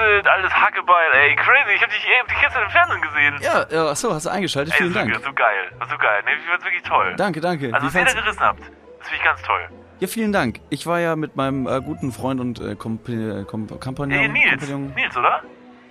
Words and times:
Brexit, 0.00 0.26
alles 0.28 0.52
Hackebeil, 0.52 1.12
ey, 1.12 1.36
crazy. 1.36 1.74
Ich 1.74 1.82
hab 1.82 1.90
dich 1.90 2.06
eben 2.06 2.40
gestern 2.40 2.62
im 2.64 2.70
Fernsehen 2.70 3.02
gesehen. 3.02 3.38
Ja, 3.40 3.66
ja, 3.70 3.90
achso, 3.90 4.12
hast 4.14 4.26
du 4.26 4.30
eingeschaltet. 4.30 4.74
Vielen 4.74 4.92
das 4.92 5.02
Dank. 5.02 5.14
ist 5.14 5.24
so 5.24 5.32
geil, 5.32 5.70
das 5.78 5.88
ist 5.88 5.92
so 5.92 5.98
geil. 5.98 6.22
Nee, 6.24 6.32
ich 6.38 6.48
fand's 6.48 6.64
wirklich 6.64 6.82
toll. 6.82 7.14
Danke, 7.16 7.40
danke. 7.40 7.70
Also, 7.74 7.86
was 7.86 7.94
ihr 7.94 8.04
da 8.04 8.12
gerissen 8.12 8.40
habt, 8.40 8.60
das 8.60 9.08
finde 9.08 9.16
ich 9.16 9.24
ganz 9.24 9.42
toll. 9.42 9.68
ja, 10.00 10.08
vielen 10.08 10.32
Dank. 10.32 10.60
Ich 10.70 10.86
war 10.86 11.00
ja 11.00 11.16
mit 11.16 11.36
meinem 11.36 11.66
äh, 11.66 11.80
guten 11.80 12.12
Freund 12.12 12.40
und 12.40 12.60
äh, 12.60 12.72
äh, 12.72 12.74
Komp 12.76 13.80
Kompagnon. 13.80 14.18
Ey, 14.18 14.28
Nils, 14.28 14.50
Kompagnon. 14.50 14.94
Nils, 14.94 15.16
oder? 15.16 15.42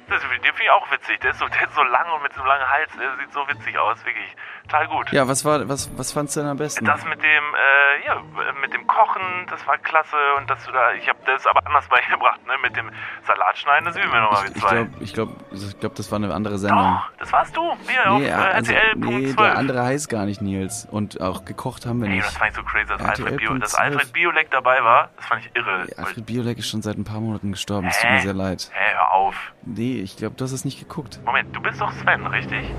Das, 0.10 0.22
den 0.22 0.30
finde 0.30 0.64
ich 0.64 0.72
auch 0.72 0.92
witzig. 0.92 1.20
Der 1.20 1.32
ist, 1.32 1.40
so, 1.40 1.48
der 1.48 1.68
ist 1.68 1.76
so 1.76 1.84
lang 1.84 2.12
und 2.16 2.24
mit 2.24 2.34
so 2.34 2.42
einem 2.42 2.50
langen 2.50 2.68
Hals. 2.68 2.90
Der 3.00 3.16
sieht 3.18 3.32
so 3.32 3.48
witzig 3.48 3.78
aus, 3.78 4.04
wirklich. 4.06 4.36
Total 4.70 4.88
gut. 4.88 5.12
Ja, 5.12 5.28
was 5.28 5.44
war, 5.46 5.68
was, 5.68 5.90
was 5.98 6.12
fandst 6.12 6.36
du 6.36 6.42
denn 6.42 6.50
am 6.50 6.58
besten? 6.58 6.86
Das 6.86 7.04
mit 7.06 7.22
dem, 7.24 7.26
äh, 7.26 8.06
ja, 8.06 8.22
mit 8.62 8.72
dem 8.74 8.86
Kochen, 8.86 9.48
das 9.50 9.66
war 9.66 9.78
klasse. 9.80 10.16
Und 10.38 10.48
dass 10.50 10.64
du 10.66 10.72
da, 10.72 10.94
ich 10.94 11.10
habe 11.10 11.18
das 11.26 11.48
aber 11.48 11.66
anders 11.66 11.88
beigebracht, 11.90 12.46
ne? 12.46 12.54
Mit 12.62 12.76
dem 12.76 12.92
Salatschneiden, 13.26 13.86
das 13.86 13.96
üben 13.98 14.12
wir 14.12 14.22
nochmal 14.22 14.44
mit 14.44 14.56
ich 14.56 14.62
zwei. 14.62 14.76
glaube, 14.76 14.92
ich 15.00 15.14
glaube, 15.14 15.34
ich 15.52 15.80
glaub, 15.80 15.96
das 15.96 16.12
war 16.12 16.18
eine 16.18 16.34
andere 16.34 16.60
Sendung. 16.60 16.80
Doch, 16.80 17.12
das 17.18 17.34
warst 17.34 17.58
du. 17.58 17.62
Auf 17.62 17.78
Nee, 17.88 18.28
äh, 18.28 18.32
also, 18.32 18.74
RTL 18.74 18.96
nee, 18.96 19.26
der 19.26 19.36
12. 19.36 19.58
andere 19.58 19.84
heißt 19.84 20.10
gar 20.10 20.26
nicht 20.26 20.42
Nils. 20.42 20.88
Und 20.92 21.20
auch 21.20 21.46
gekocht 21.46 21.86
haben 21.88 22.02
wir 22.02 22.10
nicht. 22.10 22.26
das 22.26 22.38
fand 22.38 22.52
ich 22.52 22.56
so 22.58 22.64
crazy, 22.64 22.88
dass 22.90 23.02
RTL 23.02 23.26
Alfred, 23.26 23.38
Bio, 23.40 23.54
dass 23.58 23.72
12. 23.72 23.84
Alfred 23.86 24.14
Biolek 24.14 24.52
dabei 24.52 24.84
war. 24.84 25.10
Das 25.18 25.26
fand 25.26 25.46
ich 25.46 25.56
irre. 25.56 25.88
Alfred 25.98 26.26
Biolek 26.28 26.60
ist 26.60 26.70
schon 26.70 26.82
seit 26.84 26.98
ein 26.98 27.06
paar 27.06 27.20
Monaten 27.20 27.52
gestorben. 27.52 27.88
Es 27.88 28.00
tut 28.00 28.12
mir 28.12 28.20
sehr 28.22 28.34
leid. 28.34 28.70
Hä, 28.74 28.94
hör 28.94 29.12
auf. 29.14 29.36
Nee, 29.64 30.00
ich 30.02 30.16
glaube, 30.18 30.36
du 30.36 30.44
hast 30.44 30.52
es 30.52 30.64
nicht 30.64 30.80
geguckt. 30.80 31.20
Moment, 31.26 31.56
du 31.56 31.62
bist 31.62 31.82
doch 31.82 31.92
Sven, 31.92 32.26
richtig? 32.28 32.70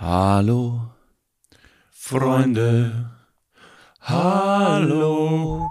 Hallo, 0.00 0.80
Freunde. 2.00 3.10
Hallo. 4.00 5.68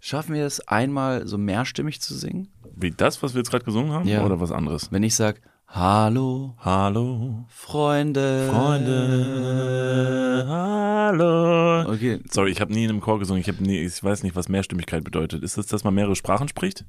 Schaffen 0.00 0.34
wir 0.34 0.46
es 0.46 0.66
einmal 0.66 1.26
so 1.28 1.36
mehrstimmig 1.38 2.00
zu 2.00 2.14
singen? 2.14 2.48
Wie 2.74 2.90
das, 2.90 3.22
was 3.22 3.34
wir 3.34 3.40
jetzt 3.40 3.50
gerade 3.50 3.66
gesungen 3.66 3.92
haben? 3.92 4.08
Ja. 4.08 4.24
Oder 4.24 4.40
was 4.40 4.50
anderes? 4.50 4.90
Wenn 4.90 5.02
ich 5.02 5.14
sag 5.14 5.42
Hallo, 5.68 6.56
Hallo, 6.58 7.44
Freunde. 7.48 8.48
Freunde. 8.50 10.46
Hallo. 10.48 11.92
Okay, 11.92 12.20
Sorry, 12.30 12.50
ich 12.50 12.60
habe 12.60 12.72
nie 12.72 12.84
in 12.84 12.90
einem 12.90 13.02
Chor 13.02 13.18
gesungen. 13.18 13.42
Ich, 13.42 13.48
hab 13.48 13.60
nie, 13.60 13.78
ich 13.78 14.02
weiß 14.02 14.22
nicht, 14.22 14.34
was 14.34 14.48
Mehrstimmigkeit 14.48 15.04
bedeutet. 15.04 15.42
Ist 15.44 15.58
das, 15.58 15.66
dass 15.66 15.84
man 15.84 15.94
mehrere 15.94 16.16
Sprachen 16.16 16.48
spricht? 16.48 16.86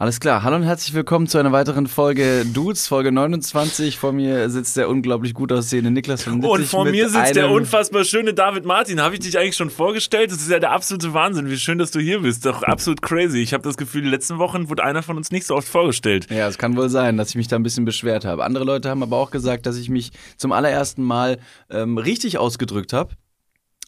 Alles 0.00 0.18
klar. 0.18 0.42
Hallo 0.44 0.56
und 0.56 0.62
herzlich 0.62 0.94
willkommen 0.94 1.26
zu 1.26 1.36
einer 1.36 1.52
weiteren 1.52 1.86
Folge 1.86 2.46
Dudes, 2.46 2.88
Folge 2.88 3.12
29. 3.12 3.98
Vor 3.98 4.12
mir 4.14 4.48
sitzt 4.48 4.78
der 4.78 4.88
unglaublich 4.88 5.34
gut 5.34 5.52
aussehende 5.52 5.90
Niklas 5.90 6.22
von 6.22 6.42
Und 6.42 6.64
vor 6.64 6.86
mir 6.86 7.10
sitzt 7.10 7.36
der 7.36 7.50
unfassbar 7.50 8.04
schöne 8.04 8.32
David 8.32 8.64
Martin. 8.64 8.98
Habe 9.02 9.16
ich 9.16 9.20
dich 9.20 9.36
eigentlich 9.36 9.56
schon 9.56 9.68
vorgestellt? 9.68 10.30
Das 10.32 10.38
ist 10.40 10.50
ja 10.50 10.58
der 10.58 10.72
absolute 10.72 11.12
Wahnsinn. 11.12 11.50
Wie 11.50 11.58
schön, 11.58 11.76
dass 11.76 11.90
du 11.90 12.00
hier 12.00 12.20
bist. 12.20 12.46
Doch 12.46 12.62
absolut 12.62 13.02
crazy. 13.02 13.42
Ich 13.42 13.52
habe 13.52 13.62
das 13.62 13.76
Gefühl, 13.76 14.00
die 14.00 14.08
letzten 14.08 14.38
Wochen 14.38 14.70
wurde 14.70 14.82
einer 14.84 15.02
von 15.02 15.18
uns 15.18 15.30
nicht 15.32 15.46
so 15.46 15.54
oft 15.54 15.68
vorgestellt. 15.68 16.28
Ja, 16.30 16.48
es 16.48 16.56
kann 16.56 16.78
wohl 16.78 16.88
sein, 16.88 17.18
dass 17.18 17.28
ich 17.28 17.36
mich 17.36 17.48
da 17.48 17.56
ein 17.56 17.62
bisschen 17.62 17.84
beschwert 17.84 18.24
habe. 18.24 18.42
Andere 18.44 18.64
Leute 18.64 18.88
haben 18.88 19.02
aber 19.02 19.18
auch 19.18 19.30
gesagt, 19.30 19.66
dass 19.66 19.76
ich 19.76 19.90
mich 19.90 20.12
zum 20.38 20.52
allerersten 20.52 21.02
Mal 21.02 21.40
ähm, 21.68 21.98
richtig 21.98 22.38
ausgedrückt 22.38 22.94
habe. 22.94 23.12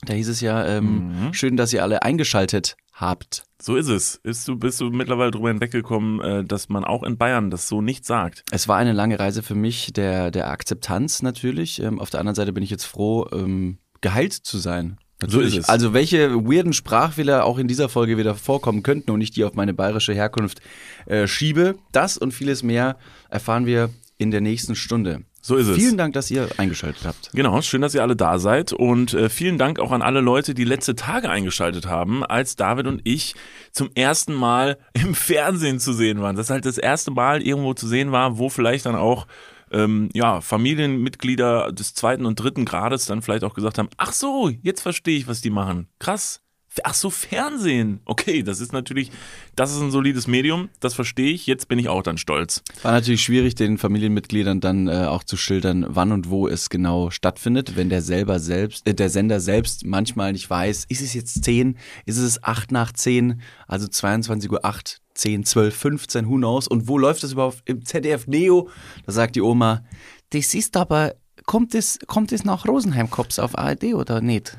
Da 0.04 0.12
hieß 0.12 0.28
es 0.28 0.42
ja, 0.42 0.62
ähm, 0.66 1.28
Mhm. 1.28 1.32
schön, 1.32 1.56
dass 1.56 1.72
ihr 1.72 1.82
alle 1.82 2.02
eingeschaltet 2.02 2.76
habt. 2.92 3.44
So 3.62 3.76
ist 3.76 3.86
es. 3.86 4.18
Bist 4.24 4.48
du, 4.48 4.56
bist 4.56 4.80
du 4.80 4.90
mittlerweile 4.90 5.30
drüber 5.30 5.48
hinweggekommen, 5.48 6.20
äh, 6.20 6.44
dass 6.44 6.68
man 6.68 6.84
auch 6.84 7.04
in 7.04 7.16
Bayern 7.16 7.48
das 7.48 7.68
so 7.68 7.80
nicht 7.80 8.04
sagt? 8.04 8.42
Es 8.50 8.66
war 8.66 8.76
eine 8.76 8.92
lange 8.92 9.20
Reise 9.20 9.44
für 9.44 9.54
mich 9.54 9.92
der, 9.92 10.32
der 10.32 10.50
Akzeptanz 10.50 11.22
natürlich. 11.22 11.80
Ähm, 11.80 12.00
auf 12.00 12.10
der 12.10 12.18
anderen 12.18 12.34
Seite 12.34 12.52
bin 12.52 12.64
ich 12.64 12.70
jetzt 12.70 12.86
froh, 12.86 13.28
ähm, 13.30 13.78
geheilt 14.00 14.32
zu 14.32 14.58
sein. 14.58 14.98
So 15.24 15.40
ist 15.40 15.56
es. 15.56 15.68
Also 15.68 15.92
welche 15.92 16.34
weirden 16.34 16.72
Sprachfehler 16.72 17.44
auch 17.44 17.56
in 17.56 17.68
dieser 17.68 17.88
Folge 17.88 18.18
wieder 18.18 18.34
vorkommen 18.34 18.82
könnten 18.82 19.12
und 19.12 19.20
ich 19.20 19.30
die 19.30 19.44
auf 19.44 19.54
meine 19.54 19.74
bayerische 19.74 20.12
Herkunft 20.12 20.60
äh, 21.06 21.28
schiebe, 21.28 21.76
das 21.92 22.18
und 22.18 22.32
vieles 22.32 22.64
mehr 22.64 22.96
erfahren 23.30 23.64
wir 23.64 23.90
in 24.18 24.32
der 24.32 24.40
nächsten 24.40 24.74
Stunde. 24.74 25.22
So 25.44 25.56
ist 25.56 25.66
es. 25.66 25.76
Vielen 25.76 25.98
Dank, 25.98 26.14
dass 26.14 26.30
ihr 26.30 26.48
eingeschaltet 26.56 27.04
habt. 27.04 27.30
Genau, 27.34 27.60
schön, 27.62 27.82
dass 27.82 27.94
ihr 27.96 28.02
alle 28.02 28.14
da 28.14 28.38
seid 28.38 28.72
und 28.72 29.12
äh, 29.12 29.28
vielen 29.28 29.58
Dank 29.58 29.80
auch 29.80 29.90
an 29.90 30.00
alle 30.00 30.20
Leute, 30.20 30.54
die 30.54 30.62
letzte 30.62 30.94
Tage 30.94 31.28
eingeschaltet 31.28 31.86
haben, 31.86 32.24
als 32.24 32.54
David 32.54 32.86
und 32.86 33.00
ich 33.02 33.34
zum 33.72 33.90
ersten 33.96 34.34
Mal 34.34 34.78
im 34.92 35.16
Fernsehen 35.16 35.80
zu 35.80 35.92
sehen 35.92 36.22
waren. 36.22 36.36
Das 36.36 36.48
halt 36.48 36.64
das 36.64 36.78
erste 36.78 37.10
Mal 37.10 37.42
irgendwo 37.42 37.74
zu 37.74 37.88
sehen 37.88 38.12
war, 38.12 38.38
wo 38.38 38.48
vielleicht 38.50 38.86
dann 38.86 38.94
auch 38.94 39.26
ähm, 39.72 40.10
ja, 40.12 40.40
Familienmitglieder 40.40 41.72
des 41.72 41.94
zweiten 41.94 42.24
und 42.24 42.36
dritten 42.36 42.64
Grades 42.64 43.06
dann 43.06 43.20
vielleicht 43.20 43.42
auch 43.42 43.54
gesagt 43.54 43.78
haben, 43.78 43.88
ach 43.96 44.12
so, 44.12 44.48
jetzt 44.48 44.82
verstehe 44.82 45.18
ich, 45.18 45.26
was 45.26 45.40
die 45.40 45.50
machen. 45.50 45.88
Krass. 45.98 46.40
Ach 46.84 46.94
so, 46.94 47.10
Fernsehen. 47.10 48.00
Okay, 48.06 48.42
das 48.42 48.60
ist 48.60 48.72
natürlich, 48.72 49.10
das 49.56 49.72
ist 49.72 49.80
ein 49.80 49.90
solides 49.90 50.26
Medium, 50.26 50.70
das 50.80 50.94
verstehe 50.94 51.30
ich. 51.30 51.46
Jetzt 51.46 51.68
bin 51.68 51.78
ich 51.78 51.88
auch 51.88 52.02
dann 52.02 52.16
stolz. 52.16 52.62
War 52.82 52.92
natürlich 52.92 53.22
schwierig, 53.22 53.54
den 53.54 53.76
Familienmitgliedern 53.76 54.60
dann 54.60 54.88
äh, 54.88 55.04
auch 55.06 55.22
zu 55.22 55.36
schildern, 55.36 55.84
wann 55.88 56.12
und 56.12 56.30
wo 56.30 56.48
es 56.48 56.70
genau 56.70 57.10
stattfindet, 57.10 57.76
wenn 57.76 57.90
der 57.90 58.00
selber 58.00 58.38
selbst, 58.38 58.86
äh, 58.86 58.94
der 58.94 59.10
Sender 59.10 59.40
selbst 59.40 59.84
manchmal 59.84 60.32
nicht 60.32 60.48
weiß, 60.48 60.86
ist 60.88 61.02
es 61.02 61.12
jetzt 61.12 61.44
10, 61.44 61.76
ist 62.06 62.18
es 62.18 62.42
8 62.42 62.72
nach 62.72 62.92
10, 62.92 63.42
also 63.66 63.86
22 63.86 64.50
Uhr 64.50 64.64
8, 64.64 65.00
10, 65.14 65.44
12, 65.44 65.76
15, 65.76 66.28
who 66.28 66.36
knows, 66.36 66.68
und 66.68 66.88
wo 66.88 66.96
läuft 66.96 67.22
das 67.22 67.32
überhaupt 67.32 67.62
im 67.66 67.84
ZDF 67.84 68.26
Neo? 68.26 68.70
Da 69.04 69.12
sagt 69.12 69.36
die 69.36 69.42
Oma, 69.42 69.84
das 70.30 70.54
ist 70.54 70.76
aber, 70.78 71.14
kommt 71.44 71.74
es, 71.74 71.98
kommt 72.06 72.32
es 72.32 72.44
nach 72.44 72.66
Rosenheim-Cops 72.66 73.38
auf 73.38 73.58
ARD 73.58 73.94
oder 73.94 74.22
nicht? 74.22 74.56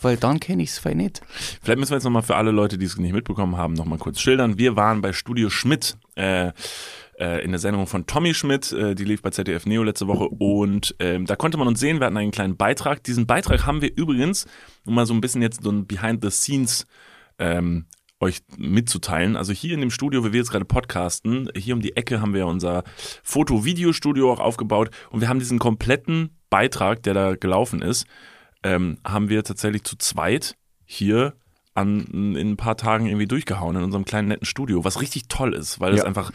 Weil 0.00 0.16
dann 0.16 0.40
kenne 0.40 0.62
ich 0.62 0.70
es 0.70 0.78
voll 0.78 0.94
nicht. 0.94 1.20
Vielleicht 1.62 1.78
müssen 1.78 1.90
wir 1.90 1.96
jetzt 1.96 2.04
nochmal 2.04 2.22
für 2.22 2.36
alle 2.36 2.50
Leute, 2.50 2.78
die 2.78 2.86
es 2.86 2.96
nicht 2.96 3.12
mitbekommen 3.12 3.56
haben, 3.56 3.74
nochmal 3.74 3.98
kurz 3.98 4.20
schildern. 4.20 4.58
Wir 4.58 4.76
waren 4.76 5.00
bei 5.00 5.12
Studio 5.12 5.50
Schmidt 5.50 5.96
äh, 6.14 6.52
äh, 7.18 7.44
in 7.44 7.50
der 7.50 7.58
Sendung 7.58 7.86
von 7.86 8.06
Tommy 8.06 8.34
Schmidt, 8.34 8.72
äh, 8.72 8.94
die 8.94 9.04
lief 9.04 9.22
bei 9.22 9.30
ZDF 9.30 9.66
Neo 9.66 9.82
letzte 9.82 10.06
Woche 10.06 10.28
und 10.28 10.94
ähm, 10.98 11.26
da 11.26 11.36
konnte 11.36 11.58
man 11.58 11.68
uns 11.68 11.80
sehen, 11.80 11.98
wir 12.00 12.06
hatten 12.06 12.16
einen 12.16 12.30
kleinen 12.30 12.56
Beitrag. 12.56 13.02
Diesen 13.04 13.26
Beitrag 13.26 13.66
haben 13.66 13.80
wir 13.80 13.96
übrigens, 13.96 14.46
um 14.84 14.94
mal 14.94 15.06
so 15.06 15.14
ein 15.14 15.20
bisschen 15.20 15.42
jetzt 15.42 15.62
so 15.62 15.70
ein 15.70 15.86
Behind 15.86 16.22
the 16.22 16.30
Scenes 16.30 16.86
ähm, 17.38 17.86
euch 18.20 18.40
mitzuteilen. 18.56 19.36
Also 19.36 19.52
hier 19.52 19.74
in 19.74 19.80
dem 19.80 19.90
Studio, 19.90 20.24
wo 20.24 20.32
wir 20.32 20.38
jetzt 20.38 20.50
gerade 20.50 20.64
podcasten, 20.64 21.50
hier 21.56 21.74
um 21.74 21.80
die 21.80 21.96
Ecke 21.96 22.20
haben 22.20 22.34
wir 22.34 22.46
unser 22.46 22.82
Foto-Video-Studio 23.22 24.32
auch 24.32 24.40
aufgebaut 24.40 24.90
und 25.10 25.20
wir 25.20 25.28
haben 25.28 25.38
diesen 25.38 25.58
kompletten 25.58 26.30
Beitrag, 26.48 27.02
der 27.02 27.14
da 27.14 27.34
gelaufen 27.34 27.82
ist, 27.82 28.06
ähm, 28.66 28.98
haben 29.04 29.28
wir 29.28 29.44
tatsächlich 29.44 29.84
zu 29.84 29.96
zweit 29.96 30.56
hier 30.84 31.34
an, 31.74 32.00
in 32.34 32.36
ein 32.52 32.56
paar 32.56 32.76
Tagen 32.76 33.06
irgendwie 33.06 33.26
durchgehauen 33.26 33.76
in 33.76 33.82
unserem 33.84 34.04
kleinen 34.04 34.28
netten 34.28 34.46
Studio, 34.46 34.84
was 34.84 35.00
richtig 35.00 35.28
toll 35.28 35.54
ist, 35.54 35.78
weil 35.78 35.92
es 35.92 36.00
Ja. 36.00 36.06
einfach, 36.06 36.30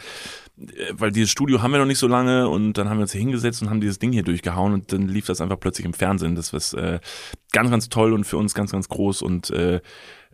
äh, 0.56 0.92
weil 0.92 1.10
dieses 1.10 1.30
Studio 1.30 1.62
haben 1.62 1.72
wir 1.72 1.78
noch 1.78 1.86
nicht 1.86 1.98
so 1.98 2.06
lange 2.06 2.48
und 2.48 2.74
dann 2.74 2.88
haben 2.88 2.98
wir 2.98 3.02
uns 3.02 3.12
hier 3.12 3.20
hingesetzt 3.20 3.60
und 3.60 3.68
haben 3.68 3.80
dieses 3.80 3.98
Ding 3.98 4.12
hier 4.12 4.22
durchgehauen 4.22 4.72
und 4.72 4.92
dann 4.92 5.08
lief 5.08 5.26
das 5.26 5.40
einfach 5.40 5.58
plötzlich 5.58 5.84
im 5.84 5.94
Fernsehen. 5.94 6.36
Das 6.36 6.52
ist 6.52 6.74
äh, 6.74 7.00
ganz, 7.52 7.70
ganz 7.70 7.88
toll 7.88 8.12
und 8.12 8.24
für 8.24 8.36
uns 8.36 8.54
ganz, 8.54 8.70
ganz 8.70 8.88
groß 8.88 9.22
und 9.22 9.50
äh, 9.50 9.80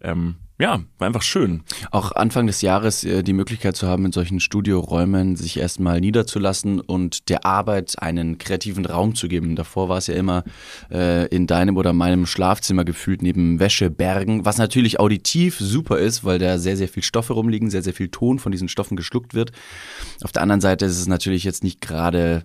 ähm, 0.03 0.37
ja, 0.61 0.81
war 0.99 1.07
einfach 1.07 1.23
schön. 1.23 1.63
Auch 1.93 2.11
Anfang 2.13 2.49
des 2.49 2.63
Jahres 2.63 3.05
äh, 3.05 3.23
die 3.23 3.33
Möglichkeit 3.33 3.77
zu 3.77 3.87
haben, 3.87 4.07
in 4.07 4.13
solchen 4.13 4.41
Studioräumen 4.41 5.37
sich 5.37 5.57
erstmal 5.57 6.01
niederzulassen 6.01 6.81
und 6.81 7.29
der 7.29 7.47
Arbeit 7.47 7.95
einen 8.03 8.39
kreativen 8.39 8.85
Raum 8.85 9.15
zu 9.15 9.29
geben. 9.29 9.55
Davor 9.55 9.89
war 9.89 9.99
es 9.99 10.09
ja 10.09 10.15
immer 10.15 10.43
äh, 10.91 11.27
in 11.29 11.47
deinem 11.47 11.77
oder 11.77 11.93
meinem 11.93 12.27
Schlafzimmer 12.27 12.85
gefühlt 12.85 13.23
neben 13.23 13.61
Wäschebergen, 13.61 14.45
was 14.45 14.59
natürlich 14.59 14.99
auditiv 14.99 15.59
super 15.61 15.99
ist, 15.99 16.25
weil 16.25 16.41
da 16.41 16.59
sehr, 16.59 16.77
sehr 16.77 16.89
viel 16.89 17.05
Stoffe 17.05 17.35
rumliegen, 17.35 17.71
sehr, 17.71 17.83
sehr 17.83 17.95
viel 17.95 18.09
Ton 18.09 18.41
von 18.41 18.51
diesen 18.51 18.69
Stoffen 18.69 18.97
geschluckt 18.97 19.35
wird. 19.35 19.53
Auf 20.25 20.33
der 20.33 20.43
anderen 20.43 20.61
Seite 20.61 20.87
ist 20.87 20.99
es 20.99 21.07
natürlich 21.07 21.45
jetzt 21.45 21.63
nicht 21.63 21.81
gerade 21.81 22.45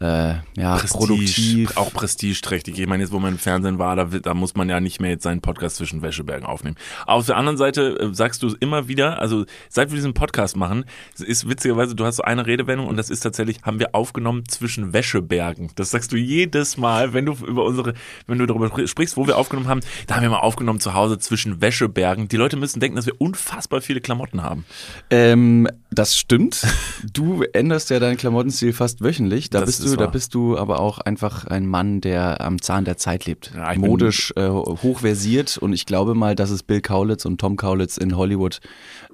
äh, 0.00 0.34
ja, 0.56 0.76
produktiv. 0.76 1.76
auch 1.76 1.92
prestigeträchtig. 1.92 2.78
Ich 2.78 2.86
meine, 2.86 3.02
jetzt 3.02 3.12
wo 3.12 3.18
man 3.18 3.32
im 3.32 3.38
Fernsehen 3.38 3.78
war, 3.78 3.96
da, 3.96 4.04
da 4.04 4.34
muss 4.34 4.54
man 4.54 4.68
ja 4.68 4.80
nicht 4.80 5.00
mehr 5.00 5.10
jetzt 5.10 5.24
seinen 5.24 5.40
Podcast 5.40 5.76
zwischen 5.76 6.02
Wäschebergen 6.02 6.46
aufnehmen. 6.46 6.76
Auf 7.06 7.26
der 7.26 7.36
anderen 7.36 7.58
Seite 7.58 7.98
äh, 7.98 8.14
sagst 8.14 8.42
du 8.42 8.54
immer 8.60 8.86
wieder, 8.86 9.20
also 9.20 9.44
seit 9.68 9.90
wir 9.90 9.96
diesen 9.96 10.14
Podcast 10.14 10.56
machen, 10.56 10.84
es 11.14 11.20
ist 11.20 11.48
witzigerweise, 11.48 11.96
du 11.96 12.04
hast 12.04 12.16
so 12.16 12.22
eine 12.22 12.46
Redewendung 12.46 12.86
und 12.86 12.96
das 12.96 13.10
ist 13.10 13.20
tatsächlich, 13.20 13.62
haben 13.62 13.80
wir 13.80 13.94
aufgenommen 13.94 14.44
zwischen 14.48 14.92
Wäschebergen. 14.92 15.70
Das 15.74 15.90
sagst 15.90 16.12
du 16.12 16.16
jedes 16.16 16.76
Mal, 16.76 17.12
wenn 17.12 17.26
du 17.26 17.32
über 17.32 17.64
unsere, 17.64 17.94
wenn 18.26 18.38
du 18.38 18.46
darüber 18.46 18.70
sprichst, 18.86 19.16
wo 19.16 19.26
wir 19.26 19.36
aufgenommen 19.36 19.68
haben, 19.68 19.80
da 20.06 20.14
haben 20.14 20.22
wir 20.22 20.30
mal 20.30 20.38
aufgenommen 20.38 20.80
zu 20.80 20.94
Hause 20.94 21.18
zwischen 21.18 21.60
Wäschebergen. 21.60 22.28
Die 22.28 22.36
Leute 22.36 22.56
müssen 22.56 22.78
denken, 22.78 22.96
dass 22.96 23.06
wir 23.06 23.20
unfassbar 23.20 23.80
viele 23.80 24.00
Klamotten 24.00 24.42
haben. 24.42 24.64
Ähm, 25.10 25.68
das 25.90 26.16
stimmt. 26.16 26.66
Du 27.12 27.42
änderst 27.52 27.90
ja 27.90 27.98
deinen 27.98 28.16
Klamottenstil 28.16 28.72
fast 28.72 29.02
wöchentlich. 29.02 29.50
Da 29.50 29.60
Das 29.60 29.66
bist 29.66 29.84
ist 29.84 29.87
du, 29.96 29.96
da 29.96 30.06
bist 30.06 30.34
du 30.34 30.56
aber 30.58 30.80
auch 30.80 30.98
einfach 30.98 31.46
ein 31.46 31.66
Mann, 31.66 32.00
der 32.00 32.40
am 32.40 32.60
Zahn 32.60 32.84
der 32.84 32.96
Zeit 32.96 33.26
lebt. 33.26 33.52
Ja, 33.54 33.74
Modisch 33.76 34.32
äh, 34.36 34.48
hochversiert 34.48 35.58
und 35.58 35.72
ich 35.72 35.86
glaube 35.86 36.14
mal, 36.14 36.34
dass 36.34 36.50
es 36.50 36.62
Bill 36.62 36.80
Kaulitz 36.80 37.24
und 37.24 37.40
Tom 37.40 37.56
Kaulitz 37.56 37.96
in 37.96 38.16
Hollywood 38.16 38.60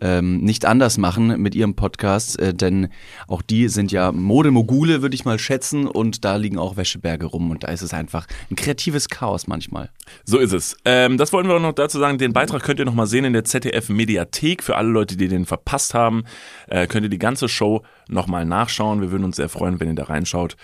ähm, 0.01 0.41
nicht 0.41 0.65
anders 0.65 0.99
machen 0.99 1.41
mit 1.41 1.55
ihrem 1.55 1.75
Podcast, 1.75 2.39
äh, 2.39 2.55
denn 2.55 2.89
auch 3.29 3.43
die 3.43 3.69
sind 3.69 3.93
ja 3.93 4.13
Modemogule, 4.13 5.03
würde 5.03 5.15
ich 5.15 5.25
mal 5.25 5.39
schätzen, 5.39 5.87
und 5.87 6.25
da 6.25 6.37
liegen 6.37 6.59
auch 6.59 6.77
Wäscheberge 6.77 7.27
rum 7.27 7.51
und 7.51 7.65
da 7.65 7.69
ist 7.69 7.83
es 7.83 7.95
einfach 7.95 8.27
ein 8.51 8.57
kreatives 8.57 9.09
Chaos 9.09 9.47
manchmal. 9.47 9.91
So 10.25 10.39
ist 10.39 10.53
es. 10.53 10.77
Ähm, 10.85 11.19
das 11.19 11.33
wollten 11.33 11.49
wir 11.49 11.57
auch 11.57 11.61
noch 11.61 11.73
dazu 11.73 11.99
sagen. 11.99 12.19
Den 12.19 12.33
Beitrag 12.33 12.63
könnt 12.63 12.79
ihr 12.79 12.85
noch 12.85 12.95
mal 12.95 13.07
sehen 13.07 13.25
in 13.25 13.33
der 13.33 13.45
ZDF 13.45 13.89
Mediathek. 13.89 14.63
Für 14.63 14.77
alle 14.77 14.89
Leute, 14.89 15.17
die 15.17 15.29
den 15.29 15.47
verpasst 15.47 15.95
haben, 15.95 16.25
äh, 16.69 16.87
könnt 16.87 17.05
ihr 17.05 17.11
die 17.11 17.19
ganze 17.19 17.49
Show 17.49 17.83
nochmal 18.09 18.45
nachschauen. 18.45 19.01
Wir 19.01 19.11
würden 19.11 19.25
uns 19.25 19.37
sehr 19.37 19.49
freuen, 19.49 19.81
wenn 19.81 19.89
ihr 19.89 19.95
da 19.95 20.05
reinschaut. 20.05 20.57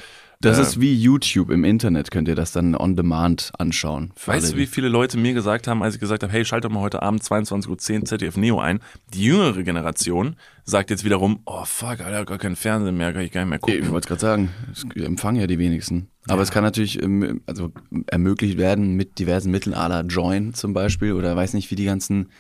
Das 0.43 0.57
Äh, 0.59 0.63
ist 0.63 0.81
wie 0.81 0.95
YouTube 0.95 1.51
im 1.51 1.65
Internet, 1.65 2.11
könnt 2.11 2.27
ihr 2.27 2.35
das 2.35 2.51
dann 2.53 2.75
on 2.75 2.97
demand 2.97 3.53
anschauen. 3.59 4.13
Weißt 4.25 4.47
alle, 4.47 4.55
du, 4.55 4.59
wie 4.59 4.65
viele 4.67 4.89
Leute 4.89 5.19
mir 5.19 5.35
gesagt 5.35 5.67
haben, 5.67 5.83
als 5.83 5.97
ich 5.97 6.01
gesagt 6.01 6.23
habe, 6.23 6.33
hey, 6.33 6.47
schalt 6.47 6.65
doch 6.65 6.71
mal 6.71 6.81
heute 6.81 7.03
Abend 7.03 7.23
22.10 7.23 7.69
Uhr 7.69 8.05
ZDF 8.07 8.39
Neo 8.39 8.59
ein. 8.59 8.81
Die 9.13 9.25
jüngere 9.25 9.63
Generation 9.65 10.37
sagt 10.65 10.89
jetzt 10.89 11.05
wiederum, 11.05 11.41
oh 11.45 11.65
fuck, 11.67 12.01
Alter, 12.01 12.25
gar 12.25 12.39
kein 12.39 12.57
Fernsehen 12.57 12.97
mehr, 12.97 13.13
kann 13.13 13.21
ich 13.21 13.33
gar 13.33 13.43
nicht 13.43 13.51
mehr 13.51 13.59
die- 13.59 13.73
Ich 13.73 13.79
gucken. 13.81 13.93
wollte 13.93 14.09
gerade 14.09 14.21
sagen, 14.23 14.49
es 14.73 14.87
empfangen 15.05 15.41
ja 15.43 15.47
die 15.47 15.59
wenigsten. 15.59 16.09
Aber 16.27 16.41
es 16.41 16.51
kann 16.51 16.65
natürlich 16.65 17.03
ähm, 17.03 17.43
also 17.47 17.71
ermöglicht 18.07 18.57
werden 18.57 18.95
mit 18.97 19.19
diversen 19.19 19.51
Mitteln, 19.51 19.75
à 19.75 19.89
la 19.89 20.01
Join 20.03 20.55
zum 20.55 20.73
Beispiel 20.73 21.13
oder 21.13 21.37
weiß 21.37 21.53
nicht, 21.53 21.71
wie 21.71 21.75
die 21.77 21.85
ganzen 21.85 22.31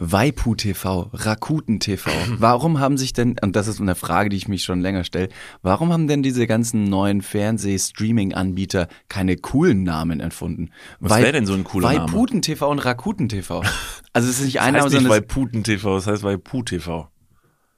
Waipu 0.00 0.54
TV, 0.54 1.10
Rakuten 1.12 1.80
TV. 1.80 2.08
Warum 2.38 2.78
haben 2.78 2.96
sich 2.96 3.12
denn, 3.12 3.36
und 3.42 3.56
das 3.56 3.66
ist 3.66 3.80
eine 3.80 3.96
Frage, 3.96 4.28
die 4.30 4.36
ich 4.36 4.46
mich 4.46 4.62
schon 4.62 4.80
länger 4.80 5.02
stelle, 5.02 5.28
warum 5.60 5.92
haben 5.92 6.06
denn 6.06 6.22
diese 6.22 6.46
ganzen 6.46 6.84
neuen 6.84 7.20
Fernseh-Streaming-Anbieter 7.20 8.86
keine 9.08 9.36
coolen 9.36 9.82
Namen 9.82 10.20
erfunden? 10.20 10.70
Was 11.00 11.20
wär 11.20 11.32
denn 11.32 11.46
so 11.46 11.54
ein 11.54 11.64
cooler 11.64 11.92
Name? 11.92 12.04
Waiputen 12.12 12.42
TV 12.42 12.70
und 12.70 12.78
Rakuten 12.78 13.28
TV. 13.28 13.62
Also 14.14 14.30
es 14.30 14.38
ist 14.40 14.46
nicht 14.46 14.56
Das 14.56 14.64
ein 14.64 14.72
Name, 14.72 14.84
heißt 14.84 14.94
nicht 14.94 15.02
sondern 15.02 15.12
es- 15.12 15.28
Waiputen 15.28 15.62
TV, 15.64 15.94
das 15.96 16.06
heißt 16.06 16.22
Waipu 16.24 16.62
TV. 16.62 17.08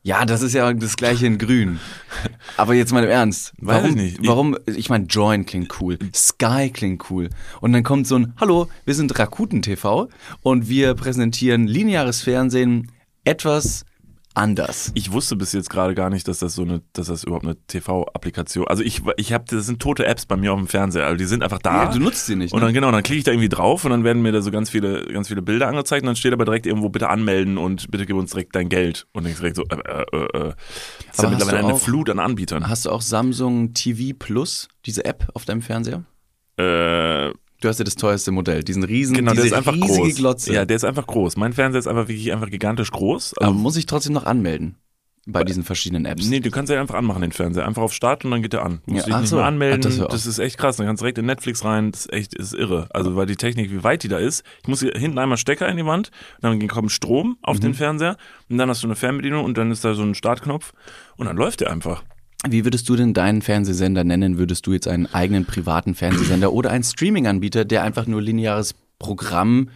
Ja, 0.02 0.24
das 0.24 0.42
ist 0.42 0.54
ja 0.54 0.72
das 0.72 0.96
gleiche 0.96 1.26
in 1.26 1.38
grün. 1.38 1.78
Aber 2.56 2.74
jetzt 2.74 2.92
mal 2.92 3.04
im 3.04 3.10
Ernst. 3.10 3.52
Weiß 3.58 3.76
Warum, 3.82 3.90
ich 3.90 3.96
nicht. 3.96 4.18
Ich- 4.22 4.28
warum, 4.28 4.56
ich 4.66 4.88
meine, 4.88 5.04
Join 5.06 5.44
klingt 5.46 5.80
cool, 5.80 5.98
Sky 6.14 6.70
klingt 6.72 7.10
cool. 7.10 7.28
Und 7.60 7.72
dann 7.72 7.82
kommt 7.82 8.06
so 8.06 8.16
ein, 8.16 8.32
hallo, 8.38 8.68
wir 8.84 8.94
sind 8.94 9.18
Rakuten 9.18 9.62
TV 9.62 10.08
und 10.42 10.68
wir 10.68 10.94
präsentieren 10.94 11.66
lineares 11.66 12.22
Fernsehen 12.22 12.90
etwas 13.24 13.84
anders. 14.34 14.92
Ich 14.94 15.12
wusste 15.12 15.36
bis 15.36 15.52
jetzt 15.52 15.70
gerade 15.70 15.94
gar 15.94 16.08
nicht, 16.10 16.28
dass 16.28 16.38
das 16.38 16.54
so 16.54 16.62
eine, 16.62 16.82
dass 16.92 17.08
das 17.08 17.24
überhaupt 17.24 17.44
eine 17.44 17.56
TV-Applikation. 17.66 18.66
Also 18.68 18.82
ich, 18.82 19.02
ich 19.16 19.32
habe, 19.32 19.44
das 19.48 19.66
sind 19.66 19.80
tote 19.82 20.06
Apps 20.06 20.26
bei 20.26 20.36
mir 20.36 20.52
auf 20.52 20.58
dem 20.58 20.68
Fernseher. 20.68 21.04
Also 21.06 21.16
die 21.16 21.24
sind 21.24 21.42
einfach 21.42 21.58
da. 21.58 21.84
Ja, 21.84 21.90
du 21.92 21.98
nutzt 21.98 22.26
sie 22.26 22.36
nicht. 22.36 22.52
Und 22.52 22.60
Ne? 22.60 22.66
dann 22.66 22.74
genau, 22.74 22.90
dann 22.92 23.02
klicke 23.02 23.18
ich 23.18 23.24
da 23.24 23.32
irgendwie 23.32 23.48
drauf 23.48 23.84
und 23.84 23.90
dann 23.90 24.04
werden 24.04 24.22
mir 24.22 24.32
da 24.32 24.40
so 24.40 24.50
ganz 24.50 24.70
viele, 24.70 25.04
ganz 25.06 25.28
viele 25.28 25.42
Bilder 25.42 25.68
angezeigt 25.68 26.02
und 26.02 26.06
dann 26.06 26.16
steht 26.16 26.32
aber 26.32 26.44
direkt 26.44 26.66
irgendwo 26.66 26.88
bitte 26.88 27.08
anmelden 27.08 27.58
und 27.58 27.90
bitte 27.90 28.06
gib 28.06 28.16
uns 28.16 28.30
direkt 28.30 28.54
dein 28.54 28.68
Geld. 28.68 29.06
Und 29.12 29.26
ich 29.26 29.36
direkt 29.36 29.56
so, 29.56 29.64
äh, 29.64 29.74
äh, 29.76 30.04
äh, 30.12 30.24
äh. 30.24 30.28
Das 30.32 30.54
ist 31.12 31.18
Aber 31.18 31.24
ja 31.24 31.30
mittlerweile 31.30 31.58
eine 31.58 31.74
auch- 31.74 31.80
Flut 31.80 32.08
an 32.10 32.18
Anbietern. 32.18 32.68
Hast 32.68 32.86
du 32.86 32.90
auch 32.90 33.02
Samsung 33.02 33.74
TV 33.74 34.14
Plus, 34.18 34.68
diese 34.86 35.04
App 35.04 35.28
auf 35.34 35.44
deinem 35.44 35.62
Fernseher? 35.62 36.04
Äh, 36.56 37.32
Du 37.60 37.68
hast 37.68 37.78
ja 37.78 37.84
das 37.84 37.94
teuerste 37.96 38.30
Modell, 38.32 38.62
diesen 38.64 38.82
riesen, 38.84 39.14
genau, 39.14 39.32
der 39.34 39.42
diese 39.42 39.54
ist 39.54 39.58
einfach 39.58 39.74
riesige 39.74 40.02
groß. 40.08 40.14
Glotze. 40.16 40.52
Ja, 40.54 40.64
der 40.64 40.76
ist 40.76 40.84
einfach 40.84 41.06
groß. 41.06 41.36
Mein 41.36 41.52
Fernseher 41.52 41.78
ist 41.80 41.86
einfach 41.86 42.08
wirklich 42.08 42.32
einfach 42.32 42.48
gigantisch 42.50 42.90
groß. 42.90 43.34
Aber 43.36 43.48
Also, 43.48 43.58
muss 43.58 43.76
ich 43.76 43.84
trotzdem 43.86 44.14
noch 44.14 44.24
anmelden 44.24 44.76
bei 45.26 45.44
diesen 45.44 45.62
verschiedenen 45.62 46.06
Apps? 46.06 46.26
nee, 46.26 46.40
du 46.40 46.50
kannst 46.50 46.72
ja 46.72 46.80
einfach 46.80 46.94
anmachen, 46.94 47.20
den 47.20 47.32
Fernseher. 47.32 47.66
Einfach 47.66 47.82
auf 47.82 47.92
Start 47.92 48.24
und 48.24 48.30
dann 48.30 48.40
geht 48.40 48.54
der 48.54 48.64
an. 48.64 48.80
Du 48.86 48.94
musst 48.94 49.06
Ja, 49.06 49.12
dich 49.12 49.20
nicht 49.20 49.28
so. 49.30 49.36
mehr 49.36 49.44
anmelden. 49.44 49.80
Ach, 49.84 49.98
das 49.98 50.08
das, 50.08 50.26
ist 50.26 50.38
echt 50.38 50.56
krass. 50.56 50.76
Dann 50.78 50.86
kannst 50.86 51.02
du 51.02 51.04
direkt 51.04 51.18
in 51.18 51.26
Netflix 51.26 51.62
rein. 51.62 51.92
Das 51.92 52.06
ist 52.06 52.12
echt 52.14 52.32
ist 52.34 52.54
irre. 52.54 52.88
Also, 52.94 53.14
weil 53.14 53.26
die 53.26 53.36
Technik, 53.36 53.70
wie 53.70 53.84
weit 53.84 54.02
die 54.04 54.08
da 54.08 54.18
ist. 54.18 54.42
Ich 54.62 54.68
muss 54.68 54.80
hier 54.80 54.92
hinten 54.96 55.18
einmal 55.18 55.36
Stecker 55.36 55.68
in 55.68 55.76
die 55.76 55.84
Wand, 55.84 56.10
dann 56.40 56.66
kommt 56.66 56.90
Strom 56.90 57.36
auf 57.42 57.58
Mhm. 57.58 57.60
den 57.60 57.74
Fernseher 57.74 58.16
und 58.48 58.56
dann 58.56 58.70
hast 58.70 58.82
du 58.82 58.86
eine 58.86 58.96
Fernbedienung 58.96 59.44
und 59.44 59.58
dann 59.58 59.70
ist 59.70 59.84
da 59.84 59.92
so 59.92 60.02
ein 60.02 60.14
Startknopf 60.14 60.72
und 61.18 61.26
dann 61.26 61.36
läuft 61.36 61.60
der 61.60 61.70
einfach. 61.70 62.02
Wie 62.48 62.64
würdest 62.64 62.88
du 62.88 62.96
denn 62.96 63.12
deinen 63.12 63.42
Fernsehsender 63.42 64.04
nennen? 64.04 64.38
Würdest 64.38 64.66
du 64.66 64.72
jetzt 64.72 64.88
einen 64.88 65.06
eigenen 65.06 65.44
privaten 65.44 65.94
Fernsehsender 65.94 66.52
oder 66.52 66.70
einen 66.70 66.84
Streaming-Anbieter, 66.84 67.64
der 67.64 67.82
einfach 67.82 68.06
nur 68.06 68.22
lineares 68.22 68.74
Programm 68.98 69.68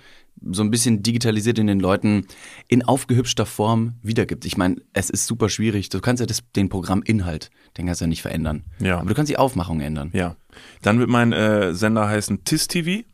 so 0.50 0.62
ein 0.62 0.70
bisschen 0.70 1.02
digitalisiert 1.02 1.58
in 1.58 1.66
den 1.66 1.80
Leuten 1.80 2.26
in 2.68 2.82
aufgehübschter 2.82 3.46
Form 3.46 3.94
wiedergibt? 4.02 4.44
Ich 4.46 4.56
meine, 4.56 4.76
es 4.92 5.10
ist 5.10 5.26
super 5.26 5.48
schwierig. 5.48 5.90
Du 5.90 6.00
kannst 6.00 6.20
ja 6.20 6.26
das, 6.26 6.42
den 6.56 6.68
Programminhalt, 6.68 7.50
den 7.76 7.86
kannst 7.86 8.00
du 8.00 8.04
ja 8.04 8.08
nicht 8.08 8.22
verändern. 8.22 8.64
Ja. 8.80 8.98
Aber 8.98 9.08
du 9.08 9.14
kannst 9.14 9.30
die 9.30 9.36
Aufmachung 9.36 9.80
ändern. 9.80 10.10
Ja. 10.14 10.36
Dann 10.82 10.98
wird 10.98 11.10
mein 11.10 11.32
äh, 11.32 11.74
Sender 11.74 12.08
heißen 12.08 12.44
TIS 12.44 12.68
TV, 12.68 13.04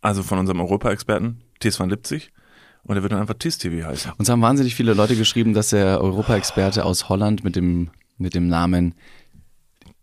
also 0.00 0.22
von 0.22 0.38
unserem 0.38 0.60
Europa-Experten, 0.60 1.42
TIS 1.60 1.78
van 1.78 1.90
Lipzig. 1.90 2.30
Und 2.82 2.96
der 2.96 3.02
wird 3.02 3.12
dann 3.12 3.20
einfach 3.20 3.34
TIS 3.34 3.58
TV 3.58 3.86
heißen. 3.86 4.12
Uns 4.18 4.28
haben 4.28 4.42
wahnsinnig 4.42 4.74
viele 4.74 4.92
Leute 4.92 5.16
geschrieben, 5.16 5.54
dass 5.54 5.70
der 5.70 6.00
Europa-Experte 6.02 6.84
aus 6.84 7.08
Holland 7.08 7.42
mit 7.42 7.56
dem, 7.56 7.90
mit 8.18 8.34
dem 8.34 8.48
Namen, 8.48 8.94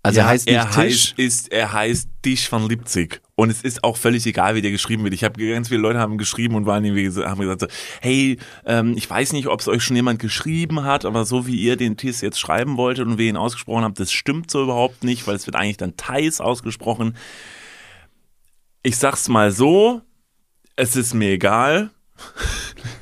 also 0.03 0.19
er 0.19 0.27
heißt 0.27 0.47
nicht 0.47 0.55
er 0.55 0.65
Tisch. 0.65 0.75
heißt, 0.77 1.19
ist, 1.19 1.51
er 1.51 1.73
heißt 1.73 2.09
Tisch 2.23 2.51
van 2.51 2.67
Lipzig. 2.67 3.21
Und 3.35 3.49
es 3.49 3.61
ist 3.61 3.83
auch 3.83 3.97
völlig 3.97 4.25
egal, 4.25 4.55
wie 4.55 4.61
der 4.61 4.71
geschrieben 4.71 5.03
wird. 5.03 5.13
Ich 5.13 5.23
habe 5.23 5.47
ganz 5.47 5.67
viele 5.67 5.79
Leute 5.79 5.99
haben 5.99 6.17
geschrieben 6.17 6.55
und 6.55 6.65
waren 6.65 6.83
irgendwie 6.83 7.23
haben 7.23 7.39
gesagt, 7.39 7.61
so, 7.61 7.67
hey, 8.01 8.37
ähm, 8.65 8.93
ich 8.97 9.09
weiß 9.09 9.33
nicht, 9.33 9.47
ob 9.47 9.59
es 9.59 9.67
euch 9.67 9.83
schon 9.83 9.95
jemand 9.95 10.19
geschrieben 10.19 10.83
hat, 10.83 11.05
aber 11.05 11.25
so 11.25 11.45
wie 11.47 11.55
ihr 11.55 11.75
den 11.75 11.97
Tis 11.97 12.21
jetzt 12.21 12.39
schreiben 12.39 12.77
wolltet 12.77 13.05
und 13.07 13.17
wie 13.17 13.23
ihr 13.23 13.29
ihn 13.29 13.37
ausgesprochen 13.37 13.83
habt, 13.83 13.99
das 13.99 14.11
stimmt 14.11 14.49
so 14.49 14.63
überhaupt 14.63 15.03
nicht, 15.03 15.27
weil 15.27 15.35
es 15.35 15.45
wird 15.45 15.55
eigentlich 15.55 15.77
dann 15.77 15.97
Thais 15.97 16.41
ausgesprochen. 16.41 17.15
Ich 18.83 18.97
sag's 18.97 19.27
mal 19.27 19.51
so, 19.51 20.01
es 20.75 20.95
ist 20.95 21.13
mir 21.13 21.31
egal. 21.31 21.91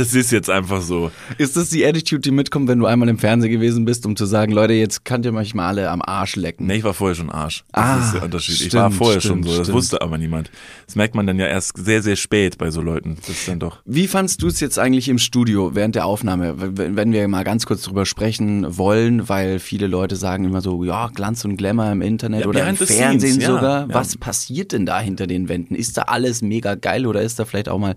Das 0.00 0.14
ist 0.14 0.32
jetzt 0.32 0.48
einfach 0.48 0.80
so. 0.80 1.10
Ist 1.36 1.56
das 1.56 1.68
die 1.68 1.84
Attitude, 1.84 2.20
die 2.22 2.30
mitkommt, 2.30 2.68
wenn 2.68 2.78
du 2.78 2.86
einmal 2.86 3.08
im 3.10 3.18
Fernsehen 3.18 3.50
gewesen 3.52 3.84
bist, 3.84 4.06
um 4.06 4.16
zu 4.16 4.24
sagen, 4.24 4.50
Leute, 4.52 4.72
jetzt 4.72 5.04
könnt 5.04 5.26
ihr 5.26 5.34
euch 5.34 5.54
mal 5.54 5.68
alle 5.68 5.90
am 5.90 6.00
Arsch 6.02 6.36
lecken? 6.36 6.66
Nee, 6.66 6.76
ich 6.76 6.84
war 6.84 6.94
vorher 6.94 7.14
schon 7.14 7.30
Arsch. 7.30 7.64
Das 7.72 7.84
Ah, 7.84 7.98
ist 8.06 8.14
der 8.14 8.22
Unterschied. 8.24 8.54
ich 8.54 8.60
stimmt, 8.68 8.74
war 8.74 8.90
vorher 8.90 9.20
stimmt, 9.20 9.44
schon 9.44 9.52
so. 9.52 9.58
Das 9.58 9.66
stimmt. 9.66 9.76
wusste 9.76 10.00
aber 10.00 10.16
niemand. 10.16 10.50
Das 10.86 10.96
merkt 10.96 11.14
man 11.14 11.26
dann 11.26 11.38
ja 11.38 11.46
erst 11.46 11.76
sehr, 11.76 12.02
sehr 12.02 12.16
spät 12.16 12.56
bei 12.56 12.70
so 12.70 12.80
Leuten. 12.80 13.16
Das 13.20 13.28
ist 13.28 13.46
dann 13.46 13.60
doch. 13.60 13.80
Wie 13.84 14.06
fandst 14.08 14.42
du 14.42 14.46
es 14.46 14.58
jetzt 14.60 14.78
eigentlich 14.78 15.08
im 15.10 15.18
Studio 15.18 15.74
während 15.74 15.94
der 15.96 16.06
Aufnahme, 16.06 16.54
wenn 16.56 17.12
wir 17.12 17.28
mal 17.28 17.44
ganz 17.44 17.66
kurz 17.66 17.82
drüber 17.82 18.06
sprechen 18.06 18.78
wollen, 18.78 19.28
weil 19.28 19.58
viele 19.58 19.86
Leute 19.86 20.16
sagen 20.16 20.44
immer 20.44 20.62
so, 20.62 20.82
ja, 20.84 21.08
Glanz 21.14 21.44
und 21.44 21.56
Glamour 21.58 21.92
im 21.92 22.00
Internet 22.00 22.40
Ja, 22.42 22.46
oder 22.46 22.66
im 22.66 22.76
Fernsehen 22.76 23.20
scenes, 23.32 23.36
ja, 23.44 23.50
sogar. 23.54 23.80
ja. 23.88 23.94
Was 23.94 24.16
passiert 24.16 24.72
denn 24.72 24.86
da 24.86 24.98
hinter 25.00 25.26
den 25.26 25.48
Wänden? 25.50 25.74
Ist 25.74 25.98
da 25.98 26.02
alles 26.02 26.40
mega 26.42 26.74
geil 26.74 27.06
oder 27.06 27.20
ist 27.22 27.38
da 27.38 27.44
vielleicht 27.44 27.68
auch 27.68 27.78
mal 27.78 27.96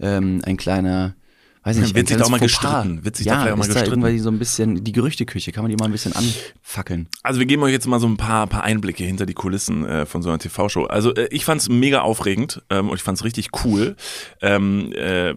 ähm, 0.00 0.40
ein 0.44 0.56
kleiner, 0.56 1.14
weiß 1.62 1.76
nicht, 1.76 1.94
Wird 1.94 2.08
sich 2.08 2.16
da 2.16 2.24
auch 2.24 2.30
mal 2.30 2.40
gestritten? 2.40 3.04
Wird 3.04 3.16
sich 3.16 3.26
da 3.26 3.32
ja, 3.32 3.40
vielleicht 3.40 3.52
auch 3.52 3.56
mal 3.58 3.62
ist 3.64 3.74
da 3.74 3.80
gestritten? 3.80 4.02
irgendwie 4.02 4.18
so 4.18 4.30
ein 4.30 4.38
bisschen 4.38 4.84
die 4.84 4.92
Gerüchteküche, 4.92 5.52
kann 5.52 5.62
man 5.62 5.70
die 5.70 5.76
mal 5.76 5.86
ein 5.86 5.92
bisschen 5.92 6.14
anfackeln? 6.14 7.08
Also 7.22 7.38
wir 7.38 7.46
geben 7.46 7.62
euch 7.62 7.72
jetzt 7.72 7.86
mal 7.86 8.00
so 8.00 8.06
ein 8.06 8.16
paar, 8.16 8.46
paar 8.46 8.64
Einblicke 8.64 9.04
hinter 9.04 9.26
die 9.26 9.34
Kulissen 9.34 9.84
äh, 9.84 10.06
von 10.06 10.22
so 10.22 10.30
einer 10.30 10.38
TV-Show. 10.38 10.84
Also 10.84 11.14
äh, 11.14 11.28
ich 11.30 11.44
fand's 11.44 11.68
mega 11.68 12.00
aufregend 12.00 12.62
ähm, 12.70 12.88
und 12.88 12.96
ich 12.96 13.02
fand's 13.02 13.24
richtig 13.24 13.50
cool. 13.64 13.96
Ähm, 14.40 14.92
äh, 14.92 15.34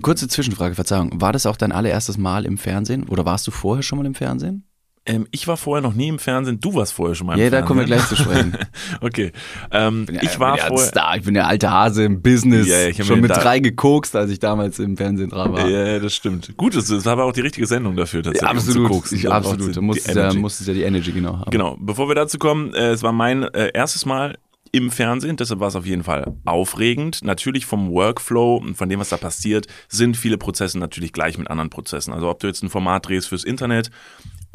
Kurze 0.00 0.28
Zwischenfrage, 0.28 0.74
Verzeihung. 0.74 1.20
War 1.20 1.32
das 1.32 1.46
auch 1.46 1.56
dein 1.56 1.72
allererstes 1.72 2.18
Mal 2.18 2.44
im 2.44 2.58
Fernsehen 2.58 3.04
oder 3.04 3.24
warst 3.24 3.46
du 3.46 3.50
vorher 3.50 3.82
schon 3.82 3.98
mal 3.98 4.06
im 4.06 4.14
Fernsehen? 4.14 4.64
Ähm, 5.06 5.26
ich 5.30 5.46
war 5.46 5.56
vorher 5.56 5.82
noch 5.82 5.94
nie 5.94 6.08
im 6.08 6.18
Fernsehen. 6.18 6.60
Du 6.60 6.74
warst 6.74 6.92
vorher 6.92 7.14
schon 7.14 7.26
mal 7.28 7.34
im 7.34 7.38
Ja, 7.40 7.46
da 7.46 7.58
Fernsehen. 7.58 7.66
kommen 7.68 7.80
wir 7.80 7.86
gleich 7.86 8.06
zu 8.08 8.16
sprechen. 8.16 8.56
okay. 9.00 9.32
Ähm, 9.70 10.06
ich 10.20 10.38
war 10.40 10.52
bin 10.52 10.58
ja 10.58 10.64
ein 10.64 10.68
vorher. 10.68 10.86
Star, 10.88 11.16
ich 11.16 11.22
bin 11.24 11.34
der 11.34 11.46
alte 11.46 11.70
Hase 11.70 12.04
im 12.04 12.22
Business. 12.22 12.66
Ja, 12.68 12.86
ich 12.88 13.04
schon 13.04 13.20
mit 13.20 13.30
da- 13.30 13.40
drei 13.40 13.60
gekokst, 13.60 14.16
als 14.16 14.30
ich 14.30 14.38
damals 14.40 14.78
im 14.78 14.96
Fernsehen 14.96 15.30
dran 15.30 15.52
war. 15.52 15.68
Ja, 15.68 15.86
ja, 15.86 15.98
das 15.98 16.14
stimmt. 16.14 16.56
Gut, 16.56 16.74
das, 16.74 16.90
war 17.04 17.12
aber 17.12 17.24
auch 17.24 17.32
die 17.32 17.40
richtige 17.42 17.66
Sendung 17.66 17.96
dafür 17.96 18.22
tatsächlich. 18.22 18.50
um 18.50 18.58
zu 18.58 18.68
absolut. 18.68 18.90
koksen. 18.90 19.16
Ich, 19.18 19.22
Da 19.24 19.30
absolut. 19.30 19.76
Da 19.76 19.80
musstest 19.80 20.16
ja, 20.16 20.32
musstest 20.34 20.68
ja 20.68 20.74
die 20.74 20.82
Energy 20.82 21.12
genau 21.12 21.38
haben. 21.38 21.50
Genau, 21.50 21.76
bevor 21.80 22.08
wir 22.08 22.14
dazu 22.14 22.38
kommen, 22.38 22.74
äh, 22.74 22.90
es 22.90 23.02
war 23.02 23.12
mein 23.12 23.42
äh, 23.44 23.70
erstes 23.74 24.06
Mal 24.06 24.36
im 24.72 24.90
Fernsehen, 24.90 25.36
deshalb 25.36 25.60
war 25.60 25.68
es 25.68 25.76
auf 25.76 25.86
jeden 25.86 26.02
Fall 26.02 26.34
aufregend. 26.44 27.20
Natürlich 27.22 27.64
vom 27.64 27.90
Workflow 27.90 28.56
und 28.56 28.74
von 28.76 28.88
dem, 28.88 29.00
was 29.00 29.08
da 29.08 29.16
passiert, 29.16 29.66
sind 29.88 30.16
viele 30.16 30.36
Prozesse 30.36 30.78
natürlich 30.78 31.12
gleich 31.12 31.38
mit 31.38 31.48
anderen 31.48 31.70
Prozessen. 31.70 32.12
Also 32.12 32.28
ob 32.28 32.40
du 32.40 32.46
jetzt 32.46 32.62
ein 32.62 32.68
Format 32.68 33.08
drehst 33.08 33.28
fürs 33.28 33.44
Internet 33.44 33.90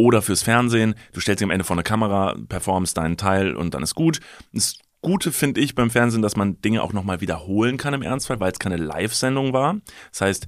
oder 0.02 0.22
fürs 0.22 0.44
Fernsehen, 0.44 0.96
du 1.14 1.20
stellst 1.20 1.40
dich 1.42 1.46
am 1.46 1.52
Ende 1.52 1.64
vor 1.64 1.76
eine 1.76 1.84
Kamera, 1.84 2.36
performst 2.50 2.98
deinen 2.98 3.18
Teil 3.18 3.56
und 3.56 3.74
dann 3.74 3.84
ist 3.84 3.96
gut. 3.96 4.20
Das 4.54 4.78
Gute 5.02 5.32
finde 5.32 5.62
ich 5.62 5.74
beim 5.76 5.90
Fernsehen, 5.90 6.22
dass 6.22 6.36
man 6.36 6.62
Dinge 6.62 6.84
auch 6.84 6.94
nochmal 6.94 7.22
wiederholen 7.22 7.78
kann 7.78 7.94
im 7.94 8.02
Ernstfall, 8.04 8.40
weil 8.40 8.52
es 8.52 8.60
keine 8.60 8.78
Live-Sendung 8.78 9.52
war. 9.54 9.78
Das 10.12 10.22
heißt, 10.22 10.48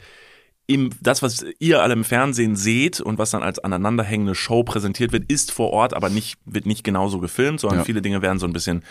im, 0.65 0.91
das, 1.01 1.21
was 1.21 1.43
ihr 1.59 1.81
alle 1.81 1.93
im 1.93 2.05
Fernsehen 2.05 2.55
seht 2.55 3.01
und 3.01 3.17
was 3.17 3.31
dann 3.31 3.43
als 3.43 3.59
aneinanderhängende 3.59 4.33
Show 4.33 4.63
präsentiert 4.63 5.11
wird, 5.11 5.29
ist 5.29 5.51
vor 5.51 5.71
Ort, 5.71 5.93
aber 5.93 6.09
nicht, 6.09 6.37
wird 6.45 6.65
nicht 6.65 6.83
genauso 6.85 7.19
gefilmt, 7.19 7.59
sondern 7.59 7.79
Ja. 7.79 7.83
viele 7.85 8.01
Dinge 8.01 8.21
werden 8.21 8.39
so 8.39 8.45
ein 8.45 8.53
bisschen, 8.53 8.83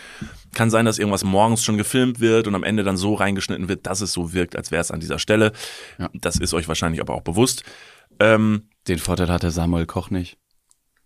kann 0.53 0.69
sein, 0.69 0.85
dass 0.85 0.99
irgendwas 0.99 1.23
morgens 1.23 1.63
schon 1.63 1.77
gefilmt 1.77 2.19
wird 2.19 2.47
und 2.47 2.53
am 2.53 2.63
Ende 2.63 2.83
dann 2.83 2.95
so 2.97 3.15
reingeschnitten 3.15 3.69
wird, 3.69 3.87
dass 3.87 4.01
es 4.01 4.11
so 4.13 4.33
wirkt, 4.33 4.55
als 4.55 4.69
wäre 4.69 4.81
es 4.81 4.91
an 4.91 4.99
dieser 4.99 5.17
Stelle. 5.17 5.51
Ja. 5.97 6.09
Das 6.13 6.35
ist 6.35 6.53
euch 6.53 6.67
wahrscheinlich 6.67 7.01
aber 7.01 7.15
auch 7.15 7.21
bewusst. 7.21 7.63
Ähm, 8.19 8.69
Den 8.87 8.99
Vorteil 8.99 9.29
hatte 9.29 9.49
Samuel 9.49 9.87
Koch 9.87 10.11
nicht. 10.11 10.37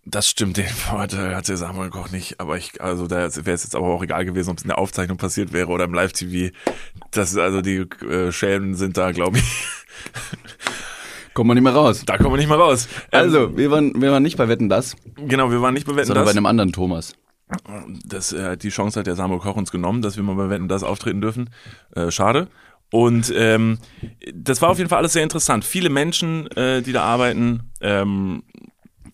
Das 0.09 0.29
stimmt, 0.29 0.57
den 0.57 0.65
Vorteil 0.67 1.35
hat 1.35 1.47
der 1.47 1.57
Samuel 1.57 1.89
Koch 1.89 2.11
nicht, 2.11 2.39
aber 2.39 2.57
ich, 2.57 2.81
also 2.81 3.07
da 3.07 3.17
wäre 3.17 3.29
es 3.55 3.63
jetzt 3.63 3.75
aber 3.75 3.87
auch 3.87 4.03
egal 4.03 4.25
gewesen, 4.25 4.49
ob 4.49 4.57
es 4.57 4.63
in 4.63 4.69
der 4.69 4.77
Aufzeichnung 4.77 5.17
passiert 5.17 5.53
wäre 5.53 5.67
oder 5.67 5.85
im 5.85 5.93
Live-TV. 5.93 6.53
Das, 7.11 7.35
also 7.37 7.61
die 7.61 7.85
äh, 8.05 8.31
Schäden 8.31 8.75
sind 8.75 8.97
da, 8.97 9.11
glaube 9.11 9.37
ich, 9.39 9.43
Kommt 11.33 11.49
man 11.49 11.55
nicht 11.55 11.63
mehr 11.63 11.73
raus. 11.73 12.01
da 12.05 12.17
kommen 12.17 12.31
wir 12.31 12.37
nicht 12.37 12.49
mal 12.49 12.59
raus. 12.59 12.87
Ähm, 13.11 13.19
Also, 13.19 13.55
wir 13.55 13.69
waren, 13.69 14.01
wir 14.01 14.11
waren 14.11 14.23
nicht 14.23 14.37
bei 14.37 14.47
Wetten 14.47 14.69
das, 14.69 14.95
genau, 15.15 15.51
wir 15.51 15.61
waren 15.61 15.73
nicht 15.75 15.85
bewetten, 15.85 16.07
sondern 16.07 16.25
das. 16.25 16.33
bei 16.33 16.37
einem 16.37 16.47
anderen 16.47 16.71
Thomas. 16.71 17.13
das, 18.05 18.33
äh, 18.33 18.57
die 18.57 18.69
Chance 18.69 18.99
hat 18.99 19.07
der 19.07 19.15
Samuel 19.15 19.39
Koch 19.39 19.55
uns 19.55 19.71
genommen, 19.71 20.01
dass 20.01 20.15
wir 20.17 20.23
mal 20.23 20.35
bei 20.35 20.49
Wetten 20.49 20.67
das 20.67 20.83
auftreten 20.83 21.21
dürfen. 21.21 21.51
Äh, 21.95 22.09
schade. 22.09 22.47
Und 22.91 23.31
ähm, 23.35 23.77
das 24.33 24.61
war 24.61 24.69
auf 24.69 24.77
jeden 24.77 24.89
Fall 24.89 24.99
alles 24.99 25.13
sehr 25.13 25.23
interessant. 25.23 25.65
Viele 25.65 25.89
Menschen, 25.89 26.47
äh, 26.51 26.81
die 26.81 26.93
da 26.93 27.03
arbeiten, 27.03 27.71
ähm, 27.81 28.43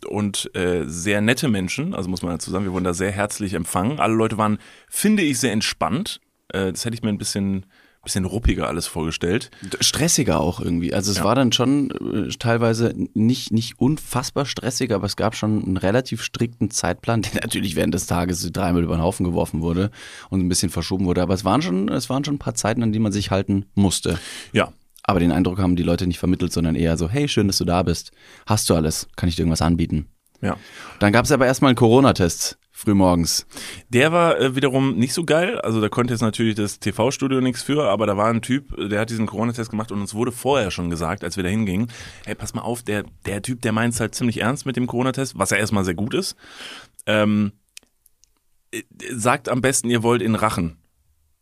und 0.05 0.53
äh, 0.55 0.83
sehr 0.85 1.21
nette 1.21 1.47
Menschen, 1.47 1.93
also 1.93 2.09
muss 2.09 2.21
man 2.21 2.33
dazu 2.33 2.51
sagen, 2.51 2.65
wir 2.65 2.73
wurden 2.73 2.83
da 2.83 2.93
sehr 2.93 3.11
herzlich 3.11 3.53
empfangen. 3.53 3.99
Alle 3.99 4.13
Leute 4.13 4.37
waren, 4.37 4.57
finde 4.89 5.23
ich, 5.23 5.39
sehr 5.39 5.51
entspannt. 5.51 6.19
Äh, 6.49 6.71
das 6.71 6.85
hätte 6.85 6.95
ich 6.95 7.03
mir 7.03 7.09
ein 7.09 7.17
bisschen 7.17 7.65
bisschen 8.03 8.25
ruppiger 8.25 8.67
alles 8.67 8.85
vorgestellt. 8.85 9.49
Stressiger 9.79 10.41
auch 10.41 10.59
irgendwie. 10.59 10.93
Also 10.93 11.11
es 11.11 11.19
ja. 11.19 11.23
war 11.23 11.35
dann 11.35 11.51
schon 11.51 11.89
äh, 11.91 12.29
teilweise 12.37 12.93
nicht, 13.13 13.51
nicht 13.51 13.79
unfassbar 13.79 14.45
stressig, 14.45 14.91
aber 14.91 15.05
es 15.05 15.15
gab 15.15 15.35
schon 15.35 15.63
einen 15.63 15.77
relativ 15.77 16.21
strikten 16.21 16.69
Zeitplan, 16.69 17.21
der 17.33 17.41
natürlich 17.41 17.75
während 17.75 17.93
des 17.93 18.05
Tages 18.05 18.51
dreimal 18.51 18.83
über 18.83 18.95
den 18.95 19.01
Haufen 19.01 19.25
geworfen 19.25 19.61
wurde 19.61 19.89
und 20.29 20.41
ein 20.41 20.49
bisschen 20.49 20.69
verschoben 20.69 21.05
wurde. 21.05 21.21
Aber 21.21 21.33
es 21.33 21.45
waren 21.45 21.61
schon, 21.61 21.87
es 21.89 22.09
waren 22.09 22.25
schon 22.25 22.35
ein 22.35 22.39
paar 22.39 22.55
Zeiten, 22.55 22.83
an 22.83 22.91
die 22.91 22.99
man 22.99 23.11
sich 23.11 23.31
halten 23.31 23.65
musste. 23.73 24.19
Ja. 24.51 24.73
Aber 25.03 25.19
den 25.19 25.31
Eindruck 25.31 25.59
haben 25.59 25.75
die 25.75 25.83
Leute 25.83 26.07
nicht 26.07 26.19
vermittelt, 26.19 26.53
sondern 26.53 26.75
eher 26.75 26.97
so, 26.97 27.09
hey, 27.09 27.27
schön, 27.27 27.47
dass 27.47 27.57
du 27.57 27.65
da 27.65 27.83
bist. 27.83 28.11
Hast 28.45 28.69
du 28.69 28.75
alles? 28.75 29.07
Kann 29.15 29.29
ich 29.29 29.35
dir 29.35 29.41
irgendwas 29.41 29.61
anbieten? 29.61 30.07
Ja. 30.41 30.57
Dann 30.99 31.13
gab 31.13 31.25
es 31.25 31.31
aber 31.31 31.45
erstmal 31.45 31.69
einen 31.69 31.77
Corona-Test 31.77 32.57
frühmorgens. 32.71 33.45
Der 33.89 34.11
war 34.11 34.39
äh, 34.39 34.55
wiederum 34.55 34.95
nicht 34.95 35.13
so 35.13 35.23
geil. 35.23 35.59
Also 35.61 35.79
da 35.79 35.89
konnte 35.89 36.13
jetzt 36.13 36.21
natürlich 36.21 36.55
das 36.55 36.79
TV-Studio 36.79 37.39
nichts 37.39 37.63
für, 37.63 37.85
aber 37.85 38.05
da 38.07 38.17
war 38.17 38.27
ein 38.27 38.41
Typ, 38.41 38.75
der 38.77 38.99
hat 38.99 39.09
diesen 39.09 39.25
Corona-Test 39.25 39.69
gemacht 39.69 39.91
und 39.91 40.01
uns 40.01 40.13
wurde 40.13 40.31
vorher 40.31 40.71
schon 40.71 40.89
gesagt, 40.89 41.23
als 41.23 41.37
wir 41.37 41.43
da 41.43 41.49
hingingen, 41.49 41.87
hey, 42.25 42.35
pass 42.35 42.53
mal 42.53 42.61
auf, 42.61 42.83
der, 42.83 43.05
der 43.25 43.41
Typ, 43.41 43.61
der 43.61 43.71
meint 43.71 43.93
es 43.93 43.99
halt 43.99 44.15
ziemlich 44.15 44.41
ernst 44.41 44.65
mit 44.65 44.75
dem 44.75 44.87
Corona-Test, 44.87 45.37
was 45.37 45.51
ja 45.51 45.57
erstmal 45.57 45.85
sehr 45.85 45.93
gut 45.93 46.13
ist. 46.13 46.35
Ähm, 47.05 47.53
äh, 48.71 48.81
sagt 49.11 49.47
am 49.49 49.61
besten, 49.61 49.89
ihr 49.89 50.03
wollt 50.03 50.21
in 50.21 50.35
Rachen. 50.35 50.77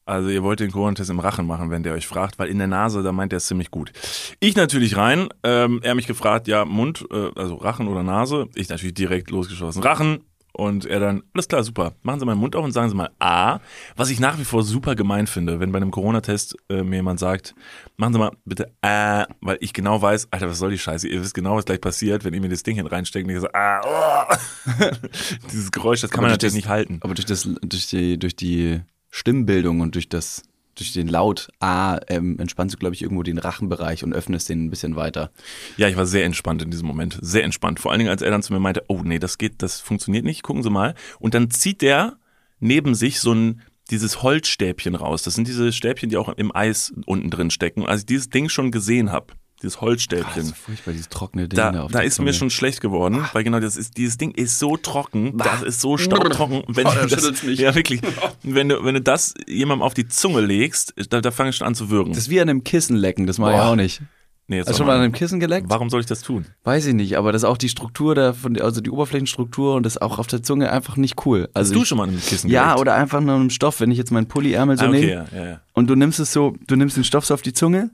Also 0.06 0.30
ihr 0.30 0.44
wollt 0.44 0.60
den 0.60 0.72
Corona-Test 0.72 1.10
im 1.10 1.20
Rachen 1.20 1.46
machen, 1.46 1.70
wenn 1.70 1.84
der 1.84 1.94
euch 1.94 2.08
fragt, 2.08 2.40
weil 2.40 2.50
in 2.50 2.58
der 2.58 2.68
Nase, 2.68 3.04
da 3.04 3.12
meint 3.12 3.34
er 3.34 3.38
es 3.38 3.46
ziemlich 3.46 3.72
gut. 3.72 3.92
Ich 4.40 4.56
natürlich 4.56 4.98
rein, 4.98 5.30
ähm, 5.44 5.80
er 5.84 5.96
mich 5.96 6.08
gefragt, 6.08 6.48
ja, 6.48 6.66
Mund, 6.66 7.06
äh, 7.12 7.30
also 7.36 7.56
Rachen 7.56 7.88
oder 7.88 8.04
Nase. 8.04 8.48
Ich 8.56 8.70
natürlich 8.70 8.96
direkt 8.96 9.30
losgeschossen. 9.30 9.84
Rachen, 9.84 10.24
und 10.54 10.86
er 10.86 11.00
dann, 11.00 11.24
alles 11.34 11.48
klar, 11.48 11.64
super. 11.64 11.94
Machen 12.02 12.20
Sie 12.20 12.26
mal 12.26 12.36
den 12.36 12.40
Mund 12.40 12.56
auf 12.56 12.66
und 12.66 12.72
sagen 12.72 12.90
Sie 12.90 12.96
mal 12.96 13.10
A. 13.20 13.60
Was 13.96 14.10
ich 14.10 14.20
nach 14.20 14.38
wie 14.38 14.44
vor 14.44 14.64
super 14.64 14.96
gemein 14.96 15.28
finde, 15.28 15.60
wenn 15.60 15.72
bei 15.72 15.78
einem 15.78 15.92
Corona-Test 15.92 16.58
äh, 16.70 16.84
mir 16.84 16.98
jemand 16.98 17.20
sagt, 17.20 17.56
machen 17.98 18.14
Sie 18.14 18.20
mal 18.20 18.32
bitte 18.46 18.72
A, 18.82 19.26
weil 19.40 19.58
ich 19.62 19.74
genau 19.74 20.02
weiß, 20.02 20.28
Alter, 20.32 20.50
was 20.50 20.60
soll 20.60 20.72
die 20.72 20.78
Scheiße? 20.78 21.08
Ihr 21.08 21.22
wisst 21.22 21.34
genau, 21.34 21.56
was 21.56 21.66
gleich 21.66 21.80
passiert, 21.80 22.26
wenn 22.26 22.34
ihr 22.34 22.42
mir 22.42 22.50
das 22.50 22.64
Ding 22.64 22.76
hin 22.76 22.86
reinsteckt 22.86 23.28
und 23.28 23.34
ich 23.34 23.40
so, 23.40 23.48
A, 23.54 23.82
oh. 23.84 24.36
Dieses 25.52 25.72
Geräusch, 25.72 26.02
das 26.02 26.12
kann 26.12 26.20
aber 26.20 26.28
man 26.28 26.32
natürlich 26.32 26.54
das, 26.54 26.58
nicht 26.58 26.70
halten. 26.70 27.00
Aber 27.02 27.14
durch 27.14 27.26
das, 27.26 27.48
durch 27.62 27.88
die, 27.88 28.20
durch 28.20 28.36
die 28.36 28.82
Stimmbildung 29.12 29.82
und 29.82 29.96
durch 29.96 30.10
das 30.10 30.44
durch 30.76 30.94
den 30.94 31.08
Laut 31.08 31.50
A 31.60 32.00
ähm, 32.08 32.40
entspannst 32.40 32.74
du, 32.74 32.80
glaube 32.80 32.96
ich, 32.96 33.02
irgendwo 33.02 33.24
den 33.24 33.38
Rachenbereich 33.38 34.04
und 34.04 34.14
öffnest 34.14 34.50
den 34.50 34.66
ein 34.66 34.70
bisschen 34.70 34.96
weiter. 34.96 35.32
Ja, 35.78 35.90
ich 35.90 35.98
war 35.98 36.06
sehr 36.06 36.26
entspannt 36.26 36.62
in 36.62 36.72
diesem 36.72 36.88
Moment. 36.88 37.20
Sehr 37.22 37.44
entspannt. 37.44 37.80
Vor 37.80 37.92
allen 37.92 38.00
Dingen, 38.00 38.10
als 38.10 38.22
er 38.22 38.32
dann 38.32 38.42
zu 38.42 38.54
mir 38.54 38.60
meinte, 38.60 38.84
oh 38.88 39.02
nee, 39.04 39.20
das 39.20 39.38
geht, 39.38 39.62
das 39.62 39.82
funktioniert 39.82 40.24
nicht, 40.24 40.44
gucken 40.44 40.64
Sie 40.64 40.70
mal. 40.70 40.96
Und 41.20 41.34
dann 41.34 41.52
zieht 41.52 41.82
der 41.82 42.18
neben 42.60 42.96
sich 42.96 43.20
so 43.20 43.34
ein 43.34 43.62
dieses 43.90 44.24
Holzstäbchen 44.24 44.96
raus. 44.96 45.24
Das 45.24 45.34
sind 45.34 45.48
diese 45.48 45.74
Stäbchen, 45.74 46.10
die 46.10 46.18
auch 46.18 46.30
im 46.30 46.56
Eis 46.56 46.94
unten 47.06 47.30
drin 47.30 47.52
stecken. 47.52 47.86
Als 47.86 48.02
ich 48.02 48.06
dieses 48.06 48.30
Ding 48.30 48.48
schon 48.48 48.72
gesehen 48.72 49.12
habe, 49.12 49.34
dieses 49.62 49.82
Holzstäbchen. 49.82 50.32
Das 50.36 50.46
ist 50.46 50.58
furchtbar, 50.58 50.92
dieses 50.92 51.10
trockene 51.10 51.48
Ding. 51.48 51.58
Da, 51.58 51.72
da, 51.72 51.88
da 51.88 52.00
ist 52.00 52.20
mir 52.20 52.34
schon 52.34 52.50
schlecht 52.50 52.82
geworden, 52.82 53.20
Ach. 53.22 53.36
weil 53.36 53.44
genau 53.44 53.60
das 53.60 53.78
ist, 53.78 53.98
dieses 53.98 54.18
Ding 54.18 54.32
ist 54.32 54.60
so 54.60 54.78
trocken, 54.78 55.34
Ach. 55.40 55.44
das 55.46 55.62
ist 55.64 55.82
so 55.82 55.98
staubtrocken. 55.98 56.64
Wenn 56.68 56.88
oh, 56.88 56.92
das, 57.08 57.44
mich. 57.44 57.60
Ja, 57.60 57.76
wirklich. 57.76 58.02
Wenn 58.44 58.70
du, 58.70 58.84
wenn 58.84 58.96
du 58.96 59.02
das 59.02 59.34
jemandem 59.48 59.84
auf 59.84 59.94
die 59.94 60.08
Zunge 60.08 60.42
legst, 60.42 60.94
da, 61.10 61.22
da 61.22 61.32
fange 61.32 61.52
ich 61.52 61.58
schon 61.58 61.68
an 61.68 61.76
zu 61.76 61.90
würgen. 61.90 62.14
Das 62.14 62.24
ist 62.24 62.30
wie 62.30 62.40
an 62.42 62.50
einem 62.50 62.64
Kissen 62.64 62.96
lecken, 62.96 63.28
das 63.28 63.38
mache 63.38 63.54
ich 63.54 63.60
auch 63.60 63.76
nicht. 63.76 64.02
Nee, 64.48 64.58
jetzt 64.58 64.68
Hast 64.68 64.76
du 64.76 64.78
schon 64.80 64.88
mal 64.88 64.98
an 64.98 65.04
einem 65.04 65.14
Kissen 65.14 65.40
geleckt? 65.40 65.68
Warum 65.70 65.90
soll 65.90 66.02
ich 66.02 66.08
das 66.08 66.24
tun? 66.24 66.46
Weiß 66.66 66.86
ich 66.86 66.94
nicht, 66.94 67.18
aber 67.18 67.32
das 67.32 67.44
ist 67.44 67.48
auch 67.48 67.58
die 67.58 67.70
Struktur 67.70 68.16
da 68.16 68.34
von, 68.34 68.60
also 68.60 68.82
die 68.82 68.90
Oberflächenstruktur 68.90 69.76
und 69.76 69.86
das 69.86 69.98
auch 69.98 70.20
auf 70.20 70.28
der 70.28 70.44
Zunge 70.44 70.72
einfach 70.72 70.98
nicht 70.98 71.26
cool. 71.26 71.48
Also 71.54 71.70
Hast 71.70 71.76
du 71.76 71.82
ich, 71.84 71.88
schon 71.88 71.98
mal 71.98 72.04
an 72.04 72.10
einem 72.10 72.22
Kissen 72.22 72.50
Ja, 72.50 72.64
geleckt? 72.64 72.82
oder 72.82 72.96
einfach 72.96 73.22
nur 73.22 73.36
einem 73.36 73.50
Stoff, 73.50 73.80
wenn 73.80 73.92
ich 73.92 73.98
jetzt 73.98 74.12
meinen 74.12 74.28
Pulli-Ärmel 74.28 74.78
so 74.78 74.86
ah, 74.86 74.90
okay, 74.90 75.00
nehme 75.00 75.12
ja, 75.12 75.26
ja, 75.34 75.46
ja. 75.52 75.62
und 75.72 75.88
du 75.90 75.96
nimmst 75.96 76.20
es 76.20 76.34
so, 76.34 76.54
du 76.68 76.76
nimmst 76.76 76.98
den 76.98 77.06
Stoff 77.06 77.26
so 77.26 77.34
auf 77.34 77.42
die 77.42 77.54
Zunge 77.54 77.92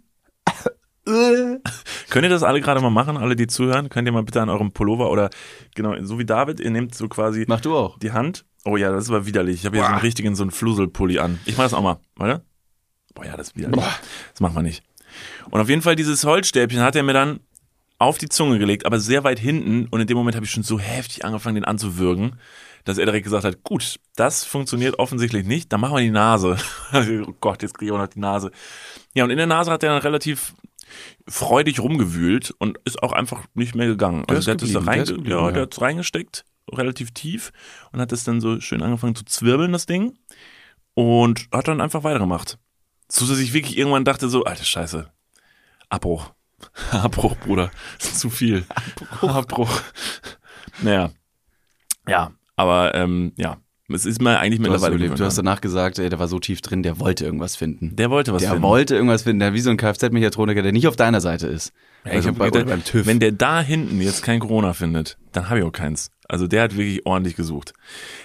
Könnt 1.07 2.23
ihr 2.23 2.29
das 2.29 2.43
alle 2.43 2.61
gerade 2.61 2.81
mal 2.81 2.89
machen, 2.89 3.17
alle, 3.17 3.35
die 3.35 3.47
zuhören? 3.47 3.89
Könnt 3.89 4.07
ihr 4.07 4.11
mal 4.11 4.23
bitte 4.23 4.41
an 4.41 4.49
eurem 4.49 4.71
Pullover 4.71 5.09
oder 5.09 5.29
genau, 5.75 5.95
so 6.03 6.19
wie 6.19 6.25
David, 6.25 6.59
ihr 6.59 6.71
nehmt 6.71 6.95
so 6.95 7.07
quasi 7.07 7.45
Mach 7.47 7.61
du 7.61 7.75
auch. 7.75 7.97
die 7.99 8.11
Hand. 8.11 8.45
Oh 8.65 8.75
ja, 8.75 8.91
das 8.91 9.05
ist 9.05 9.09
aber 9.09 9.25
widerlich. 9.25 9.55
Ich 9.55 9.65
habe 9.65 9.77
hier 9.77 9.85
so 9.85 9.91
einen 9.91 10.01
richtigen, 10.01 10.35
so 10.35 10.43
einen 10.43 10.51
Fluselpulli 10.51 11.19
an. 11.19 11.39
Ich 11.45 11.55
mach 11.57 11.63
das 11.63 11.73
auch 11.73 11.81
mal, 11.81 11.99
warte. 12.15 12.43
Boah, 13.13 13.25
ja, 13.25 13.37
das 13.37 13.49
ist 13.49 13.55
widerlich. 13.55 13.79
Boah. 13.79 13.95
Das 14.31 14.41
machen 14.41 14.55
wir 14.55 14.61
nicht. 14.63 14.83
Und 15.49 15.61
auf 15.61 15.69
jeden 15.69 15.81
Fall 15.81 15.95
dieses 15.95 16.25
Holzstäbchen 16.25 16.81
hat 16.81 16.95
er 16.95 17.03
mir 17.03 17.13
dann 17.13 17.39
auf 17.99 18.17
die 18.17 18.29
Zunge 18.29 18.59
gelegt, 18.59 18.85
aber 18.85 18.99
sehr 18.99 19.23
weit 19.23 19.39
hinten. 19.39 19.87
Und 19.87 20.01
in 20.01 20.07
dem 20.07 20.17
Moment 20.17 20.35
habe 20.35 20.45
ich 20.45 20.51
schon 20.51 20.63
so 20.63 20.79
heftig 20.79 21.25
angefangen, 21.25 21.55
den 21.55 21.65
anzuwürgen, 21.65 22.35
dass 22.83 22.97
er 22.97 23.05
direkt 23.05 23.23
gesagt 23.23 23.43
hat, 23.43 23.63
gut, 23.63 23.99
das 24.15 24.45
funktioniert 24.45 24.99
offensichtlich 24.99 25.45
nicht, 25.45 25.71
dann 25.73 25.81
machen 25.81 25.95
wir 25.95 26.01
die 26.01 26.11
Nase. 26.11 26.57
oh 26.93 27.33
Gott, 27.41 27.61
jetzt 27.63 27.77
kriege 27.77 27.91
ich 27.91 27.95
auch 27.95 28.01
noch 28.01 28.07
die 28.07 28.19
Nase. 28.19 28.51
Ja, 29.13 29.23
und 29.23 29.29
in 29.29 29.37
der 29.37 29.47
Nase 29.47 29.71
hat 29.71 29.83
er 29.83 29.89
dann 29.89 30.01
relativ 30.01 30.53
freudig 31.27 31.79
rumgewühlt 31.79 32.53
und 32.57 32.77
ist 32.85 33.01
auch 33.03 33.11
einfach 33.11 33.45
nicht 33.53 33.75
mehr 33.75 33.87
gegangen. 33.87 34.25
Der 34.27 34.37
also 34.37 34.45
der 34.45 34.53
hat 34.53 34.61
es 34.61 34.73
da 34.73 34.79
rein, 34.79 35.05
der 35.05 35.17
ja, 35.17 35.45
ja. 35.45 35.51
der 35.51 35.61
hat's 35.63 35.81
reingesteckt, 35.81 36.45
relativ 36.71 37.11
tief 37.11 37.51
und 37.91 37.99
hat 37.99 38.11
es 38.11 38.23
dann 38.23 38.41
so 38.41 38.59
schön 38.59 38.81
angefangen 38.81 39.15
zu 39.15 39.25
zwirbeln, 39.25 39.71
das 39.71 39.85
Ding. 39.85 40.17
Und 40.93 41.47
hat 41.51 41.67
dann 41.67 41.81
einfach 41.81 42.03
weitergemacht. 42.03 42.57
So 43.09 43.27
dass 43.27 43.39
ich 43.39 43.53
wirklich 43.53 43.77
irgendwann 43.77 44.05
dachte 44.05 44.29
so, 44.29 44.43
alter 44.45 44.63
Scheiße, 44.63 45.11
Abbruch. 45.89 46.31
Abbruch, 46.91 47.35
Bruder. 47.37 47.71
Das 47.99 48.07
ist 48.11 48.19
zu 48.19 48.29
viel. 48.29 48.65
Abbruch. 48.69 49.35
Abbruch. 49.35 49.81
Naja. 50.81 51.11
Ja, 52.07 52.31
aber 52.55 52.95
ähm, 52.95 53.33
ja, 53.35 53.57
es 53.93 54.05
ist 54.05 54.21
mir 54.21 54.37
eigentlich 54.39 54.59
mittlerweile. 54.59 54.97
Du 54.97 55.09
hast, 55.09 55.19
du 55.19 55.25
hast 55.25 55.37
danach 55.37 55.61
gesagt, 55.61 55.97
ey, 55.99 56.09
der 56.09 56.19
war 56.19 56.27
so 56.27 56.39
tief 56.39 56.61
drin, 56.61 56.83
der 56.83 56.99
wollte 56.99 57.23
irgendwas 57.23 57.55
finden. 57.55 57.95
Der 57.95 58.09
wollte 58.09 58.33
was 58.33 58.41
der 58.41 58.49
finden. 58.49 58.61
Der 58.61 58.69
wollte 58.69 58.95
irgendwas 58.95 59.23
finden. 59.23 59.39
Der 59.39 59.53
wie 59.53 59.61
so 59.61 59.69
ein 59.69 59.77
Kfz-Mechatroniker, 59.77 60.61
der 60.61 60.73
nicht 60.73 60.87
auf 60.87 60.97
deiner 60.97 61.21
Seite 61.21 61.47
ist. 61.47 61.71
Ja, 62.05 62.11
also 62.11 62.33
bei, 62.33 62.49
gedacht, 62.49 62.67
beim 62.67 62.83
TÜV. 62.83 63.05
Wenn 63.05 63.19
der 63.19 63.31
da 63.31 63.61
hinten 63.61 64.01
jetzt 64.01 64.23
kein 64.23 64.39
Corona 64.39 64.73
findet, 64.73 65.17
dann 65.31 65.49
habe 65.49 65.59
ich 65.59 65.65
auch 65.65 65.71
keins. 65.71 66.11
Also 66.27 66.47
der 66.47 66.63
hat 66.63 66.75
wirklich 66.75 67.05
ordentlich 67.05 67.35
gesucht. 67.35 67.73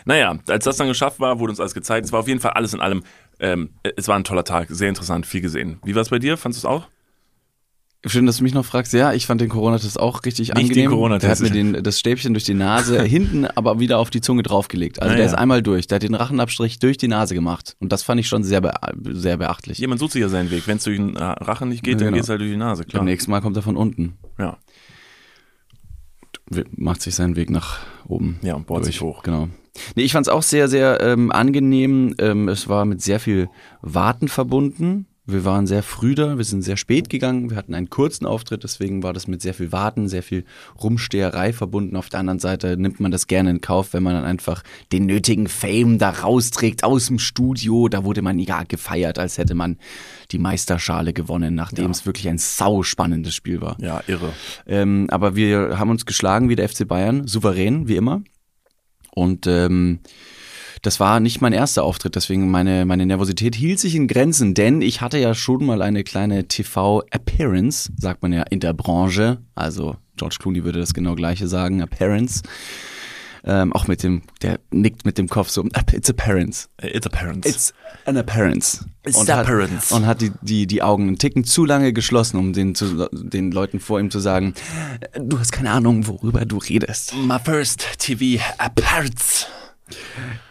Naja, 0.04 0.36
als 0.48 0.64
das 0.64 0.76
dann 0.76 0.88
geschafft 0.88 1.20
war, 1.20 1.38
wurde 1.38 1.52
uns 1.52 1.60
alles 1.60 1.74
gezeigt. 1.74 2.06
Es 2.06 2.12
war 2.12 2.20
auf 2.20 2.28
jeden 2.28 2.40
Fall 2.40 2.52
alles 2.52 2.74
in 2.74 2.80
allem, 2.80 3.04
ähm, 3.38 3.70
es 3.96 4.08
war 4.08 4.16
ein 4.16 4.24
toller 4.24 4.44
Tag, 4.44 4.68
sehr 4.70 4.88
interessant, 4.88 5.26
viel 5.26 5.40
gesehen. 5.40 5.78
Wie 5.84 5.94
war 5.94 6.02
es 6.02 6.08
bei 6.08 6.18
dir? 6.18 6.36
Fandest 6.36 6.64
du 6.64 6.68
es 6.68 6.72
auch? 6.72 6.88
Schön, 8.04 8.26
dass 8.26 8.38
du 8.38 8.42
mich 8.42 8.52
noch 8.52 8.64
fragst. 8.64 8.92
Ja, 8.92 9.12
ich 9.12 9.26
fand 9.26 9.40
den 9.40 9.48
Corona-Test 9.48 10.00
auch 10.00 10.24
richtig 10.24 10.48
Nicht 10.48 10.56
angenehm. 10.56 10.74
Den 10.74 10.90
Corona-Test. 10.90 11.40
Der 11.40 11.48
hat 11.48 11.54
mir 11.54 11.72
den, 11.72 11.84
das 11.84 12.00
Stäbchen 12.00 12.34
durch 12.34 12.42
die 12.42 12.54
Nase 12.54 13.00
hinten, 13.04 13.46
aber 13.46 13.78
wieder 13.78 13.98
auf 13.98 14.10
die 14.10 14.20
Zunge 14.20 14.42
draufgelegt. 14.42 15.00
Also 15.00 15.12
ah, 15.12 15.16
der 15.16 15.24
ja. 15.24 15.30
ist 15.30 15.38
einmal 15.38 15.62
durch. 15.62 15.86
Der 15.86 15.96
hat 15.96 16.02
den 16.02 16.16
Rachenabstrich 16.16 16.80
durch 16.80 16.96
die 16.96 17.06
Nase 17.06 17.34
gemacht. 17.34 17.76
Und 17.78 17.92
das 17.92 18.02
fand 18.02 18.18
ich 18.18 18.26
schon 18.26 18.42
sehr, 18.42 18.60
be 18.60 18.72
sehr 19.12 19.36
beachtlich. 19.36 19.78
Jemand 19.78 20.00
sucht 20.00 20.12
sich 20.12 20.20
ja 20.20 20.28
seinen 20.28 20.50
Weg. 20.50 20.66
Wenn 20.66 20.78
es 20.78 20.84
durch 20.84 20.96
den 20.96 21.16
Rachen 21.16 21.68
nicht 21.68 21.84
geht, 21.84 21.92
ja, 21.92 21.98
dann 21.98 22.06
genau. 22.06 22.16
geht 22.16 22.24
es 22.24 22.28
halt 22.28 22.40
durch 22.40 22.50
die 22.50 22.56
Nase, 22.56 22.84
klar. 22.84 23.00
Beim 23.00 23.06
nächsten 23.06 23.30
Mal 23.30 23.40
kommt 23.40 23.56
er 23.56 23.62
von 23.62 23.76
unten. 23.76 24.18
Ja. 24.36 24.58
Macht 26.76 27.02
sich 27.02 27.14
seinen 27.14 27.36
Weg 27.36 27.50
nach 27.50 27.78
oben. 28.08 28.40
Ja, 28.42 28.54
und 28.54 28.66
bohrt 28.66 28.80
durch. 28.80 28.94
sich 28.94 29.00
hoch. 29.00 29.22
Genau. 29.22 29.48
Nee, 29.94 30.02
ich 30.02 30.12
fand 30.12 30.26
es 30.26 30.32
auch 30.32 30.42
sehr, 30.42 30.66
sehr 30.66 31.00
ähm, 31.00 31.30
angenehm. 31.30 32.16
Ähm, 32.18 32.48
es 32.48 32.68
war 32.68 32.84
mit 32.84 33.00
sehr 33.00 33.20
viel 33.20 33.48
Warten 33.80 34.26
verbunden. 34.26 35.06
Wir 35.24 35.44
waren 35.44 35.68
sehr 35.68 35.84
früh 35.84 36.16
da, 36.16 36.36
wir 36.36 36.44
sind 36.44 36.62
sehr 36.62 36.76
spät 36.76 37.08
gegangen, 37.08 37.50
wir 37.50 37.56
hatten 37.56 37.74
einen 37.74 37.88
kurzen 37.88 38.26
Auftritt, 38.26 38.64
deswegen 38.64 39.04
war 39.04 39.12
das 39.12 39.28
mit 39.28 39.40
sehr 39.40 39.54
viel 39.54 39.70
Warten, 39.70 40.08
sehr 40.08 40.24
viel 40.24 40.44
Rumsteherei 40.82 41.52
verbunden. 41.52 41.94
Auf 41.94 42.08
der 42.08 42.18
anderen 42.18 42.40
Seite 42.40 42.76
nimmt 42.76 42.98
man 42.98 43.12
das 43.12 43.28
gerne 43.28 43.50
in 43.50 43.60
Kauf, 43.60 43.92
wenn 43.92 44.02
man 44.02 44.14
dann 44.14 44.24
einfach 44.24 44.64
den 44.90 45.06
nötigen 45.06 45.46
Fame 45.46 45.98
da 45.98 46.10
rausträgt 46.10 46.82
aus 46.82 47.06
dem 47.06 47.20
Studio. 47.20 47.88
Da 47.88 48.02
wurde 48.02 48.20
man 48.20 48.40
ja 48.40 48.64
gefeiert, 48.64 49.20
als 49.20 49.38
hätte 49.38 49.54
man 49.54 49.78
die 50.32 50.38
Meisterschale 50.38 51.12
gewonnen, 51.12 51.54
nachdem 51.54 51.84
ja. 51.84 51.90
es 51.92 52.04
wirklich 52.04 52.28
ein 52.28 52.38
sau 52.38 52.82
spannendes 52.82 53.36
Spiel 53.36 53.60
war. 53.60 53.76
Ja, 53.80 54.02
irre. 54.08 54.32
Ähm, 54.66 55.06
aber 55.08 55.36
wir 55.36 55.78
haben 55.78 55.90
uns 55.90 56.04
geschlagen 56.04 56.48
wie 56.48 56.56
der 56.56 56.68
FC 56.68 56.88
Bayern, 56.88 57.28
souverän, 57.28 57.86
wie 57.86 57.96
immer. 57.96 58.22
Und 59.14 59.46
ähm, 59.46 60.00
das 60.82 60.98
war 60.98 61.20
nicht 61.20 61.40
mein 61.40 61.52
erster 61.52 61.84
Auftritt, 61.84 62.16
deswegen 62.16 62.50
meine, 62.50 62.84
meine 62.84 63.06
Nervosität 63.06 63.54
hielt 63.54 63.78
sich 63.78 63.94
in 63.94 64.08
Grenzen, 64.08 64.52
denn 64.54 64.82
ich 64.82 65.00
hatte 65.00 65.16
ja 65.16 65.32
schon 65.32 65.64
mal 65.64 65.80
eine 65.80 66.02
kleine 66.02 66.48
TV-Appearance, 66.48 67.92
sagt 67.96 68.22
man 68.22 68.32
ja 68.32 68.42
in 68.50 68.58
der 68.58 68.72
Branche. 68.72 69.38
Also 69.54 69.96
George 70.16 70.36
Clooney 70.40 70.64
würde 70.64 70.80
das 70.80 70.92
genau 70.92 71.14
gleiche 71.14 71.46
sagen, 71.46 71.80
Appearance. 71.80 72.42
Ähm, 73.44 73.72
auch 73.72 73.88
mit 73.88 74.02
dem, 74.04 74.22
der 74.40 74.60
nickt 74.70 75.04
mit 75.04 75.18
dem 75.18 75.28
Kopf 75.28 75.50
so, 75.50 75.64
it's 75.92 76.10
appearance. 76.10 76.68
It's 76.80 77.06
appearance. 77.06 77.48
It's 77.48 77.74
an 78.04 78.16
appearance. 78.16 78.84
It's 79.04 79.16
und 79.16 79.30
appearance. 79.30 79.90
Hat, 79.90 80.00
und 80.00 80.06
hat 80.06 80.20
die, 80.20 80.32
die, 80.42 80.66
die 80.66 80.82
Augen 80.82 81.08
einen 81.08 81.18
Ticken 81.18 81.44
zu 81.44 81.64
lange 81.64 81.92
geschlossen, 81.92 82.38
um 82.38 82.52
den, 82.52 82.74
zu, 82.74 83.08
den 83.12 83.50
Leuten 83.50 83.80
vor 83.80 83.98
ihm 83.98 84.10
zu 84.10 84.20
sagen, 84.20 84.54
du 85.18 85.38
hast 85.38 85.52
keine 85.52 85.70
Ahnung, 85.70 86.06
worüber 86.06 86.44
du 86.44 86.58
redest. 86.58 87.14
My 87.16 87.38
first 87.38 87.98
TV 87.98 88.42
appearance. 88.58 89.46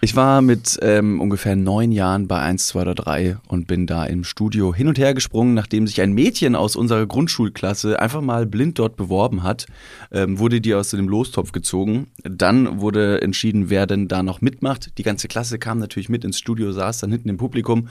Ich 0.01 0.15
war 0.15 0.41
mit 0.41 0.79
ähm, 0.81 1.21
ungefähr 1.21 1.55
neun 1.55 1.91
Jahren 1.91 2.27
bei 2.27 2.39
1, 2.39 2.67
2 2.67 2.81
oder 2.81 2.95
3 2.95 3.37
und 3.47 3.67
bin 3.67 3.85
da 3.87 4.05
im 4.05 4.23
Studio 4.23 4.73
hin 4.73 4.87
und 4.87 4.97
her 4.97 5.13
gesprungen, 5.13 5.53
nachdem 5.53 5.85
sich 5.85 6.01
ein 6.01 6.13
Mädchen 6.13 6.55
aus 6.55 6.75
unserer 6.75 7.05
Grundschulklasse 7.05 7.99
einfach 7.99 8.21
mal 8.21 8.45
blind 8.45 8.79
dort 8.79 8.95
beworben 8.95 9.43
hat, 9.43 9.67
ähm, 10.11 10.39
wurde 10.39 10.61
die 10.61 10.73
aus 10.73 10.89
dem 10.89 11.07
Lostopf 11.07 11.51
gezogen. 11.51 12.07
Dann 12.23 12.81
wurde 12.81 13.21
entschieden, 13.21 13.69
wer 13.69 13.85
denn 13.85 14.07
da 14.07 14.23
noch 14.23 14.41
mitmacht. 14.41 14.97
Die 14.97 15.03
ganze 15.03 15.27
Klasse 15.27 15.59
kam 15.59 15.79
natürlich 15.79 16.09
mit 16.09 16.23
ins 16.23 16.39
Studio, 16.39 16.71
saß 16.71 16.99
dann 16.99 17.11
hinten 17.11 17.29
im 17.29 17.37
Publikum 17.37 17.89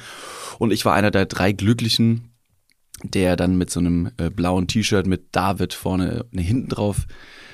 und 0.59 0.73
ich 0.73 0.85
war 0.85 0.95
einer 0.95 1.11
der 1.11 1.27
drei 1.27 1.53
Glücklichen, 1.53 2.31
der 3.03 3.37
dann 3.37 3.57
mit 3.57 3.71
so 3.71 3.81
einem 3.81 4.11
äh, 4.19 4.31
blauen 4.31 4.67
T-Shirt 4.67 5.07
mit 5.07 5.29
David 5.33 5.75
vorne 5.75 6.25
ne, 6.33 6.43
hinten 6.43 6.69
drauf 6.69 7.07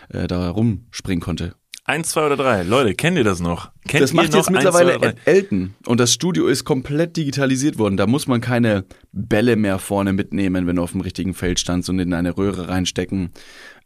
äh, 0.09 0.27
da 0.27 0.51
rumspringen 0.51 1.21
konnte. 1.21 1.55
Eins, 1.89 2.09
zwei 2.09 2.27
oder 2.27 2.37
drei. 2.37 2.65
Leute, 2.65 2.95
kennt 2.95 3.17
ihr 3.17 3.23
das 3.23 3.39
noch? 3.39 3.71
Kennt 3.87 4.03
das 4.03 4.11
ihr 4.11 4.17
macht 4.17 4.33
noch 4.33 4.39
jetzt 4.39 4.51
mittlerweile 4.51 5.01
eins? 5.01 5.21
Elton. 5.25 5.75
Und 5.87 6.01
das 6.01 6.13
Studio 6.13 6.49
ist 6.49 6.65
komplett 6.65 7.17
digitalisiert 7.17 7.79
worden. 7.79 7.97
Da 7.97 8.09
muss 8.09 8.27
man 8.27 8.41
keine 8.41 8.85
Bälle 9.13 9.55
mehr 9.55 9.79
vorne 9.79 10.13
mitnehmen, 10.13 10.67
wenn 10.67 10.77
du 10.77 10.83
auf 10.83 10.91
dem 10.91 11.01
richtigen 11.01 11.33
Feld 11.33 11.61
standst 11.61 11.89
und 11.89 12.01
in 12.01 12.13
eine 12.13 12.37
Röhre 12.37 12.69
reinstecken. 12.69 13.31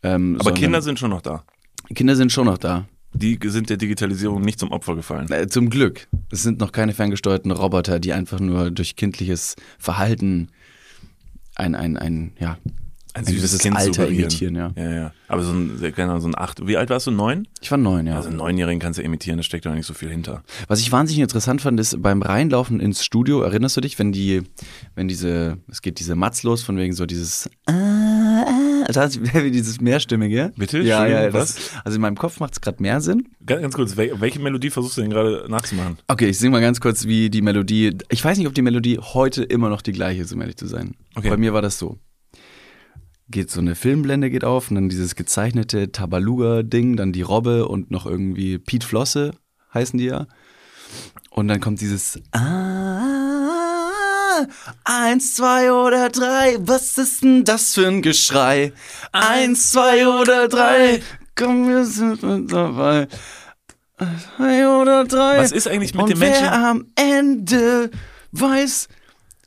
Ähm, 0.02 0.38
Aber 0.40 0.52
Kinder 0.52 0.80
sind 0.80 0.98
schon 0.98 1.10
noch 1.10 1.20
da. 1.20 1.44
Kinder 1.94 2.16
sind 2.16 2.32
schon 2.32 2.46
noch 2.46 2.56
da. 2.56 2.88
Die 3.12 3.38
sind 3.44 3.68
der 3.68 3.76
Digitalisierung 3.76 4.40
nicht 4.40 4.58
zum 4.60 4.70
Opfer 4.70 4.96
gefallen. 4.96 5.30
Äh, 5.30 5.48
zum 5.48 5.68
Glück. 5.68 6.08
Es 6.30 6.42
sind 6.42 6.58
noch 6.58 6.72
keine 6.72 6.94
ferngesteuerten 6.94 7.50
Roboter, 7.50 8.00
die 8.00 8.14
einfach 8.14 8.40
nur 8.40 8.70
durch 8.70 8.96
kindliches 8.96 9.56
Verhalten 9.78 10.48
ein, 11.54 11.74
ein, 11.74 11.98
ein, 11.98 12.32
ja, 12.38 12.56
ein, 13.14 13.24
süßes 13.24 13.36
gewisses 13.40 13.58
Kind 13.60 13.76
Alter 13.76 14.08
imitieren, 14.08 14.54
ja. 14.54 14.72
Ja, 14.76 14.90
ja. 14.92 15.12
Aber 15.28 15.42
so 15.42 15.52
ein, 15.52 15.78
gerne 15.94 16.20
so 16.20 16.28
ein 16.28 16.36
acht. 16.36 16.66
Wie 16.66 16.76
alt 16.76 16.90
warst 16.90 17.06
du? 17.06 17.10
Neun? 17.10 17.46
Ich 17.60 17.70
war 17.70 17.78
neun, 17.78 18.06
ja. 18.06 18.16
Also 18.16 18.28
einen 18.28 18.38
Neunjährigen 18.38 18.80
kannst 18.80 18.98
du 18.98 19.02
imitieren, 19.02 19.36
da 19.38 19.42
steckt 19.42 19.66
doch 19.66 19.74
nicht 19.74 19.86
so 19.86 19.94
viel 19.94 20.08
hinter. 20.10 20.42
Was 20.68 20.80
ich 20.80 20.90
wahnsinnig 20.92 21.22
interessant 21.22 21.60
fand, 21.60 21.78
ist 21.80 22.00
beim 22.02 22.22
Reinlaufen 22.22 22.80
ins 22.80 23.04
Studio, 23.04 23.40
erinnerst 23.42 23.76
du 23.76 23.80
dich, 23.80 23.98
wenn 23.98 24.12
die, 24.12 24.42
wenn 24.94 25.08
diese, 25.08 25.58
es 25.68 25.82
geht 25.82 25.98
diese 26.00 26.14
Matz 26.14 26.42
los, 26.42 26.62
von 26.62 26.76
wegen 26.76 26.92
so 26.92 27.06
dieses, 27.06 27.48
das 28.86 28.96
heißt, 28.96 29.34
wie 29.44 29.50
dieses 29.50 29.80
mehrstimmige. 29.80 30.52
Bitte? 30.56 30.78
Ja, 30.78 31.06
ja, 31.06 31.20
Entschuldigung, 31.24 31.40
das, 31.40 31.70
also 31.84 31.96
in 31.96 32.02
meinem 32.02 32.16
Kopf 32.16 32.40
macht 32.40 32.54
es 32.54 32.60
gerade 32.60 32.82
mehr 32.82 33.00
Sinn. 33.00 33.28
Ganz, 33.46 33.62
ganz 33.62 33.74
kurz, 33.74 33.96
wel- 33.96 34.20
welche 34.20 34.40
Melodie 34.40 34.70
versuchst 34.70 34.96
du 34.96 35.02
denn 35.02 35.10
gerade 35.10 35.46
nachzumachen? 35.48 35.98
Okay, 36.08 36.28
ich 36.28 36.38
singe 36.38 36.52
mal 36.52 36.60
ganz 36.60 36.80
kurz, 36.80 37.06
wie 37.06 37.30
die 37.30 37.42
Melodie, 37.42 37.96
ich 38.10 38.24
weiß 38.24 38.38
nicht, 38.38 38.46
ob 38.46 38.54
die 38.54 38.62
Melodie 38.62 38.98
heute 38.98 39.42
immer 39.44 39.68
noch 39.68 39.82
die 39.82 39.92
gleiche 39.92 40.22
ist, 40.22 40.32
um 40.32 40.40
ehrlich 40.40 40.56
zu 40.56 40.66
sein. 40.66 40.94
Okay. 41.14 41.28
Bei 41.30 41.36
mir 41.36 41.52
war 41.52 41.62
das 41.62 41.78
so. 41.78 41.98
Geht 43.30 43.50
so 43.50 43.60
eine 43.60 43.74
Filmblende 43.76 44.28
geht 44.30 44.44
auf 44.44 44.70
und 44.70 44.74
dann 44.74 44.88
dieses 44.88 45.14
gezeichnete 45.14 45.92
Tabaluga-Ding, 45.92 46.96
dann 46.96 47.12
die 47.12 47.22
Robbe 47.22 47.68
und 47.68 47.90
noch 47.90 48.06
irgendwie 48.06 48.58
Piet 48.58 48.82
Flosse 48.82 49.32
heißen 49.72 49.98
die 49.98 50.06
ja. 50.06 50.26
Und 51.30 51.48
dann 51.48 51.60
kommt 51.60 51.80
dieses 51.80 52.20
Ah, 52.32 53.10
eins, 54.84 55.34
zwei 55.36 55.72
oder 55.72 56.08
drei, 56.08 56.56
was 56.60 56.98
ist 56.98 57.22
denn 57.22 57.44
das 57.44 57.74
für 57.74 57.86
ein 57.86 58.02
Geschrei? 58.02 58.72
Eins, 59.12 59.72
zwei 59.72 60.08
oder 60.08 60.48
drei, 60.48 61.00
komm, 61.36 61.68
wir 61.68 61.84
sind 61.84 62.22
mit 62.22 62.52
dabei. 62.52 63.06
Zwei 64.36 64.66
oder 64.66 65.04
drei. 65.04 65.38
Was 65.38 65.52
ist 65.52 65.68
eigentlich 65.68 65.94
mit 65.94 66.02
und 66.04 66.10
den 66.10 66.18
Menschen? 66.18 66.42
Wer 66.42 66.52
am 66.52 66.86
Ende 66.96 67.90
weiß, 68.32 68.88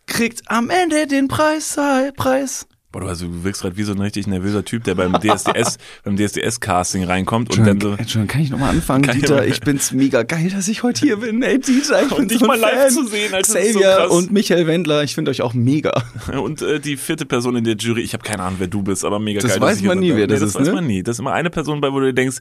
kriegt 0.06 0.50
am 0.50 0.70
Ende 0.70 1.08
den 1.08 1.28
Preis. 1.28 1.78
Preis. 2.16 2.68
Boah, 2.94 3.02
du, 3.02 3.08
also, 3.08 3.26
du 3.28 3.44
wirkst 3.44 3.64
gerade 3.64 3.76
wie 3.76 3.82
so 3.84 3.92
ein 3.92 4.00
richtig 4.00 4.28
nervöser 4.28 4.64
Typ, 4.64 4.84
der 4.84 4.94
beim 4.94 5.14
DSDS, 5.20 5.80
beim 6.04 6.16
DSDS-Casting 6.16 7.04
reinkommt 7.04 7.58
und 7.58 7.66
dann 7.66 7.82
so. 7.82 7.94
Entschuldigung, 7.94 8.28
kann 8.28 8.42
ich 8.42 8.52
nochmal 8.52 8.70
anfangen, 8.70 9.02
Kann 9.04 9.20
Dieter? 9.20 9.46
Ich 9.48 9.60
bin's 9.62 9.92
mega 9.92 10.22
geil, 10.22 10.52
dass 10.56 10.68
ich 10.68 10.84
heute 10.84 11.02
hier 11.02 11.18
bin. 11.18 11.42
Ey, 11.42 11.60
Dieter, 11.60 12.04
ich 12.04 12.10
bin 12.10 12.18
Und 12.20 12.32
dich 12.32 12.38
so 12.40 12.46
mal 12.46 12.58
live 12.60 12.84
Fan. 12.84 12.92
zu 12.92 13.08
sehen, 13.08 13.32
so 13.32 13.38
Xavier 13.54 13.96
krass. 13.98 14.12
und 14.12 14.32
Michael 14.32 14.68
Wendler, 14.68 15.04
ich 15.04 15.16
finde 15.16 15.32
euch 15.32 15.42
auch 15.42 15.56
mega. 15.56 15.92
Und 16.40 16.62
äh, 16.62 16.80
die 16.80 16.96
vierte 16.96 17.26
Person 17.26 17.56
in 17.56 17.64
der 17.64 17.76
Jury, 17.76 18.02
ich 18.02 18.14
habe 18.14 18.24
keine 18.24 18.44
Ahnung, 18.44 18.58
wer 18.60 18.68
du 18.68 18.84
bist, 18.84 19.04
aber 19.04 19.18
mega 19.20 19.40
Das 19.42 19.50
geil. 19.52 19.60
dass 19.60 19.70
weiß 19.70 19.76
ich 19.78 19.82
hier 19.82 19.90
man 19.90 20.00
bin. 20.00 20.10
nie, 20.10 20.16
wer 20.16 20.28
nee, 20.28 20.34
das 20.34 20.42
das 20.42 20.50
ist, 20.50 20.60
weiß 20.60 20.68
ne? 20.68 20.74
man 20.74 20.86
nie. 20.86 21.02
Das 21.02 21.16
ist 21.16 21.20
immer 21.20 21.34
eine 21.34 21.50
Person 21.50 21.82
bei, 21.82 21.92
wo 21.92 22.00
du 22.00 22.14
denkst, 22.14 22.38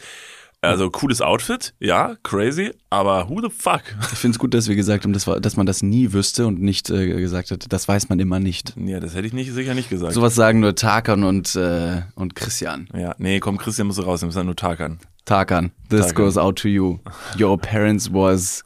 also 0.62 0.90
cooles 0.90 1.20
Outfit, 1.20 1.75
ja, 1.81 2.16
crazy, 2.22 2.72
aber 2.88 3.29
who 3.29 3.40
the 3.40 3.51
fuck? 3.51 3.83
Ich 4.12 4.18
finde 4.18 4.37
es 4.37 4.38
gut, 4.38 4.55
dass 4.55 4.68
wir 4.68 4.77
gesagt 4.77 5.05
haben, 5.05 5.12
dass, 5.12 5.25
dass 5.25 5.57
man 5.57 5.66
das 5.66 5.83
nie 5.83 6.12
wüsste 6.12 6.46
und 6.46 6.62
nicht 6.62 6.88
äh, 6.88 7.09
gesagt 7.16 7.51
hat, 7.51 7.66
das 7.72 7.88
weiß 7.88 8.09
man 8.09 8.20
immer 8.20 8.38
nicht. 8.38 8.75
Ja, 8.77 9.01
das 9.01 9.14
hätte 9.14 9.27
ich 9.27 9.33
nicht 9.33 9.53
sicher 9.53 9.75
nicht 9.75 9.90
gesagt. 9.90 10.14
Sowas 10.14 10.35
sagen 10.35 10.61
nur 10.61 10.75
Tarkan 10.75 11.25
und, 11.25 11.55
äh, 11.57 12.03
und 12.14 12.35
Christian. 12.37 12.88
Ja, 12.96 13.14
nee, 13.18 13.40
komm, 13.40 13.59
Christian 13.59 13.88
muss 13.88 14.05
raus, 14.05 14.22
wir 14.22 14.27
müssen 14.27 14.46
nur 14.46 14.57
Tag 14.57 14.81
an. 14.81 14.98
Tarkan, 15.25 15.72
this 15.88 16.07
Tarkan. 16.07 16.14
goes 16.14 16.38
out 16.38 16.57
to 16.59 16.68
you. 16.68 16.98
Your 17.38 17.59
parents 17.59 18.12
was 18.12 18.64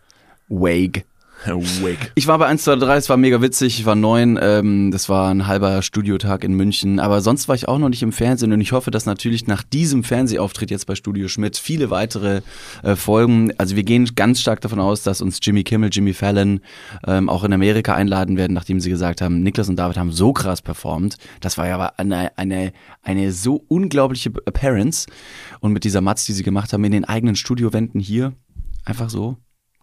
vague. 0.48 1.04
Wake. 1.46 2.12
Ich 2.14 2.26
war 2.26 2.38
bei 2.38 2.46
1, 2.46 2.64
2, 2.64 2.76
3, 2.76 2.96
es 2.96 3.08
war 3.08 3.16
mega 3.16 3.40
witzig, 3.40 3.78
ich 3.78 3.86
war 3.86 3.94
neun, 3.94 4.38
ähm, 4.40 4.90
das 4.90 5.08
war 5.08 5.30
ein 5.30 5.46
halber 5.46 5.82
Studiotag 5.82 6.44
in 6.44 6.54
München, 6.54 6.98
aber 6.98 7.20
sonst 7.20 7.48
war 7.48 7.54
ich 7.54 7.68
auch 7.68 7.78
noch 7.78 7.88
nicht 7.88 8.02
im 8.02 8.12
Fernsehen 8.12 8.52
und 8.52 8.60
ich 8.60 8.72
hoffe, 8.72 8.90
dass 8.90 9.06
natürlich 9.06 9.46
nach 9.46 9.62
diesem 9.62 10.02
Fernsehauftritt 10.02 10.70
jetzt 10.70 10.86
bei 10.86 10.94
Studio 10.94 11.28
Schmidt 11.28 11.56
viele 11.56 11.90
weitere 11.90 12.42
äh, 12.82 12.96
Folgen, 12.96 13.52
also 13.58 13.76
wir 13.76 13.84
gehen 13.84 14.06
ganz 14.14 14.40
stark 14.40 14.60
davon 14.60 14.80
aus, 14.80 15.02
dass 15.02 15.20
uns 15.20 15.38
Jimmy 15.42 15.62
Kimmel, 15.62 15.90
Jimmy 15.92 16.14
Fallon 16.14 16.60
ähm, 17.06 17.28
auch 17.28 17.44
in 17.44 17.52
Amerika 17.52 17.94
einladen 17.94 18.36
werden, 18.36 18.54
nachdem 18.54 18.80
sie 18.80 18.90
gesagt 18.90 19.20
haben, 19.20 19.42
Niklas 19.42 19.68
und 19.68 19.76
David 19.76 19.98
haben 19.98 20.12
so 20.12 20.32
krass 20.32 20.62
performt, 20.62 21.16
das 21.40 21.58
war 21.58 21.68
ja 21.68 21.74
aber 21.74 21.98
eine, 21.98 22.36
eine, 22.36 22.72
eine 23.02 23.32
so 23.32 23.64
unglaubliche 23.68 24.30
Appearance. 24.46 25.06
Und 25.60 25.72
mit 25.72 25.84
dieser 25.84 26.00
Matz, 26.00 26.26
die 26.26 26.32
sie 26.32 26.42
gemacht 26.42 26.72
haben 26.72 26.84
in 26.84 26.92
den 26.92 27.04
eigenen 27.04 27.36
Studiowänden 27.36 28.00
hier, 28.00 28.32
einfach 28.84 29.10
so 29.10 29.36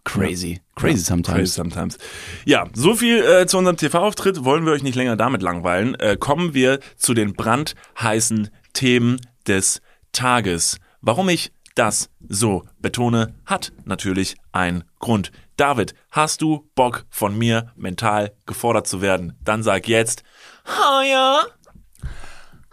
crazy, 0.04 0.60
crazy 0.76 1.04
sometimes. 1.04 1.38
Crazy 1.38 1.52
sometimes. 1.52 1.98
Ja, 2.44 2.68
so 2.74 2.94
viel 2.94 3.22
äh, 3.22 3.46
zu 3.46 3.58
unserem 3.58 3.76
TV-Auftritt. 3.76 4.44
Wollen 4.44 4.66
wir 4.66 4.72
euch 4.72 4.82
nicht 4.82 4.94
länger 4.94 5.16
damit 5.16 5.42
langweilen. 5.42 5.94
Äh, 5.96 6.16
kommen 6.18 6.54
wir 6.54 6.80
zu 6.96 7.14
den 7.14 7.34
brandheißen 7.34 8.50
Themen 8.72 9.20
des 9.46 9.80
Tages. 10.12 10.78
Warum 11.00 11.28
ich 11.28 11.52
das 11.74 12.08
so 12.28 12.62
betone, 12.78 13.34
hat 13.46 13.72
natürlich 13.84 14.36
einen 14.52 14.84
Grund. 15.00 15.32
David, 15.56 15.94
hast 16.10 16.42
du 16.42 16.68
Bock 16.74 17.04
von 17.10 17.36
mir 17.36 17.72
mental 17.76 18.32
gefordert 18.46 18.86
zu 18.86 19.02
werden? 19.02 19.36
Dann 19.44 19.62
sag 19.62 19.88
jetzt, 19.88 20.22
ha 20.64 21.02
ja, 21.02 21.42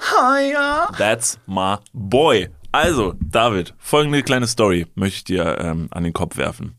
Hiya. 0.02 0.90
That's 0.98 1.38
my 1.46 1.78
boy. 1.94 2.50
Also, 2.74 3.16
David, 3.20 3.74
folgende 3.80 4.24
kleine 4.24 4.48
Story 4.48 4.88
möchte 4.96 5.18
ich 5.18 5.24
dir 5.26 5.58
ähm, 5.60 5.88
an 5.92 6.04
den 6.04 6.14
Kopf 6.14 6.38
werfen. 6.38 6.76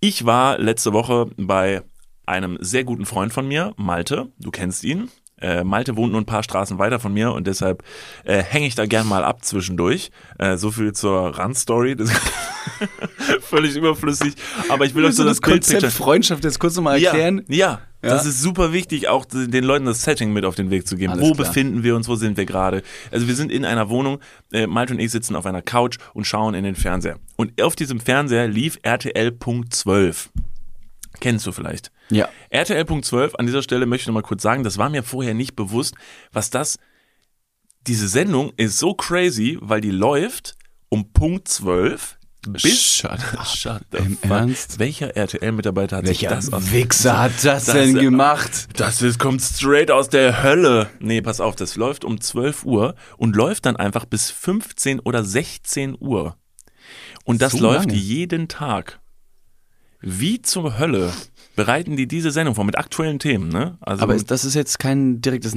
Ich 0.00 0.24
war 0.24 0.58
letzte 0.58 0.94
Woche 0.94 1.30
bei 1.36 1.82
einem 2.24 2.56
sehr 2.60 2.84
guten 2.84 3.04
Freund 3.04 3.34
von 3.34 3.46
mir, 3.46 3.74
Malte. 3.76 4.32
Du 4.38 4.50
kennst 4.50 4.82
ihn. 4.82 5.10
Äh, 5.40 5.64
Malte 5.64 5.96
wohnt 5.96 6.12
nur 6.12 6.20
ein 6.20 6.26
paar 6.26 6.42
Straßen 6.42 6.78
weiter 6.78 6.98
von 6.98 7.12
mir 7.12 7.32
und 7.32 7.46
deshalb 7.46 7.82
äh, 8.24 8.42
hänge 8.42 8.66
ich 8.66 8.74
da 8.74 8.86
gern 8.86 9.06
mal 9.06 9.22
ab 9.24 9.44
zwischendurch. 9.44 10.10
Äh, 10.38 10.56
so 10.56 10.70
viel 10.70 10.92
zur 10.92 11.36
Randstory. 11.38 11.94
Das 11.96 12.10
völlig 13.42 13.76
überflüssig. 13.76 14.34
Aber 14.68 14.84
ich 14.86 14.94
will 14.94 15.04
euch 15.04 15.14
so 15.14 15.24
das, 15.24 15.40
Bild 15.40 15.56
Konzept 15.56 15.82
picturen. 15.82 15.90
Freundschaft 15.92 16.44
jetzt 16.44 16.58
kurz 16.58 16.76
nochmal 16.76 17.02
erklären. 17.02 17.42
Ja, 17.48 17.56
ja, 17.56 17.80
Ja. 18.02 18.08
das 18.10 18.26
ist 18.26 18.40
super 18.40 18.72
wichtig, 18.72 19.08
auch 19.08 19.24
den 19.24 19.64
Leuten 19.64 19.84
das 19.84 20.02
Setting 20.02 20.32
mit 20.32 20.44
auf 20.44 20.54
den 20.54 20.70
Weg 20.70 20.86
zu 20.86 20.96
geben. 20.96 21.12
Alles 21.12 21.24
wo 21.28 21.32
klar. 21.32 21.48
befinden 21.48 21.82
wir 21.82 21.96
uns, 21.96 22.08
wo 22.08 22.14
sind 22.14 22.36
wir 22.36 22.46
gerade? 22.46 22.82
Also 23.10 23.28
wir 23.28 23.34
sind 23.34 23.52
in 23.52 23.64
einer 23.64 23.88
Wohnung, 23.88 24.20
äh, 24.52 24.66
Malte 24.66 24.94
und 24.94 25.00
ich 25.00 25.10
sitzen 25.10 25.36
auf 25.36 25.44
einer 25.46 25.62
Couch 25.62 25.98
und 26.14 26.26
schauen 26.26 26.54
in 26.54 26.64
den 26.64 26.76
Fernseher. 26.76 27.18
Und 27.36 27.60
auf 27.62 27.76
diesem 27.76 28.00
Fernseher 28.00 28.48
lief 28.48 28.78
RTL 28.82 29.32
Punkt 29.32 29.74
12. 29.74 30.30
Kennst 31.20 31.46
du 31.46 31.52
vielleicht? 31.52 31.90
Ja. 32.10 32.28
RTL 32.50 32.84
Punkt 32.84 33.04
12, 33.04 33.34
an 33.36 33.46
dieser 33.46 33.62
Stelle 33.62 33.86
möchte 33.86 34.02
ich 34.02 34.06
nochmal 34.08 34.22
kurz 34.22 34.42
sagen, 34.42 34.62
das 34.64 34.78
war 34.78 34.88
mir 34.90 35.02
vorher 35.02 35.34
nicht 35.34 35.56
bewusst, 35.56 35.94
was 36.32 36.50
das, 36.50 36.78
diese 37.86 38.08
Sendung 38.08 38.52
ist 38.56 38.78
so 38.78 38.94
crazy, 38.94 39.58
weil 39.60 39.80
die 39.80 39.90
läuft 39.90 40.56
um 40.88 41.12
Punkt 41.12 41.48
12 41.48 42.18
bis 42.48 42.80
Shut 42.80 43.10
up. 43.10 43.44
Shut 43.46 43.82
the 43.90 43.98
Im 43.98 44.16
fuck. 44.18 44.30
Ernst? 44.30 44.78
Welcher 44.78 45.16
RTL-Mitarbeiter 45.16 45.96
hat 45.96 46.06
sich 46.06 46.22
Welcher 46.22 46.36
das 46.36 46.52
aus 46.52 46.70
Wichser 46.70 47.18
hat 47.18 47.32
das, 47.42 47.64
Das- 47.64 47.74
denn 47.74 47.94
gemacht? 47.98 48.68
Das 48.76 49.02
ist, 49.02 49.18
kommt 49.18 49.42
straight 49.42 49.90
aus 49.90 50.08
der 50.10 50.44
Hölle. 50.44 50.88
Nee, 51.00 51.22
pass 51.22 51.40
auf, 51.40 51.56
das 51.56 51.74
läuft 51.74 52.04
um 52.04 52.20
12 52.20 52.64
Uhr 52.64 52.94
und 53.16 53.34
läuft 53.34 53.66
dann 53.66 53.74
einfach 53.76 54.04
bis 54.04 54.30
15 54.30 55.00
oder 55.00 55.24
16 55.24 55.96
Uhr. 55.98 56.36
Und 57.24 57.42
das 57.42 57.50
So 57.52 57.58
läuft 57.58 57.86
lange? 57.88 57.94
jeden 57.98 58.46
Tag. 58.46 59.00
Wie 60.00 60.42
zur 60.42 60.78
Hölle 60.78 61.12
bereiten 61.56 61.96
die 61.96 62.06
diese 62.06 62.30
Sendung 62.30 62.54
vor 62.54 62.64
mit 62.64 62.78
aktuellen 62.78 63.18
Themen, 63.18 63.48
ne? 63.48 63.78
Also 63.80 64.02
Aber 64.02 64.16
das 64.16 64.44
ist 64.44 64.54
jetzt 64.54 64.78
kein 64.78 65.20
direktes 65.20 65.54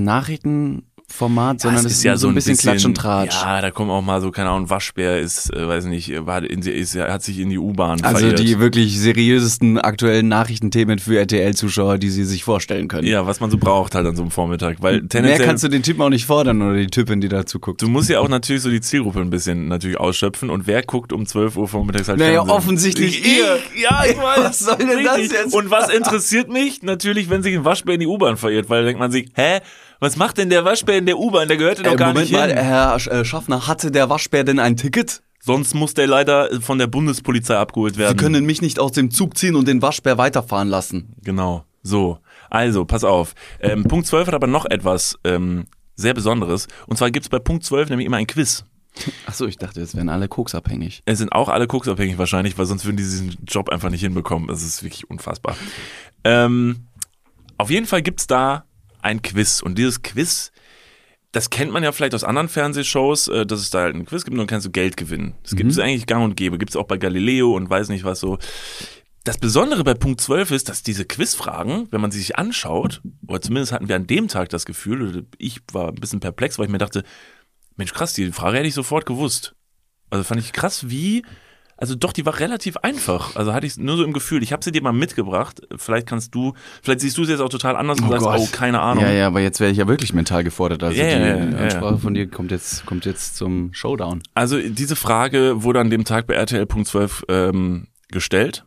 Format, 1.11 1.61
sondern 1.61 1.85
es 1.85 1.91
ist, 1.91 2.03
ja 2.03 2.15
so 2.17 2.27
ein 2.27 2.35
bisschen, 2.35 2.57
Klatsch 2.57 2.85
und 2.85 2.95
Tratsch. 2.95 3.33
Ja, 3.41 3.61
da 3.61 3.71
kommen 3.71 3.89
auch 3.91 4.01
mal 4.01 4.21
so, 4.21 4.31
keine 4.31 4.49
Ahnung, 4.49 4.69
Waschbär 4.69 5.19
ist, 5.19 5.53
äh, 5.53 5.67
weiß 5.67 5.85
nicht, 5.85 6.25
war 6.25 6.43
in, 6.43 6.61
ist, 6.61 6.95
hat 6.95 7.23
sich 7.23 7.39
in 7.39 7.49
die 7.49 7.57
U-Bahn 7.57 8.01
Also 8.03 8.19
verirrt. 8.19 8.39
die 8.39 8.59
wirklich 8.59 8.99
seriösesten 8.99 9.77
aktuellen 9.79 10.27
Nachrichtenthemen 10.27 10.99
für 10.99 11.17
RTL-Zuschauer, 11.19 11.97
die 11.97 12.09
sie 12.09 12.23
sich 12.23 12.43
vorstellen 12.43 12.87
können. 12.87 13.07
Ja, 13.07 13.25
was 13.27 13.39
man 13.39 13.51
so 13.51 13.57
braucht 13.57 13.95
halt 13.95 14.05
an 14.07 14.15
so 14.15 14.21
einem 14.21 14.31
Vormittag. 14.31 14.77
Weil 14.81 15.01
Mehr 15.13 15.39
kannst 15.39 15.63
du 15.63 15.67
den 15.67 15.83
Typen 15.83 16.01
auch 16.01 16.09
nicht 16.09 16.25
fordern 16.25 16.61
oder 16.61 16.77
die 16.77 16.87
Typin, 16.87 17.21
die 17.21 17.29
dazu 17.29 17.59
guckt. 17.59 17.81
du 17.81 17.87
musst 17.89 18.09
ja 18.09 18.19
auch 18.19 18.29
natürlich 18.29 18.61
so 18.61 18.69
die 18.69 18.81
Zielgruppe 18.81 19.19
ein 19.21 19.29
bisschen 19.29 19.67
natürlich 19.67 19.99
ausschöpfen 19.99 20.49
und 20.49 20.67
wer 20.67 20.83
guckt 20.83 21.11
um 21.13 21.25
12 21.25 21.57
Uhr 21.57 21.67
vormittags 21.67 22.07
halt 22.07 22.19
Naja, 22.19 22.33
Fernsehen? 22.43 22.55
offensichtlich 22.55 23.19
Ich, 23.25 23.37
ihr. 23.39 23.57
Ja, 23.81 24.03
ich 24.09 24.17
weiß. 24.21 24.39
Was 24.43 24.59
soll 24.59 24.75
denn 24.77 25.03
das 25.03 25.17
Richtig. 25.17 25.31
jetzt? 25.37 25.53
Und 25.53 25.69
was 25.71 25.89
interessiert 25.89 26.49
mich? 26.49 26.81
Natürlich, 26.83 27.29
wenn 27.29 27.43
sich 27.43 27.55
ein 27.55 27.65
Waschbär 27.65 27.95
in 27.95 27.99
die 27.99 28.07
U-Bahn 28.07 28.37
verirrt, 28.37 28.69
weil 28.69 28.81
da 28.81 28.85
denkt 28.87 28.99
man 28.99 29.11
sich, 29.11 29.29
hä? 29.35 29.59
Was 29.99 30.15
macht 30.15 30.37
denn 30.37 30.49
der 30.49 30.63
Waschbär 30.65 30.97
in 30.97 31.05
der 31.05 31.19
U-Bahn? 31.19 31.47
Der 31.47 31.57
gehört 31.57 31.77
ja 31.79 31.83
doch 31.83 31.93
Äh, 31.93 31.95
gar 31.97 32.07
Moment 32.09 32.29
nicht 32.29 32.37
mal, 32.39 32.47
hin. 32.49 32.57
Herr 32.57 32.95
äh, 32.95 33.25
Schaffner, 33.25 33.67
hatte 33.67 33.91
der 33.91 34.09
Waschbär 34.09 34.43
denn 34.43 34.59
ein 34.59 34.77
Ticket? 34.77 35.21
Sonst 35.41 35.73
muss 35.73 35.93
der 35.93 36.07
leider 36.07 36.61
von 36.61 36.77
der 36.79 36.87
Bundespolizei 36.87 37.57
abgeholt 37.57 37.97
werden. 37.97 38.17
Sie 38.17 38.23
können 38.23 38.45
mich 38.45 38.61
nicht 38.61 38.79
aus 38.79 38.91
dem 38.91 39.09
Zug 39.11 39.37
ziehen 39.37 39.55
und 39.55 39.67
den 39.67 39.81
Waschbär 39.81 40.17
weiterfahren 40.17 40.67
lassen. 40.67 41.15
Genau. 41.23 41.63
So. 41.81 42.19
Also, 42.49 42.85
pass 42.85 43.03
auf. 43.03 43.35
Ähm, 43.59 43.83
Punkt 43.83 44.07
12 44.07 44.27
hat 44.27 44.33
aber 44.33 44.47
noch 44.47 44.65
etwas 44.65 45.17
ähm, 45.23 45.65
sehr 45.95 46.13
Besonderes. 46.13 46.67
Und 46.87 46.97
zwar 46.97 47.11
gibt 47.11 47.25
es 47.25 47.29
bei 47.29 47.39
Punkt 47.39 47.63
12 47.63 47.89
nämlich 47.89 48.05
immer 48.05 48.17
ein 48.17 48.27
Quiz. 48.27 48.65
Achso, 49.25 49.45
ich 49.45 49.57
dachte, 49.57 49.79
jetzt 49.79 49.95
wären 49.95 50.09
alle 50.09 50.27
koksabhängig. 50.27 51.03
Es 51.05 51.19
sind 51.19 51.31
auch 51.31 51.47
alle 51.47 51.67
koksabhängig 51.67 52.17
wahrscheinlich, 52.17 52.57
weil 52.57 52.65
sonst 52.65 52.85
würden 52.85 52.97
die 52.97 53.03
diesen 53.03 53.37
Job 53.47 53.69
einfach 53.69 53.89
nicht 53.89 54.01
hinbekommen. 54.01 54.47
Das 54.47 54.63
ist 54.63 54.83
wirklich 54.83 55.09
unfassbar. 55.09 55.55
Ähm, 56.23 56.87
auf 57.57 57.69
jeden 57.69 57.85
Fall 57.85 58.01
gibt's 58.01 58.27
da 58.27 58.65
ein 59.01 59.21
Quiz. 59.21 59.61
Und 59.61 59.77
dieses 59.77 60.01
Quiz, 60.01 60.51
das 61.31 61.49
kennt 61.49 61.71
man 61.71 61.83
ja 61.83 61.91
vielleicht 61.91 62.15
aus 62.15 62.23
anderen 62.23 62.49
Fernsehshows, 62.49 63.27
äh, 63.27 63.45
dass 63.45 63.59
es 63.59 63.69
da 63.69 63.81
halt 63.81 63.95
ein 63.95 64.05
Quiz 64.05 64.23
gibt 64.23 64.33
und 64.33 64.39
dann 64.39 64.47
kannst 64.47 64.65
du 64.65 64.71
Geld 64.71 64.97
gewinnen. 64.97 65.35
Das 65.43 65.55
gibt 65.55 65.71
es 65.71 65.79
eigentlich 65.79 66.05
gang 66.05 66.23
und 66.23 66.35
gäbe. 66.35 66.57
Gibt 66.57 66.71
es 66.71 66.75
auch 66.75 66.87
bei 66.87 66.97
Galileo 66.97 67.55
und 67.55 67.69
weiß 67.69 67.89
nicht 67.89 68.03
was 68.03 68.19
so. 68.19 68.37
Das 69.23 69.37
Besondere 69.37 69.83
bei 69.83 69.93
Punkt 69.93 70.21
12 70.21 70.51
ist, 70.51 70.69
dass 70.69 70.81
diese 70.81 71.05
Quizfragen, 71.05 71.87
wenn 71.91 72.01
man 72.01 72.09
sie 72.09 72.19
sich 72.19 72.37
anschaut, 72.37 73.01
oder 73.27 73.41
zumindest 73.41 73.71
hatten 73.71 73.87
wir 73.87 73.95
an 73.95 74.07
dem 74.07 74.27
Tag 74.27 74.49
das 74.49 74.65
Gefühl, 74.65 75.07
oder 75.07 75.21
ich 75.37 75.59
war 75.71 75.89
ein 75.89 75.95
bisschen 75.95 76.19
perplex, 76.19 76.57
weil 76.57 76.65
ich 76.65 76.71
mir 76.71 76.77
dachte, 76.77 77.03
Mensch, 77.75 77.93
krass, 77.93 78.13
die 78.13 78.31
Frage 78.31 78.57
hätte 78.57 78.67
ich 78.67 78.73
sofort 78.73 79.05
gewusst. 79.05 79.55
Also 80.09 80.23
fand 80.23 80.41
ich 80.41 80.53
krass, 80.53 80.89
wie. 80.89 81.23
Also 81.79 81.95
doch, 81.95 82.11
die 82.11 82.25
war 82.25 82.39
relativ 82.39 82.75
einfach. 82.77 83.37
Also 83.37 83.53
hatte 83.53 83.65
ich 83.65 83.77
nur 83.77 83.95
so 83.95 84.03
im 84.03 84.11
Gefühl. 84.11 84.43
Ich 84.43 84.51
habe 84.51 84.61
sie 84.63 84.73
dir 84.73 84.81
mal 84.81 84.91
mitgebracht. 84.91 85.61
Vielleicht 85.77 86.07
kannst 86.07 86.35
du, 86.35 86.53
vielleicht 86.83 86.99
siehst 86.99 87.17
du 87.17 87.23
es 87.23 87.29
jetzt 87.29 87.39
auch 87.39 87.49
total 87.49 87.77
anders 87.77 88.01
und 88.01 88.09
sagst, 88.09 88.27
oh, 88.27 88.47
keine 88.51 88.81
Ahnung. 88.81 89.05
Ja, 89.05 89.11
ja, 89.11 89.27
aber 89.27 89.39
jetzt 89.39 89.61
wäre 89.61 89.71
ich 89.71 89.77
ja 89.77 89.87
wirklich 89.87 90.13
mental 90.13 90.43
gefordert. 90.43 90.83
Also 90.83 90.97
Ja, 90.99 91.05
die 91.05 91.11
ja, 91.11 91.37
ja, 91.37 91.57
Ansprache 91.57 91.97
von 91.97 92.13
dir 92.13 92.27
kommt 92.29 92.51
jetzt, 92.51 92.85
kommt 92.85 93.05
jetzt 93.05 93.37
zum 93.37 93.73
Showdown. 93.73 94.21
Also 94.33 94.59
diese 94.59 94.97
Frage 94.97 95.63
wurde 95.63 95.79
an 95.79 95.89
dem 95.89 96.03
Tag 96.03 96.27
bei 96.27 96.33
RTL.12 96.33 97.23
ähm, 97.29 97.87
gestellt. 98.11 98.65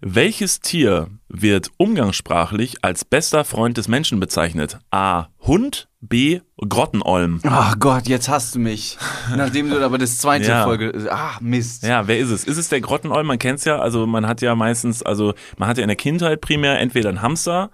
Welches 0.00 0.60
Tier 0.60 1.08
wird 1.28 1.70
umgangssprachlich 1.76 2.76
als 2.82 3.04
bester 3.04 3.44
Freund 3.44 3.76
des 3.76 3.88
Menschen 3.88 4.20
bezeichnet? 4.20 4.78
A. 4.90 5.26
Hund, 5.40 5.88
B. 6.00 6.40
Grottenolm. 6.56 7.40
Ach 7.44 7.78
Gott, 7.78 8.06
jetzt 8.08 8.28
hast 8.28 8.54
du 8.54 8.58
mich. 8.58 8.96
Nachdem 9.36 9.68
du 9.70 9.84
aber 9.84 9.98
das 9.98 10.18
zweite 10.18 10.48
Ja. 10.48 10.64
Folge. 10.64 11.08
Ach, 11.10 11.40
Mist. 11.40 11.82
Ja, 11.82 12.06
wer 12.06 12.18
ist 12.18 12.30
es? 12.30 12.44
Ist 12.44 12.58
es 12.58 12.68
der 12.68 12.80
Grottenolm? 12.80 13.26
Man 13.26 13.38
kennt's 13.38 13.64
ja, 13.64 13.78
also 13.78 14.06
man 14.06 14.26
hat 14.26 14.40
ja 14.40 14.54
meistens, 14.54 15.02
also 15.02 15.34
man 15.58 15.68
hat 15.68 15.78
ja 15.78 15.82
in 15.82 15.88
der 15.88 15.96
Kindheit 15.96 16.40
primär 16.40 16.78
entweder 16.78 17.08
einen 17.08 17.22
Hamster, 17.22 17.70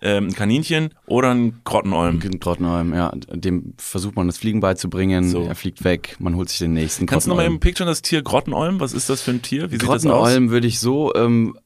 ähm, 0.00 0.28
ein 0.28 0.34
Kaninchen 0.34 0.94
oder 1.06 1.30
einen 1.30 1.60
Grottenolm. 1.64 2.20
Grottenolm, 2.40 2.94
ja. 2.94 3.12
Dem 3.32 3.74
versucht 3.78 4.16
man 4.16 4.28
das 4.28 4.38
Fliegen 4.38 4.60
beizubringen. 4.60 5.28
So. 5.28 5.42
Er 5.42 5.54
fliegt 5.54 5.84
weg, 5.84 6.16
man 6.20 6.36
holt 6.36 6.48
sich 6.48 6.58
den 6.58 6.72
nächsten 6.72 7.06
Kannst 7.06 7.26
du 7.26 7.30
nochmal 7.30 7.46
im 7.46 7.60
Picture 7.60 7.88
das 7.88 8.00
Tier 8.02 8.22
Grottenolm? 8.22 8.80
Was 8.80 8.92
ist 8.92 9.10
das 9.10 9.22
für 9.22 9.32
ein 9.32 9.42
Tier? 9.42 9.70
Wie 9.70 9.74
sieht 9.74 9.82
das 9.82 9.88
aus? 9.88 10.02
Grottenolm 10.04 10.50
würde 10.50 10.66
ich 10.68 10.78
so 10.80 11.12
ähm, 11.14 11.58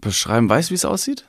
beschreiben. 0.00 0.48
Weißt 0.48 0.70
du, 0.70 0.72
wie 0.72 0.76
es 0.76 0.84
aussieht? 0.84 1.26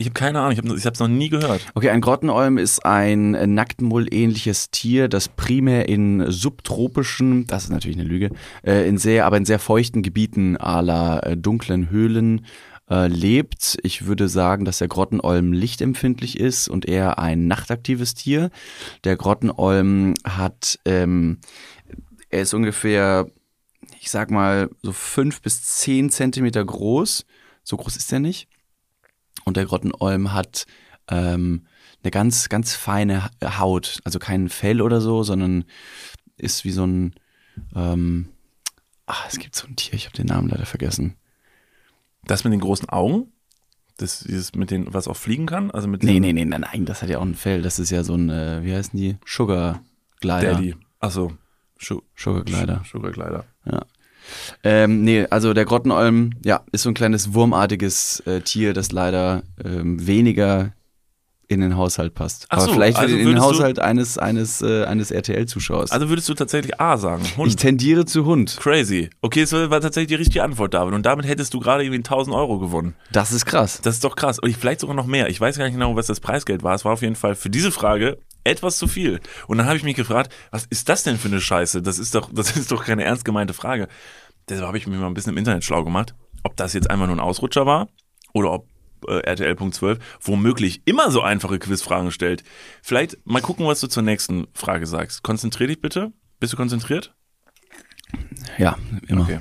Ich 0.00 0.06
habe 0.06 0.14
keine 0.14 0.40
Ahnung, 0.40 0.52
ich 0.52 0.86
habe 0.86 0.94
es 0.94 0.98
noch 0.98 1.08
nie 1.08 1.28
gehört. 1.28 1.60
Okay, 1.74 1.90
ein 1.90 2.00
Grottenolm 2.00 2.56
ist 2.56 2.86
ein 2.86 3.34
äh, 3.34 3.46
Nacktmull-ähnliches 3.46 4.70
Tier, 4.70 5.08
das 5.08 5.28
primär 5.28 5.90
in 5.90 6.24
subtropischen, 6.30 7.46
das 7.46 7.64
ist 7.64 7.70
natürlich 7.70 7.98
eine 7.98 8.08
Lüge, 8.08 8.30
äh, 8.64 8.88
in 8.88 8.96
sehr, 8.96 9.26
aber 9.26 9.36
in 9.36 9.44
sehr 9.44 9.58
feuchten 9.58 10.02
Gebieten 10.02 10.56
aller 10.56 11.26
äh, 11.26 11.36
dunklen 11.36 11.90
Höhlen 11.90 12.46
äh, 12.88 13.08
lebt. 13.08 13.76
Ich 13.82 14.06
würde 14.06 14.30
sagen, 14.30 14.64
dass 14.64 14.78
der 14.78 14.88
Grottenolm 14.88 15.52
lichtempfindlich 15.52 16.40
ist 16.40 16.68
und 16.68 16.86
eher 16.86 17.18
ein 17.18 17.46
nachtaktives 17.46 18.14
Tier. 18.14 18.50
Der 19.04 19.16
Grottenolm 19.16 20.14
hat, 20.24 20.78
ähm, 20.86 21.40
er 22.30 22.40
ist 22.40 22.54
ungefähr, 22.54 23.26
ich 24.00 24.10
sag 24.10 24.30
mal, 24.30 24.70
so 24.82 24.92
fünf 24.92 25.42
bis 25.42 25.62
zehn 25.62 26.08
Zentimeter 26.08 26.64
groß. 26.64 27.26
So 27.62 27.76
groß 27.76 27.96
ist 27.96 28.12
er 28.12 28.20
nicht. 28.20 28.48
Und 29.44 29.56
der 29.56 29.64
Grottenolm 29.66 30.32
hat 30.32 30.66
ähm, 31.08 31.66
eine 32.02 32.10
ganz, 32.10 32.48
ganz 32.48 32.74
feine 32.74 33.24
Ha- 33.24 33.58
Haut. 33.58 34.00
Also 34.04 34.18
kein 34.18 34.48
Fell 34.48 34.80
oder 34.82 35.00
so, 35.00 35.22
sondern 35.22 35.64
ist 36.36 36.64
wie 36.64 36.70
so 36.72 36.86
ein. 36.86 37.14
Ähm, 37.74 38.28
ach, 39.06 39.26
es 39.28 39.38
gibt 39.38 39.54
so 39.54 39.66
ein 39.66 39.76
Tier, 39.76 39.94
ich 39.94 40.06
habe 40.06 40.16
den 40.16 40.26
Namen 40.26 40.48
leider 40.48 40.66
vergessen. 40.66 41.16
Das 42.24 42.44
mit 42.44 42.52
den 42.52 42.60
großen 42.60 42.88
Augen? 42.88 43.32
Das 43.96 44.20
dieses 44.20 44.54
mit 44.54 44.70
den, 44.70 44.92
was 44.94 45.08
auch 45.08 45.16
fliegen 45.16 45.46
kann? 45.46 45.70
Also 45.70 45.88
mit 45.88 46.02
Nee, 46.02 46.20
nee, 46.20 46.32
nee, 46.32 46.44
nein, 46.44 46.62
nein, 46.62 46.86
das 46.86 47.02
hat 47.02 47.10
ja 47.10 47.18
auch 47.18 47.22
ein 47.24 47.34
Fell. 47.34 47.60
Das 47.60 47.78
ist 47.78 47.90
ja 47.90 48.02
so 48.02 48.14
ein, 48.14 48.30
äh, 48.30 48.62
wie 48.62 48.74
heißen 48.74 48.98
die? 48.98 49.18
Sugar 49.26 49.82
Glider. 50.20 50.54
Daddy. 50.54 50.74
Achso. 51.00 51.32
Sugar 51.78 52.44
Glider. 52.44 52.82
Sugar 52.90 53.10
Glider. 53.10 53.44
Ja. 53.66 53.84
Ähm, 54.64 55.02
nee, 55.02 55.26
also 55.30 55.54
der 55.54 55.64
Grottenolm, 55.64 56.32
ja, 56.44 56.62
ist 56.72 56.82
so 56.82 56.90
ein 56.90 56.94
kleines 56.94 57.34
wurmartiges 57.34 58.20
äh, 58.26 58.40
Tier, 58.40 58.72
das 58.72 58.92
leider 58.92 59.42
ähm, 59.64 60.06
weniger 60.06 60.72
in 61.50 61.60
den 61.60 61.76
Haushalt 61.76 62.14
passt. 62.14 62.46
Ach 62.48 62.58
Aber 62.58 62.66
so, 62.66 62.72
vielleicht 62.74 62.96
also 62.96 63.16
in 63.16 63.26
den 63.26 63.40
Haushalt 63.40 63.80
eines, 63.80 64.18
eines, 64.18 64.62
äh, 64.62 64.84
eines 64.84 65.10
RTL-Zuschauers. 65.10 65.90
Also 65.90 66.08
würdest 66.08 66.28
du 66.28 66.34
tatsächlich 66.34 66.80
A 66.80 66.96
sagen? 66.96 67.24
ich 67.24 67.36
Hund. 67.36 67.56
tendiere 67.56 68.04
zu 68.04 68.24
Hund. 68.24 68.56
Crazy. 68.60 69.10
Okay, 69.20 69.40
das 69.40 69.52
war 69.52 69.80
tatsächlich 69.80 70.08
die 70.08 70.14
richtige 70.14 70.44
Antwort, 70.44 70.74
David. 70.74 70.94
Und 70.94 71.04
damit 71.06 71.26
hättest 71.26 71.52
du 71.52 71.58
gerade 71.58 71.82
irgendwie 71.82 71.98
1000 71.98 72.36
Euro 72.36 72.60
gewonnen. 72.60 72.94
Das 73.10 73.32
ist 73.32 73.46
krass. 73.46 73.80
Das 73.82 73.94
ist 73.94 74.04
doch 74.04 74.14
krass. 74.14 74.38
Und 74.38 74.48
ich, 74.48 74.56
vielleicht 74.58 74.78
sogar 74.78 74.94
noch 74.94 75.06
mehr. 75.06 75.28
Ich 75.28 75.40
weiß 75.40 75.58
gar 75.58 75.64
nicht 75.64 75.74
genau, 75.74 75.96
was 75.96 76.06
das 76.06 76.20
Preisgeld 76.20 76.62
war. 76.62 76.76
Es 76.76 76.84
war 76.84 76.92
auf 76.92 77.02
jeden 77.02 77.16
Fall 77.16 77.34
für 77.34 77.50
diese 77.50 77.72
Frage 77.72 78.18
etwas 78.44 78.78
zu 78.78 78.86
viel. 78.86 79.20
Und 79.48 79.58
dann 79.58 79.66
habe 79.66 79.76
ich 79.76 79.82
mich 79.82 79.96
gefragt, 79.96 80.32
was 80.52 80.66
ist 80.66 80.88
das 80.88 81.02
denn 81.02 81.18
für 81.18 81.28
eine 81.28 81.40
Scheiße? 81.40 81.82
Das 81.82 81.98
ist 81.98 82.14
doch, 82.14 82.30
das 82.32 82.56
ist 82.56 82.70
doch 82.70 82.84
keine 82.84 83.02
ernst 83.02 83.24
gemeinte 83.24 83.54
Frage. 83.54 83.88
Deshalb 84.50 84.66
habe 84.66 84.78
ich 84.78 84.86
mich 84.86 84.98
mal 84.98 85.06
ein 85.06 85.14
bisschen 85.14 85.32
im 85.32 85.38
Internet 85.38 85.64
schlau 85.64 85.84
gemacht, 85.84 86.14
ob 86.42 86.56
das 86.56 86.72
jetzt 86.72 86.90
einfach 86.90 87.06
nur 87.06 87.16
ein 87.16 87.20
Ausrutscher 87.20 87.66
war 87.66 87.88
oder 88.34 88.52
ob 88.52 88.68
äh, 89.06 89.20
RTL.12 89.20 89.98
womöglich 90.20 90.82
immer 90.84 91.10
so 91.10 91.22
einfache 91.22 91.58
Quizfragen 91.58 92.10
stellt. 92.10 92.42
Vielleicht 92.82 93.18
mal 93.24 93.40
gucken, 93.40 93.66
was 93.66 93.80
du 93.80 93.86
zur 93.86 94.02
nächsten 94.02 94.48
Frage 94.52 94.86
sagst. 94.86 95.22
Konzentrier 95.22 95.68
dich 95.68 95.80
bitte. 95.80 96.12
Bist 96.40 96.52
du 96.52 96.56
konzentriert? 96.56 97.14
Ja, 98.58 98.76
immer. 99.06 99.22
Okay. 99.22 99.40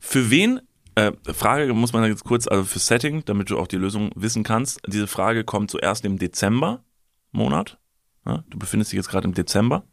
Für 0.00 0.30
wen, 0.30 0.60
äh, 0.96 1.12
Frage 1.32 1.72
muss 1.72 1.92
man 1.92 2.04
jetzt 2.04 2.24
kurz, 2.24 2.48
also 2.48 2.64
für 2.64 2.80
Setting, 2.80 3.24
damit 3.24 3.50
du 3.50 3.58
auch 3.58 3.68
die 3.68 3.76
Lösung 3.76 4.10
wissen 4.16 4.42
kannst. 4.42 4.80
Diese 4.86 5.06
Frage 5.06 5.44
kommt 5.44 5.70
zuerst 5.70 6.04
im 6.04 6.18
Dezember-Monat. 6.18 7.78
Ja, 8.26 8.44
du 8.50 8.58
befindest 8.58 8.92
dich 8.92 8.96
jetzt 8.96 9.08
gerade 9.08 9.28
im 9.28 9.34
Dezember. 9.34 9.84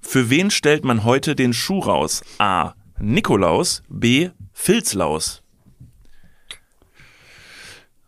Für 0.00 0.30
wen 0.30 0.50
stellt 0.50 0.84
man 0.84 1.04
heute 1.04 1.36
den 1.36 1.52
Schuh 1.52 1.78
raus? 1.78 2.22
A. 2.38 2.74
Nikolaus, 3.00 3.82
B. 3.88 4.30
Filzlaus. 4.52 5.42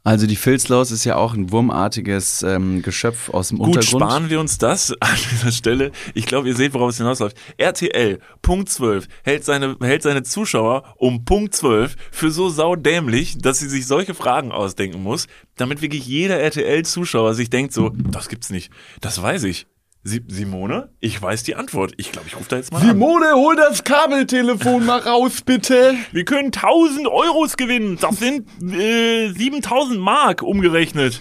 Also 0.04 0.26
die 0.26 0.36
Filzlaus 0.36 0.90
ist 0.90 1.04
ja 1.04 1.14
auch 1.14 1.32
ein 1.32 1.52
wurmartiges 1.52 2.42
ähm, 2.42 2.82
Geschöpf 2.82 3.30
aus 3.30 3.48
dem 3.48 3.58
Gut, 3.58 3.68
Untergrund. 3.68 4.02
sparen 4.02 4.30
wir 4.30 4.40
uns 4.40 4.58
das 4.58 4.92
an 5.00 5.16
dieser 5.30 5.52
Stelle. 5.52 5.92
Ich 6.14 6.26
glaube, 6.26 6.48
ihr 6.48 6.56
seht, 6.56 6.74
worauf 6.74 6.90
es 6.90 6.96
hinausläuft. 6.98 7.36
RTL, 7.56 8.18
Punkt 8.42 8.68
12, 8.68 9.06
hält 9.22 9.44
seine, 9.44 9.76
hält 9.80 10.02
seine 10.02 10.24
Zuschauer 10.24 10.94
um 10.96 11.24
Punkt 11.24 11.54
12 11.54 11.94
für 12.10 12.32
so 12.32 12.48
saudämlich, 12.48 13.38
dass 13.38 13.60
sie 13.60 13.68
sich 13.68 13.86
solche 13.86 14.14
Fragen 14.14 14.50
ausdenken 14.50 15.02
muss, 15.02 15.28
damit 15.56 15.82
wirklich 15.82 16.04
jeder 16.04 16.40
RTL-Zuschauer 16.40 17.34
sich 17.34 17.48
denkt 17.48 17.72
so, 17.72 17.90
das 17.90 18.28
gibt's 18.28 18.50
nicht. 18.50 18.72
Das 19.00 19.22
weiß 19.22 19.44
ich. 19.44 19.66
Simone, 20.04 20.88
ich 20.98 21.20
weiß 21.22 21.44
die 21.44 21.54
Antwort. 21.54 21.92
Ich 21.96 22.10
glaube, 22.10 22.26
ich 22.26 22.36
rufe 22.36 22.48
da 22.48 22.56
jetzt 22.56 22.72
mal 22.72 22.80
an. 22.80 22.88
Simone, 22.88 23.34
hol 23.34 23.54
das 23.54 23.84
Kabeltelefon 23.84 24.84
mal 24.86 24.98
raus, 24.98 25.42
bitte. 25.44 25.94
Wir 26.10 26.24
können 26.24 26.46
1000 26.52 27.06
Euros 27.06 27.56
gewinnen. 27.56 27.98
Das 28.00 28.18
sind 28.18 28.48
äh, 28.62 29.30
7000 29.32 30.00
Mark 30.00 30.42
umgerechnet. 30.42 31.20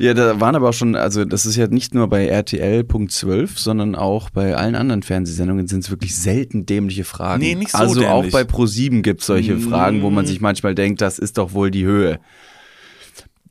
Ja, 0.00 0.14
da 0.14 0.40
waren 0.40 0.54
aber 0.54 0.68
auch 0.68 0.74
schon, 0.74 0.94
also 0.94 1.24
das 1.24 1.44
ist 1.44 1.56
ja 1.56 1.66
nicht 1.66 1.92
nur 1.94 2.08
bei 2.08 2.26
RTL 2.26 2.84
Punkt 2.84 3.10
12, 3.12 3.58
sondern 3.58 3.94
auch 3.96 4.30
bei 4.30 4.54
allen 4.56 4.76
anderen 4.76 5.02
Fernsehsendungen 5.02 5.66
sind 5.66 5.84
es 5.84 5.90
wirklich 5.90 6.16
selten 6.16 6.66
dämliche 6.66 7.02
Fragen. 7.04 7.42
Nee, 7.42 7.54
nicht 7.56 7.70
so 7.72 7.78
Also 7.78 8.06
auch 8.06 8.22
dämlich. 8.22 8.32
bei 8.32 8.42
Pro7 8.42 9.02
gibt 9.02 9.20
es 9.20 9.26
solche 9.26 9.58
Fragen, 9.58 10.02
wo 10.02 10.10
man 10.10 10.24
sich 10.26 10.40
manchmal 10.40 10.74
denkt, 10.76 11.00
das 11.00 11.18
ist 11.18 11.38
doch 11.38 11.52
wohl 11.52 11.70
die 11.72 11.84
Höhe. 11.84 12.20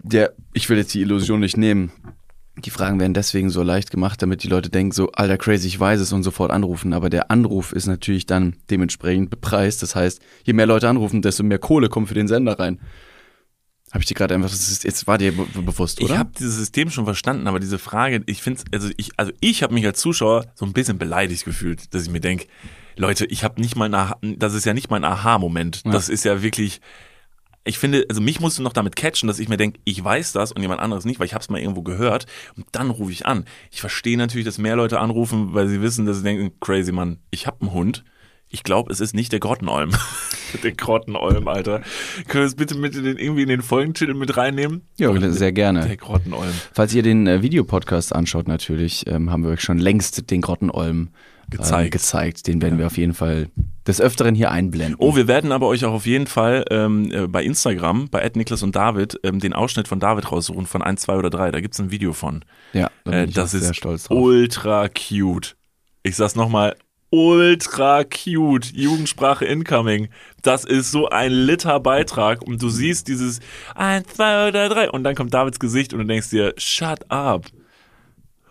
Der, 0.03 0.33
ich 0.53 0.69
will 0.69 0.77
jetzt 0.77 0.93
die 0.93 1.01
Illusion 1.01 1.41
nicht 1.41 1.57
nehmen. 1.57 1.91
Die 2.57 2.69
Fragen 2.71 2.99
werden 2.99 3.13
deswegen 3.13 3.49
so 3.49 3.61
leicht 3.61 3.91
gemacht, 3.91 4.21
damit 4.21 4.43
die 4.43 4.47
Leute 4.47 4.69
denken, 4.69 4.91
so, 4.91 5.11
alter 5.11 5.37
crazy, 5.37 5.67
ich 5.67 5.79
weiß 5.79 5.99
es 5.99 6.11
und 6.11 6.23
sofort 6.23 6.51
anrufen. 6.51 6.93
Aber 6.93 7.09
der 7.09 7.29
Anruf 7.29 7.71
ist 7.71 7.85
natürlich 7.85 8.25
dann 8.25 8.55
dementsprechend 8.69 9.29
bepreist. 9.29 9.83
Das 9.83 9.95
heißt, 9.95 10.21
je 10.43 10.53
mehr 10.53 10.65
Leute 10.65 10.89
anrufen, 10.89 11.21
desto 11.21 11.43
mehr 11.43 11.59
Kohle 11.59 11.89
kommt 11.89 12.07
für 12.07 12.15
den 12.15 12.27
Sender 12.27 12.59
rein. 12.59 12.79
Habe 13.91 14.01
ich 14.01 14.07
dir 14.07 14.15
gerade 14.15 14.33
einfach, 14.35 14.49
das 14.49 14.69
ist, 14.69 14.83
jetzt 14.83 15.07
war 15.07 15.17
dir 15.17 15.31
be 15.31 15.45
bewusst, 15.61 16.01
oder? 16.01 16.13
Ich 16.13 16.19
habe 16.19 16.31
dieses 16.37 16.57
System 16.57 16.89
schon 16.89 17.05
verstanden, 17.05 17.47
aber 17.47 17.59
diese 17.59 17.79
Frage, 17.79 18.21
ich 18.25 18.41
finde, 18.41 18.61
also 18.73 18.89
ich, 18.97 19.11
also 19.17 19.31
ich 19.39 19.63
habe 19.63 19.73
mich 19.73 19.85
als 19.85 19.99
Zuschauer 19.99 20.45
so 20.55 20.65
ein 20.65 20.73
bisschen 20.73 20.97
beleidigt 20.97 21.45
gefühlt, 21.45 21.93
dass 21.93 22.03
ich 22.03 22.09
mir 22.09 22.19
denke, 22.19 22.47
Leute, 22.97 23.25
ich 23.25 23.43
habe 23.43 23.61
nicht 23.61 23.75
mal, 23.75 23.93
ein 23.93 24.39
das 24.39 24.55
ist 24.55 24.65
ja 24.65 24.73
nicht 24.73 24.89
mein 24.89 25.05
Aha-Moment. 25.05 25.83
Ja. 25.85 25.91
Das 25.91 26.09
ist 26.09 26.25
ja 26.25 26.41
wirklich, 26.41 26.81
ich 27.67 27.77
finde, 27.77 28.05
also 28.09 28.21
mich 28.21 28.39
musst 28.39 28.57
du 28.57 28.63
noch 28.63 28.73
damit 28.73 28.95
catchen, 28.95 29.27
dass 29.27 29.39
ich 29.39 29.49
mir 29.49 29.57
denke, 29.57 29.79
ich 29.83 30.03
weiß 30.03 30.31
das 30.31 30.51
und 30.51 30.61
jemand 30.61 30.81
anderes 30.81 31.05
nicht, 31.05 31.19
weil 31.19 31.27
ich 31.27 31.33
habe 31.33 31.41
es 31.41 31.49
mal 31.49 31.59
irgendwo 31.59 31.81
gehört 31.81 32.25
und 32.55 32.65
dann 32.71 32.89
rufe 32.89 33.11
ich 33.11 33.25
an. 33.25 33.45
Ich 33.71 33.81
verstehe 33.81 34.17
natürlich, 34.17 34.45
dass 34.45 34.57
mehr 34.57 34.75
Leute 34.75 34.99
anrufen, 34.99 35.53
weil 35.53 35.67
sie 35.67 35.81
wissen, 35.81 36.05
dass 36.05 36.17
sie 36.17 36.23
denken, 36.23 36.51
crazy 36.59 36.91
Mann, 36.91 37.19
ich 37.31 37.47
habe 37.47 37.61
einen 37.61 37.73
Hund. 37.73 38.03
Ich 38.49 38.63
glaube, 38.63 38.93
es 38.93 39.01
ist 39.01 39.13
nicht 39.13 39.33
der 39.33 39.41
Grottenolm. 39.41 39.91
der 40.63 40.71
Grottenolm, 40.71 41.49
Alter. 41.49 41.81
Können 42.29 42.43
wir 42.43 42.47
es 42.47 42.55
bitte 42.55 42.75
mit 42.75 42.95
in 42.95 43.03
den, 43.03 43.17
irgendwie 43.17 43.41
in 43.41 43.49
den 43.49 43.61
Folgentitel 43.61 44.13
mit 44.13 44.37
reinnehmen? 44.37 44.83
ja, 44.97 45.13
sehr 45.31 45.51
gerne. 45.51 45.85
Der 45.85 45.97
Grottenolm. 45.97 46.53
Falls 46.71 46.93
ihr 46.93 47.03
den 47.03 47.27
äh, 47.27 47.41
Videopodcast 47.41 48.15
anschaut, 48.15 48.47
natürlich, 48.47 49.05
ähm, 49.07 49.31
haben 49.31 49.43
wir 49.43 49.51
euch 49.51 49.61
schon 49.61 49.79
längst 49.79 50.31
den 50.31 50.39
Grottenolm 50.39 51.09
ähm, 51.51 51.57
Gezeigt. 51.57 51.91
gezeigt. 51.91 52.47
Den 52.47 52.61
werden 52.61 52.77
wir 52.77 52.87
auf 52.87 52.97
jeden 52.97 53.13
Fall 53.13 53.49
des 53.85 54.01
Öfteren 54.01 54.35
hier 54.35 54.51
einblenden. 54.51 54.95
Oh, 54.99 55.15
wir 55.15 55.27
werden 55.27 55.51
aber 55.53 55.67
euch 55.67 55.85
auch 55.85 55.93
auf 55.93 56.05
jeden 56.05 56.27
Fall 56.27 56.65
ähm, 56.71 57.09
äh, 57.11 57.27
bei 57.27 57.43
Instagram, 57.43 58.09
bei 58.09 58.29
Niklas 58.35 58.63
und 58.63 58.75
David, 58.75 59.17
ähm, 59.23 59.39
den 59.39 59.53
Ausschnitt 59.53 59.87
von 59.87 59.99
David 59.99 60.29
raussuchen, 60.31 60.65
von 60.65 60.81
1, 60.81 61.01
2 61.01 61.15
oder 61.15 61.29
3. 61.29 61.51
Da 61.51 61.61
gibt's 61.61 61.79
ein 61.79 61.89
Video 61.91 62.11
von. 62.13 62.43
ja, 62.73 62.89
da 63.05 63.11
bin 63.11 63.13
Äh, 63.13 63.25
ich 63.25 63.33
das 63.33 63.55
auch 63.55 63.59
sehr 63.59 63.69
ist 63.71 63.77
stolz 63.77 64.03
drauf. 64.05 64.17
ultra 64.19 64.89
cute. 64.89 65.55
Ich 66.03 66.17
sag's 66.17 66.35
nochmal, 66.35 66.75
ultra 67.11 68.03
cute. 68.03 68.65
Jugendsprache 68.73 69.45
incoming. 69.45 70.09
Das 70.41 70.65
ist 70.65 70.91
so 70.91 71.07
ein 71.07 71.31
Liter 71.31 71.79
Beitrag 71.79 72.41
und 72.41 72.61
du 72.61 72.67
siehst 72.67 73.07
dieses 73.07 73.39
1, 73.75 74.07
2 74.15 74.49
oder 74.49 74.67
3 74.67 74.91
und 74.91 75.05
dann 75.05 75.15
kommt 75.15 75.33
Davids 75.33 75.59
Gesicht 75.59 75.93
und 75.93 75.99
du 75.99 76.05
denkst 76.05 76.29
dir, 76.29 76.53
shut 76.57 77.09
up. 77.09 77.45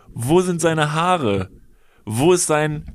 Wo 0.07 0.41
sind 0.41 0.61
seine 0.61 0.93
Haare? 0.93 1.49
Wo 2.09 2.31
ist 2.31 2.47
sein, 2.47 2.85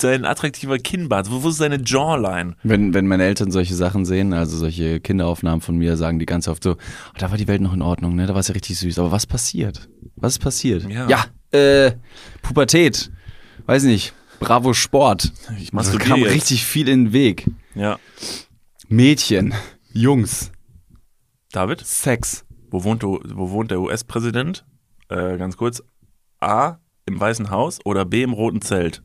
sein 0.00 0.24
attraktiver 0.24 0.78
Kinnbart? 0.78 1.30
Wo, 1.30 1.42
wo 1.42 1.48
ist 1.48 1.56
seine 1.56 1.80
Jawline? 1.84 2.54
Wenn, 2.62 2.94
wenn 2.94 3.06
meine 3.08 3.24
Eltern 3.24 3.50
solche 3.50 3.74
Sachen 3.74 4.04
sehen, 4.04 4.32
also 4.32 4.56
solche 4.56 5.00
Kinderaufnahmen 5.00 5.60
von 5.60 5.76
mir, 5.76 5.96
sagen 5.96 6.18
die 6.18 6.26
ganz 6.26 6.46
oft 6.46 6.62
so, 6.62 6.72
oh, 6.74 6.76
da 7.18 7.30
war 7.30 7.36
die 7.38 7.48
Welt 7.48 7.60
noch 7.60 7.72
in 7.74 7.82
Ordnung, 7.82 8.14
ne? 8.14 8.26
Da 8.26 8.34
war 8.34 8.40
es 8.40 8.48
ja 8.48 8.52
richtig 8.54 8.78
süß. 8.78 8.98
Aber 9.00 9.10
was 9.10 9.26
passiert? 9.26 9.88
Was 10.16 10.34
ist 10.34 10.38
passiert? 10.38 10.88
Ja. 10.88 11.08
ja 11.08 11.24
äh, 11.58 11.92
Pubertät. 12.42 13.10
Weiß 13.66 13.82
nicht. 13.82 14.12
Bravo 14.38 14.72
Sport. 14.74 15.32
Ich 15.60 15.74
Also 15.74 15.98
kam 15.98 16.20
jetzt. 16.20 16.32
richtig 16.34 16.64
viel 16.64 16.88
in 16.88 17.06
den 17.06 17.12
Weg. 17.12 17.50
Ja. 17.74 17.98
Mädchen, 18.88 19.52
Jungs, 19.92 20.52
David, 21.52 21.84
Sex. 21.84 22.44
wo 22.70 22.84
wohnt, 22.84 23.02
wo 23.02 23.50
wohnt 23.50 23.70
der 23.70 23.80
US-Präsident? 23.80 24.64
Äh, 25.08 25.36
ganz 25.38 25.56
kurz. 25.56 25.82
A, 26.40 26.76
im 27.08 27.18
Weißen 27.18 27.50
Haus 27.50 27.80
oder 27.84 28.04
B, 28.04 28.22
im 28.22 28.32
Roten 28.32 28.62
Zelt? 28.62 29.02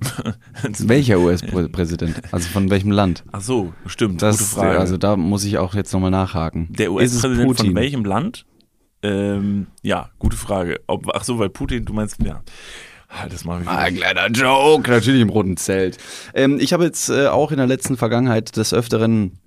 Welcher 0.78 1.18
US-Präsident? 1.18 2.22
Also 2.32 2.48
von 2.48 2.70
welchem 2.70 2.90
Land? 2.90 3.24
Ach 3.32 3.42
so, 3.42 3.74
stimmt. 3.86 4.22
Das, 4.22 4.38
gute 4.38 4.50
Frage. 4.50 4.78
Also 4.78 4.96
da 4.96 5.16
muss 5.16 5.44
ich 5.44 5.58
auch 5.58 5.74
jetzt 5.74 5.92
nochmal 5.92 6.10
nachhaken. 6.10 6.68
der 6.70 6.92
US-Präsident 6.92 7.56
von 7.56 7.74
welchem 7.74 8.04
Land? 8.04 8.46
Ähm, 9.02 9.66
ja, 9.82 10.10
gute 10.18 10.36
Frage. 10.36 10.80
Ob, 10.86 11.08
ach 11.14 11.24
so, 11.24 11.38
weil 11.38 11.50
Putin, 11.50 11.84
du 11.84 11.92
meinst, 11.92 12.16
ja. 12.22 12.42
Ah, 13.08 13.26
Das 13.28 13.44
machen 13.44 13.64
wir. 13.64 13.70
Ah, 13.70 13.78
ein 13.78 13.96
kleiner 13.96 14.28
Joke, 14.28 14.90
natürlich 14.90 15.20
im 15.20 15.30
roten 15.30 15.56
Zelt. 15.56 15.98
Ähm, 16.34 16.58
ich 16.60 16.72
habe 16.72 16.84
jetzt 16.84 17.10
äh, 17.10 17.26
auch 17.26 17.50
in 17.50 17.56
der 17.56 17.66
letzten 17.66 17.96
Vergangenheit 17.96 18.56
des 18.56 18.72
Öfteren 18.72 19.38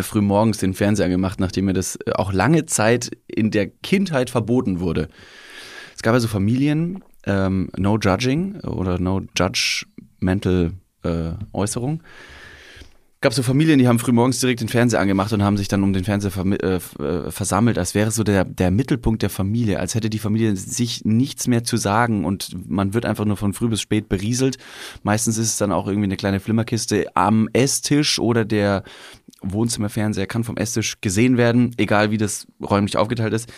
früh 0.00 0.20
morgens 0.22 0.58
den 0.58 0.74
Fernseher 0.74 1.08
gemacht, 1.08 1.38
nachdem 1.38 1.66
mir 1.66 1.72
das 1.74 1.96
äh, 2.06 2.12
auch 2.12 2.32
lange 2.32 2.66
Zeit 2.66 3.10
in 3.26 3.50
der 3.50 3.68
Kindheit 3.68 4.30
verboten 4.30 4.80
wurde. 4.80 5.08
Es 5.94 6.02
gab 6.02 6.14
also 6.14 6.28
Familien, 6.28 7.02
ähm, 7.26 7.70
no 7.76 7.98
judging 7.98 8.60
oder 8.60 8.98
no 8.98 9.22
judgmental 9.36 10.72
äh, 11.02 11.32
Äußerung. 11.52 12.02
gab 13.24 13.32
so 13.32 13.42
Familien, 13.42 13.78
die 13.78 13.88
haben 13.88 13.98
früh 13.98 14.12
morgens 14.12 14.38
direkt 14.38 14.60
den 14.60 14.68
Fernseher 14.68 15.00
angemacht 15.00 15.32
und 15.32 15.42
haben 15.42 15.56
sich 15.56 15.66
dann 15.66 15.82
um 15.82 15.94
den 15.94 16.04
Fernseher 16.04 16.30
vermi- 16.30 16.62
äh, 16.62 16.76
äh, 17.02 17.30
versammelt, 17.30 17.78
als 17.78 17.94
wäre 17.94 18.10
so 18.10 18.22
der, 18.22 18.44
der 18.44 18.70
Mittelpunkt 18.70 19.22
der 19.22 19.30
Familie, 19.30 19.80
als 19.80 19.94
hätte 19.94 20.10
die 20.10 20.18
Familie 20.18 20.54
sich 20.56 21.06
nichts 21.06 21.46
mehr 21.46 21.64
zu 21.64 21.78
sagen 21.78 22.26
und 22.26 22.54
man 22.68 22.92
wird 22.92 23.06
einfach 23.06 23.24
nur 23.24 23.38
von 23.38 23.54
früh 23.54 23.68
bis 23.68 23.80
spät 23.80 24.10
berieselt. 24.10 24.58
Meistens 25.04 25.38
ist 25.38 25.48
es 25.48 25.56
dann 25.56 25.72
auch 25.72 25.86
irgendwie 25.86 26.04
eine 26.04 26.18
kleine 26.18 26.38
Flimmerkiste 26.38 27.06
am 27.14 27.48
Esstisch 27.54 28.18
oder 28.18 28.44
der 28.44 28.82
Wohnzimmerfernseher 29.40 30.26
kann 30.26 30.44
vom 30.44 30.58
Esstisch 30.58 31.00
gesehen 31.00 31.38
werden, 31.38 31.74
egal 31.78 32.10
wie 32.10 32.18
das 32.18 32.46
räumlich 32.62 32.98
aufgeteilt 32.98 33.32
ist. 33.32 33.48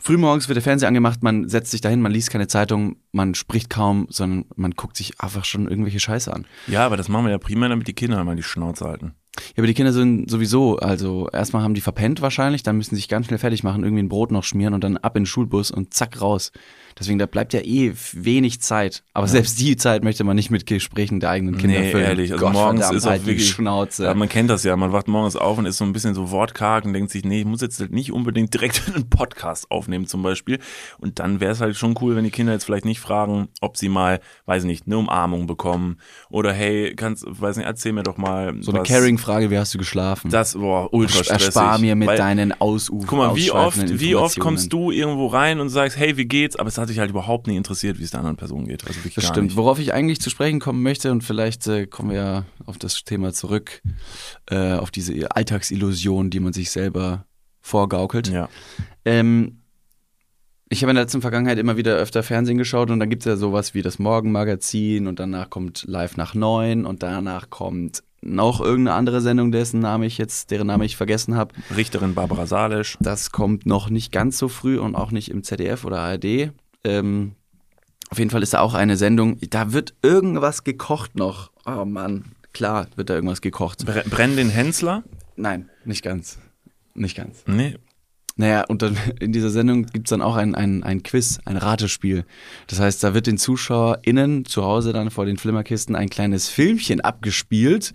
Frühmorgens 0.00 0.48
wird 0.48 0.56
der 0.56 0.62
Fernseher 0.62 0.88
angemacht, 0.88 1.22
man 1.22 1.48
setzt 1.48 1.72
sich 1.72 1.80
dahin, 1.80 2.00
man 2.00 2.12
liest 2.12 2.30
keine 2.30 2.46
Zeitung, 2.46 2.96
man 3.10 3.34
spricht 3.34 3.68
kaum, 3.68 4.06
sondern 4.10 4.44
man 4.54 4.72
guckt 4.72 4.96
sich 4.96 5.20
einfach 5.20 5.44
schon 5.44 5.68
irgendwelche 5.68 5.98
Scheiße 5.98 6.32
an. 6.32 6.46
Ja, 6.68 6.86
aber 6.86 6.96
das 6.96 7.08
machen 7.08 7.24
wir 7.24 7.32
ja 7.32 7.38
primär, 7.38 7.68
damit 7.68 7.88
die 7.88 7.94
Kinder 7.94 8.22
mal 8.22 8.36
die 8.36 8.44
Schnauze 8.44 8.84
halten. 8.84 9.14
Ja, 9.36 9.58
aber 9.58 9.66
die 9.66 9.74
Kinder 9.74 9.92
sind 9.92 10.30
sowieso, 10.30 10.78
also 10.78 11.28
erstmal 11.32 11.62
haben 11.62 11.74
die 11.74 11.80
verpennt 11.80 12.22
wahrscheinlich, 12.22 12.62
dann 12.62 12.76
müssen 12.76 12.90
sie 12.90 12.96
sich 12.96 13.08
ganz 13.08 13.26
schnell 13.26 13.38
fertig 13.38 13.64
machen, 13.64 13.82
irgendwie 13.82 14.02
ein 14.02 14.08
Brot 14.08 14.30
noch 14.30 14.44
schmieren 14.44 14.74
und 14.74 14.84
dann 14.84 14.96
ab 14.98 15.16
in 15.16 15.22
den 15.22 15.26
Schulbus 15.26 15.70
und 15.70 15.94
zack 15.94 16.20
raus. 16.20 16.52
Deswegen, 16.98 17.18
da 17.18 17.26
bleibt 17.26 17.52
ja 17.52 17.60
eh 17.60 17.92
wenig 18.12 18.60
Zeit. 18.60 19.02
Aber 19.12 19.28
selbst 19.28 19.60
die 19.60 19.76
Zeit 19.76 20.02
möchte 20.04 20.24
man 20.24 20.36
nicht 20.36 20.50
mit 20.50 20.66
Gesprächen 20.66 21.20
der 21.20 21.30
eigenen 21.30 21.56
Kinder 21.58 21.78
Nee, 21.80 21.90
füllen. 21.92 22.04
ehrlich, 22.04 22.32
also 22.32 22.48
morgens 22.48 22.62
Gottverdammt, 22.80 22.96
ist 22.96 23.06
auch 23.06 23.10
halt 23.10 23.26
wirklich- 23.26 23.48
Schnauze. 23.50 24.04
Ja, 24.04 24.14
man 24.14 24.28
kennt 24.28 24.50
das 24.50 24.64
ja, 24.64 24.76
man 24.76 24.92
wacht 24.92 25.08
morgens 25.08 25.36
auf 25.36 25.58
und 25.58 25.66
ist 25.66 25.78
so 25.78 25.84
ein 25.84 25.92
bisschen 25.92 26.14
so 26.14 26.30
wortkarg 26.30 26.84
und 26.84 26.92
denkt 26.92 27.10
sich, 27.10 27.24
nee, 27.24 27.40
ich 27.40 27.44
muss 27.46 27.60
jetzt 27.60 27.78
halt 27.80 27.92
nicht 27.92 28.12
unbedingt 28.12 28.52
direkt 28.54 28.82
einen 28.94 29.08
Podcast 29.08 29.70
aufnehmen 29.70 30.06
zum 30.06 30.22
Beispiel. 30.22 30.58
Und 30.98 31.18
dann 31.18 31.40
wäre 31.40 31.52
es 31.52 31.60
halt 31.60 31.76
schon 31.76 31.94
cool, 32.00 32.16
wenn 32.16 32.24
die 32.24 32.30
Kinder 32.30 32.52
jetzt 32.52 32.64
vielleicht 32.64 32.84
nicht 32.84 33.00
fragen, 33.00 33.48
ob 33.60 33.76
sie 33.76 33.88
mal, 33.88 34.20
weiß 34.46 34.64
nicht, 34.64 34.86
eine 34.86 34.98
Umarmung 34.98 35.46
bekommen 35.46 35.98
oder 36.30 36.52
hey, 36.52 36.94
kannst, 36.96 37.24
weiß 37.28 37.56
nicht, 37.56 37.66
erzähl 37.66 37.92
mir 37.92 38.02
doch 38.02 38.16
mal 38.16 38.54
so 38.60 38.72
eine 38.72 38.80
was. 38.80 38.88
Caring-Frage, 38.88 39.50
wie 39.50 39.58
hast 39.58 39.72
du 39.74 39.78
geschlafen? 39.78 40.30
Das, 40.30 40.54
boah, 40.54 40.92
ultra 40.92 41.22
stressig. 41.24 41.46
Erspar 41.46 41.78
mir 41.78 41.94
mit 41.96 42.08
weil- 42.08 42.16
deinen 42.18 42.52
Ausuf 42.60 43.04
Guck 43.06 43.18
mal, 43.18 43.36
wie 43.36 43.50
oft, 43.50 44.00
wie 44.00 44.14
oft 44.16 44.38
kommst 44.40 44.72
du 44.72 44.90
irgendwo 44.90 45.26
rein 45.28 45.60
und 45.60 45.68
sagst, 45.68 45.96
hey, 45.96 46.16
wie 46.16 46.24
geht's? 46.26 46.56
Aber 46.56 46.68
es 46.68 46.78
hat 46.78 46.87
dich 46.88 46.98
halt 46.98 47.10
überhaupt 47.10 47.46
nicht 47.46 47.56
interessiert, 47.56 47.98
wie 47.98 48.04
es 48.04 48.10
der 48.10 48.20
anderen 48.20 48.36
Person 48.36 48.66
geht. 48.66 48.86
Also 48.86 49.00
Das 49.14 49.26
stimmt. 49.26 49.48
nicht. 49.48 49.56
Worauf 49.56 49.78
ich 49.78 49.92
eigentlich 49.92 50.20
zu 50.20 50.30
sprechen 50.30 50.60
kommen 50.60 50.82
möchte, 50.82 51.12
und 51.12 51.22
vielleicht 51.22 51.66
äh, 51.66 51.86
kommen 51.86 52.10
wir 52.10 52.16
ja 52.16 52.44
auf 52.66 52.78
das 52.78 53.04
Thema 53.04 53.32
zurück, 53.32 53.82
äh, 54.50 54.74
auf 54.74 54.90
diese 54.90 55.30
Alltagsillusion, 55.30 56.30
die 56.30 56.40
man 56.40 56.52
sich 56.52 56.70
selber 56.70 57.24
vorgaukelt. 57.60 58.28
Ja. 58.28 58.48
Ähm, 59.04 59.62
ich 60.70 60.82
habe 60.82 60.90
in 60.90 60.96
der 60.96 61.04
letzten 61.04 61.22
Vergangenheit 61.22 61.58
immer 61.58 61.76
wieder 61.76 61.96
öfter 61.96 62.22
Fernsehen 62.22 62.58
geschaut 62.58 62.90
und 62.90 63.00
dann 63.00 63.08
gibt 63.08 63.22
es 63.22 63.26
ja 63.26 63.36
sowas 63.36 63.72
wie 63.72 63.80
das 63.80 63.98
Morgenmagazin 63.98 65.06
und 65.06 65.18
danach 65.18 65.48
kommt 65.48 65.84
Live 65.86 66.16
nach 66.16 66.34
neun 66.34 66.84
und 66.84 67.02
danach 67.02 67.48
kommt 67.48 68.02
noch 68.20 68.60
irgendeine 68.60 68.96
andere 68.96 69.20
Sendung, 69.20 69.52
dessen 69.52 69.80
Name 69.80 70.04
ich 70.04 70.18
jetzt, 70.18 70.50
deren 70.50 70.66
Name 70.66 70.84
ich 70.84 70.96
vergessen 70.96 71.36
habe. 71.36 71.54
Richterin 71.74 72.14
Barbara 72.14 72.46
Salisch. 72.46 72.98
Das 73.00 73.30
kommt 73.30 73.64
noch 73.64 73.90
nicht 73.90 74.12
ganz 74.12 74.38
so 74.38 74.48
früh 74.48 74.78
und 74.78 74.94
auch 74.94 75.10
nicht 75.10 75.30
im 75.30 75.42
ZDF 75.42 75.84
oder 75.84 76.00
ARD. 76.00 76.52
Ähm, 76.84 77.34
auf 78.10 78.18
jeden 78.18 78.30
Fall 78.30 78.42
ist 78.42 78.54
da 78.54 78.60
auch 78.60 78.74
eine 78.74 78.96
Sendung, 78.96 79.38
da 79.50 79.72
wird 79.72 79.94
irgendwas 80.02 80.64
gekocht 80.64 81.16
noch. 81.16 81.50
Oh 81.66 81.84
Mann, 81.84 82.32
klar 82.52 82.86
wird 82.96 83.10
da 83.10 83.14
irgendwas 83.14 83.40
gekocht. 83.40 83.84
Bre 83.84 84.04
Brenn 84.08 84.36
den 84.36 84.48
Hensler? 84.48 85.04
Nein, 85.36 85.68
nicht 85.84 86.02
ganz. 86.02 86.38
Nicht 86.94 87.16
ganz. 87.16 87.44
Nee. 87.46 87.76
Naja, 88.36 88.64
und 88.66 88.82
dann 88.82 88.96
in 89.20 89.32
dieser 89.32 89.50
Sendung 89.50 89.86
gibt's 89.86 90.10
dann 90.10 90.22
auch 90.22 90.36
ein, 90.36 90.54
ein, 90.54 90.82
ein 90.82 91.02
Quiz, 91.02 91.40
ein 91.44 91.56
Ratespiel. 91.56 92.24
Das 92.68 92.80
heißt, 92.80 93.04
da 93.04 93.12
wird 93.12 93.26
den 93.26 93.36
ZuschauerInnen 93.36 94.46
zu 94.46 94.64
Hause 94.64 94.92
dann 94.92 95.10
vor 95.10 95.26
den 95.26 95.36
Flimmerkisten 95.36 95.94
ein 95.94 96.08
kleines 96.08 96.48
Filmchen 96.48 97.00
abgespielt. 97.00 97.92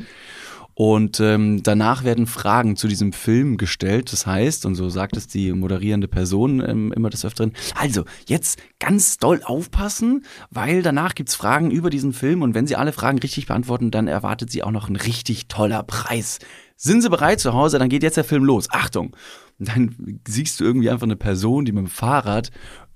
Und 0.75 1.19
ähm, 1.19 1.61
danach 1.61 2.03
werden 2.03 2.25
Fragen 2.25 2.75
zu 2.75 2.87
diesem 2.87 3.13
Film 3.13 3.57
gestellt. 3.57 4.11
Das 4.11 4.25
heißt, 4.25 4.65
und 4.65 4.75
so 4.75 4.89
sagt 4.89 5.15
es 5.17 5.27
die 5.27 5.51
moderierende 5.53 6.07
Person 6.07 6.67
ähm, 6.67 6.91
immer 6.93 7.09
des 7.09 7.25
Öfteren, 7.25 7.53
also 7.75 8.05
jetzt 8.27 8.59
ganz 8.79 9.17
doll 9.17 9.41
aufpassen, 9.43 10.25
weil 10.49 10.81
danach 10.81 11.13
gibt's 11.13 11.35
Fragen 11.35 11.69
über 11.69 11.89
diesen 11.89 12.13
Film 12.13 12.41
und 12.41 12.55
wenn 12.55 12.67
Sie 12.67 12.75
alle 12.75 12.91
Fragen 12.91 13.19
richtig 13.19 13.45
beantworten, 13.45 13.91
dann 13.91 14.07
erwartet 14.07 14.51
Sie 14.51 14.63
auch 14.63 14.71
noch 14.71 14.89
ein 14.89 14.95
richtig 14.95 15.47
toller 15.47 15.83
Preis. 15.83 16.39
Sind 16.75 17.01
Sie 17.01 17.09
bereit 17.09 17.39
zu 17.39 17.53
Hause? 17.53 17.77
Dann 17.77 17.89
geht 17.89 18.03
jetzt 18.03 18.17
der 18.17 18.23
Film 18.23 18.43
los. 18.43 18.67
Achtung! 18.71 19.15
Dann 19.59 20.19
siehst 20.27 20.59
du 20.59 20.63
irgendwie 20.63 20.89
einfach 20.89 21.05
eine 21.05 21.15
Person, 21.15 21.63
die 21.63 21.71
mit 21.71 21.85
dem 21.85 21.89
Fahrrad 21.89 22.49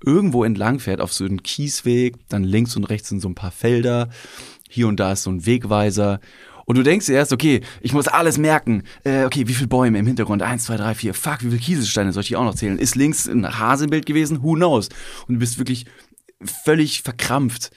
irgendwo 0.04 0.42
entlang 0.42 0.80
fährt 0.80 1.00
auf 1.00 1.12
so 1.12 1.24
einen 1.24 1.42
Kiesweg, 1.42 2.16
dann 2.28 2.42
links 2.42 2.76
und 2.76 2.84
rechts 2.84 3.08
sind 3.08 3.20
so 3.20 3.28
ein 3.28 3.36
paar 3.36 3.52
Felder, 3.52 4.08
hier 4.68 4.88
und 4.88 5.00
da 5.00 5.12
ist 5.12 5.22
so 5.22 5.30
ein 5.30 5.46
Wegweiser 5.46 6.20
Und 6.68 6.76
du 6.76 6.82
denkst 6.82 7.08
erst, 7.08 7.32
okay, 7.32 7.62
ich 7.80 7.94
muss 7.94 8.08
alles 8.08 8.36
merken. 8.36 8.82
Äh, 9.02 9.24
okay, 9.24 9.48
wie 9.48 9.54
viele 9.54 9.68
Bäume 9.68 9.98
im 9.98 10.06
Hintergrund? 10.06 10.42
Eins, 10.42 10.64
zwei, 10.64 10.76
drei, 10.76 10.94
vier. 10.94 11.14
Fuck, 11.14 11.38
wie 11.40 11.48
viele 11.48 11.56
Kieselsteine 11.56 12.12
soll 12.12 12.24
ich 12.24 12.36
auch 12.36 12.44
noch 12.44 12.54
zählen? 12.54 12.78
Ist 12.78 12.94
links 12.94 13.26
ein 13.26 13.58
Hasenbild 13.58 14.04
gewesen? 14.04 14.42
Who 14.42 14.52
knows? 14.52 14.90
Und 15.26 15.36
du 15.36 15.38
bist 15.40 15.56
wirklich 15.56 15.86
völlig 16.42 17.00
verkrampft, 17.00 17.70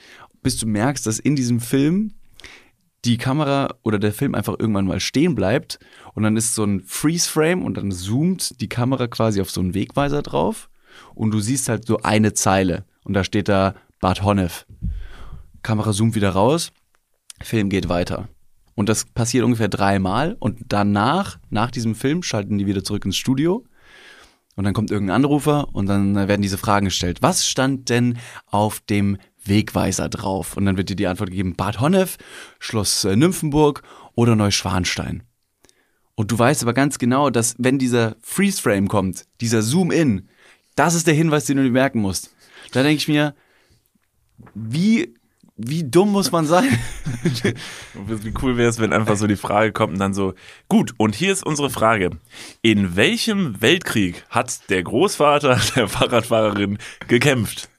bis 0.44 0.58
du 0.58 0.68
merkst, 0.68 1.08
dass 1.08 1.20
in 1.20 1.38
diesem 1.38 1.62
Film 1.62 2.16
die 3.06 3.18
Kamera 3.18 3.76
oder 3.82 3.98
der 3.98 4.12
Film 4.12 4.36
einfach 4.36 4.60
irgendwann 4.60 4.88
mal 4.88 5.00
stehen 5.00 5.36
bleibt 5.36 5.80
und 6.14 6.24
dann 6.24 6.36
ist 6.36 6.54
so 6.54 6.66
ein 6.66 6.84
Freeze-Frame 6.86 7.64
und 7.64 7.78
dann 7.78 7.94
zoomt 7.94 8.60
die 8.60 8.68
Kamera 8.68 9.08
quasi 9.08 9.40
auf 9.40 9.50
so 9.50 9.62
einen 9.62 9.74
Wegweiser 9.74 10.22
drauf 10.22 10.70
und 11.16 11.32
du 11.32 11.40
siehst 11.40 11.70
halt 11.70 11.88
so 11.88 12.00
eine 12.00 12.34
Zeile 12.34 12.84
und 13.06 13.14
da 13.14 13.24
steht 13.24 13.48
da 13.48 13.74
Bad 14.02 14.22
Honnef. 14.22 14.66
Kamera 15.64 15.94
zoomt 15.94 16.14
wieder 16.14 16.32
raus, 16.32 16.74
Film 17.42 17.70
geht 17.70 17.88
weiter. 17.88 18.28
Und 18.76 18.90
das 18.90 19.06
passiert 19.06 19.44
ungefähr 19.44 19.68
dreimal 19.68 20.36
und 20.40 20.60
danach, 20.70 21.40
nach 21.50 21.72
diesem 21.72 21.96
Film, 21.96 22.24
schalten 22.24 22.58
die 22.58 22.66
wieder 22.66 22.84
zurück 22.84 23.06
ins 23.06 23.18
Studio 23.18 23.66
und 24.56 24.64
dann 24.64 24.74
kommt 24.74 24.92
irgendein 24.92 25.16
Anrufer 25.16 25.74
und 25.74 25.88
dann 25.88 26.16
werden 26.16 26.42
diese 26.42 26.58
Fragen 26.58 26.86
gestellt. 26.86 27.22
Was 27.22 27.48
stand 27.48 27.90
denn 27.90 28.18
auf 28.48 28.80
dem 28.82 29.18
Wegweiser 29.44 30.10
drauf? 30.10 30.58
Und 30.58 30.66
dann 30.66 30.78
wird 30.78 30.90
dir 30.90 30.96
die 30.96 31.08
Antwort 31.08 31.30
gegeben, 31.30 31.56
Bad 31.56 31.80
Honnef, 31.80 32.18
Schloss 32.60 33.06
äh, 33.06 33.16
Nymphenburg 33.16 33.82
oder 34.14 34.36
Neuschwanstein. 34.36 35.24
Und 36.16 36.32
du 36.32 36.38
weißt 36.38 36.62
aber 36.64 36.74
ganz 36.74 37.00
genau, 37.00 37.30
dass 37.30 37.56
wenn 37.58 37.80
dieser 37.80 38.16
Freeze-Frame 38.22 38.88
kommt, 38.88 39.26
dieser 39.40 39.62
Zoom-In, 39.62 40.28
das 40.76 40.94
ist 40.94 41.08
der 41.08 41.14
Hinweis, 41.14 41.46
den 41.46 41.58
du 41.58 41.64
dir 41.64 41.72
merken 41.72 42.02
musst. 42.02 42.36
Da 42.72 42.84
denke 42.84 42.98
ich 42.98 43.08
mir, 43.08 43.34
wie, 44.54 45.14
wie 45.66 45.84
dumm 45.84 46.12
muss 46.12 46.32
man 46.32 46.46
sein? 46.46 46.68
Wie 47.94 48.34
cool 48.42 48.58
wäre 48.58 48.70
es, 48.70 48.80
wenn 48.80 48.94
einfach 48.94 49.18
so 49.18 49.28
die 49.28 49.36
Frage 49.36 49.72
kommt 49.72 49.94
und 49.94 50.00
dann 50.00 50.14
so, 50.14 50.34
gut, 50.68 50.94
und 50.98 51.16
hier 51.16 51.32
ist 51.32 51.46
unsere 51.46 51.70
Frage. 51.70 52.12
In 52.62 52.96
welchem 52.96 53.62
Weltkrieg 53.62 54.24
hat 54.30 54.70
der 54.70 54.84
Großvater 54.84 55.60
der 55.76 55.88
Fahrradfahrerin 55.88 56.78
gekämpft? 57.08 57.70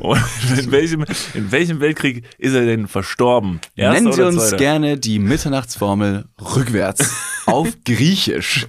Und 0.00 0.20
in 0.58 0.72
welchem, 0.72 1.04
in 1.34 1.52
welchem 1.52 1.80
Weltkrieg 1.80 2.24
ist 2.38 2.54
er 2.54 2.66
denn 2.66 2.88
verstorben? 2.88 3.60
Erster 3.76 4.00
Nennen 4.00 4.12
Sie 4.12 4.22
uns 4.22 4.48
zweiter? 4.48 4.56
gerne 4.56 4.98
die 4.98 5.18
Mitternachtsformel 5.20 6.24
rückwärts 6.40 7.14
auf 7.46 7.68
Griechisch. 7.84 8.66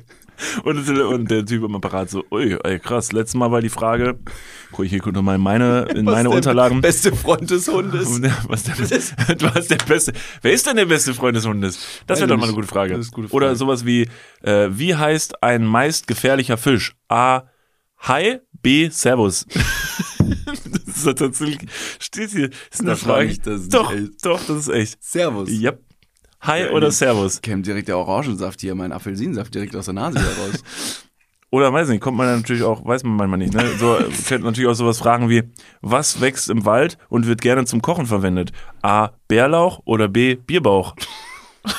Und, 0.64 0.90
und 1.00 1.32
der 1.32 1.46
Typ 1.46 1.64
am 1.64 1.76
Apparat 1.76 2.10
so, 2.10 2.24
ui, 2.32 2.58
ey, 2.64 2.80
krass, 2.80 3.12
letztes 3.12 3.36
Mal 3.36 3.52
war 3.52 3.62
die 3.62 3.70
Frage, 3.70 4.20
guck 4.72 4.86
ich 4.86 4.92
hier 4.92 5.00
guck 5.00 5.14
noch 5.14 5.22
mal 5.22 5.36
in 5.36 5.42
meine, 5.42 5.84
in 5.96 6.06
meine 6.06 6.30
der 6.30 6.38
Unterlagen. 6.38 6.82
Beste 6.82 7.16
Freund 7.16 7.50
des 7.50 7.68
Hundes. 7.68 8.08
Und 8.16 8.22
der- 8.24 8.38
Was 8.48 8.64
der, 9.68 9.78
beste. 9.86 10.14
Wer 10.42 10.52
ist 10.54 10.66
denn 10.68 10.76
der 10.76 10.86
beste 10.86 11.14
Freund 11.14 11.36
des 11.36 11.46
Hundes? 11.46 11.80
Das 12.08 12.20
wäre 12.20 12.28
doch 12.28 12.36
ich 12.36 12.42
mal 12.42 12.48
eine 12.48 12.56
gute 12.56 12.68
Frage. 12.68 13.00
Gute 13.12 13.30
Oder 13.34 13.48
Frage. 13.48 13.58
sowas 13.58 13.86
wie, 13.86 14.08
äh, 14.42 14.70
wie 14.72 14.96
heißt 14.96 15.44
ein 15.44 15.66
meist 15.66 16.08
gefährlicher 16.08 16.58
Fisch? 16.58 16.96
A. 17.10 17.44
Hi, 18.00 18.40
B. 18.62 18.90
Servus. 18.90 19.46
das 20.86 21.06
ist 21.06 21.18
tatsächlich, 21.18 21.60
steht 22.00 22.32
hier, 22.32 22.50
ist 22.72 22.82
eine 22.82 22.96
Frage. 22.96 23.28
nicht- 23.28 23.46
das 23.48 23.70
doch, 23.70 23.94
echt. 23.94 24.26
doch, 24.26 24.40
das 24.46 24.68
ist 24.68 24.70
echt. 24.70 25.04
Servus. 25.04 25.50
Yep. 25.50 25.82
Hi 26.44 26.64
Ja, 26.64 26.72
oder. 26.72 26.92
Servus. 26.92 27.42
Käme 27.42 27.62
direkt 27.62 27.88
der 27.88 27.98
Orangensaft 27.98 28.60
hier, 28.60 28.76
mein 28.76 28.92
Apfelsinensaft 28.92 29.56
direkt 29.56 29.76
aus 29.78 29.86
der 29.86 29.94
Nase 29.94 30.20
heraus. 30.20 30.64
Oder 31.52 31.72
weiß 31.72 31.90
nicht, 31.90 32.02
kommt 32.02 32.18
man 32.18 32.26
dann 32.26 32.40
natürlich 32.40 32.64
auch, 32.64 32.84
weiß 32.84 33.04
man 33.04 33.16
manchmal 33.16 33.38
nicht, 33.38 33.54
ne? 33.54 33.64
So 33.78 33.96
äh, 33.96 34.06
könnte 34.28 34.44
natürlich 34.44 34.68
auch 34.68 34.74
sowas 34.74 34.98
fragen 34.98 35.30
wie, 35.30 35.44
was 35.82 36.20
wächst 36.20 36.50
im 36.50 36.66
Wald 36.66 36.98
und 37.10 37.28
wird 37.28 37.42
gerne 37.42 37.66
zum 37.66 37.80
Kochen 37.84 38.08
verwendet? 38.08 38.52
A. 38.82 39.12
Bärlauch 39.28 39.80
oder 39.86 40.08
B. 40.08 40.34
Bierbauch? 40.34 40.96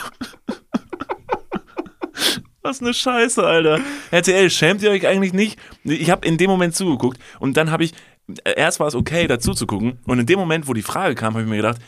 Was 2.62 2.81
eine 2.81 2.94
Scheiße, 2.94 3.44
Alter. 3.44 3.81
RTL, 4.12 4.48
schämt 4.48 4.81
ihr 4.83 4.90
euch 4.90 5.09
eigentlich 5.09 5.33
nicht? 5.35 5.59
Ich 5.83 6.09
habe 6.09 6.27
in 6.27 6.38
dem 6.38 6.48
Moment 6.48 6.74
zugeguckt 6.77 7.18
und 7.40 7.57
dann 7.57 7.72
habe 7.72 7.83
ich, 7.83 7.92
äh, 8.44 8.55
erst 8.57 8.79
war 8.79 8.87
es 8.87 8.94
okay, 8.94 9.27
dazu 9.27 9.55
zu 9.55 9.66
gucken 9.66 9.98
und 10.07 10.20
in 10.20 10.27
dem 10.27 10.38
Moment, 10.38 10.68
wo 10.68 10.72
die 10.72 10.83
Frage 10.83 11.16
kam, 11.16 11.35
habe 11.35 11.42
ich 11.42 11.50
mir 11.50 11.57
gedacht, 11.57 11.81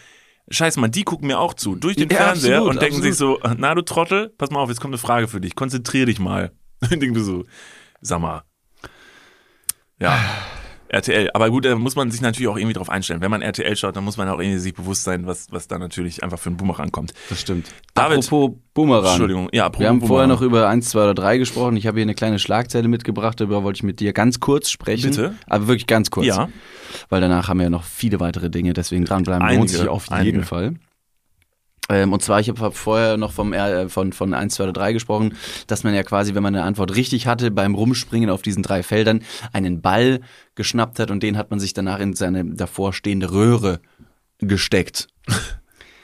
Scheiße, 0.48 0.78
Mann, 0.78 0.92
die 0.92 1.02
gucken 1.02 1.26
mir 1.26 1.38
auch 1.40 1.54
zu, 1.54 1.74
durch 1.74 1.96
den 1.96 2.09
Ja, 2.09 2.18
Fernseher 2.18 2.59
absolut, 2.59 2.74
und 2.74 2.82
denken 2.82 2.96
absolut. 2.98 3.14
sich 3.14 3.18
so, 3.18 3.40
na 3.56 3.74
du 3.74 3.82
Trottel, 3.82 4.30
pass 4.38 4.50
mal 4.50 4.61
auf, 4.61 4.68
jetzt 4.68 4.80
kommt 4.80 4.94
eine 4.94 4.98
Frage 4.98 5.26
für 5.28 5.40
dich, 5.40 5.54
konzentrier 5.56 6.06
dich 6.06 6.18
mal. 6.18 6.52
Und 6.90 7.00
denke 7.00 7.20
so, 7.20 7.44
sag 8.02 8.20
mal. 8.20 8.42
Ja, 9.98 10.18
RTL. 10.88 11.31
Aber 11.35 11.51
gut, 11.51 11.64
da 11.64 11.75
muss 11.77 11.96
man 11.96 12.11
sich 12.11 12.20
natürlich 12.20 12.49
auch 12.49 12.57
irgendwie 12.57 12.75
drauf 12.75 12.88
einstellen. 12.90 13.20
Wenn 13.20 13.31
man 13.31 13.42
RTL 13.42 13.77
schaut, 13.77 13.96
dann 13.96 14.05
muss 14.05 14.16
man 14.16 14.29
auch 14.29 14.38
irgendwie 14.38 14.59
sich 14.59 14.75
bewusst 14.75 15.05
sein, 15.05 15.27
was, 15.27 15.49
was 15.51 15.68
da 15.68 15.79
natürlich 15.79 16.22
einfach 16.22 16.38
für 16.38 16.51
ein 16.51 16.57
Boomerang 16.57 16.92
kommt. 16.92 17.12
Das 17.29 17.40
stimmt. 17.40 17.68
David. 17.94 18.18
Apropos 18.18 18.57
Boomerang. 18.75 19.11
Entschuldigung, 19.11 19.49
ja, 19.53 19.64
apropos 19.66 19.81
Wir 19.81 19.88
haben 19.88 20.01
vorher 20.01 20.27
Boomerang. 20.27 20.29
noch 20.29 20.42
über 20.42 20.68
1, 20.68 20.88
2 20.90 20.99
oder 21.03 21.14
3 21.14 21.38
gesprochen. 21.38 21.77
Ich 21.77 21.87
habe 21.87 21.99
hier 21.99 22.03
eine 22.05 22.14
kleine 22.14 22.38
Schlagzeile 22.38 22.88
mitgebracht, 22.88 23.40
darüber 23.40 23.62
wollte 23.64 23.79
ich 23.79 23.83
mit 23.83 24.01
dir 24.01 24.12
ganz 24.12 24.40
kurz 24.40 24.70
sprechen. 24.70 25.11
Bitte? 25.11 25.35
Aber 25.46 25.66
wirklich 25.66 25.87
ganz 25.87 26.11
kurz. 26.11 26.27
Ja. 26.27 26.49
Weil 27.09 27.20
danach 27.20 27.49
haben 27.49 27.59
wir 27.59 27.64
ja 27.64 27.70
noch 27.70 27.85
viele 27.85 28.20
weitere 28.20 28.51
Dinge, 28.51 28.72
deswegen 28.72 29.05
dranbleiben 29.05 29.42
Einige, 29.42 29.59
lohnt 29.59 29.70
sich 29.70 29.88
auf 29.88 30.11
einige. 30.12 30.31
jeden 30.31 30.44
Fall. 30.44 30.75
Ähm, 31.88 32.12
und 32.12 32.22
zwar, 32.22 32.40
ich 32.40 32.49
habe 32.49 32.72
vorher 32.72 33.16
noch 33.16 33.33
vom, 33.33 33.53
äh, 33.53 33.88
von, 33.88 34.12
von 34.12 34.35
1, 34.35 34.55
2 34.55 34.64
oder 34.64 34.72
3 34.72 34.92
gesprochen, 34.92 35.37
dass 35.66 35.85
man 35.85 35.94
ja 35.94 36.03
quasi, 36.03 36.35
wenn 36.35 36.42
man 36.42 36.55
eine 36.55 36.64
Antwort 36.64 36.96
richtig 36.96 37.27
hatte, 37.27 37.51
beim 37.51 37.75
Rumspringen 37.75 38.31
auf 38.31 38.42
diesen 38.42 38.62
drei 38.62 38.83
Feldern 38.83 39.22
einen 39.53 39.81
Ball 39.83 40.20
geschnappt 40.55 40.99
hat 40.99 41.11
und 41.11 41.22
den 41.22 41.37
hat 41.37 41.51
man 41.51 41.61
sich 41.61 41.75
danach 41.75 42.01
in 42.01 42.14
seine 42.14 42.44
davor 42.44 42.92
stehende 42.92 43.31
Röhre 43.33 43.81
gesteckt. 44.38 45.09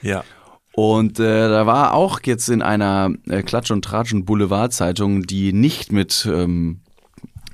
Ja. 0.05 0.25
Und 0.73 1.17
äh, 1.17 1.47
da 1.47 1.65
war 1.65 1.93
auch 1.93 2.19
jetzt 2.25 2.49
in 2.49 2.61
einer 2.61 3.13
äh, 3.29 3.41
Klatsch- 3.41 3.71
und 3.71 3.85
Tratsch- 3.85 4.13
und 4.13 4.25
Boulevardzeitung, 4.25 5.21
die 5.21 5.53
nicht 5.53 5.93
mit 5.93 6.27
ähm, 6.29 6.81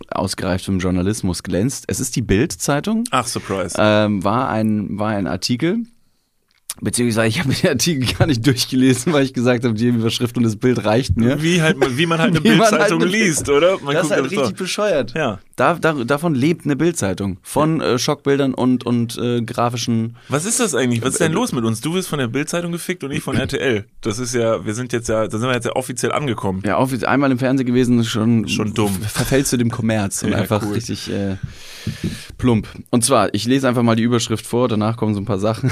ausgereiftem 0.10 0.80
Journalismus 0.80 1.44
glänzt. 1.44 1.86
Es 1.88 2.00
ist 2.00 2.16
die 2.16 2.22
Bild-Zeitung. 2.22 3.04
Ach, 3.12 3.28
Surprise. 3.28 3.76
Ähm, 3.78 4.24
war, 4.24 4.50
ein, 4.50 4.98
war 4.98 5.10
ein 5.10 5.28
Artikel. 5.28 5.84
Beziehungsweise 6.82 7.28
ich 7.28 7.40
habe 7.40 7.54
den 7.54 7.70
Artikel 7.70 8.14
gar 8.18 8.26
nicht 8.26 8.46
durchgelesen, 8.46 9.12
weil 9.14 9.24
ich 9.26 9.34
gesagt 9.34 9.66
habe, 9.66 9.74
die 9.74 9.88
Überschrift 9.88 10.38
und 10.38 10.44
das 10.44 10.56
Bild 10.56 10.86
reicht 10.86 11.18
mir. 11.18 11.42
wie, 11.44 11.62
halt, 11.62 11.78
wie 11.98 12.06
man 12.06 12.20
halt 12.20 12.36
eine 12.38 12.44
halt 12.50 12.60
Bildzeitung 12.72 13.02
eine- 13.02 13.12
liest, 13.12 13.50
oder? 13.50 13.78
Man 13.80 13.94
das 13.96 14.06
ist 14.06 14.12
halt 14.12 14.24
richtig 14.26 14.46
so. 14.48 14.54
bescheuert. 14.54 15.14
Ja. 15.16 15.40
Da, 15.56 15.74
da, 15.74 15.94
davon 16.06 16.36
lebt 16.36 16.64
eine 16.66 16.76
Bildzeitung. 16.78 17.38
Von 17.42 17.82
äh, 17.82 18.00
Schockbildern 18.00 18.54
und, 18.54 18.86
und 18.86 19.18
äh, 19.18 19.42
grafischen. 19.42 20.16
Was 20.30 20.46
ist 20.46 20.60
das 20.62 20.74
eigentlich? 20.74 21.02
Was 21.02 21.12
ist 21.14 21.20
denn 21.20 21.34
los 21.34 21.52
mit 21.52 21.66
uns? 21.66 21.82
Du 21.82 21.94
wirst 21.96 22.08
von 22.08 22.20
der 22.20 22.28
Bildzeitung 22.28 22.72
gefickt 22.72 23.04
und 23.04 23.12
ich 23.12 23.22
von 23.22 23.36
RTL. 23.36 23.86
Das 24.02 24.20
ist 24.20 24.34
ja, 24.34 24.66
wir 24.66 24.74
sind 24.74 24.94
jetzt 24.94 25.10
ja, 25.10 25.28
da 25.28 25.38
sind 25.38 25.48
wir 25.50 25.54
jetzt 25.56 25.66
ja 25.66 25.76
offiziell 25.76 26.14
angekommen. 26.14 26.62
Ja, 26.66 26.78
auch 26.78 26.90
einmal 27.04 27.30
im 27.32 27.40
Fernsehen 27.40 27.66
gewesen, 27.68 28.04
schon, 28.06 28.48
Schon 28.48 28.74
dumm. 28.74 28.94
Verfällst 29.02 29.52
du 29.52 29.58
dem 29.58 29.70
Kommerz 29.70 30.24
und 30.24 30.32
Ja, 30.32 30.38
einfach 30.38 30.64
cool. 30.64 30.74
richtig 30.74 31.12
äh, 31.12 31.36
plump. 32.38 32.68
Und 32.90 33.04
zwar, 33.04 33.34
ich 33.34 33.46
lese 33.46 33.68
einfach 33.68 33.84
mal 33.84 33.96
die 33.98 34.04
Überschrift 34.04 34.48
vor, 34.48 34.68
danach 34.70 34.96
kommen 34.96 35.14
so 35.14 35.20
ein 35.20 35.26
paar 35.26 35.40
Sachen. 35.40 35.72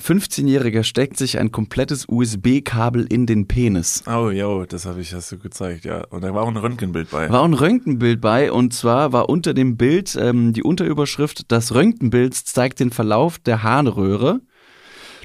15-Jähriger 0.00 0.84
steckt 0.84 1.16
sich 1.16 1.38
ein 1.38 1.50
komplettes 1.52 2.06
USB-Kabel 2.08 3.06
in 3.10 3.26
den 3.26 3.48
Penis. 3.48 4.02
Oh, 4.06 4.30
jo, 4.30 4.64
das 4.64 4.86
habe 4.86 5.00
ich, 5.00 5.12
hast 5.14 5.32
du 5.32 5.38
gezeigt, 5.38 5.84
ja. 5.84 6.04
Und 6.06 6.22
da 6.22 6.32
war 6.34 6.42
auch 6.42 6.48
ein 6.48 6.56
Röntgenbild 6.56 7.10
bei. 7.10 7.28
War 7.30 7.40
auch 7.40 7.44
ein 7.44 7.54
Röntgenbild 7.54 8.20
bei 8.20 8.52
und 8.52 8.72
zwar 8.72 9.12
war 9.12 9.28
unter 9.28 9.54
dem 9.54 9.76
Bild 9.76 10.16
ähm, 10.20 10.52
die 10.52 10.62
Unterüberschrift, 10.62 11.50
das 11.50 11.74
Röntgenbild 11.74 12.34
zeigt 12.34 12.80
den 12.80 12.90
Verlauf 12.90 13.38
der 13.38 13.62
Harnröhre. 13.62 14.40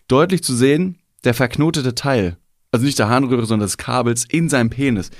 Deutlich 0.07 0.43
zu 0.43 0.55
sehen, 0.55 0.97
der 1.23 1.33
verknotete 1.33 1.95
Teil. 1.95 2.37
Also 2.71 2.85
nicht 2.85 2.99
der 2.99 3.09
Harnröhre, 3.09 3.45
sondern 3.45 3.67
des 3.67 3.77
Kabels 3.77 4.25
in 4.27 4.49
seinem 4.49 4.69
Penis. 4.69 5.11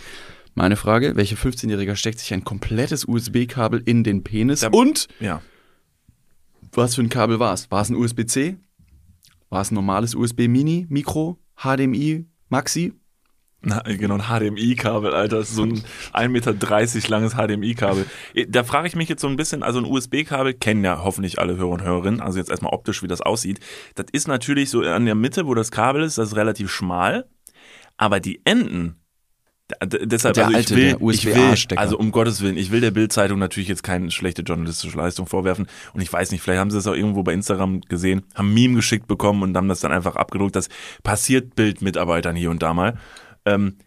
Meine 0.56 0.76
Frage, 0.76 1.16
welcher 1.16 1.36
15-Jähriger 1.36 1.96
steckt 1.96 2.20
sich 2.20 2.34
ein 2.34 2.44
komplettes 2.44 3.06
USB-Kabel 3.08 3.82
in 3.86 4.04
den 4.04 4.24
Penis? 4.24 4.60
Da- 4.62 4.70
und 4.70 5.08
Ja. 5.20 5.42
was 6.72 6.96
für 6.96 7.02
ein 7.02 7.10
Kabel 7.10 7.40
war 7.40 7.54
es? 7.54 7.70
War 7.72 7.82
es 7.82 7.90
ein 7.90 7.96
USB-C? 7.96 8.58
War 9.54 9.62
es 9.62 9.70
ein 9.70 9.76
normales 9.76 10.16
USB-Mini, 10.16 10.88
Mikro, 10.90 11.38
HDMI, 11.58 12.26
Maxi? 12.50 12.94
Na, 13.62 13.84
genau, 13.84 14.16
ein 14.16 14.24
HDMI-Kabel, 14.24 15.14
Alter. 15.14 15.38
Das 15.38 15.50
ist 15.52 15.56
so 15.56 15.62
ein 15.62 15.74
1,30 16.14 16.28
Meter 16.30 17.10
langes 17.10 17.34
HDMI-Kabel. 17.36 18.08
Da 18.48 18.64
frage 18.64 18.88
ich 18.88 18.96
mich 18.96 19.10
jetzt 19.10 19.22
so 19.22 19.28
ein 19.28 19.36
bisschen, 19.36 19.62
also 19.62 19.78
ein 19.78 19.86
USB-Kabel 19.86 20.56
kennen 20.56 20.84
ja 20.84 21.04
hoffentlich 21.04 21.38
alle 21.38 21.56
Hörer 21.56 21.70
und 21.70 21.84
Hörerinnen, 21.84 22.20
also 22.20 22.40
jetzt 22.40 22.50
erstmal 22.50 22.74
optisch, 22.74 23.04
wie 23.04 23.08
das 23.08 23.22
aussieht. 23.22 23.60
Das 23.94 24.08
ist 24.12 24.28
natürlich 24.28 24.72
so 24.72 24.82
an 24.82 25.06
der 25.06 25.14
Mitte, 25.14 25.46
wo 25.46 25.54
das 25.54 25.70
Kabel 25.70 26.02
ist, 26.02 26.18
das 26.18 26.30
ist 26.30 26.36
relativ 26.36 26.72
schmal, 26.72 27.30
aber 27.96 28.20
die 28.20 28.42
Enden, 28.46 29.03
deshalb, 29.82 30.36
Der 30.36 30.46
also 30.46 30.58
alte, 30.58 30.74
ich 30.74 31.00
will, 31.00 31.12
ich 31.12 31.26
will, 31.26 31.78
also 31.78 31.98
um 31.98 32.12
Gottes 32.12 32.42
Willen, 32.42 32.58
ich 32.58 32.72
will 32.72 32.82
der 32.82 32.92
Bild-Zeitung 32.92 33.40
natürlich 33.40 33.70
jetzt 33.70 33.84
keine 33.84 34.12
schlechte 34.12 34.42
journalistische 34.42 34.98
Leistung 34.98 35.28
vorwerfen 35.28 35.68
und 35.94 36.02
ich 36.02 36.12
weiß 36.12 36.32
nicht, 36.32 36.42
vielleicht 36.42 36.60
haben 36.60 36.72
sie 36.72 36.78
das 36.78 36.88
auch 36.88 36.96
irgendwo 36.96 37.24
bei 37.24 37.34
Instagram 37.34 37.82
gesehen, 37.82 38.24
haben 38.36 38.50
ein 38.50 38.54
Meme 38.54 38.76
geschickt 38.76 39.08
bekommen 39.08 39.44
und 39.44 39.56
haben 39.56 39.68
das 39.68 39.80
dann 39.80 39.92
einfach 39.92 40.16
abgedruckt. 40.16 40.56
Das 40.56 40.70
passiert 41.04 41.56
Bildmitarbeitern 41.56 42.36
hier 42.36 42.52
und 42.52 42.62
da 42.62 42.74
mal. 42.74 42.98
Ähm, 43.46 43.78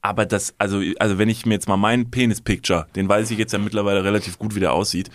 aber 0.00 0.26
das, 0.26 0.54
also, 0.58 0.82
also 0.98 1.18
wenn 1.18 1.28
ich 1.28 1.46
mir 1.46 1.54
jetzt 1.54 1.68
mal 1.68 1.76
meinen 1.76 2.10
Penis-Picture, 2.10 2.86
den 2.96 3.08
weiß 3.08 3.30
ich 3.30 3.38
jetzt 3.38 3.52
ja 3.52 3.58
mittlerweile 3.58 4.02
relativ 4.02 4.38
gut, 4.38 4.54
wie 4.54 4.60
der 4.60 4.72
aussieht. 4.72 5.10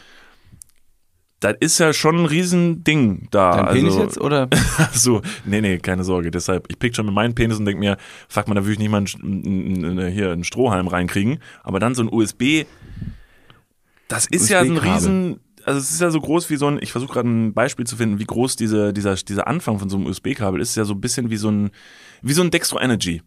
Das 1.39 1.55
ist 1.59 1.77
ja 1.77 1.93
schon 1.93 2.17
ein 2.17 2.25
Riesending 2.25 3.27
da. 3.29 3.51
Dein 3.51 3.65
also, 3.65 3.79
Penis 3.79 3.97
jetzt 3.97 4.19
oder? 4.19 4.49
so, 4.93 5.21
nee, 5.45 5.61
nee, 5.61 5.77
keine 5.77 6.03
Sorge. 6.03 6.31
Deshalb, 6.31 6.65
ich 6.69 6.79
pick 6.79 6.95
schon 6.95 7.05
mit 7.05 7.13
meinem 7.13 7.35
Penis 7.35 7.59
und 7.59 7.65
denk 7.65 7.79
mir, 7.79 7.97
fuck 8.27 8.47
mal, 8.47 8.55
da 8.55 8.61
würde 8.61 8.73
ich 8.73 8.79
nicht 8.79 8.89
mal 8.89 9.03
einen, 9.21 9.85
einen, 9.85 10.07
hier 10.11 10.31
einen 10.31 10.43
Strohhalm 10.43 10.87
reinkriegen. 10.87 11.39
Aber 11.63 11.79
dann 11.79 11.93
so 11.93 12.01
ein 12.01 12.11
USB, 12.11 12.65
das 14.07 14.25
ist 14.25 14.49
ja 14.49 14.61
ein. 14.61 14.77
Riesen, 14.77 15.39
also 15.63 15.79
es 15.79 15.91
ist 15.91 16.01
ja 16.01 16.09
so 16.09 16.21
groß 16.21 16.49
wie 16.49 16.55
so 16.55 16.67
ein, 16.67 16.79
ich 16.81 16.91
versuche 16.91 17.13
gerade 17.13 17.29
ein 17.29 17.53
Beispiel 17.53 17.85
zu 17.85 17.97
finden, 17.97 18.19
wie 18.19 18.25
groß 18.25 18.55
diese, 18.55 18.93
dieser, 18.93 19.15
dieser 19.15 19.47
Anfang 19.47 19.79
von 19.79 19.89
so 19.89 19.97
einem 19.97 20.07
USB-Kabel 20.07 20.61
ist, 20.61 20.69
ist 20.69 20.75
ja 20.77 20.85
so 20.85 20.93
ein 20.93 21.01
bisschen 21.01 21.29
wie 21.29 21.37
so 21.37 21.49
ein, 21.51 21.71
wie 22.21 22.33
so 22.33 22.41
ein 22.41 22.49
Dextro 22.49 22.79
Energy. 22.79 23.21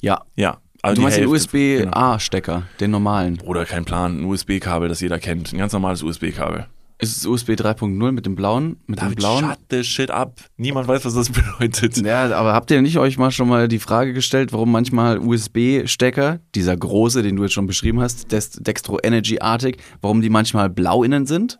Ja. 0.00 0.24
Ja. 0.36 0.58
Also 0.82 0.96
Du 0.96 1.02
meinst 1.02 1.18
den 1.18 1.28
Hälfte. 1.30 1.58
Genau. 1.78 1.90
USB-A-Stecker, 1.90 2.62
den 2.80 2.90
normalen. 2.90 3.36
Bruder, 3.36 3.64
kein 3.64 3.84
Plan, 3.84 4.20
ein 4.20 4.24
USB-Kabel, 4.24 4.88
das 4.88 5.00
jeder 5.00 5.18
kennt. 5.18 5.52
Ein 5.52 5.58
ganz 5.58 5.72
normales 5.72 6.02
USB-Kabel. 6.02 6.66
Ist 6.98 7.16
es 7.16 7.24
USB 7.26 7.50
3.0 7.52 8.12
mit 8.12 8.26
dem 8.26 8.34
blauen? 8.36 8.76
Mit 8.86 9.00
dem 9.00 9.14
blauen? 9.14 9.46
shut 9.46 9.58
the 9.70 9.82
shit 9.82 10.10
up. 10.10 10.38
Niemand 10.58 10.86
weiß, 10.86 11.06
was 11.06 11.14
das 11.14 11.30
bedeutet. 11.58 11.96
Ja, 11.96 12.30
aber 12.36 12.52
habt 12.52 12.70
ihr 12.70 12.82
nicht 12.82 12.98
euch 12.98 13.16
mal 13.16 13.30
schon 13.30 13.48
mal 13.48 13.68
die 13.68 13.78
Frage 13.78 14.12
gestellt, 14.12 14.52
warum 14.52 14.70
manchmal 14.70 15.18
USB-Stecker, 15.18 16.40
dieser 16.54 16.76
große, 16.76 17.22
den 17.22 17.36
du 17.36 17.42
jetzt 17.42 17.54
schon 17.54 17.66
beschrieben 17.66 18.00
hast, 18.00 18.30
Dextro 18.30 18.98
Energy-artig, 19.02 19.78
warum 20.02 20.20
die 20.20 20.28
manchmal 20.28 20.68
blau 20.68 21.02
innen 21.02 21.24
sind? 21.26 21.58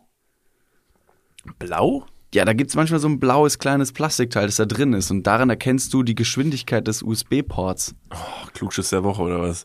Blau? 1.57 2.05
Ja, 2.33 2.45
da 2.45 2.53
gibt's 2.53 2.75
manchmal 2.75 2.99
so 3.01 3.07
ein 3.09 3.19
blaues 3.19 3.59
kleines 3.59 3.91
Plastikteil, 3.91 4.45
das 4.45 4.55
da 4.55 4.65
drin 4.65 4.93
ist. 4.93 5.11
Und 5.11 5.27
daran 5.27 5.49
erkennst 5.49 5.93
du 5.93 6.01
die 6.03 6.15
Geschwindigkeit 6.15 6.87
des 6.87 7.03
USB-Ports. 7.03 7.93
Oh, 8.11 8.47
Klugschiss 8.53 8.89
der 8.89 9.03
Woche 9.03 9.21
oder 9.21 9.41
was? 9.41 9.63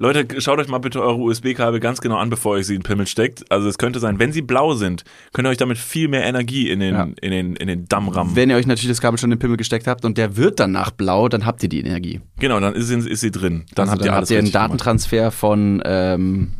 Leute, 0.00 0.40
schaut 0.40 0.58
euch 0.58 0.66
mal 0.66 0.78
bitte 0.78 1.02
eure 1.02 1.18
USB-Kabel 1.18 1.78
ganz 1.78 2.00
genau 2.00 2.16
an, 2.16 2.30
bevor 2.30 2.56
ihr 2.56 2.64
sie 2.64 2.74
in 2.74 2.80
den 2.80 2.84
Pimmel 2.86 3.06
steckt. 3.06 3.44
Also 3.52 3.68
es 3.68 3.76
könnte 3.76 4.00
sein, 4.00 4.18
wenn 4.18 4.32
sie 4.32 4.40
blau 4.40 4.72
sind, 4.72 5.04
könnt 5.34 5.46
ihr 5.46 5.50
euch 5.50 5.58
damit 5.58 5.76
viel 5.76 6.08
mehr 6.08 6.24
Energie 6.24 6.70
in 6.70 6.80
den, 6.80 6.94
Ja. 6.94 7.02
in 7.20 7.30
den, 7.30 7.54
in 7.56 7.68
den 7.68 7.84
Damm 7.86 8.08
rammen. 8.08 8.34
Wenn 8.34 8.48
ihr 8.48 8.56
euch 8.56 8.66
natürlich 8.66 8.88
das 8.88 9.02
Kabel 9.02 9.18
schon 9.18 9.30
in 9.30 9.36
den 9.36 9.40
Pimmel 9.40 9.58
gesteckt 9.58 9.86
habt 9.86 10.06
und 10.06 10.16
der 10.16 10.36
wird 10.38 10.58
danach 10.58 10.90
blau, 10.90 11.28
dann 11.28 11.44
habt 11.44 11.62
ihr 11.62 11.68
die 11.68 11.80
Energie. 11.80 12.22
genau, 12.38 12.58
dann 12.60 12.74
ist 12.74 12.86
sie, 12.88 12.96
ist 12.96 13.20
sie 13.20 13.30
drin. 13.30 13.66
Dann 13.74 13.90
Also 13.90 13.92
habt 13.98 14.04
ihr 14.06 14.12
alles 14.14 14.22
habt 14.22 14.30
ihr 14.30 14.38
einen 14.38 14.46
richtig 14.46 14.52
gemacht. 14.54 14.70
Datentransfer 14.70 15.30
von, 15.32 15.82
ähm, 15.84 16.52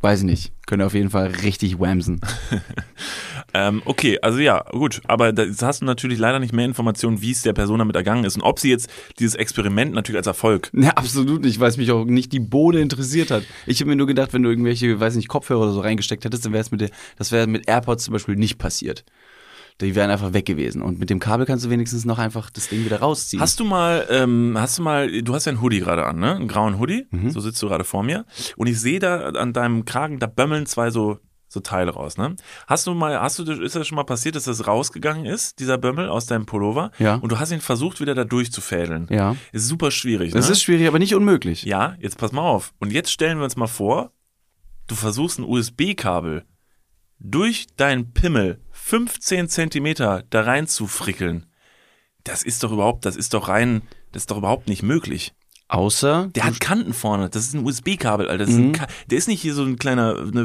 weiß 0.00 0.20
ich 0.20 0.24
nicht, 0.24 0.52
könnt 0.66 0.82
ihr 0.82 0.86
auf 0.86 0.94
jeden 0.94 1.10
Fall 1.10 1.26
richtig 1.42 1.78
whamsen. 1.78 2.22
Ähm, 3.54 3.82
okay, 3.84 4.18
also 4.20 4.38
ja, 4.38 4.64
gut. 4.70 5.00
Aber 5.06 5.32
da 5.32 5.44
hast 5.62 5.80
du 5.80 5.84
natürlich 5.86 6.18
leider 6.18 6.38
nicht 6.38 6.52
mehr 6.52 6.64
Informationen, 6.64 7.22
wie 7.22 7.30
es 7.30 7.42
der 7.42 7.52
Person 7.52 7.78
damit 7.78 7.96
ergangen 7.96 8.24
ist 8.24 8.36
und 8.36 8.42
ob 8.42 8.58
sie 8.58 8.70
jetzt 8.70 8.90
dieses 9.18 9.34
Experiment 9.34 9.94
natürlich 9.94 10.18
als 10.18 10.26
Erfolg. 10.26 10.70
Ja, 10.74 10.90
absolut 10.90 11.42
nicht, 11.42 11.60
weil 11.60 11.70
es 11.70 11.76
mich 11.76 11.90
auch 11.90 12.04
nicht 12.04 12.32
die 12.32 12.40
Bohne 12.40 12.80
interessiert 12.80 13.30
hat. 13.30 13.44
Ich 13.66 13.80
habe 13.80 13.90
mir 13.90 13.96
nur 13.96 14.06
gedacht, 14.06 14.32
wenn 14.32 14.42
du 14.42 14.50
irgendwelche, 14.50 14.98
weiß 15.00 15.16
nicht, 15.16 15.28
Kopfhörer 15.28 15.62
oder 15.62 15.72
so 15.72 15.80
reingesteckt 15.80 16.24
hättest, 16.24 16.44
dann 16.44 16.52
wäre 16.52 16.62
es 16.62 16.70
mit 16.70 16.80
der, 16.80 16.90
das 17.16 17.32
wäre 17.32 17.46
mit 17.46 17.68
AirPods 17.68 18.04
zum 18.04 18.12
Beispiel 18.12 18.36
nicht 18.36 18.58
passiert. 18.58 19.04
Die 19.80 19.94
wären 19.94 20.10
einfach 20.10 20.32
weg 20.32 20.46
gewesen. 20.46 20.80
Und 20.80 20.98
mit 20.98 21.10
dem 21.10 21.18
Kabel 21.18 21.44
kannst 21.44 21.66
du 21.66 21.70
wenigstens 21.70 22.06
noch 22.06 22.18
einfach 22.18 22.48
das 22.48 22.68
Ding 22.68 22.86
wieder 22.86 23.00
rausziehen. 23.00 23.42
Hast 23.42 23.60
du 23.60 23.64
mal, 23.64 24.06
ähm, 24.10 24.56
hast 24.58 24.78
du 24.78 24.82
mal, 24.82 25.22
du 25.22 25.34
hast 25.34 25.44
ja 25.44 25.52
einen 25.52 25.60
Hoodie 25.60 25.80
gerade 25.80 26.06
an, 26.06 26.18
ne? 26.18 26.34
Einen 26.34 26.48
grauen 26.48 26.78
Hoodie. 26.78 27.06
Mhm. 27.10 27.30
So 27.30 27.40
sitzt 27.40 27.62
du 27.62 27.68
gerade 27.68 27.84
vor 27.84 28.02
mir. 28.02 28.24
Und 28.56 28.68
ich 28.68 28.80
sehe 28.80 29.00
da 29.00 29.28
an 29.30 29.52
deinem 29.52 29.84
Kragen, 29.84 30.18
da 30.18 30.28
bömmeln 30.28 30.64
zwei 30.64 30.90
so, 30.90 31.18
so 31.48 31.60
Teile 31.60 31.92
raus, 31.92 32.16
ne? 32.18 32.34
Hast 32.66 32.86
du 32.86 32.94
mal, 32.94 33.20
hast 33.20 33.38
du, 33.38 33.44
ist 33.44 33.76
das 33.76 33.86
schon 33.86 33.96
mal 33.96 34.04
passiert, 34.04 34.34
dass 34.34 34.44
das 34.44 34.66
rausgegangen 34.66 35.26
ist, 35.26 35.60
dieser 35.60 35.78
Bömmel 35.78 36.08
aus 36.08 36.26
deinem 36.26 36.44
Pullover? 36.46 36.90
Ja. 36.98 37.14
Und 37.16 37.30
du 37.30 37.38
hast 37.38 37.52
ihn 37.52 37.60
versucht, 37.60 38.00
wieder 38.00 38.14
da 38.14 38.24
durchzufädeln. 38.24 39.06
ja. 39.10 39.36
Ist 39.52 39.68
super 39.68 39.90
schwierig, 39.90 40.32
Das 40.32 40.46
ne? 40.46 40.52
ist 40.52 40.62
schwierig, 40.62 40.88
aber 40.88 40.98
nicht 40.98 41.14
unmöglich. 41.14 41.62
Ja, 41.62 41.96
jetzt 42.00 42.18
pass 42.18 42.32
mal 42.32 42.42
auf. 42.42 42.74
Und 42.78 42.92
jetzt 42.92 43.10
stellen 43.12 43.38
wir 43.38 43.44
uns 43.44 43.56
mal 43.56 43.66
vor, 43.68 44.10
du 44.88 44.94
versuchst 44.94 45.38
ein 45.38 45.44
USB-Kabel 45.44 46.44
durch 47.18 47.66
deinen 47.76 48.12
Pimmel 48.12 48.60
15 48.72 49.48
Zentimeter 49.48 50.24
da 50.30 50.42
rein 50.42 50.66
zu 50.66 50.86
frickeln. 50.86 51.46
Das 52.24 52.42
ist 52.42 52.62
doch 52.62 52.72
überhaupt, 52.72 53.04
das 53.06 53.16
ist 53.16 53.34
doch 53.34 53.48
rein, 53.48 53.82
das 54.12 54.22
ist 54.22 54.30
doch 54.30 54.38
überhaupt 54.38 54.68
nicht 54.68 54.82
möglich. 54.82 55.32
Außer. 55.68 56.30
Der 56.34 56.44
hat 56.44 56.60
Kanten 56.60 56.92
vorne. 56.92 57.28
Das 57.28 57.42
ist 57.42 57.54
ein 57.54 57.64
USB-Kabel, 57.64 58.28
Alter. 58.28 58.44
Ist 58.44 58.56
ein 58.56 58.72
Ka 58.72 58.86
der 59.10 59.18
ist 59.18 59.26
nicht 59.26 59.42
hier 59.42 59.52
so 59.52 59.64
ein 59.64 59.76
kleiner 59.76 60.14
ne, 60.24 60.42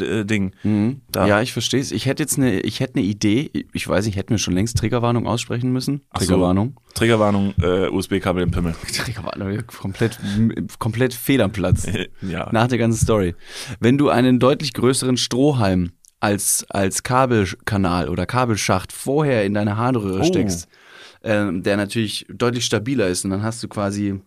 äh, 0.00 0.24
Ding. 0.24 0.52
Mhm. 0.62 1.00
Da. 1.10 1.26
Ja, 1.26 1.42
ich 1.42 1.52
verstehe 1.52 1.80
es. 1.80 1.90
Ich 1.90 2.06
hätte 2.06 2.22
jetzt 2.22 2.38
eine, 2.38 2.60
ich 2.60 2.78
hätte 2.78 2.96
eine 2.96 3.04
Idee. 3.04 3.50
Ich 3.72 3.88
weiß, 3.88 4.06
ich 4.06 4.14
hätte 4.16 4.32
mir 4.32 4.38
schon 4.38 4.54
längst 4.54 4.78
Triggerwarnung 4.78 5.26
aussprechen 5.26 5.72
müssen. 5.72 6.02
Ach 6.10 6.20
so. 6.20 6.26
Triggerwarnung. 6.26 6.76
Triggerwarnung, 6.94 7.54
äh, 7.60 7.88
USB-Kabel 7.88 8.44
im 8.44 8.52
Pimmel. 8.52 8.74
Triggerwarnung, 8.92 9.66
komplett, 9.66 10.18
komplett 10.78 11.14
fehl 11.14 11.42
am 11.42 11.50
Platz. 11.50 11.86
ja. 12.22 12.48
Nach 12.52 12.68
der 12.68 12.78
ganzen 12.78 13.02
Story. 13.02 13.34
Wenn 13.80 13.98
du 13.98 14.08
einen 14.08 14.38
deutlich 14.38 14.72
größeren 14.72 15.16
Strohhalm 15.16 15.92
als, 16.20 16.64
als 16.68 17.02
Kabelkanal 17.02 18.08
oder 18.08 18.26
Kabelschacht 18.26 18.92
vorher 18.92 19.44
in 19.44 19.54
deine 19.54 19.76
Harnröhre 19.76 20.20
Oh. 20.20 20.24
steckst, 20.24 20.68
ähm, 21.22 21.62
der 21.62 21.76
natürlich 21.76 22.26
deutlich 22.32 22.64
stabiler 22.64 23.08
ist 23.08 23.24
und 23.24 23.30
dann 23.30 23.42
hast 23.42 23.62
du 23.62 23.68
quasi, 23.68 24.20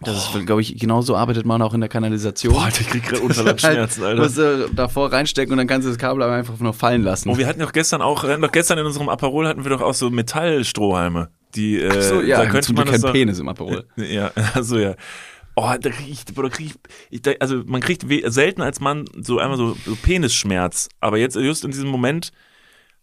das 0.00 0.34
ist, 0.34 0.46
glaube 0.46 0.60
ich, 0.60 0.78
genauso 0.78 1.16
arbeitet 1.16 1.44
man 1.44 1.60
auch 1.60 1.74
in 1.74 1.80
der 1.80 1.88
Kanalisation. 1.88 2.54
Boah, 2.54 2.66
Alter, 2.66 2.82
ich 2.82 2.88
krieg 2.88 3.02
gerade 3.02 3.20
Unterleibsschmerzen, 3.22 4.04
Halt, 4.04 4.10
Alter. 4.18 4.22
musst 4.22 4.38
du 4.38 4.70
davor 4.74 5.12
reinstecken 5.12 5.52
und 5.52 5.58
dann 5.58 5.66
kannst 5.66 5.86
du 5.86 5.90
das 5.90 5.98
Kabel 5.98 6.22
einfach 6.22 6.58
nur 6.60 6.72
fallen 6.72 7.02
lassen. 7.02 7.28
Oh, 7.28 7.36
wir 7.36 7.46
hatten 7.48 7.58
doch 7.60 7.72
gestern 7.72 8.00
auch, 8.00 8.22
doch 8.22 8.52
gestern 8.52 8.78
in 8.78 8.86
unserem 8.86 9.08
Aperol 9.08 9.48
hatten 9.48 9.64
wir 9.64 9.70
doch 9.70 9.80
auch 9.82 9.94
so 9.94 10.08
Metallstrohhalme. 10.10 11.30
Die, 11.56 11.80
äh, 11.80 11.90
Ach 11.90 12.02
so, 12.02 12.20
ja, 12.20 12.38
da 12.38 12.46
könnte 12.46 12.72
man 12.74 12.86
kein 12.86 13.00
doch, 13.00 13.12
Penis 13.12 13.40
im 13.40 13.48
Aperol. 13.48 13.84
Ja, 13.96 14.30
also 14.54 14.78
ja. 14.78 14.94
Oh, 15.56 15.74
da 15.80 15.90
krieg 15.90 16.08
ich, 16.08 16.24
da 16.24 16.48
krieg 16.48 16.74
ich, 17.10 17.22
da, 17.22 17.32
also 17.40 17.62
man 17.66 17.80
kriegt 17.80 18.04
selten 18.26 18.62
als 18.62 18.78
Mann 18.78 19.06
so 19.20 19.40
einmal 19.40 19.56
so, 19.56 19.76
so 19.84 19.96
Penisschmerz. 19.96 20.88
Aber 21.00 21.18
jetzt, 21.18 21.34
just 21.34 21.64
in 21.64 21.72
diesem 21.72 21.88
Moment, 21.88 22.30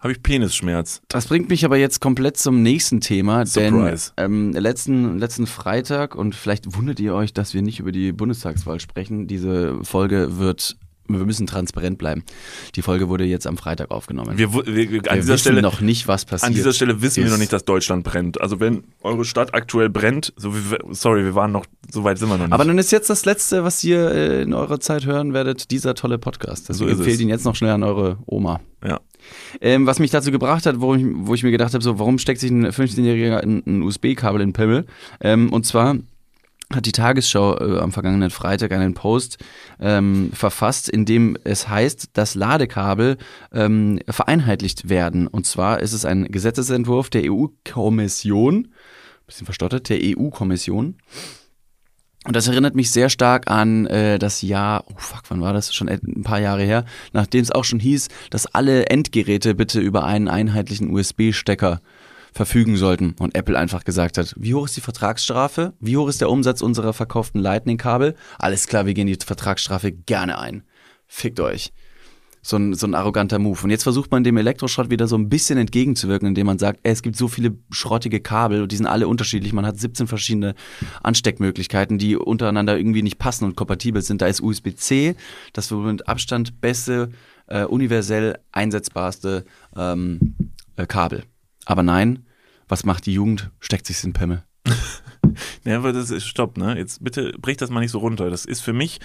habe 0.05 0.11
ich 0.11 0.21
Penisschmerz. 0.21 1.01
Das 1.07 1.25
bringt 1.25 1.49
mich 1.49 1.65
aber 1.65 1.77
jetzt 1.77 1.99
komplett 1.99 2.37
zum 2.37 2.61
nächsten 2.61 3.01
Thema, 3.01 3.43
Surprise. 3.47 4.11
denn 4.15 4.23
ähm, 4.25 4.51
letzten, 4.51 5.17
letzten 5.17 5.47
Freitag, 5.47 6.13
und 6.13 6.35
vielleicht 6.35 6.77
wundert 6.77 6.99
ihr 6.99 7.15
euch, 7.15 7.33
dass 7.33 7.55
wir 7.55 7.63
nicht 7.63 7.79
über 7.79 7.91
die 7.91 8.11
Bundestagswahl 8.11 8.79
sprechen, 8.79 9.25
diese 9.25 9.83
Folge 9.83 10.37
wird, 10.37 10.77
wir 11.07 11.25
müssen 11.25 11.47
transparent 11.47 11.97
bleiben. 11.97 12.23
Die 12.75 12.81
Folge 12.81 13.09
wurde 13.09 13.23
jetzt 13.25 13.47
am 13.47 13.57
Freitag 13.57 13.91
aufgenommen. 13.91 14.37
Wir, 14.37 14.53
wir, 14.53 14.65
wir, 14.65 14.83
an 14.83 14.89
Wir 14.89 14.99
dieser 14.99 15.33
wissen 15.33 15.37
Stelle, 15.37 15.61
noch 15.61 15.81
nicht, 15.81 16.07
was 16.07 16.25
passiert. 16.25 16.47
an 16.47 16.53
dieser 16.53 16.73
Stelle 16.73 17.01
wissen 17.01 17.17
wir 17.17 17.25
ist. 17.25 17.31
noch 17.31 17.37
nicht, 17.39 17.53
dass 17.53 17.65
Deutschland 17.65 18.03
brennt. 18.03 18.41
Also 18.41 18.59
wenn 18.59 18.83
eure 19.01 19.25
Stadt 19.25 19.53
aktuell 19.53 19.89
brennt, 19.89 20.33
so 20.37 20.55
wie, 20.55 20.71
wir- 20.71 20.79
sorry, 20.91 21.23
wir 21.23 21.35
waren 21.35 21.51
noch, 21.51 21.65
so 21.91 22.03
weit 22.03 22.17
sind 22.17 22.29
wir 22.29 22.37
noch 22.37 22.45
nicht. 22.45 22.53
Aber 22.53 22.65
dann 22.65 22.77
ist 22.77 22.91
jetzt 22.91 23.09
das 23.09 23.25
Letzte, 23.25 23.63
was 23.63 23.83
ihr 23.83 24.11
äh, 24.11 24.41
in 24.43 24.53
eurer 24.53 24.79
Zeit 24.79 25.05
hören 25.05 25.33
werdet, 25.33 25.71
dieser 25.71 25.93
tolle 25.95 26.17
Podcast. 26.17 26.69
Also 26.69 26.85
So 26.85 26.91
empfehlt 26.91 27.19
ihn 27.19 27.29
jetzt 27.29 27.45
noch 27.45 27.55
schnell 27.55 27.71
an 27.71 27.83
eure 27.83 28.17
Oma. 28.25 28.59
ja. 28.83 28.99
Ähm, 29.59 29.87
was 29.87 29.97
mich 29.97 30.11
dazu 30.11 30.29
gebracht 30.31 30.67
hat, 30.67 30.81
wo 30.81 30.93
ich, 30.93 31.03
wo 31.03 31.33
ich 31.33 31.41
mir 31.41 31.49
gedacht 31.49 31.73
habe, 31.73 31.83
so, 31.83 31.97
warum 31.97 32.19
steckt 32.19 32.39
sich 32.39 32.51
ein 32.51 32.67
15-Jähriger 32.67 33.37
ein, 33.39 33.63
ein 33.65 33.81
USB-Kabel 33.81 34.39
in 34.39 34.53
Pimmel? 34.53 34.85
Ähm, 35.19 35.51
und 35.51 35.65
zwar 35.65 35.95
hat 36.74 36.86
die 36.86 36.91
Tagesschau 36.91 37.57
äh, 37.57 37.80
am 37.80 37.91
vergangenen 37.91 38.30
Freitag 38.30 38.72
einen 38.72 38.93
Post 38.93 39.38
ähm, 39.80 40.32
verfasst, 40.34 40.89
in 40.89 41.05
dem 41.05 41.38
es 41.43 41.70
heißt, 41.70 42.09
dass 42.13 42.36
Ladekabel 42.36 43.18
ähm, 43.53 43.99
vereinheitlicht 44.09 44.89
werden. 44.89 45.28
Und 45.28 45.45
zwar 45.45 45.80
ist 45.82 45.93
es 45.93 46.05
ein 46.05 46.26
Gesetzesentwurf 46.26 47.09
der 47.09 47.32
EU-Kommission, 47.32 48.70
bisschen 49.28 49.45
verstottert, 49.45 49.89
der 49.89 49.99
EU-Kommission. 50.01 50.97
Und 52.26 52.36
das 52.36 52.47
erinnert 52.47 52.74
mich 52.74 52.89
sehr 52.89 53.09
stark 53.09 53.51
an 53.51 53.86
äh, 53.86 54.18
das 54.18 54.41
Jahr, 54.41 54.84
oh 54.88 54.95
fuck, 54.97 55.22
wann 55.30 55.41
war 55.41 55.53
das? 55.53 55.76
Schon 55.76 55.88
ein 55.88 56.24
paar 56.24 56.39
Jahre 56.39 56.63
her, 56.63 56.86
nachdem 57.13 57.41
es 57.41 57.51
auch 57.51 57.63
schon 57.63 57.80
hieß, 57.80 58.07
dass 58.32 58.47
alle 58.47 58.88
Endgeräte 58.88 59.53
bitte 59.53 59.80
über 59.80 60.05
einen 60.05 60.28
einheitlichen 60.28 60.91
USB-Stecker 60.91 61.82
verfügen 62.36 62.75
sollten. 62.75 63.15
Und 63.17 63.33
Apple 63.33 63.57
einfach 63.57 63.86
gesagt 63.86 64.17
hat, 64.17 64.36
wie 64.38 64.53
hoch 64.53 64.65
ist 64.65 64.75
die 64.75 64.81
Vertragsstrafe? 64.81 65.73
Wie 65.79 65.95
hoch 65.95 66.09
ist 66.09 66.19
der 66.19 66.29
Umsatz 66.29 66.61
unserer 66.61 66.91
verkauften 66.91 67.39
Lightning-Kabel? 67.39 68.13
Alles 68.38 68.67
klar, 68.67 68.86
wir 68.86 68.93
gehen 68.93 69.07
die 69.07 69.15
Vertragsstrafe 69.15 69.93
gerne 69.93 70.38
ein. 70.38 70.63
Fickt 71.07 71.39
euch. 71.39 71.71
So 72.41 72.57
ein, 72.57 72.73
so 72.75 72.86
ein 72.86 72.93
arroganter 72.93 73.39
Move. 73.39 73.63
Und 73.63 73.69
jetzt 73.69 73.83
versucht 73.83 74.11
man 74.11 74.23
dem 74.23 74.38
Elektroschrott 74.38 74.91
wieder 74.91 75.07
so 75.07 75.17
ein 75.17 75.29
bisschen 75.29 75.57
entgegenzuwirken, 75.57 76.27
indem 76.27 76.45
man 76.45 76.59
sagt, 76.59 76.81
ey, 76.83 76.91
es 76.91 77.01
gibt 77.01 77.15
so 77.15 77.27
viele 77.27 77.57
schrottige 77.71 78.19
Kabel 78.19 78.61
und 78.61 78.71
die 78.71 78.75
sind 78.75 78.86
alle 78.86 79.07
unterschiedlich. 79.07 79.53
Man 79.53 79.65
hat 79.65 79.79
17 79.79 80.05
verschiedene 80.05 80.53
Ansteckmöglichkeiten, 81.01 81.97
die 81.97 82.17
untereinander 82.17 82.77
irgendwie 82.77 83.01
nicht 83.01 83.17
passen 83.17 83.45
und 83.45 83.55
kompatibel 83.55 84.01
sind. 84.01 84.21
Da 84.21 84.27
ist 84.27 84.41
USB-C, 84.41 85.15
das 85.53 85.71
wohl 85.71 85.91
mit 85.91 86.07
Abstand 86.07 86.59
beste, 86.61 87.11
äh, 87.47 87.63
universell 87.63 88.38
einsetzbarste 88.51 89.45
ähm, 89.75 90.36
äh, 90.75 90.86
Kabel. 90.86 91.23
Aber 91.65 91.81
nein, 91.81 92.24
was 92.68 92.86
macht 92.86 93.05
die 93.05 93.13
Jugend? 93.13 93.51
Steckt 93.59 93.88
sich's 93.88 94.03
in 94.03 94.13
Pimmel. 94.13 94.43
Ja, 95.66 95.78
aber 95.78 95.91
das 95.93 96.11
ist, 96.11 96.28
stopp, 96.28 96.57
ne? 96.57 96.78
Jetzt 96.78 97.03
bitte 97.03 97.34
brich 97.39 97.57
das 97.57 97.70
mal 97.70 97.80
nicht 97.80 97.91
so 97.91 97.97
runter. 97.97 98.30
Das 98.30 98.45
ist 98.45 98.61
für 98.61 98.72
mich 98.72 98.99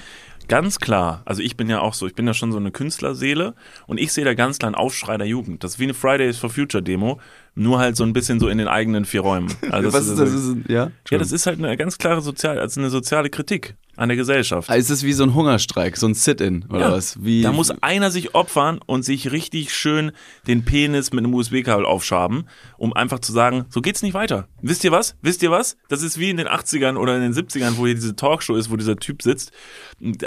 ganz 0.48 0.78
klar, 0.78 1.22
also 1.24 1.42
ich 1.42 1.56
bin 1.56 1.68
ja 1.68 1.80
auch 1.80 1.94
so, 1.94 2.06
ich 2.06 2.14
bin 2.14 2.26
ja 2.26 2.34
schon 2.34 2.52
so 2.52 2.58
eine 2.58 2.70
Künstlerseele 2.70 3.54
und 3.86 3.98
ich 3.98 4.12
sehe 4.12 4.24
da 4.24 4.34
ganz 4.34 4.58
klar 4.58 4.68
einen 4.68 4.74
Aufschrei 4.74 5.16
der 5.16 5.26
Jugend. 5.26 5.64
Das 5.64 5.72
ist 5.72 5.78
wie 5.78 5.84
eine 5.84 5.94
Fridays 5.94 6.38
for 6.38 6.50
Future 6.50 6.82
Demo, 6.82 7.20
nur 7.54 7.78
halt 7.78 7.96
so 7.96 8.04
ein 8.04 8.12
bisschen 8.12 8.40
so 8.40 8.48
in 8.48 8.58
den 8.58 8.68
eigenen 8.68 9.04
vier 9.04 9.20
Räumen. 9.20 9.52
Also 9.70 9.92
Was 9.92 10.06
ist 10.08 10.18
das? 10.18 10.32
Ist, 10.32 10.56
ja? 10.68 10.90
Ja, 11.10 11.18
das 11.18 11.30
ist 11.32 11.46
halt 11.46 11.58
eine 11.58 11.76
ganz 11.76 11.98
klare 11.98 12.22
soziale, 12.22 12.60
also 12.60 12.80
eine 12.80 12.90
soziale 12.90 13.30
Kritik 13.30 13.76
an 13.96 14.08
der 14.08 14.16
Gesellschaft. 14.16 14.70
Ah, 14.70 14.74
Ist 14.76 14.88
es 14.90 15.02
wie 15.04 15.12
so 15.12 15.24
ein 15.24 15.34
Hungerstreik, 15.34 15.96
so 15.96 16.06
ein 16.06 16.14
Sit-in 16.14 16.64
oder 16.70 16.80
Ja, 16.80 16.92
was? 16.92 17.22
Wie, 17.22 17.42
da 17.42 17.52
muss 17.52 17.70
einer 17.82 18.10
sich 18.10 18.34
opfern 18.34 18.80
und 18.86 19.04
sich 19.04 19.30
richtig 19.30 19.74
schön 19.74 20.12
den 20.46 20.64
Penis 20.64 21.12
mit 21.12 21.22
einem 21.24 21.34
USB-Kabel 21.34 21.84
aufschaben, 21.84 22.46
um 22.78 22.94
einfach 22.94 23.18
zu 23.18 23.32
sagen, 23.32 23.66
so 23.68 23.80
geht's 23.82 24.02
nicht 24.02 24.14
weiter. 24.14 24.48
Wisst 24.62 24.84
ihr 24.84 24.90
was? 24.92 25.16
Wisst 25.20 25.42
ihr 25.42 25.50
was? 25.50 25.76
Das 25.88 26.02
ist 26.02 26.18
wie 26.18 26.30
in 26.30 26.38
den 26.38 26.48
80ern 26.48 26.96
oder 26.96 27.14
in 27.16 27.22
den 27.22 27.34
70ern, 27.34 27.76
wo 27.76 27.84
hier 27.84 27.94
diese 27.94 28.16
Talkshow 28.16 28.56
ist, 28.56 28.70
wo 28.70 28.76
dieser 28.76 28.96
Typ 28.96 29.22
sitzt. 29.22 29.52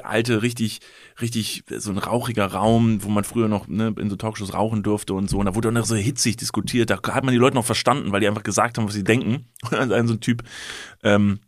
Alte, 0.04 0.42
richtig, 0.42 0.80
richtig, 1.22 1.64
so 1.70 1.92
ein 1.92 1.98
rauchiger 1.98 2.48
Raum, 2.48 3.04
wo 3.04 3.10
man 3.10 3.24
früher 3.24 3.48
noch 3.48 3.68
ne, 3.68 3.94
in 3.98 4.10
so 4.10 4.16
Talkshows 4.16 4.54
rauchen 4.54 4.84
durfte 4.84 5.14
und 5.14 5.30
so. 5.30 5.40
Und 5.40 5.46
da 5.46 5.56
wurde 5.56 5.70
auch 5.70 5.74
noch 5.74 5.86
so 5.86 5.96
hitzig 5.96 6.38
diskutiert. 6.38 6.90
Da 6.90 7.00
hat 7.02 7.24
man 7.24 7.34
die 7.34 7.40
Leute 7.40 7.56
noch 7.56 7.66
verstanden, 7.66 8.12
weil 8.12 8.20
die 8.20 8.28
einfach 8.28 8.44
gesagt 8.44 8.78
haben, 8.78 8.88
was 8.88 8.94
sie 8.94 9.04
denken. 9.04 9.46
Und 9.72 9.74
ein 9.92 10.08
so 10.08 10.14
ein 10.14 10.20
Typ, 10.20 10.44
ähm, 11.04 11.40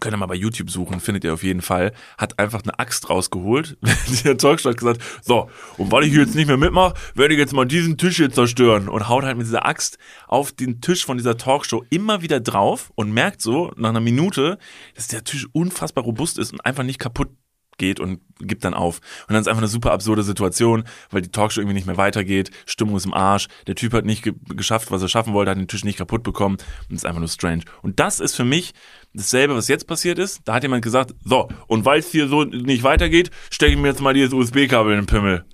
Könnt 0.00 0.14
ihr 0.14 0.18
mal 0.18 0.26
bei 0.26 0.34
YouTube 0.34 0.70
suchen, 0.70 1.00
findet 1.00 1.24
ihr 1.24 1.32
auf 1.32 1.42
jeden 1.42 1.62
Fall. 1.62 1.92
Hat 2.18 2.38
einfach 2.38 2.62
eine 2.62 2.78
Axt 2.78 3.08
rausgeholt. 3.08 3.78
Der 4.24 4.36
Talkshow 4.36 4.70
hat 4.70 4.76
gesagt, 4.76 5.02
so, 5.22 5.48
und 5.78 5.90
weil 5.90 6.04
ich 6.04 6.10
hier 6.12 6.22
jetzt 6.22 6.34
nicht 6.34 6.46
mehr 6.46 6.56
mitmache, 6.56 6.94
werde 7.14 7.34
ich 7.34 7.40
jetzt 7.40 7.52
mal 7.52 7.64
diesen 7.64 7.96
Tisch 7.96 8.16
hier 8.16 8.30
zerstören. 8.30 8.88
Und 8.88 9.08
haut 9.08 9.24
halt 9.24 9.36
mit 9.36 9.46
dieser 9.46 9.66
Axt 9.66 9.98
auf 10.26 10.52
den 10.52 10.80
Tisch 10.80 11.04
von 11.04 11.16
dieser 11.16 11.36
Talkshow 11.36 11.84
immer 11.90 12.22
wieder 12.22 12.40
drauf 12.40 12.92
und 12.94 13.12
merkt 13.12 13.40
so, 13.40 13.72
nach 13.76 13.90
einer 13.90 14.00
Minute, 14.00 14.58
dass 14.94 15.08
der 15.08 15.24
Tisch 15.24 15.46
unfassbar 15.52 16.04
robust 16.04 16.38
ist 16.38 16.52
und 16.52 16.64
einfach 16.64 16.84
nicht 16.84 16.98
kaputt 16.98 17.30
geht 17.78 18.00
und 18.00 18.20
gibt 18.40 18.64
dann 18.64 18.74
auf. 18.74 19.00
Und 19.28 19.34
dann 19.34 19.40
ist 19.40 19.48
einfach 19.48 19.62
eine 19.62 19.68
super 19.68 19.92
absurde 19.92 20.22
Situation, 20.22 20.84
weil 21.10 21.22
die 21.22 21.30
Talkshow 21.30 21.60
irgendwie 21.60 21.74
nicht 21.74 21.86
mehr 21.86 21.96
weitergeht, 21.96 22.50
Stimmung 22.66 22.96
ist 22.96 23.06
im 23.06 23.14
Arsch, 23.14 23.48
der 23.66 23.74
Typ 23.74 23.92
hat 23.92 24.04
nicht 24.04 24.22
ge 24.22 24.34
geschafft, 24.54 24.90
was 24.90 25.02
er 25.02 25.08
schaffen 25.08 25.32
wollte, 25.32 25.50
hat 25.50 25.58
den 25.58 25.68
Tisch 25.68 25.84
nicht 25.84 25.98
kaputt 25.98 26.22
bekommen 26.22 26.56
und 26.88 26.96
ist 26.96 27.06
einfach 27.06 27.20
nur 27.20 27.28
strange. 27.28 27.62
Und 27.82 28.00
das 28.00 28.20
ist 28.20 28.34
für 28.34 28.44
mich 28.44 28.72
dasselbe, 29.14 29.54
was 29.54 29.68
jetzt 29.68 29.86
passiert 29.86 30.18
ist. 30.18 30.40
Da 30.44 30.54
hat 30.54 30.62
jemand 30.62 30.82
gesagt, 30.82 31.14
so, 31.24 31.48
und 31.66 31.84
weil 31.84 32.00
es 32.00 32.10
hier 32.10 32.28
so 32.28 32.44
nicht 32.44 32.82
weitergeht, 32.82 33.30
stecke 33.50 33.72
ich 33.72 33.78
mir 33.78 33.88
jetzt 33.88 34.00
mal 34.00 34.14
dieses 34.14 34.32
USB-Kabel 34.32 34.92
in 34.92 35.00
den 35.00 35.06
Pimmel. 35.06 35.44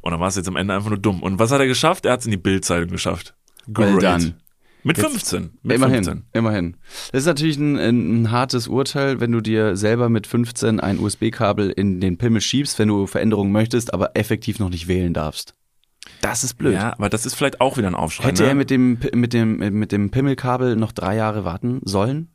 Und 0.00 0.10
dann 0.10 0.20
war 0.20 0.28
es 0.28 0.36
jetzt 0.36 0.48
am 0.48 0.56
Ende 0.56 0.74
einfach 0.74 0.90
nur 0.90 0.98
dumm. 0.98 1.22
Und 1.22 1.38
was 1.38 1.52
hat 1.52 1.60
er 1.60 1.66
geschafft? 1.66 2.06
Er 2.06 2.12
hat 2.12 2.20
es 2.20 2.26
in 2.26 2.32
die 2.32 2.36
Bildzeitung 2.36 2.90
geschafft. 2.90 3.34
Well 3.66 3.98
done. 3.98 4.34
Mit 4.84 4.98
Jetzt- 4.98 5.10
15. 5.10 5.50
Mit 5.62 5.76
Immerhin, 5.76 6.04
15. 6.04 6.24
immerhin. 6.32 6.76
Das 7.12 7.20
ist 7.22 7.26
natürlich 7.26 7.56
ein, 7.56 7.76
ein, 7.76 8.30
hartes 8.30 8.66
Urteil, 8.66 9.20
wenn 9.20 9.30
du 9.30 9.40
dir 9.40 9.76
selber 9.76 10.08
mit 10.08 10.26
15 10.26 10.80
ein 10.80 10.98
USB-Kabel 10.98 11.70
in 11.70 12.00
den 12.00 12.18
Pimmel 12.18 12.40
schiebst, 12.40 12.78
wenn 12.78 12.88
du 12.88 13.06
Veränderungen 13.06 13.52
möchtest, 13.52 13.94
aber 13.94 14.16
effektiv 14.16 14.58
noch 14.58 14.70
nicht 14.70 14.88
wählen 14.88 15.14
darfst. 15.14 15.54
Das 16.20 16.42
ist 16.42 16.54
blöd. 16.54 16.74
Ja, 16.74 16.94
aber 16.94 17.08
das 17.08 17.26
ist 17.26 17.34
vielleicht 17.34 17.60
auch 17.60 17.76
wieder 17.76 17.86
ein 17.86 17.94
Aufschrei. 17.94 18.28
Hätte 18.28 18.42
ne? 18.42 18.48
er 18.50 18.54
mit 18.54 18.70
dem, 18.70 18.98
mit, 19.14 19.32
dem, 19.32 19.56
mit 19.56 19.92
dem 19.92 20.10
Pimmelkabel 20.10 20.74
noch 20.76 20.92
drei 20.92 21.16
Jahre 21.16 21.44
warten 21.44 21.80
sollen? 21.84 22.28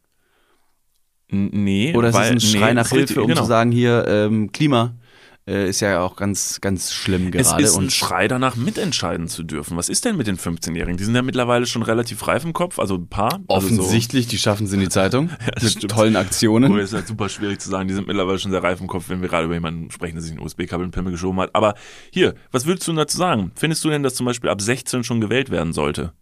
Nee. 1.29 1.93
Oder 1.95 2.09
ist 2.09 2.15
weil, 2.15 2.25
es 2.25 2.31
ein 2.31 2.39
Schrei 2.39 2.69
nee, 2.69 2.73
nach 2.75 2.85
ist 2.85 2.93
Hilfe, 2.93 3.21
um 3.21 3.27
genau. 3.27 3.41
zu 3.41 3.47
sagen, 3.47 3.71
hier, 3.71 4.05
ähm, 4.07 4.51
Klima 4.53 4.95
äh, 5.47 5.69
ist 5.69 5.79
ja 5.79 6.01
auch 6.01 6.15
ganz, 6.15 6.59
ganz 6.61 6.91
schlimm 6.93 7.31
Es 7.33 7.49
gerade. 7.49 7.63
ist 7.63 7.75
ein 7.75 7.83
und 7.85 7.93
Schrei 7.93 8.27
danach, 8.27 8.55
mitentscheiden 8.55 9.27
zu 9.27 9.43
dürfen. 9.43 9.77
Was 9.77 9.87
ist 9.89 10.05
denn 10.05 10.17
mit 10.17 10.27
den 10.27 10.37
15-Jährigen? 10.37 10.97
Die 10.97 11.03
sind 11.05 11.15
ja 11.15 11.21
mittlerweile 11.21 11.65
schon 11.65 11.83
relativ 11.83 12.27
reif 12.27 12.43
im 12.43 12.53
Kopf, 12.53 12.79
also 12.79 12.95
ein 12.95 13.07
paar. 13.07 13.39
offensichtlich, 13.47 14.27
die 14.27 14.37
schaffen 14.37 14.65
es 14.67 14.73
in 14.73 14.79
die 14.81 14.89
Zeitung 14.89 15.29
das 15.53 15.63
mit 15.63 15.71
stimmt. 15.73 15.91
tollen 15.91 16.15
Also 16.15 16.27
Aktionen. 16.27 16.71
so. 16.71 16.77
Oh, 16.77 16.81
ist 16.81 16.93
halt 16.93 17.07
super 17.07 17.29
schwierig 17.29 17.59
zu 17.61 17.69
sagen. 17.69 17.87
Die 17.87 17.93
sind 17.93 18.07
mittlerweile 18.07 18.39
schon 18.39 18.51
sehr 18.51 18.61
reif 18.63 18.81
im 18.81 18.87
Kopf, 18.87 19.05
wenn 19.09 19.21
wir 19.21 19.29
gerade 19.29 19.45
über 19.45 19.53
jemanden 19.53 19.89
sprechen, 19.91 20.15
der 20.15 20.23
sich 20.23 20.33
ein 20.33 20.39
USB-Kabel 20.39 20.85
in 20.85 20.91
Pimmel 20.91 21.11
geschoben 21.13 21.39
hat. 21.39 21.49
Aber 21.53 21.75
hier, 22.11 22.35
was 22.51 22.65
würdest 22.65 22.87
du 22.87 22.93
dazu 22.93 23.17
sagen? 23.17 23.51
Findest 23.55 23.83
du 23.85 23.89
denn, 23.89 24.03
dass 24.03 24.15
zum 24.15 24.25
Beispiel 24.25 24.49
ab 24.49 24.61
16 24.61 25.03
schon 25.03 25.21
gewählt 25.21 25.49
werden 25.49 25.73
sollte? 25.73 26.13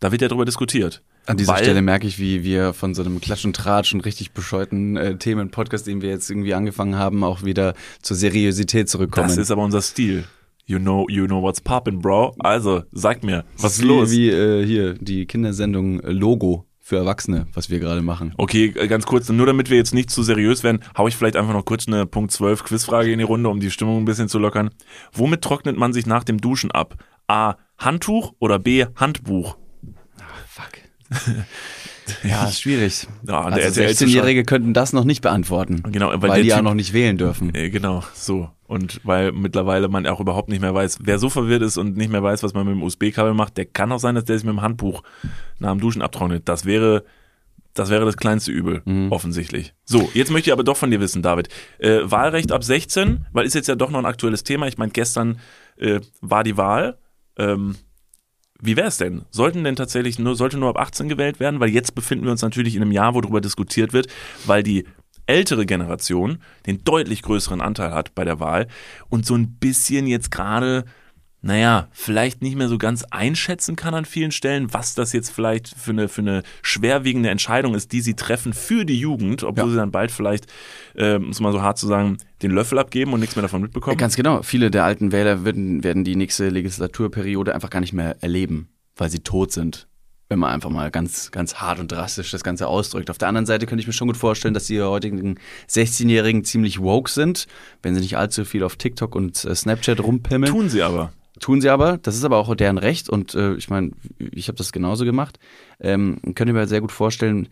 Da 0.00 0.12
wird 0.12 0.22
ja 0.22 0.28
drüber 0.28 0.44
diskutiert. 0.44 1.02
An 1.28 1.36
dieser 1.36 1.52
Weil- 1.52 1.62
Stelle 1.64 1.82
merke 1.82 2.06
ich, 2.06 2.18
wie 2.18 2.42
wir 2.42 2.72
von 2.72 2.94
so 2.94 3.02
einem 3.02 3.20
Klatsch 3.20 3.44
und 3.44 3.54
Tratsch 3.54 3.92
und 3.92 4.00
richtig 4.00 4.32
bescheuerten 4.32 4.96
äh, 4.96 5.16
Themen-Podcast, 5.18 5.86
den 5.86 6.00
wir 6.00 6.08
jetzt 6.08 6.30
irgendwie 6.30 6.54
angefangen 6.54 6.96
haben, 6.96 7.22
auch 7.22 7.44
wieder 7.44 7.74
zur 8.00 8.16
Seriosität 8.16 8.88
zurückkommen. 8.88 9.28
Das 9.28 9.36
ist 9.36 9.50
aber 9.50 9.62
unser 9.62 9.82
Stil. 9.82 10.24
You 10.64 10.78
know, 10.78 11.06
you 11.08 11.26
know 11.26 11.42
what's 11.42 11.60
poppin', 11.60 11.98
bro. 12.00 12.34
Also, 12.38 12.82
sag 12.92 13.22
mir, 13.24 13.44
was 13.58 13.74
ist 13.74 13.82
wie, 13.82 13.86
los? 13.86 14.10
Wie 14.10 14.30
äh, 14.30 14.64
hier 14.64 14.94
die 14.94 15.26
Kindersendung 15.26 16.00
äh, 16.00 16.12
Logo 16.12 16.64
für 16.78 16.96
Erwachsene, 16.96 17.46
was 17.52 17.68
wir 17.68 17.78
gerade 17.78 18.00
machen. 18.00 18.32
Okay, 18.38 18.72
äh, 18.76 18.88
ganz 18.88 19.04
kurz, 19.04 19.28
nur 19.28 19.44
damit 19.44 19.68
wir 19.68 19.76
jetzt 19.76 19.92
nicht 19.92 20.10
zu 20.10 20.22
seriös 20.22 20.62
werden, 20.64 20.80
hau 20.96 21.08
ich 21.08 21.16
vielleicht 21.16 21.36
einfach 21.36 21.52
noch 21.52 21.66
kurz 21.66 21.86
eine 21.86 22.06
Punkt 22.06 22.32
12 22.32 22.64
Quizfrage 22.64 23.12
in 23.12 23.18
die 23.18 23.24
Runde, 23.24 23.50
um 23.50 23.60
die 23.60 23.70
Stimmung 23.70 23.98
ein 23.98 24.04
bisschen 24.06 24.28
zu 24.28 24.38
lockern. 24.38 24.70
Womit 25.12 25.42
trocknet 25.42 25.76
man 25.76 25.92
sich 25.92 26.06
nach 26.06 26.24
dem 26.24 26.38
Duschen 26.40 26.70
ab? 26.70 26.96
A. 27.26 27.56
Handtuch 27.76 28.32
oder 28.38 28.58
B. 28.58 28.86
Handbuch? 28.96 29.58
Fuck. 30.46 30.72
Ja, 32.22 32.44
ist 32.48 32.60
schwierig. 32.62 33.06
Ja, 33.26 33.40
Also 33.40 33.58
RTL 33.80 33.90
16-Jährige 33.90 34.44
könnten 34.44 34.74
das 34.74 34.92
noch 34.92 35.04
nicht 35.04 35.22
beantworten, 35.22 35.82
Genau, 35.90 36.08
weil 36.08 36.30
weil, 36.30 36.42
die 36.42 36.48
ja 36.48 36.62
noch 36.62 36.74
nicht 36.74 36.92
wählen 36.92 37.16
dürfen. 37.18 37.54
Äh, 37.54 37.70
genau, 37.70 38.02
so. 38.14 38.50
Und 38.66 39.00
weil 39.04 39.32
mittlerweile 39.32 39.88
man 39.88 40.06
auch 40.06 40.20
überhaupt 40.20 40.50
nicht 40.50 40.60
mehr 40.60 40.74
weiß, 40.74 40.98
wer 41.02 41.18
so 41.18 41.30
verwirrt 41.30 41.62
ist 41.62 41.78
und 41.78 41.96
nicht 41.96 42.10
mehr 42.10 42.22
weiß, 42.22 42.42
was 42.42 42.52
man 42.52 42.66
mit 42.66 42.74
dem 42.74 42.82
USB-Kabel 42.82 43.32
macht, 43.34 43.56
der 43.56 43.64
kann 43.64 43.90
auch 43.92 43.98
sein, 43.98 44.14
dass 44.14 44.24
der 44.24 44.36
sich 44.36 44.44
mit 44.44 44.54
dem 44.54 44.60
Handbuch 44.60 45.02
nach 45.58 45.70
dem 45.70 45.80
Duschen 45.80 46.02
abtrocknet. 46.02 46.48
Das 46.48 46.66
wäre, 46.66 47.04
das 47.72 47.88
wäre 47.88 48.04
das 48.04 48.18
kleinste 48.18 48.52
Übel, 48.52 48.82
offensichtlich. 49.10 49.72
So, 49.86 50.10
jetzt 50.12 50.30
möchte 50.30 50.50
ich 50.50 50.52
aber 50.52 50.64
doch 50.64 50.76
von 50.76 50.90
dir 50.90 51.00
wissen, 51.00 51.22
David. 51.22 51.48
Äh, 51.78 52.00
Wahlrecht 52.02 52.52
ab 52.52 52.62
16, 52.62 53.26
weil 53.32 53.46
ist 53.46 53.54
jetzt 53.54 53.68
ja 53.68 53.74
doch 53.74 53.90
noch 53.90 54.00
ein 54.00 54.06
aktuelles 54.06 54.44
Thema. 54.44 54.66
Ich 54.66 54.76
meine, 54.76 54.92
gestern 54.92 55.38
äh, 55.78 56.00
war 56.20 56.44
die 56.44 56.58
Wahl. 56.58 56.98
Ähm, 57.38 57.76
wie 58.60 58.76
wäre 58.76 58.88
es 58.88 58.96
denn? 58.96 59.22
Sollten 59.30 59.64
denn 59.64 59.76
tatsächlich 59.76 60.18
nur, 60.18 60.34
sollte 60.34 60.58
nur 60.58 60.70
ab 60.70 60.78
18 60.78 61.08
gewählt 61.08 61.38
werden? 61.38 61.60
Weil 61.60 61.70
jetzt 61.70 61.94
befinden 61.94 62.24
wir 62.24 62.32
uns 62.32 62.42
natürlich 62.42 62.74
in 62.74 62.82
einem 62.82 62.92
Jahr, 62.92 63.14
wo 63.14 63.20
darüber 63.20 63.40
diskutiert 63.40 63.92
wird, 63.92 64.08
weil 64.46 64.62
die 64.62 64.84
ältere 65.26 65.66
Generation 65.66 66.38
den 66.66 66.82
deutlich 66.84 67.22
größeren 67.22 67.60
Anteil 67.60 67.92
hat 67.92 68.14
bei 68.14 68.24
der 68.24 68.40
Wahl 68.40 68.66
und 69.08 69.26
so 69.26 69.34
ein 69.34 69.56
bisschen 69.58 70.06
jetzt 70.06 70.30
gerade, 70.30 70.84
naja, 71.40 71.86
vielleicht 71.92 72.42
nicht 72.42 72.56
mehr 72.56 72.68
so 72.68 72.78
ganz 72.78 73.04
einschätzen 73.04 73.76
kann 73.76 73.94
an 73.94 74.04
vielen 74.04 74.32
Stellen, 74.32 74.72
was 74.74 74.94
das 74.96 75.12
jetzt 75.12 75.30
vielleicht 75.30 75.68
für 75.68 75.92
eine, 75.92 76.08
für 76.08 76.20
eine 76.22 76.42
schwerwiegende 76.62 77.30
Entscheidung 77.30 77.74
ist, 77.76 77.92
die 77.92 78.00
sie 78.00 78.14
treffen 78.14 78.52
für 78.52 78.84
die 78.84 78.98
Jugend, 78.98 79.44
obwohl 79.44 79.66
Ja. 79.66 79.70
sie 79.70 79.76
dann 79.76 79.92
bald 79.92 80.10
vielleicht, 80.10 80.46
äh, 80.94 81.14
um 81.14 81.30
es 81.30 81.38
mal 81.40 81.52
so 81.52 81.62
hart 81.62 81.78
zu 81.78 81.86
sagen, 81.86 82.18
den 82.42 82.50
Löffel 82.50 82.78
abgeben 82.78 83.12
und 83.12 83.20
nichts 83.20 83.36
mehr 83.36 83.42
davon 83.42 83.62
mitbekommen. 83.62 83.96
Ganz 83.96 84.16
genau. 84.16 84.42
Viele 84.42 84.70
der 84.72 84.84
alten 84.84 85.12
Wähler 85.12 85.44
werden, 85.44 85.84
werden 85.84 86.02
die 86.04 86.16
nächste 86.16 86.48
Legislaturperiode 86.48 87.54
einfach 87.54 87.70
gar 87.70 87.80
nicht 87.80 87.92
mehr 87.92 88.16
erleben, 88.20 88.68
weil 88.96 89.08
sie 89.10 89.20
tot 89.20 89.52
sind. 89.52 89.86
Wenn 90.30 90.40
man 90.40 90.50
einfach 90.52 90.68
mal 90.68 90.90
ganz, 90.90 91.30
ganz 91.30 91.54
hart 91.54 91.78
und 91.78 91.90
drastisch 91.90 92.30
das 92.32 92.44
Ganze 92.44 92.66
ausdrückt. 92.66 93.08
Auf 93.10 93.16
der 93.16 93.28
anderen 93.28 93.46
Seite 93.46 93.64
könnte 93.64 93.80
ich 93.80 93.86
mir 93.86 93.94
schon 93.94 94.08
gut 94.08 94.16
vorstellen, 94.18 94.52
dass 94.52 94.66
die 94.66 94.82
heutigen 94.82 95.38
16-Jährigen 95.70 96.44
ziemlich 96.44 96.80
woke 96.80 97.10
sind, 97.10 97.46
wenn 97.82 97.94
sie 97.94 98.00
nicht 98.02 98.18
allzu 98.18 98.44
viel 98.44 98.62
auf 98.62 98.76
TikTok 98.76 99.14
und 99.14 99.42
äh, 99.44 99.54
Snapchat 99.54 100.00
rumpimmeln. 100.00 100.52
Tun 100.52 100.68
sie 100.68 100.82
aber. 100.82 101.12
Tun 101.40 101.60
sie 101.60 101.68
aber, 101.68 101.98
das 101.98 102.16
ist 102.16 102.24
aber 102.24 102.38
auch 102.38 102.54
deren 102.54 102.78
Recht 102.78 103.08
und 103.08 103.34
äh, 103.34 103.54
ich 103.54 103.70
meine, 103.70 103.92
ich 104.18 104.48
habe 104.48 104.58
das 104.58 104.72
genauso 104.72 105.04
gemacht. 105.04 105.38
Ähm, 105.80 106.20
könnte 106.34 106.52
mir 106.52 106.66
sehr 106.66 106.80
gut 106.80 106.92
vorstellen, 106.92 107.48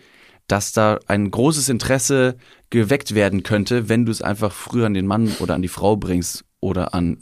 dass 0.49 0.73
da 0.73 0.99
ein 1.07 1.31
großes 1.31 1.69
Interesse 1.69 2.37
geweckt 2.71 3.15
werden 3.15 3.43
könnte, 3.43 3.89
wenn 3.89 4.05
du 4.07 4.13
es 4.13 4.23
einfach 4.23 4.53
früher 4.53 4.87
an 4.87 4.95
den 4.95 5.07
Mann 5.07 5.33
oder 5.41 5.55
an 5.55 5.63
die 5.63 5.69
Frau 5.69 5.97
bringst 5.97 6.45
oder 6.61 6.95
an 6.95 7.19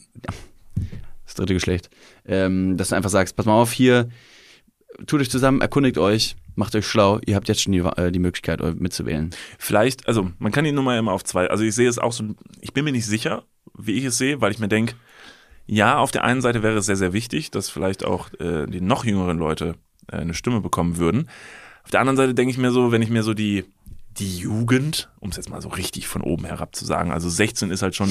das 1.25 1.35
dritte 1.35 1.55
Geschlecht. 1.55 1.91
Ähm, 2.27 2.77
dass 2.77 2.89
du 2.89 2.97
einfach 2.97 3.11
sagst, 3.11 3.37
pass 3.37 3.47
mal 3.47 3.61
auf 3.61 3.73
hier, 3.73 4.09
tut 5.07 5.21
euch 5.21 5.31
zusammen, 5.31 5.61
erkundigt 5.61 5.99
euch, 5.99 6.37
macht 6.55 6.75
euch 6.77 6.87
schlau, 6.87 7.21
ihr 7.27 7.35
habt 7.35 7.49
jetzt 7.49 7.63
schon 7.63 7.73
die, 7.73 7.81
äh, 7.81 8.11
die 8.13 8.19
Möglichkeit, 8.19 8.61
euch 8.61 8.77
mitzuwählen. 8.77 9.31
Vielleicht, 9.59 10.07
also 10.07 10.31
man 10.39 10.53
kann 10.53 10.65
die 10.65 10.73
Nummer 10.73 10.99
immer 10.99 11.13
auf 11.13 11.25
zwei. 11.25 11.49
Also 11.49 11.65
ich 11.65 11.75
sehe 11.75 11.89
es 11.89 11.99
auch 11.99 12.13
so, 12.13 12.25
ich 12.61 12.73
bin 12.73 12.85
mir 12.85 12.93
nicht 12.93 13.07
sicher, 13.07 13.45
wie 13.77 13.93
ich 13.93 14.05
es 14.05 14.19
sehe, 14.19 14.41
weil 14.41 14.53
ich 14.53 14.59
mir 14.59 14.69
denke, 14.69 14.95
ja, 15.67 15.99
auf 15.99 16.11
der 16.11 16.25
einen 16.25 16.41
Seite 16.41 16.63
wäre 16.63 16.79
es 16.79 16.87
sehr, 16.87 16.97
sehr 16.97 17.13
wichtig, 17.13 17.51
dass 17.51 17.71
vielleicht 17.71 18.05
auch 18.05 18.33
äh, 18.35 18.67
die 18.67 18.81
noch 18.81 19.05
jüngeren 19.05 19.39
Leute 19.39 19.77
äh, 20.11 20.17
eine 20.17 20.35
Stimme 20.35 20.61
bekommen 20.61 20.99
würden. 20.99 21.29
Auf 21.85 21.91
der 21.91 22.01
anderen 22.01 22.17
Seite 22.17 22.35
denke 22.35 22.51
ich 22.51 22.59
mir 22.59 22.71
so, 22.71 22.93
wenn 22.93 23.03
ich 23.03 23.11
mir 23.11 23.23
so 23.23 23.35
die, 23.35 23.65
die 24.19 24.39
Jugend, 24.39 25.11
um 25.21 25.31
es 25.31 25.37
jetzt 25.37 25.51
mal 25.51 25.63
so 25.63 25.69
richtig 25.69 26.07
von 26.07 26.23
oben 26.23 26.45
herab 26.45 26.75
zu 26.75 26.85
sagen, 26.85 27.13
also 27.13 27.29
16 27.29 27.71
ist 27.71 27.83
halt 27.83 27.95
schon 27.95 28.11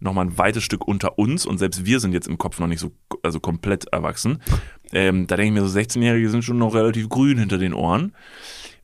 nochmal 0.00 0.26
ein 0.26 0.38
weites 0.38 0.62
Stück 0.62 0.86
unter 0.86 1.18
uns 1.18 1.44
und 1.44 1.58
selbst 1.58 1.84
wir 1.84 2.00
sind 2.00 2.12
jetzt 2.12 2.28
im 2.28 2.38
Kopf 2.38 2.60
noch 2.60 2.68
nicht 2.68 2.80
so 2.80 2.92
also 3.22 3.40
komplett 3.40 3.86
erwachsen. 3.88 4.40
Ähm, 4.92 5.26
da 5.26 5.36
denke 5.36 5.48
ich 5.54 5.60
mir 5.60 5.68
so, 5.68 5.78
16-Jährige 5.78 6.30
sind 6.30 6.44
schon 6.44 6.58
noch 6.58 6.74
relativ 6.74 7.08
grün 7.08 7.38
hinter 7.38 7.58
den 7.58 7.74
Ohren. 7.74 8.14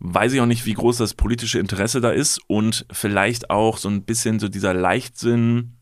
Weiß 0.01 0.33
ich 0.33 0.41
auch 0.41 0.47
nicht, 0.47 0.67
wie 0.67 0.75
groß 0.75 0.99
das 0.99 1.15
politische 1.15 1.61
Interesse 1.61 2.01
da 2.01 2.11
ist 2.11 2.41
und 2.49 2.85
vielleicht 2.91 3.51
auch 3.51 3.79
so 3.79 3.89
ein 3.89 4.03
bisschen 4.03 4.41
so 4.41 4.49
dieser 4.49 4.75
Leichtsinn, 4.75 5.77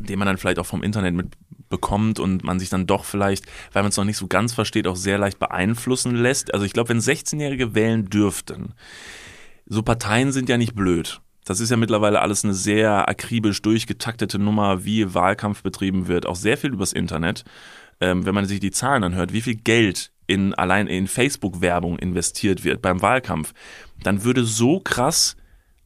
den 0.00 0.18
man 0.18 0.26
dann 0.26 0.38
vielleicht 0.38 0.58
auch 0.58 0.66
vom 0.66 0.82
Internet 0.82 1.14
mitbekommt 1.14 2.18
und 2.18 2.44
man 2.44 2.58
sich 2.58 2.68
dann 2.68 2.86
doch 2.86 3.04
vielleicht, 3.04 3.46
weil 3.72 3.82
man 3.82 3.90
es 3.90 3.96
noch 3.96 4.04
nicht 4.04 4.16
so 4.16 4.26
ganz 4.26 4.52
versteht, 4.52 4.86
auch 4.86 4.96
sehr 4.96 5.18
leicht 5.18 5.38
beeinflussen 5.38 6.14
lässt. 6.16 6.52
Also 6.52 6.66
ich 6.66 6.72
glaube, 6.72 6.90
wenn 6.90 7.00
16-Jährige 7.00 7.74
wählen 7.74 8.08
dürften, 8.08 8.74
so 9.66 9.82
Parteien 9.82 10.32
sind 10.32 10.48
ja 10.48 10.58
nicht 10.58 10.74
blöd. 10.74 11.20
Das 11.44 11.60
ist 11.60 11.70
ja 11.70 11.76
mittlerweile 11.76 12.20
alles 12.20 12.44
eine 12.44 12.54
sehr 12.54 13.08
akribisch 13.08 13.60
durchgetaktete 13.60 14.38
Nummer, 14.38 14.84
wie 14.84 15.14
Wahlkampf 15.14 15.62
betrieben 15.62 16.08
wird, 16.08 16.26
auch 16.26 16.36
sehr 16.36 16.56
viel 16.56 16.72
übers 16.72 16.92
Internet. 16.92 17.44
Ähm, 18.00 18.24
wenn 18.24 18.34
man 18.34 18.46
sich 18.46 18.60
die 18.60 18.70
Zahlen 18.70 19.04
anhört, 19.04 19.32
wie 19.32 19.42
viel 19.42 19.56
Geld 19.56 20.10
in 20.26 20.54
allein 20.54 20.86
in 20.86 21.06
Facebook-Werbung 21.06 21.98
investiert 21.98 22.64
wird 22.64 22.80
beim 22.80 23.02
Wahlkampf, 23.02 23.52
dann 24.02 24.24
würde 24.24 24.44
so 24.44 24.80
krass 24.80 25.36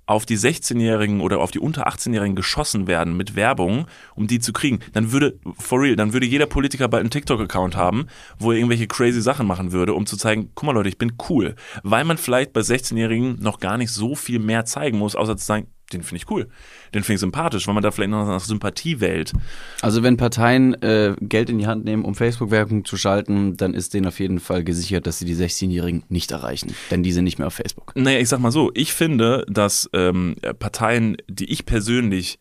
auf 0.09 0.25
die 0.25 0.39
16-Jährigen 0.39 1.21
oder 1.21 1.39
auf 1.39 1.51
die 1.51 1.59
unter 1.59 1.87
18-Jährigen 1.87 2.35
geschossen 2.35 2.87
werden 2.87 3.17
mit 3.17 3.37
Werbung, 3.37 3.87
um 4.15 4.27
die 4.27 4.41
zu 4.41 4.55
kriegen, 4.55 4.81
dann 4.95 5.13
würde, 5.13 5.39
for 5.59 5.83
real, 5.83 5.97
dann 5.97 6.15
würde 6.15 6.25
jeder 6.25 6.47
Politiker 6.47 6.89
bald 6.89 7.03
einen 7.03 7.11
TikTok-Account 7.11 7.77
haben, 7.77 8.07
wo 8.39 8.51
er 8.51 8.57
irgendwelche 8.57 8.87
crazy 8.87 9.21
Sachen 9.21 9.47
machen 9.47 9.71
würde, 9.71 9.93
um 9.93 10.07
zu 10.07 10.17
zeigen, 10.17 10.51
guck 10.55 10.67
mal 10.67 10.73
Leute, 10.73 10.89
ich 10.89 10.97
bin 10.97 11.13
cool. 11.29 11.55
Weil 11.83 12.05
man 12.05 12.17
vielleicht 12.17 12.55
bei 12.55 12.63
16-Jährigen 12.63 13.37
noch 13.41 13.61
gar 13.61 13.77
nicht 13.77 13.93
so 13.93 14.15
viel 14.15 14.39
mehr 14.39 14.65
zeigen 14.65 14.97
muss, 14.97 15.15
außer 15.15 15.37
zu 15.37 15.45
sagen, 15.45 15.67
den 15.93 16.03
finde 16.03 16.23
ich 16.23 16.31
cool. 16.31 16.49
Den 16.95 17.03
finde 17.03 17.15
ich 17.15 17.21
sympathisch, 17.21 17.67
weil 17.67 17.75
man 17.75 17.83
da 17.83 17.91
vielleicht 17.91 18.11
noch 18.11 18.27
nach 18.27 18.41
Sympathie 18.41 19.01
wählt. 19.01 19.33
Also 19.81 20.03
wenn 20.03 20.17
Parteien 20.17 20.75
äh, 20.83 21.15
Geld 21.21 21.51
in 21.51 21.59
die 21.59 21.67
Hand 21.67 21.85
nehmen, 21.85 22.05
um 22.05 22.15
Facebook-Werbung 22.15 22.85
zu 22.85 22.97
schalten, 22.97 23.57
dann 23.57 23.75
ist 23.75 23.95
denen 23.95 24.07
auf 24.07 24.21
jeden 24.21 24.41
Fall 24.41 24.65
gesichert, 24.65 25.07
dass 25.07 25.19
sie 25.19 25.25
die 25.25 25.35
16-Jährigen 25.35 26.05
nicht 26.09 26.31
erreichen. 26.31 26.75
Denn 26.91 27.03
die 27.03 27.13
sind 27.13 27.25
nicht 27.25 27.39
mehr 27.39 27.47
auf 27.47 27.55
Facebook. 27.55 27.93
Naja, 27.97 28.19
ich 28.19 28.29
sag 28.29 28.41
mal 28.41 28.51
so, 28.51 28.71
ich 28.75 28.93
finde, 28.93 29.45
dass 29.49 29.89
ähm, 29.93 30.37
Parteien, 30.59 31.17
die 31.29 31.51
ich 31.51 31.65
persönlich 31.65 32.39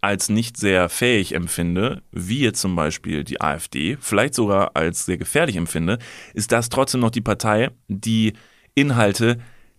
als 0.00 0.28
nicht 0.28 0.56
sehr 0.56 0.88
fähig 0.88 1.34
empfinde, 1.34 2.02
wie 2.12 2.40
jetzt 2.40 2.60
zum 2.60 2.76
Beispiel 2.76 3.24
die 3.24 3.40
AfD, 3.40 3.96
vielleicht 4.00 4.34
sogar 4.34 4.72
als 4.74 5.06
sehr 5.06 5.18
gefährlich 5.18 5.56
empfinde, 5.56 5.98
ist 6.32 6.52
das 6.52 6.68
trotzdem 6.68 7.00
noch 7.00 7.10
die 7.10 7.20
Partei, 7.20 7.70
die 7.88 8.34
Inhalte 8.74 9.38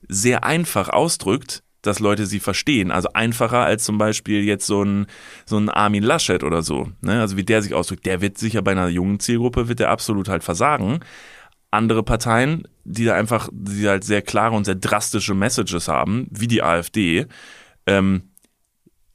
sehr 0.10 0.44
einfach 0.44 0.90
ausdrückt, 0.90 1.64
dass 1.82 2.00
Leute 2.00 2.26
sie 2.26 2.40
verstehen. 2.40 2.92
Also 2.92 3.10
einfacher 3.14 3.60
als 3.60 3.84
zum 3.84 3.98
Beispiel 3.98 4.44
jetzt 4.44 4.66
so 4.66 4.84
ein, 4.84 5.08
so 5.46 5.58
ein 5.58 5.70
Armin 5.70 6.04
Laschet 6.04 6.44
oder 6.44 6.62
so. 6.62 6.90
Ne? 7.02 7.20
Also 7.20 7.38
wie 7.38 7.44
der 7.44 7.62
sich 7.62 7.74
ausdrückt, 7.74 8.06
der 8.06 8.22
wird 8.22 8.38
sicher 8.38 8.62
bei 8.62 8.72
einer 8.72 8.88
jungen 8.88 9.20
Zielgruppe, 9.20 9.68
wird 9.68 9.80
der 9.80 9.90
absolut 9.90 10.30
halt 10.30 10.44
versagen. 10.44 11.00
Andere 11.72 12.04
Parteien, 12.04 12.68
die 12.84 13.06
da 13.06 13.16
einfach, 13.16 13.50
die 13.52 13.88
halt 13.88 14.04
sehr 14.04 14.22
klare 14.22 14.56
und 14.56 14.66
sehr 14.66 14.76
drastische 14.76 15.34
Messages 15.34 15.88
haben, 15.88 16.28
wie 16.32 16.48
die 16.48 16.64
AfD, 16.64 17.28
ähm, 17.86 18.32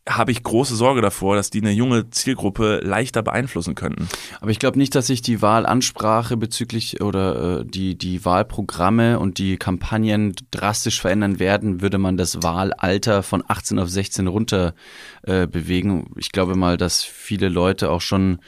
habe 0.09 0.33
ich 0.33 0.43
große 0.43 0.75
Sorge 0.75 1.01
davor, 1.01 1.37
dass 1.37 1.51
die 1.51 1.61
eine 1.61 1.71
junge 1.71 2.11
Zielgruppe 2.11 2.81
leichter 2.83 3.23
beeinflussen 3.23 3.77
könnten. 3.77 4.09
Aber 4.41 4.51
ich 4.51 4.59
glaube 4.59 4.79
nicht, 4.79 4.95
dass 4.95 5.07
sich 5.07 5.23
die 5.23 5.43
Wahlansprache 5.43 6.37
bezüglich 6.37 7.01
oder 7.01 7.61
äh, 7.61 7.65
die, 7.65 7.97
die 7.97 8.25
Wahlprogramme 8.25 9.21
und 9.21 9.39
die 9.39 9.57
Kampagnen 9.59 10.35
drastisch 10.51 11.01
verändern 11.01 11.39
werden, 11.39 11.83
würde 11.83 11.99
man 11.99 12.17
das 12.17 12.43
Wahlalter 12.43 13.23
von 13.23 13.45
18 13.47 13.79
auf 13.79 13.89
16 13.89 14.27
runter 14.27 14.75
äh, 15.23 15.47
bewegen. 15.47 16.11
Ich 16.17 16.33
glaube 16.33 16.57
mal, 16.57 16.77
dass 16.77 17.05
viele 17.05 17.49
Leute 17.49 17.91
auch 17.91 18.01
schon 18.01 18.41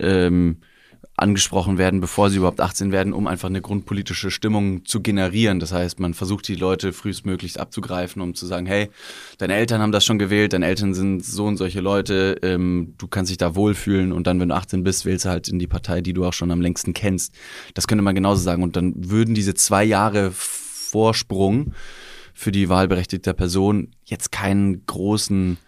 ähm, 0.00 0.58
angesprochen 1.16 1.78
werden, 1.78 2.00
bevor 2.00 2.28
sie 2.28 2.38
überhaupt 2.38 2.60
18 2.60 2.90
werden, 2.90 3.12
um 3.12 3.28
einfach 3.28 3.48
eine 3.48 3.60
grundpolitische 3.60 4.32
Stimmung 4.32 4.84
zu 4.84 5.00
generieren. 5.00 5.60
Das 5.60 5.72
heißt, 5.72 6.00
man 6.00 6.12
versucht 6.12 6.48
die 6.48 6.56
Leute 6.56 6.92
frühestmöglichst 6.92 7.60
abzugreifen, 7.60 8.20
um 8.20 8.34
zu 8.34 8.46
sagen, 8.46 8.66
hey, 8.66 8.90
deine 9.38 9.54
Eltern 9.54 9.80
haben 9.80 9.92
das 9.92 10.04
schon 10.04 10.18
gewählt, 10.18 10.52
deine 10.52 10.66
Eltern 10.66 10.92
sind 10.92 11.24
so 11.24 11.44
und 11.46 11.56
solche 11.56 11.80
Leute, 11.80 12.38
ähm, 12.42 12.94
du 12.98 13.06
kannst 13.06 13.30
dich 13.30 13.38
da 13.38 13.54
wohlfühlen 13.54 14.12
und 14.12 14.26
dann, 14.26 14.40
wenn 14.40 14.48
du 14.48 14.56
18 14.56 14.82
bist, 14.82 15.04
wählst 15.04 15.24
du 15.24 15.28
halt 15.28 15.48
in 15.48 15.60
die 15.60 15.68
Partei, 15.68 16.00
die 16.00 16.14
du 16.14 16.24
auch 16.24 16.32
schon 16.32 16.50
am 16.50 16.60
längsten 16.60 16.94
kennst. 16.94 17.32
Das 17.74 17.86
könnte 17.86 18.02
man 18.02 18.16
genauso 18.16 18.42
sagen. 18.42 18.64
Und 18.64 18.74
dann 18.74 18.94
würden 18.96 19.34
diese 19.34 19.54
zwei 19.54 19.84
Jahre 19.84 20.32
Vorsprung 20.32 21.74
für 22.32 22.50
die 22.50 22.68
wahlberechtigte 22.68 23.34
Person 23.34 23.92
jetzt 24.04 24.32
keinen 24.32 24.84
großen, 24.86 25.58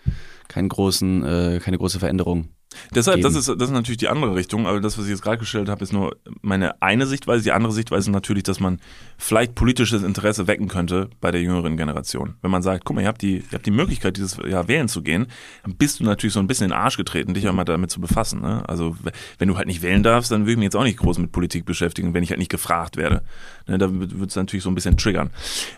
keinen 0.49 0.69
großen, 0.69 1.25
äh, 1.25 1.61
keine 1.63 1.79
große 1.79 2.01
Veränderung 2.01 2.49
Deshalb, 2.95 3.21
das 3.23 3.35
ist, 3.35 3.49
das 3.49 3.69
ist 3.69 3.71
natürlich 3.71 3.99
die 3.99 4.09
andere 4.09 4.35
Richtung, 4.35 4.67
aber 4.67 4.81
das, 4.81 4.99
was 4.99 5.05
ich 5.05 5.11
jetzt 5.11 5.23
gerade 5.23 5.39
gestellt 5.39 5.69
habe, 5.69 5.83
ist 5.83 5.93
nur 5.93 6.17
meine 6.43 6.81
eine 6.83 7.07
Sichtweise. 7.07 7.45
Die 7.45 7.53
andere 7.53 7.73
Sichtweise 7.73 8.11
ist 8.11 8.13
natürlich, 8.13 8.43
dass 8.45 8.61
man 8.61 8.81
vielleicht 9.19 9.55
politisches 9.55 10.03
Interesse 10.03 10.47
wecken 10.47 10.69
könnte 10.69 11.11
bei 11.21 11.31
der 11.31 11.41
jüngeren 11.41 11.77
Generation. 11.77 12.35
Wenn 12.43 12.51
man 12.51 12.63
sagt, 12.63 12.85
guck 12.85 12.97
mal, 12.97 13.03
ihr 13.03 13.09
habt 13.09 13.23
die, 13.23 13.37
ihr 13.39 13.53
habt 13.53 13.67
die 13.67 13.71
Möglichkeit, 13.71 14.17
dieses 14.17 14.37
Jahr 14.37 14.69
wählen 14.69 14.89
zu 14.89 15.03
gehen, 15.03 15.27
dann 15.65 15.77
bist 15.77 16.01
du 16.01 16.05
natürlich 16.05 16.35
so 16.35 16.41
ein 16.41 16.47
bisschen 16.47 16.65
in 16.67 16.71
den 16.71 16.79
Arsch 16.79 16.97
getreten, 16.97 17.35
dich 17.35 17.49
einmal 17.49 17.65
damit 17.65 17.91
zu 17.91 18.01
befassen. 18.01 18.41
Ne? 18.41 18.63
Also 18.69 18.97
wenn 19.39 19.49
du 19.49 19.57
halt 19.57 19.67
nicht 19.67 19.83
wählen 19.83 20.03
darfst, 20.03 20.31
dann 20.31 20.43
würde 20.43 20.53
ich 20.53 20.59
mich 20.59 20.65
jetzt 20.65 20.77
auch 20.77 20.85
nicht 20.85 20.99
groß 20.99 21.19
mit 21.19 21.33
Politik 21.33 21.65
beschäftigen, 21.65 22.15
wenn 22.15 22.23
ich 22.23 22.31
halt 22.31 22.39
nicht 22.39 22.51
gefragt 22.51 22.97
werde. 22.97 23.23
Ne, 23.67 23.79
da 23.79 23.89
wird 23.91 24.31
es 24.31 24.37
natürlich 24.37 24.63
so 24.63 24.71
ein 24.71 24.75
bisschen 24.75 24.97
triggern. 24.97 25.31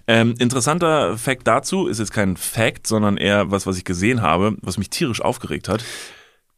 Ähm, 0.06 0.34
interessanter 0.38 1.16
Fact 1.16 1.46
dazu 1.46 1.86
ist 1.86 1.98
jetzt 1.98 2.12
kein 2.12 2.36
Fact, 2.36 2.86
sondern 2.86 3.16
eher 3.16 3.50
was, 3.50 3.66
was 3.66 3.78
ich 3.78 3.84
gesehen 3.84 4.22
habe, 4.22 4.56
was 4.60 4.78
mich 4.78 4.90
tierisch 4.90 5.20
aufgeregt 5.20 5.68
hat. 5.68 5.84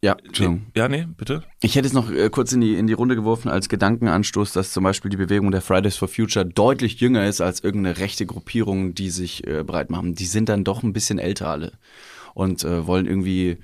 Ja, 0.02 0.16
Entschuldigung. 0.24 0.66
Ja, 0.74 0.88
nee, 0.88 1.06
bitte. 1.16 1.42
Ich 1.60 1.76
hätte 1.76 1.86
es 1.86 1.92
noch 1.92 2.10
äh, 2.10 2.30
kurz 2.30 2.52
in 2.52 2.62
die, 2.62 2.74
in 2.76 2.86
die 2.86 2.94
Runde 2.94 3.16
geworfen 3.16 3.50
als 3.50 3.68
Gedankenanstoß, 3.68 4.52
dass 4.52 4.72
zum 4.72 4.82
Beispiel 4.82 5.10
die 5.10 5.18
Bewegung 5.18 5.50
der 5.50 5.60
Fridays 5.60 5.96
for 5.96 6.08
Future 6.08 6.46
deutlich 6.46 7.00
jünger 7.00 7.26
ist 7.26 7.42
als 7.42 7.62
irgendeine 7.62 7.98
rechte 7.98 8.24
Gruppierung, 8.24 8.94
die 8.94 9.10
sich 9.10 9.46
äh, 9.46 9.62
breit 9.62 9.90
machen. 9.90 10.14
Die 10.14 10.24
sind 10.24 10.48
dann 10.48 10.64
doch 10.64 10.82
ein 10.82 10.94
bisschen 10.94 11.18
älter 11.18 11.48
alle 11.48 11.72
und 12.32 12.64
äh, 12.64 12.86
wollen 12.86 13.06
irgendwie 13.06 13.58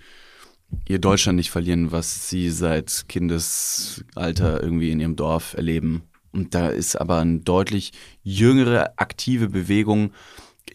ihr 0.87 0.99
Deutschland 0.99 1.37
nicht 1.37 1.51
verlieren, 1.51 1.91
was 1.91 2.29
sie 2.29 2.51
seit 2.51 3.07
Kindesalter 3.09 4.63
irgendwie 4.63 4.91
in 4.91 5.01
ihrem 5.01 5.17
Dorf 5.17 5.55
erleben. 5.55 6.03
Und 6.33 6.55
da 6.55 6.69
ist 6.69 7.01
aber 7.01 7.21
eine 7.21 7.39
deutlich 7.39 7.93
jüngere, 8.23 8.93
aktive 8.97 9.49
Bewegung, 9.49 10.13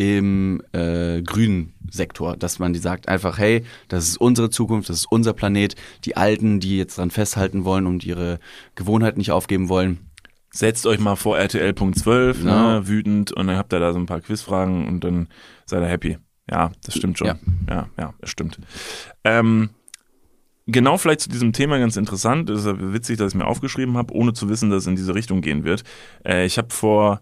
im 0.02 0.64
äh, 0.72 1.22
grünen 1.22 1.74
Sektor, 1.90 2.36
dass 2.36 2.58
man 2.58 2.74
die 2.74 2.80
sagt 2.80 3.08
einfach, 3.08 3.38
hey, 3.38 3.64
das 3.88 4.08
ist 4.08 4.18
unsere 4.18 4.50
Zukunft, 4.50 4.90
das 4.90 4.98
ist 4.98 5.12
unser 5.12 5.34
Planet. 5.34 5.76
Die 6.06 6.18
Alten, 6.18 6.60
die 6.60 6.78
jetzt 6.78 6.98
dran 6.98 7.12
festhalten 7.12 7.66
wollen 7.66 7.86
und 7.86 8.04
ihre 8.04 8.40
Gewohnheit 8.76 9.18
nicht 9.18 9.32
aufgeben 9.32 9.70
wollen. 9.70 10.10
Setzt 10.50 10.86
euch 10.88 11.00
mal 11.00 11.16
vor 11.16 11.38
RTL.12, 11.38 12.46
ja. 12.46 12.80
ne, 12.80 12.88
wütend, 12.88 13.32
und 13.32 13.48
dann 13.48 13.58
habt 13.58 13.72
ihr 13.74 13.80
da 13.80 13.94
so 13.94 14.00
ein 14.00 14.06
paar 14.08 14.22
Quizfragen 14.22 14.88
und 14.88 15.04
dann 15.04 15.28
seid 15.66 15.82
ihr 15.82 15.88
happy. 15.88 16.18
Ja, 16.50 16.72
das 16.84 16.96
stimmt 16.96 17.20
schon. 17.20 17.28
Ja, 17.28 17.40
ja, 17.70 17.90
ja 17.98 18.14
das 18.20 18.30
stimmt. 18.32 18.60
Ähm, 19.24 19.70
genau 20.66 20.98
vielleicht 20.98 21.22
zu 21.22 21.30
diesem 21.30 21.54
Thema 21.54 21.78
ganz 21.78 21.96
interessant, 21.96 22.50
es 22.50 22.66
ist 22.66 22.76
witzig, 22.80 23.18
dass 23.18 23.34
ich 23.34 23.38
mir 23.38 23.46
aufgeschrieben 23.46 23.96
habe, 23.98 24.14
ohne 24.14 24.34
zu 24.34 24.50
wissen, 24.50 24.70
dass 24.70 24.84
es 24.84 24.88
in 24.88 24.96
diese 24.96 25.16
Richtung 25.16 25.42
gehen 25.42 25.64
wird. 25.64 25.84
Äh, 26.26 26.46
ich 26.46 26.58
habe 26.58 26.74
vor 26.74 27.22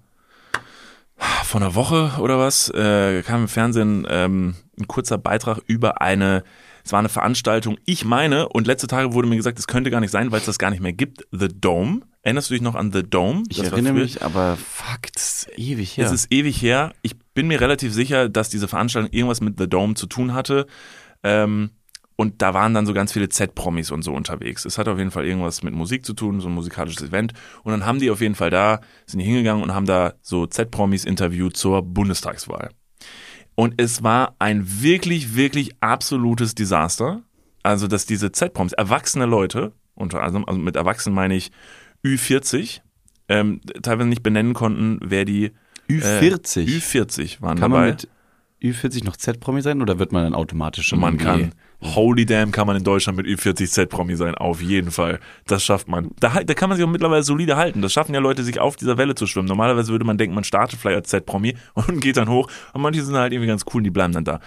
vor 1.19 1.61
einer 1.61 1.75
Woche 1.75 2.13
oder 2.19 2.39
was 2.39 2.69
äh, 2.69 3.23
kam 3.23 3.41
im 3.41 3.47
Fernsehen 3.47 4.07
ähm, 4.09 4.55
ein 4.79 4.87
kurzer 4.87 5.17
Beitrag 5.17 5.59
über 5.67 6.01
eine, 6.01 6.43
es 6.83 6.91
war 6.91 6.99
eine 6.99 7.09
Veranstaltung, 7.09 7.77
ich 7.85 8.05
meine, 8.05 8.49
und 8.49 8.67
letzte 8.67 8.87
Tage 8.87 9.13
wurde 9.13 9.27
mir 9.27 9.35
gesagt, 9.35 9.59
es 9.59 9.67
könnte 9.67 9.91
gar 9.91 9.99
nicht 9.99 10.11
sein, 10.11 10.31
weil 10.31 10.39
es 10.39 10.45
das 10.45 10.59
gar 10.59 10.69
nicht 10.69 10.81
mehr 10.81 10.93
gibt, 10.93 11.27
The 11.31 11.49
Dome. 11.49 12.01
Erinnerst 12.21 12.49
du 12.49 12.53
dich 12.53 12.61
noch 12.61 12.75
an 12.75 12.91
The 12.91 13.03
Dome? 13.03 13.43
Ich 13.49 13.57
das 13.57 13.71
erinnere 13.71 13.93
mich, 13.93 14.21
aber 14.23 14.57
das 15.13 15.47
ist 15.47 15.57
ewig 15.57 15.97
her. 15.97 16.05
Es 16.05 16.11
ist 16.11 16.31
ewig 16.31 16.61
her. 16.61 16.93
Ich 17.01 17.17
bin 17.33 17.47
mir 17.47 17.61
relativ 17.61 17.93
sicher, 17.93 18.29
dass 18.29 18.49
diese 18.49 18.67
Veranstaltung 18.67 19.11
irgendwas 19.11 19.41
mit 19.41 19.57
The 19.57 19.67
Dome 19.67 19.95
zu 19.95 20.05
tun 20.05 20.33
hatte. 20.33 20.67
Ähm, 21.23 21.71
und 22.19 22.41
da 22.41 22.53
waren 22.53 22.73
dann 22.73 22.85
so 22.85 22.91
ganz 22.91 23.13
viele 23.13 23.29
Z-Promis 23.29 23.91
und 23.91 24.01
so 24.01 24.13
unterwegs. 24.13 24.65
Es 24.65 24.77
hat 24.77 24.89
auf 24.89 24.97
jeden 24.97 25.09
Fall 25.09 25.25
irgendwas 25.25 25.63
mit 25.63 25.73
Musik 25.73 26.05
zu 26.05 26.11
tun, 26.11 26.41
so 26.41 26.49
ein 26.49 26.53
musikalisches 26.53 27.01
Event. 27.01 27.31
Und 27.63 27.71
dann 27.71 27.85
haben 27.85 27.99
die 27.99 28.11
auf 28.11 28.19
jeden 28.19 28.35
Fall 28.35 28.49
da, 28.49 28.81
sind 29.05 29.19
die 29.19 29.25
hingegangen 29.25 29.63
und 29.63 29.73
haben 29.73 29.85
da 29.85 30.15
so 30.21 30.45
Z-Promis 30.45 31.05
interviewt 31.05 31.55
zur 31.55 31.81
Bundestagswahl. 31.81 32.71
Und 33.55 33.81
es 33.81 34.03
war 34.03 34.35
ein 34.37 34.65
wirklich, 34.81 35.37
wirklich 35.37 35.71
absolutes 35.79 36.55
Desaster. 36.55 37.21
Also, 37.63 37.87
dass 37.87 38.05
diese 38.05 38.33
Z-Promis, 38.33 38.73
erwachsene 38.73 39.25
Leute, 39.25 39.71
unter 39.95 40.21
anderem, 40.21 40.43
also 40.43 40.59
mit 40.59 40.75
Erwachsenen 40.75 41.15
meine 41.15 41.37
ich 41.37 41.51
Ü40, 42.03 42.81
ähm, 43.29 43.61
teilweise 43.81 44.09
nicht 44.09 44.23
benennen 44.23 44.53
konnten, 44.53 44.99
wer 45.01 45.23
die 45.23 45.53
Ü40? 45.89 46.67
Äh, 46.67 46.79
Ü40 46.79 47.41
waren 47.41 47.57
Kann 47.57 47.71
dabei. 47.71 47.79
Man 47.79 47.89
mit 47.91 48.09
Ü40 48.61 49.05
noch 49.05 49.15
Z-Promi 49.15 49.61
sein 49.61 49.81
oder 49.81 49.99
wird 49.99 50.11
man 50.11 50.25
dann 50.25 50.35
automatisch 50.35 50.87
schon 50.87 50.99
Man 50.99 51.17
kann. 51.17 51.53
Holy 51.81 52.25
damn, 52.25 52.51
kann 52.51 52.67
man 52.67 52.75
in 52.75 52.83
Deutschland 52.83 53.17
mit 53.17 53.25
Ü40 53.25 53.67
Z-Promi 53.67 54.15
sein, 54.15 54.35
auf 54.35 54.61
jeden 54.61 54.91
Fall. 54.91 55.19
Das 55.47 55.63
schafft 55.63 55.87
man. 55.87 56.11
Da, 56.19 56.43
da 56.43 56.53
kann 56.53 56.67
man 56.67 56.77
sich 56.77 56.85
auch 56.85 56.89
mittlerweile 56.91 57.23
solide 57.23 57.55
halten. 57.55 57.81
Das 57.81 57.93
schaffen 57.93 58.13
ja 58.13 58.19
Leute, 58.19 58.43
sich 58.43 58.59
auf 58.59 58.75
dieser 58.75 58.97
Welle 58.97 59.15
zu 59.15 59.27
schwimmen. 59.27 59.47
Normalerweise 59.47 59.91
würde 59.91 60.03
man 60.03 60.17
denken, 60.17 60.35
man 60.35 60.43
startet 60.43 60.79
vielleicht 60.79 60.97
als 60.97 61.09
Z-Promi 61.09 61.55
und 61.73 62.01
geht 62.01 62.17
dann 62.17 62.29
hoch. 62.29 62.49
Und 62.73 62.81
manche 62.81 63.01
sind 63.03 63.15
halt 63.15 63.31
irgendwie 63.31 63.47
ganz 63.47 63.63
cool 63.73 63.77
und 63.77 63.85
die 63.85 63.91
bleiben 63.91 64.13
dann 64.13 64.25
da. 64.25 64.39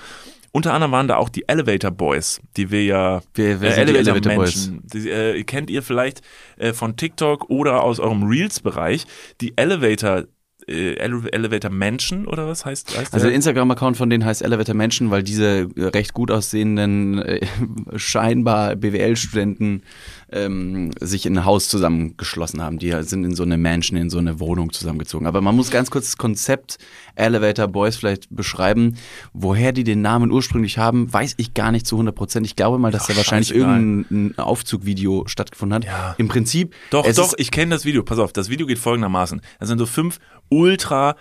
Unter 0.55 0.75
anderem 0.75 0.93
waren 0.93 1.09
da 1.09 1.17
auch 1.17 1.31
die 1.31 1.49
Elevator 1.49 1.91
Boys, 1.91 2.39
die 2.59 2.71
wir 2.71 2.85
ja 2.85 3.23
wer, 3.35 3.63
wer 3.63 3.79
äh, 3.79 3.81
Elevator, 3.81 4.15
Elevator 4.15 4.37
Menschen, 4.37 4.83
die, 4.85 5.09
äh, 5.09 5.43
kennt 5.45 5.71
ihr 5.71 5.83
vielleicht 5.83 6.21
äh, 6.59 6.75
von 6.75 6.97
TikTok 6.99 7.49
oder 7.49 7.83
aus 7.83 7.99
eurem 7.99 8.25
Reels-Bereich. 8.25 9.07
Die 9.41 9.57
Elevator 9.57 10.25
äh, 10.69 10.95
Ele- 10.95 11.29
Elevator 11.33 11.71
Mansion 11.71 12.27
oder 12.27 12.47
was 12.47 12.65
heißt, 12.65 12.97
heißt 12.97 13.15
Also 13.15 13.27
der? 13.27 13.35
Instagram-Account 13.35 13.97
von 13.97 14.11
denen 14.11 14.25
heißt 14.25 14.43
Elevator 14.43 14.75
Menschen, 14.75 15.11
weil 15.11 15.23
diese 15.23 15.69
äh, 15.77 15.85
recht 15.85 16.15
gut 16.15 16.31
aussehenden, 16.31 17.19
äh, 17.21 17.41
scheinbar 17.97 18.77
BWL-Studenten 18.77 19.83
ähm, 20.31 20.91
sich 21.01 21.27
in 21.27 21.37
ein 21.39 21.45
Haus 21.45 21.69
zusammengeschlossen 21.69 22.63
haben. 22.63 22.79
Die 22.79 22.93
sind 23.03 23.25
in 23.25 23.35
so 23.35 23.43
eine 23.43 23.59
Mansion, 23.59 23.99
in 23.99 24.11
so 24.11 24.19
eine 24.19 24.41
Wohnung 24.41 24.73
zusammengezogen. 24.73 25.27
Aber 25.27 25.41
man 25.41 25.55
muss 25.55 25.71
ganz 25.71 25.91
kurz 25.91 26.07
das 26.07 26.17
Konzept 26.17 26.79
Elevator 27.15 27.69
Boys 27.69 27.97
vielleicht 27.97 28.35
beschreiben. 28.35 28.97
Woher 29.35 29.73
die 29.73 29.85
den 29.85 30.01
Namen 30.01 30.31
ursprünglich 30.31 30.79
haben, 30.79 31.13
weiß 31.13 31.35
ich 31.37 31.53
gar 31.55 31.71
nicht 31.73 31.87
zu 31.87 31.97
100 31.97 32.15
Prozent. 32.15 32.47
Ich 32.47 32.57
glaube 32.57 32.79
mal, 32.79 32.91
dass 32.91 33.03
Ach, 33.05 33.09
da 33.09 33.17
wahrscheinlich 33.19 33.49
scheißegal. 33.49 33.77
irgendein 33.79 34.27
ein 34.33 34.39
Aufzugvideo 34.39 35.25
stattgefunden 35.27 35.75
hat. 35.77 35.85
Ja. 35.85 36.15
Im 36.19 36.29
Prinzip. 36.29 36.75
Doch, 36.91 37.07
doch, 37.13 37.35
ich 37.37 37.51
kenne 37.51 37.71
das 37.75 37.85
Video. 37.85 38.03
Pass 38.03 38.19
auf, 38.19 38.33
das 38.33 38.49
Video 38.49 38.67
geht 38.67 38.79
folgendermaßen. 38.79 39.41
Das 39.61 39.69
sind 39.69 39.79
so 39.79 39.87
fünf 39.87 40.19
ultra 40.53 41.17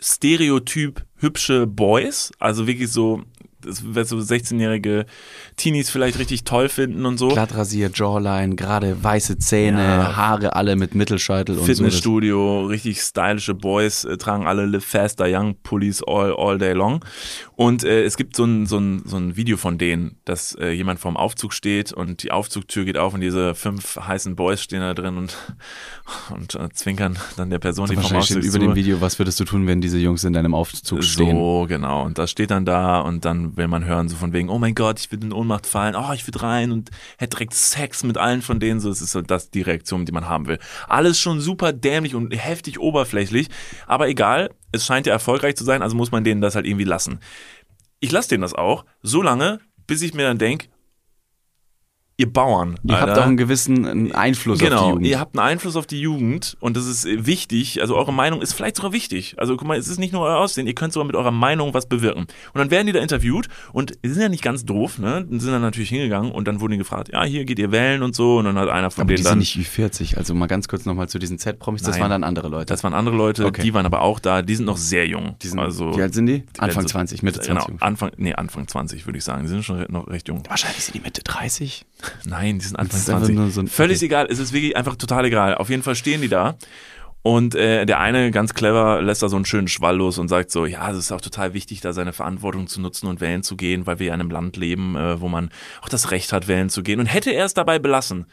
stereotyp 0.00 1.04
hübsche 1.16 1.66
Boys, 1.66 2.32
also 2.38 2.66
wirklich 2.66 2.90
so, 2.90 3.22
das 3.62 3.94
wird 3.94 4.08
so 4.08 4.16
16-jährige 4.18 5.06
Teenies 5.56 5.90
vielleicht 5.90 6.18
richtig 6.18 6.44
toll 6.44 6.68
finden 6.68 7.06
und 7.06 7.18
so. 7.18 7.28
glatt 7.28 7.54
rasiert, 7.54 7.96
Jawline, 7.98 8.56
gerade 8.56 9.02
weiße 9.02 9.38
Zähne, 9.38 9.82
Ja. 9.82 10.16
Haare 10.16 10.54
alle 10.56 10.76
mit 10.76 10.94
Mittelscheitel 10.94 11.56
und 11.56 11.60
so. 11.60 11.66
Fitnessstudio, 11.66 12.66
richtig 12.66 13.00
stylische 13.00 13.54
Boys, 13.54 14.04
äh, 14.04 14.16
tragen 14.16 14.46
alle 14.46 14.66
Live 14.66 14.84
Faster 14.84 15.26
Young 15.28 15.56
Pullis 15.62 16.02
all, 16.02 16.34
all 16.36 16.58
day 16.58 16.72
long. 16.72 17.04
Und 17.56 17.84
äh, 17.84 18.04
es 18.04 18.16
gibt 18.16 18.36
so 18.36 18.44
ein, 18.44 18.66
so, 18.66 18.78
ein, 18.78 19.02
so 19.04 19.16
ein 19.16 19.36
Video 19.36 19.56
von 19.56 19.76
denen, 19.78 20.16
dass 20.24 20.54
äh, 20.54 20.70
jemand 20.70 20.98
vorm 21.00 21.16
Aufzug 21.16 21.52
steht 21.52 21.92
und 21.92 22.22
die 22.22 22.30
Aufzugtür 22.30 22.84
geht 22.84 22.96
auf 22.96 23.12
und 23.14 23.20
diese 23.20 23.54
fünf 23.54 23.96
heißen 23.96 24.34
Boys 24.36 24.62
stehen 24.62 24.80
da 24.80 24.94
drin 24.94 25.16
und, 25.18 25.36
und 26.34 26.54
äh, 26.54 26.68
zwinkern 26.72 27.18
dann 27.36 27.50
der 27.50 27.58
Person, 27.58 27.88
die 27.88 27.96
vom 27.96 28.04
Aufzug 28.04 28.38
steht 28.38 28.44
über 28.44 28.58
dem 28.58 28.74
Video, 28.74 29.00
was 29.00 29.18
würdest 29.18 29.38
du 29.40 29.44
tun, 29.44 29.66
wenn 29.66 29.80
diese 29.80 29.98
Jungs 29.98 30.24
in 30.24 30.32
deinem 30.32 30.54
Aufzug 30.54 31.04
stehen? 31.04 31.36
So, 31.36 31.66
genau. 31.68 32.04
Und 32.04 32.18
das 32.18 32.30
steht 32.30 32.50
dann 32.50 32.64
da 32.64 33.00
und 33.00 33.24
dann 33.24 33.49
will 33.56 33.68
man 33.68 33.84
hören, 33.84 34.08
so 34.08 34.16
von 34.16 34.32
wegen, 34.32 34.48
oh 34.48 34.58
mein 34.58 34.74
Gott, 34.74 35.00
ich 35.00 35.10
will 35.12 35.22
in 35.22 35.32
Ohnmacht 35.32 35.66
fallen, 35.66 35.94
oh, 35.96 36.12
ich 36.12 36.26
will 36.26 36.36
rein 36.36 36.72
und 36.72 36.90
hätte 37.18 37.36
direkt 37.36 37.54
Sex 37.54 38.02
mit 38.02 38.18
allen 38.18 38.42
von 38.42 38.60
denen. 38.60 38.80
So, 38.80 38.90
es 38.90 39.00
ist 39.00 39.12
so 39.12 39.22
das 39.22 39.50
die 39.50 39.62
Reaktion, 39.62 40.04
die 40.04 40.12
man 40.12 40.28
haben 40.28 40.46
will. 40.46 40.58
Alles 40.88 41.20
schon 41.20 41.40
super 41.40 41.72
dämlich 41.72 42.14
und 42.14 42.30
heftig 42.32 42.80
oberflächlich, 42.80 43.48
aber 43.86 44.08
egal, 44.08 44.50
es 44.72 44.86
scheint 44.86 45.06
ja 45.06 45.12
erfolgreich 45.12 45.56
zu 45.56 45.64
sein, 45.64 45.82
also 45.82 45.96
muss 45.96 46.12
man 46.12 46.24
denen 46.24 46.40
das 46.40 46.54
halt 46.54 46.66
irgendwie 46.66 46.84
lassen. 46.84 47.20
Ich 48.00 48.12
lasse 48.12 48.30
denen 48.30 48.42
das 48.42 48.54
auch, 48.54 48.84
so 49.02 49.22
lange, 49.22 49.60
bis 49.86 50.02
ich 50.02 50.14
mir 50.14 50.22
dann 50.22 50.38
denke, 50.38 50.68
ihr 52.20 52.32
Bauern, 52.32 52.78
Ihr 52.84 53.00
habt 53.00 53.08
Alter, 53.10 53.22
auch 53.22 53.26
einen 53.26 53.36
gewissen 53.36 54.12
Einfluss 54.12 54.58
auf 54.58 54.58
die 54.60 54.64
Genau, 54.70 54.90
Jugend. 54.90 55.06
ihr 55.06 55.18
habt 55.18 55.36
einen 55.38 55.46
Einfluss 55.48 55.74
auf 55.76 55.86
die 55.86 56.00
Jugend 56.00 56.56
und 56.60 56.76
das 56.76 56.86
ist 56.86 57.04
äh, 57.06 57.26
wichtig. 57.26 57.80
Also 57.80 57.96
eure 57.96 58.12
Meinung 58.12 58.42
ist 58.42 58.52
vielleicht 58.52 58.76
sogar 58.76 58.92
wichtig. 58.92 59.34
Also 59.38 59.56
guck 59.56 59.66
mal, 59.66 59.78
es 59.78 59.88
ist 59.88 59.98
nicht 59.98 60.12
nur 60.12 60.22
euer 60.22 60.36
Aussehen, 60.36 60.66
ihr 60.66 60.74
könnt 60.74 60.92
sogar 60.92 61.06
mit 61.06 61.16
eurer 61.16 61.30
Meinung 61.30 61.74
was 61.74 61.86
bewirken. 61.86 62.20
Und 62.20 62.28
dann 62.58 62.70
werden 62.70 62.86
die 62.86 62.92
da 62.92 63.00
interviewt 63.00 63.48
und 63.72 63.94
die 64.04 64.08
sind 64.10 64.22
ja 64.22 64.28
nicht 64.28 64.42
ganz 64.42 64.64
doof, 64.64 64.98
ne? 64.98 65.26
Dann 65.28 65.40
sind 65.40 65.50
dann 65.52 65.62
natürlich 65.62 65.88
hingegangen 65.88 66.30
und 66.32 66.46
dann 66.46 66.60
wurden 66.60 66.72
die 66.72 66.78
gefragt, 66.78 67.10
ja, 67.12 67.24
hier 67.24 67.44
geht 67.44 67.58
ihr 67.58 67.72
wählen 67.72 68.02
und 68.02 68.14
so. 68.14 68.38
Und 68.38 68.44
dann 68.44 68.56
hat 68.58 68.68
einer 68.68 68.90
von 68.90 69.02
aber 69.02 69.08
die 69.08 69.14
denen 69.16 69.24
sind 69.24 69.30
dann. 69.32 69.38
nicht 69.38 69.58
wie 69.58 69.64
40. 69.64 70.18
Also 70.18 70.34
mal 70.34 70.46
ganz 70.46 70.68
kurz 70.68 70.84
nochmal 70.84 71.08
zu 71.08 71.18
diesen 71.18 71.38
Z-Promis. 71.38 71.82
Das 71.82 71.98
waren 71.98 72.10
dann 72.10 72.24
andere 72.24 72.48
Leute. 72.48 72.66
das 72.66 72.84
waren 72.84 72.94
andere 72.94 73.16
Leute, 73.16 73.46
Okay. 73.46 73.62
die 73.62 73.74
waren 73.74 73.86
aber 73.86 74.02
auch 74.02 74.18
da, 74.20 74.42
die 74.42 74.54
sind 74.54 74.66
noch 74.66 74.76
sehr 74.76 75.06
jung. 75.06 75.36
die 75.42 75.48
sind, 75.48 75.58
also, 75.58 75.96
wie 75.96 76.02
alt 76.02 76.14
sind 76.14 76.26
die? 76.26 76.40
die 76.40 76.60
Anfang 76.60 76.76
werden 76.82 76.88
so- 76.88 76.92
20, 76.92 77.22
Mitte 77.22 77.40
20. 77.40 77.66
Genau, 77.66 77.78
Anfang, 77.84 78.10
nee, 78.16 78.34
Anfang 78.34 78.68
20 78.68 79.06
würde 79.06 79.18
ich 79.18 79.24
sagen. 79.24 79.42
Die 79.42 79.48
sind 79.48 79.64
schon 79.64 79.84
noch 79.88 80.06
recht 80.08 80.28
jung. 80.28 80.42
Wahrscheinlich 80.48 80.84
sind 80.84 80.94
die 80.94 81.00
Mitte 81.00 81.22
30. 81.22 81.86
Nein, 82.24 82.58
die 82.58 82.66
sind 82.66 82.76
Anfang 82.76 82.98
ist 82.98 83.08
einfach 83.08 83.26
20. 83.26 83.36
nur 83.36 83.50
so 83.50 83.66
Völlig 83.66 83.98
okay. 83.98 84.06
egal, 84.06 84.26
es 84.30 84.38
ist 84.38 84.52
wirklich 84.52 84.76
einfach 84.76 84.96
total 84.96 85.24
egal. 85.24 85.54
Auf 85.54 85.70
jeden 85.70 85.82
Fall 85.82 85.94
stehen 85.94 86.20
die 86.20 86.28
da. 86.28 86.56
Und 87.22 87.54
äh, 87.54 87.84
der 87.84 88.00
eine, 88.00 88.30
ganz 88.30 88.54
clever, 88.54 89.02
lässt 89.02 89.22
da 89.22 89.28
so 89.28 89.36
einen 89.36 89.44
schönen 89.44 89.68
Schwall 89.68 89.96
los 89.96 90.18
und 90.18 90.28
sagt 90.28 90.50
so, 90.50 90.64
ja, 90.64 90.90
es 90.90 90.96
ist 90.96 91.12
auch 91.12 91.20
total 91.20 91.52
wichtig, 91.52 91.82
da 91.82 91.92
seine 91.92 92.14
Verantwortung 92.14 92.66
zu 92.66 92.80
nutzen 92.80 93.06
und 93.08 93.20
wählen 93.20 93.42
zu 93.42 93.56
gehen, 93.56 93.86
weil 93.86 93.98
wir 93.98 94.06
ja 94.06 94.14
in 94.14 94.20
einem 94.20 94.30
Land 94.30 94.56
leben, 94.56 94.96
äh, 94.96 95.20
wo 95.20 95.28
man 95.28 95.50
auch 95.82 95.90
das 95.90 96.10
Recht 96.10 96.32
hat, 96.32 96.48
wählen 96.48 96.70
zu 96.70 96.82
gehen. 96.82 96.98
Und 96.98 97.06
hätte 97.06 97.30
er 97.30 97.44
es 97.44 97.52
dabei 97.52 97.78
belassen, 97.78 98.26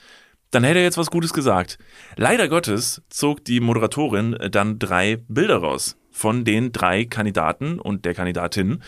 dann 0.52 0.64
hätte 0.64 0.80
er 0.80 0.86
jetzt 0.86 0.98
was 0.98 1.12
Gutes 1.12 1.34
gesagt. 1.34 1.78
Leider 2.16 2.48
Gottes 2.48 3.02
zog 3.10 3.44
die 3.44 3.60
Moderatorin 3.60 4.34
äh, 4.36 4.50
dann 4.50 4.80
drei 4.80 5.18
Bilder 5.28 5.58
raus 5.58 5.98
von 6.12 6.46
den 6.46 6.72
drei 6.72 7.04
Kandidaten 7.04 7.80
und 7.80 8.06
der 8.06 8.14
Kandidatin 8.14 8.82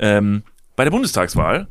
ähm, 0.00 0.42
bei 0.74 0.84
der 0.84 0.90
Bundestagswahl. 0.90 1.68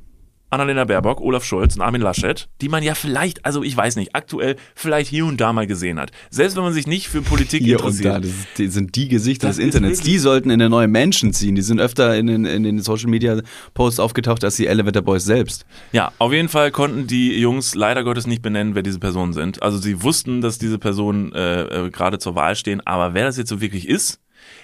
Annalena 0.55 0.85
Baerbock, 0.85 1.21
Olaf 1.21 1.43
Scholz 1.43 1.75
und 1.75 1.81
Armin 1.81 2.01
Laschet, 2.01 2.47
die 2.61 2.69
man 2.69 2.81
ja 2.81 2.95
vielleicht, 2.95 3.45
also 3.45 3.61
ich 3.61 3.75
weiß 3.75 3.97
nicht, 3.97 4.15
aktuell 4.15 4.55
vielleicht 4.73 5.09
hier 5.09 5.25
und 5.25 5.39
da 5.39 5.53
mal 5.53 5.67
gesehen 5.67 5.99
hat. 5.99 6.11
Selbst 6.29 6.55
wenn 6.55 6.63
man 6.63 6.73
sich 6.73 6.87
nicht 6.87 7.07
für 7.07 7.21
Politik 7.21 7.63
Hier 7.63 7.79
und 7.79 7.91
interessiert. 7.91 8.15
da, 8.15 8.19
das 8.19 8.31
die 8.57 8.67
sind 8.67 8.95
die 8.95 9.07
Gesichter 9.07 9.47
Das 9.47 9.57
des 9.57 9.65
Internets. 9.65 10.01
Die 10.01 10.17
sollten 10.17 10.49
in 10.49 10.61
eine 10.61 10.69
neue 10.69 10.87
Menschen 10.87 11.33
ziehen. 11.33 11.55
Die 11.55 11.61
sind 11.61 11.79
öfter 11.79 12.15
in 12.17 12.27
den, 12.27 12.45
in 12.45 12.63
den 12.63 12.79
Social 12.81 13.09
Media 13.09 13.41
Posts 13.73 13.99
aufgetaucht 13.99 14.43
als 14.43 14.55
die 14.55 14.67
Elevator 14.67 15.01
Boys 15.01 15.25
selbst. 15.25 15.65
Ja, 15.91 16.11
auf 16.17 16.31
jeden 16.31 16.49
Fall 16.49 16.71
konnten 16.71 17.07
die 17.07 17.37
Jungs 17.39 17.75
leider 17.75 18.03
Gottes 18.03 18.25
nicht 18.25 18.41
benennen, 18.41 18.75
wer 18.75 18.83
diese 18.83 18.99
Personen 18.99 19.33
sind. 19.33 19.61
Also 19.61 19.77
sie 19.77 20.01
wussten, 20.01 20.41
dass 20.41 20.57
diese 20.57 20.79
Personen 20.79 21.33
äh, 21.33 21.63
äh, 21.63 21.89
gerade 21.89 22.17
zur 22.19 22.35
Wahl 22.35 22.55
stehen, 22.55 22.81
aber 22.85 23.13
wer 23.13 23.25
das 23.25 23.37
jetzt 23.37 23.49
so 23.49 23.61
wirklich 23.61 23.87
ist, 23.87 24.21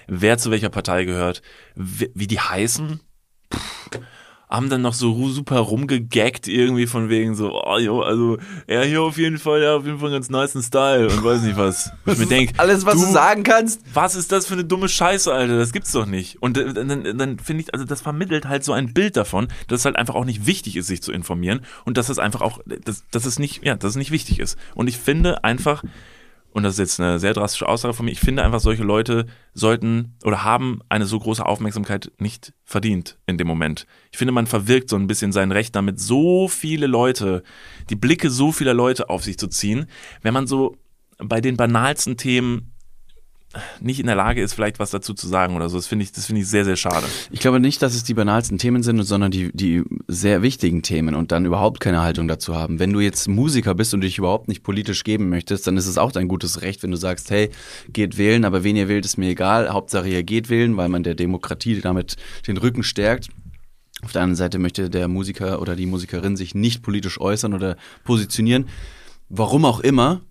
wer 0.07 0.37
zu 0.37 0.51
welcher 0.51 0.69
Partei 0.69 1.05
gehört, 1.05 1.41
wie, 1.75 2.09
wie 2.13 2.27
die 2.27 2.39
heißen, 2.39 2.99
pff, 3.53 3.89
haben 4.51 4.69
dann 4.69 4.81
noch 4.81 4.93
so 4.93 5.29
super 5.29 5.59
rumgegaggt 5.59 6.47
irgendwie 6.47 6.85
von 6.85 7.07
wegen 7.09 7.35
so, 7.35 7.63
oh 7.65 7.77
jo, 7.77 8.01
also 8.01 8.37
er 8.67 8.83
hier 8.83 9.01
auf 9.01 9.17
jeden 9.17 9.37
Fall, 9.39 9.63
ja, 9.63 9.77
auf 9.77 9.85
jeden 9.85 9.97
Fall 9.97 10.09
einen 10.09 10.21
ganz 10.21 10.29
niceen 10.29 10.61
Style 10.61 11.07
und 11.07 11.23
weiß 11.23 11.41
nicht 11.43 11.57
was. 11.57 11.91
Ich 12.05 12.17
mir 12.17 12.25
denk, 12.25 12.51
Alles, 12.57 12.85
was 12.85 12.95
du, 12.95 13.11
sagen 13.11 13.43
kannst. 13.43 13.81
was 13.93 14.15
ist 14.15 14.31
das 14.31 14.45
für 14.45 14.53
eine 14.55 14.65
dumme 14.65 14.89
Scheiße, 14.89 15.31
Alter? 15.31 15.57
Das 15.57 15.71
gibt's 15.71 15.93
doch 15.93 16.05
nicht. 16.05 16.41
Und 16.41 16.57
äh, 16.57 16.73
dann, 16.73 17.17
dann 17.17 17.39
finde 17.39 17.63
ich, 17.63 17.73
also 17.73 17.85
das 17.85 18.01
vermittelt 18.01 18.45
halt 18.47 18.65
so 18.65 18.73
ein 18.73 18.93
Bild 18.93 19.15
davon, 19.15 19.47
dass 19.67 19.79
es 19.81 19.85
halt 19.85 19.95
einfach 19.95 20.15
auch 20.15 20.25
nicht 20.25 20.45
wichtig 20.45 20.75
ist, 20.75 20.87
sich 20.87 21.01
zu 21.01 21.13
informieren 21.13 21.61
und 21.85 21.97
dass 21.97 22.09
es 22.09 22.19
einfach 22.19 22.41
auch, 22.41 22.59
dass, 22.65 23.05
dass 23.09 23.25
es 23.25 23.39
nicht, 23.39 23.63
ja, 23.65 23.75
dass 23.75 23.91
es 23.91 23.95
nicht 23.95 24.11
wichtig 24.11 24.39
ist. 24.39 24.57
Und 24.75 24.87
ich 24.87 24.97
finde 24.97 25.45
einfach, 25.45 25.83
und 26.51 26.63
das 26.63 26.73
ist 26.73 26.79
jetzt 26.79 26.99
eine 26.99 27.19
sehr 27.19 27.33
drastische 27.33 27.67
Aussage 27.67 27.93
von 27.93 28.05
mir, 28.05 28.11
ich 28.11 28.19
finde 28.19 28.43
einfach, 28.43 28.59
solche 28.59 28.83
Leute 28.83 29.25
sollten 29.53 30.15
oder 30.23 30.43
haben 30.43 30.81
eine 30.89 31.05
so 31.05 31.17
große 31.19 31.45
Aufmerksamkeit 31.45 32.11
nicht 32.17 32.53
verdient 32.63 33.17
in 33.25 33.37
dem 33.37 33.47
Moment. 33.47 33.87
Ich 34.11 34.17
finde, 34.17 34.33
man 34.33 34.47
verwirkt 34.47 34.89
so 34.89 34.97
ein 34.97 35.07
bisschen 35.07 35.31
sein 35.31 35.51
Recht 35.51 35.75
damit, 35.75 35.99
so 35.99 36.47
viele 36.47 36.87
Leute, 36.87 37.43
die 37.89 37.95
Blicke 37.95 38.29
so 38.29 38.51
vieler 38.51 38.73
Leute 38.73 39.09
auf 39.09 39.23
sich 39.23 39.37
zu 39.37 39.47
ziehen, 39.47 39.87
wenn 40.21 40.33
man 40.33 40.47
so 40.47 40.77
bei 41.17 41.39
den 41.39 41.57
banalsten 41.57 42.17
Themen 42.17 42.73
nicht 43.81 43.99
in 43.99 44.05
der 44.05 44.15
Lage 44.15 44.41
ist, 44.41 44.53
vielleicht 44.53 44.79
was 44.79 44.91
dazu 44.91 45.13
zu 45.13 45.27
sagen 45.27 45.55
oder 45.55 45.69
so. 45.69 45.77
Das 45.77 45.87
finde 45.87 46.03
ich, 46.03 46.11
das 46.11 46.29
ich 46.29 46.47
sehr, 46.47 46.63
sehr 46.63 46.77
schade. 46.77 47.05
Ich 47.31 47.39
glaube 47.39 47.59
nicht, 47.59 47.81
dass 47.81 47.93
es 47.93 48.03
die 48.03 48.13
banalsten 48.13 48.57
Themen 48.57 48.83
sind, 48.83 49.03
sondern 49.03 49.31
die, 49.31 49.51
die 49.53 49.83
sehr 50.07 50.41
wichtigen 50.41 50.81
Themen 50.83 51.15
und 51.15 51.31
dann 51.31 51.45
überhaupt 51.45 51.79
keine 51.79 52.01
Haltung 52.01 52.27
dazu 52.27 52.55
haben. 52.55 52.79
Wenn 52.79 52.93
du 52.93 52.99
jetzt 52.99 53.27
Musiker 53.27 53.75
bist 53.75 53.93
und 53.93 54.01
dich 54.01 54.17
überhaupt 54.17 54.47
nicht 54.47 54.63
politisch 54.63 55.03
geben 55.03 55.29
möchtest, 55.29 55.67
dann 55.67 55.77
ist 55.77 55.87
es 55.87 55.97
auch 55.97 56.11
dein 56.11 56.27
gutes 56.27 56.61
Recht, 56.61 56.83
wenn 56.83 56.91
du 56.91 56.97
sagst, 56.97 57.29
hey, 57.29 57.49
geht 57.89 58.17
wählen, 58.17 58.45
aber 58.45 58.63
wen 58.63 58.75
ihr 58.75 58.87
wählt, 58.87 59.05
ist 59.05 59.17
mir 59.17 59.29
egal. 59.29 59.69
Hauptsache 59.69 60.07
ihr 60.07 60.23
geht 60.23 60.49
wählen, 60.49 60.77
weil 60.77 60.89
man 60.89 61.03
der 61.03 61.15
Demokratie 61.15 61.81
damit 61.81 62.15
den 62.47 62.57
Rücken 62.57 62.83
stärkt. 62.83 63.29
Auf 64.03 64.13
der 64.13 64.23
anderen 64.23 64.37
Seite 64.37 64.59
möchte 64.59 64.89
der 64.89 65.07
Musiker 65.07 65.61
oder 65.61 65.75
die 65.75 65.85
Musikerin 65.85 66.35
sich 66.35 66.55
nicht 66.55 66.81
politisch 66.81 67.19
äußern 67.19 67.53
oder 67.53 67.75
positionieren. 68.03 68.67
Warum 69.29 69.65
auch 69.65 69.79
immer, 69.79 70.21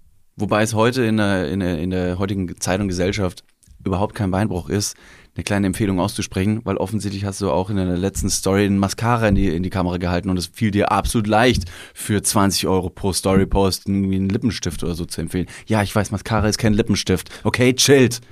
wobei 0.41 0.62
es 0.62 0.74
heute 0.74 1.03
in 1.05 1.16
der, 1.16 1.49
in 1.49 1.61
der, 1.61 1.78
in 1.78 1.91
der 1.91 2.18
heutigen 2.18 2.61
Zeit 2.61 2.80
und 2.80 2.88
Gesellschaft 2.88 3.45
überhaupt 3.84 4.14
kein 4.14 4.30
Beinbruch 4.30 4.68
ist, 4.68 4.97
eine 5.34 5.45
kleine 5.45 5.66
Empfehlung 5.68 6.01
auszusprechen, 6.01 6.61
weil 6.64 6.76
offensichtlich 6.76 7.24
hast 7.24 7.41
du 7.41 7.51
auch 7.51 7.70
in 7.70 7.76
der 7.76 7.86
letzten 7.86 8.30
Story 8.30 8.64
einen 8.64 8.78
Mascara 8.78 9.28
in 9.28 9.34
die, 9.36 9.49
in 9.49 9.62
die 9.62 9.70
Kamera 9.70 9.97
gehalten 9.97 10.28
und 10.28 10.36
es 10.36 10.51
fiel 10.53 10.70
dir 10.70 10.91
absolut 10.91 11.26
leicht, 11.26 11.64
für 11.95 12.22
20 12.22 12.66
Euro 12.66 12.91
pro 12.91 13.12
Story-Post 13.12 13.88
irgendwie 13.88 14.16
einen 14.16 14.28
Lippenstift 14.28 14.82
oder 14.82 14.95
so 14.95 15.05
zu 15.05 15.20
empfehlen. 15.20 15.47
Ja, 15.66 15.82
ich 15.82 15.95
weiß, 15.95 16.11
Mascara 16.11 16.49
ist 16.49 16.59
kein 16.59 16.74
Lippenstift. 16.74 17.30
Okay, 17.45 17.74
chillt. 17.74 18.20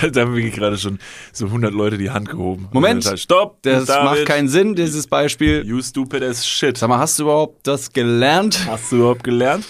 Da, 0.00 0.08
da 0.08 0.22
haben 0.22 0.34
wir 0.34 0.50
gerade 0.50 0.76
schon 0.76 0.98
so 1.32 1.46
100 1.46 1.72
Leute 1.72 1.96
die 1.96 2.10
Hand 2.10 2.28
gehoben. 2.28 2.68
Moment. 2.72 3.06
Also, 3.06 3.16
Stopp! 3.16 3.58
Das 3.62 3.86
David, 3.86 4.04
macht 4.04 4.26
keinen 4.26 4.48
Sinn, 4.48 4.74
dieses 4.74 5.06
Beispiel. 5.06 5.64
You 5.64 5.80
stupid 5.80 6.22
as 6.22 6.46
shit. 6.46 6.76
Sag 6.76 6.88
mal, 6.88 6.98
hast 6.98 7.18
du 7.18 7.22
überhaupt 7.22 7.66
das 7.66 7.92
gelernt? 7.92 8.66
Hast 8.66 8.92
du 8.92 8.96
überhaupt 8.96 9.24
gelernt? 9.24 9.64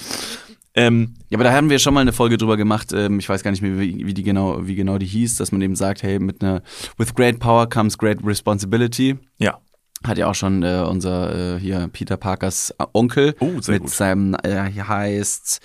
Ähm, 0.75 1.15
Ja, 1.29 1.37
aber 1.37 1.45
da 1.45 1.53
haben 1.53 1.69
wir 1.71 1.79
schon 1.79 1.93
mal 1.95 2.01
eine 2.01 2.13
Folge 2.13 2.39
drüber 2.39 2.57
gemacht. 2.57 2.93
Ähm, 2.93 3.19
ich 3.19 3.29
weiß 3.29 3.43
gar 3.43 3.51
nicht 3.51 3.61
mehr, 3.63 3.79
wie, 3.79 4.07
wie 4.07 4.15
die 4.15 4.23
genau, 4.23 4.67
wie 4.67 4.75
genau 4.75 4.97
die 4.99 5.07
hieß, 5.07 5.37
dass 5.37 5.53
man 5.53 5.61
eben 5.61 5.77
sagt, 5.77 6.03
hey, 6.03 6.19
mit 6.19 6.43
einer 6.43 6.63
with 6.97 7.15
great 7.15 7.39
power 7.39 7.69
comes 7.69 7.99
great 7.99 8.19
responsibility. 8.25 9.19
ja. 9.39 9.59
Hat 10.05 10.19
ja 10.19 10.27
auch 10.29 10.35
schon 10.35 10.65
äh, 10.65 10.85
unser 10.89 11.55
äh, 11.57 11.61
hier 11.61 11.87
Peter 11.87 12.17
Parkers 12.17 12.75
äh, 12.81 12.85
Onkel 12.93 13.37
Oh, 13.39 13.61
sehr 13.61 13.75
mit 13.75 13.83
gut. 13.83 13.91
seinem 13.93 14.35
äh, 14.43 14.65
hier 14.69 14.89
heißt 14.89 15.61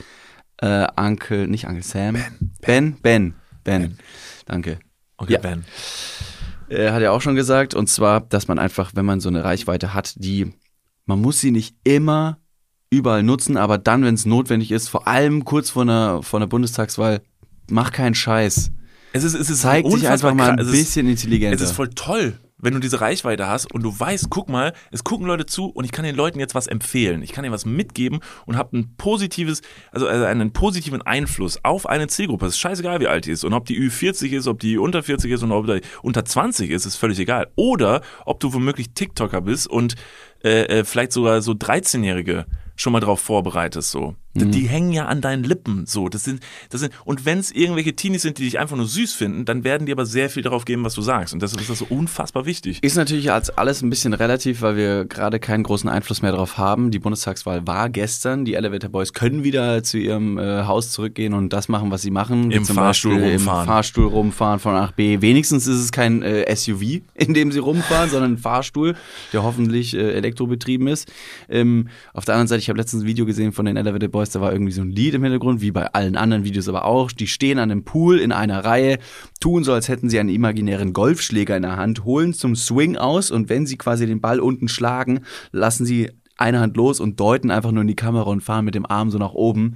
äh, 0.62 0.86
Uncle, 0.96 1.48
nicht 1.48 1.66
Uncle 1.66 1.82
Sam, 1.82 2.18
Ben, 2.62 2.98
Ben, 3.02 3.34
Ben. 3.64 3.98
Danke. 4.46 4.78
Okay, 5.18 5.34
Ja. 5.34 5.40
Ben. 5.40 5.66
Er 6.70 6.94
hat 6.94 7.02
ja 7.02 7.10
auch 7.12 7.22
schon 7.22 7.34
gesagt, 7.36 7.74
und 7.74 7.88
zwar, 7.88 8.22
dass 8.22 8.48
man 8.48 8.60
einfach, 8.60 8.92
wenn 8.94 9.06
man 9.06 9.22
so 9.22 9.30
eine 9.30 9.44
Reichweite 9.44 9.96
hat, 9.96 10.14
die, 10.18 10.54
man 11.08 11.20
muss 11.20 11.40
sie 11.40 11.50
nicht 11.50 11.76
immer 11.84 12.38
überall 12.90 13.24
nutzen, 13.24 13.58
aber 13.58 13.78
dann, 13.78 14.04
wenn 14.04 14.16
es 14.16 14.26
notwendig 14.26 14.72
ist, 14.72 14.88
vor 14.88 15.08
allem 15.08 15.46
kurz 15.46 15.70
vor 15.70 15.84
einer, 15.84 16.24
vor 16.24 16.40
einer 16.40 16.48
Bundestagswahl, 16.48 17.22
mach 17.70 17.92
keinen 17.92 18.16
Scheiß. 18.16 18.72
Es 19.14 19.24
ist, 19.24 19.34
es 19.34 19.50
ist 19.50 19.62
Zeig 19.62 19.86
dich 19.86 20.08
einfach 20.08 20.34
mal 20.34 20.52
ein 20.52 20.58
bisschen 20.58 21.08
intelligenter. 21.08 21.56
Es 21.56 21.62
ist 21.62 21.72
voll 21.72 21.90
toll, 21.90 22.38
wenn 22.60 22.74
du 22.74 22.80
diese 22.80 23.02
Reichweite 23.02 23.48
hast 23.48 23.72
und 23.74 23.84
du 23.84 23.98
weißt, 23.98 24.30
guck 24.30 24.50
mal, 24.50 24.74
es 24.92 25.04
gucken 25.04 25.28
Leute 25.28 25.46
zu 25.46 25.66
und 25.66 25.86
ich 25.86 25.92
kann 25.92 26.06
den 26.06 26.16
Leuten 26.16 26.40
jetzt 26.40 26.56
was 26.56 26.68
empfehlen. 26.68 27.22
Ich 27.24 27.32
kann 27.32 27.44
ihnen 27.44 27.54
was 27.54 27.66
mitgeben 27.66 28.20
und 28.46 28.58
habe 28.58 28.78
ein 28.78 28.96
positives, 28.98 29.62
also 29.92 30.08
also 30.08 30.26
einen 30.26 30.54
positiven 30.54 31.02
Einfluss 31.02 31.60
auf 31.64 31.88
eine 31.88 32.08
Zielgruppe. 32.08 32.46
Es 32.46 32.54
ist 32.54 32.60
scheißegal, 32.60 33.00
wie 33.00 33.08
alt 33.08 33.26
die 33.26 33.32
ist 33.32 33.44
und 33.44 33.54
ob 33.54 33.66
die 33.66 33.80
Ü40 33.80 34.32
ist, 34.32 34.48
ob 34.48 34.60
die 34.60 34.78
unter 34.78 35.04
40 35.04 35.32
ist 35.32 35.44
und 35.44 35.52
ob 35.52 35.68
die 35.68 35.82
unter 36.02 36.26
20 36.26 36.70
ist, 36.70 36.86
ist 36.86 36.96
völlig 36.96 37.20
egal. 37.20 37.48
Oder 37.56 38.02
ob 38.26 38.40
du 38.40 38.54
womöglich 38.54 38.92
TikToker 38.94 39.42
bist 39.42 39.68
und 39.68 39.96
äh, 40.44 40.80
äh, 40.80 40.84
vielleicht 40.84 41.12
sogar 41.12 41.42
so 41.42 41.54
13-Jährige 41.54 42.46
schon 42.78 42.94
mal 42.94 43.02
drauf 43.02 43.20
vorbereitest 43.20 43.92
so. 43.92 44.16
Die- 44.40 44.52
Die 44.52 44.68
hängen 44.68 44.92
ja 44.92 45.06
an 45.06 45.22
deinen 45.22 45.44
Lippen 45.44 45.86
so. 45.86 46.10
Das 46.10 46.24
sind, 46.24 46.42
das 46.70 46.82
sind, 46.82 46.94
und 47.06 47.26
wenn 47.26 47.38
es 47.40 47.52
irgendwelche 47.52 47.96
Teenies 47.96 48.22
sind, 48.24 48.38
die 48.38 48.44
dich 48.46 48.60
einfach 48.60 48.76
nur 48.78 48.88
süß 48.88 49.14
finden, 49.14 49.46
dann 49.46 49.64
werden 49.64 49.86
die 49.86 49.92
aber 49.92 50.06
sehr 50.06 50.30
viel 50.30 50.44
darauf 50.44 50.66
geben, 50.66 50.84
was 50.84 50.94
du 50.96 51.02
sagst. 51.02 51.34
Und 51.34 51.42
deshalb 51.42 51.62
ist 51.62 51.70
das 51.70 51.80
so 51.80 51.86
unfassbar 51.90 52.46
wichtig. 52.46 52.84
Ist 52.84 52.96
natürlich 52.98 53.32
als 53.32 53.50
alles 53.50 53.82
ein 53.82 53.90
bisschen 53.90 54.14
relativ, 54.14 54.62
weil 54.62 54.76
wir 54.76 55.06
gerade 55.06 55.40
keinen 55.40 55.64
großen 55.64 55.90
Einfluss 55.90 56.22
mehr 56.22 56.32
darauf 56.32 56.58
haben. 56.58 56.92
Die 56.92 57.00
Bundestagswahl 57.00 57.66
war 57.68 57.90
gestern. 57.90 58.46
Die 58.46 58.54
Elevator 58.56 58.90
Boys 58.90 59.14
können 59.14 59.44
wieder 59.44 59.84
zu 59.84 59.98
ihrem 59.98 60.38
äh, 60.38 60.64
Haus 60.64 60.92
zurückgehen 60.92 61.34
und 61.34 61.54
das 61.54 61.68
machen, 61.70 61.92
was 61.92 62.02
sie 62.02 62.12
machen. 62.12 62.52
Im 62.52 62.64
Zum 62.64 62.76
Fahrstuhl 62.76 63.14
Beispiel 63.16 63.32
rumfahren. 63.34 63.62
Im 63.62 63.68
Fahrstuhl 63.68 64.08
rumfahren 64.08 64.60
von 64.60 64.76
A 64.76 64.82
nach 64.82 64.92
B. 64.92 65.22
Wenigstens 65.22 65.68
ist 65.68 65.78
es 65.78 65.92
kein 65.92 66.22
äh, 66.24 66.54
SUV, 66.56 67.02
in 67.16 67.34
dem 67.34 67.52
sie 67.52 67.60
rumfahren, 67.60 68.10
sondern 68.10 68.34
ein 68.34 68.38
Fahrstuhl, 68.38 68.96
der 69.34 69.44
hoffentlich 69.44 69.96
äh, 69.96 70.14
elektrobetrieben 70.14 70.88
ist. 70.88 71.12
Ähm, 71.50 71.90
auf 72.14 72.26
der 72.26 72.36
anderen 72.36 72.48
Seite, 72.48 72.60
ich 72.60 72.70
habe 72.70 72.80
letztens 72.80 73.04
ein 73.04 73.08
Video 73.08 73.26
gesehen 73.26 73.52
von 73.52 73.66
den 73.66 73.78
Elevator 73.78 74.10
Boys, 74.10 74.27
da 74.30 74.42
war 74.42 74.52
irgendwie 74.52 74.72
so 74.72 74.82
ein 74.82 74.92
Lied 74.92 75.14
im 75.14 75.24
Hintergrund, 75.24 75.62
wie 75.62 75.72
bei 75.72 75.88
allen 75.94 76.16
anderen 76.16 76.44
Videos 76.44 76.68
aber 76.68 76.86
auch. 76.86 77.12
Die 77.12 77.28
stehen 77.28 77.60
an 77.60 77.72
einem 77.72 77.84
Pool 77.84 78.20
in 78.20 78.32
einer 78.32 78.64
Reihe, 78.64 79.00
tun 79.40 79.64
so, 79.64 79.74
als 79.74 79.88
hätten 79.88 80.10
sie 80.10 80.20
einen 80.20 80.30
imaginären 80.30 80.94
Golfschläger 80.94 81.56
in 81.56 81.64
der 81.64 81.78
Hand, 81.78 82.06
holen 82.06 82.34
zum 82.34 82.56
Swing 82.56 82.98
aus 82.98 83.32
und 83.32 83.50
wenn 83.50 83.66
sie 83.66 83.78
quasi 83.78 84.06
den 84.06 84.22
Ball 84.22 84.40
unten 84.40 84.68
schlagen, 84.68 85.22
lassen 85.52 85.86
sie 85.86 86.10
eine 86.38 86.60
Hand 86.60 86.78
los 86.78 87.00
und 87.00 87.20
deuten 87.20 87.52
einfach 87.52 87.72
nur 87.72 87.82
in 87.82 87.88
die 87.88 87.96
Kamera 87.96 88.30
und 88.30 88.42
fahren 88.42 88.66
mit 88.66 88.76
dem 88.76 88.86
Arm 88.86 89.10
so 89.10 89.18
nach 89.18 89.34
oben. 89.34 89.76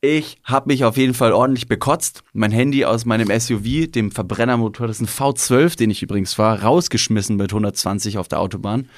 Ich 0.00 0.38
habe 0.44 0.68
mich 0.68 0.84
auf 0.84 0.96
jeden 0.96 1.14
Fall 1.14 1.32
ordentlich 1.32 1.68
bekotzt. 1.68 2.22
Mein 2.32 2.52
Handy 2.52 2.84
aus 2.84 3.06
meinem 3.06 3.28
SUV, 3.28 3.90
dem 3.90 4.10
Verbrennermotor, 4.10 4.86
das 4.86 5.00
ist 5.00 5.08
ein 5.08 5.32
V12, 5.32 5.76
den 5.76 5.90
ich 5.90 6.02
übrigens 6.02 6.34
fahre, 6.34 6.62
rausgeschmissen 6.62 7.36
mit 7.36 7.50
120 7.50 8.18
auf 8.18 8.28
der 8.28 8.40
Autobahn. 8.40 8.88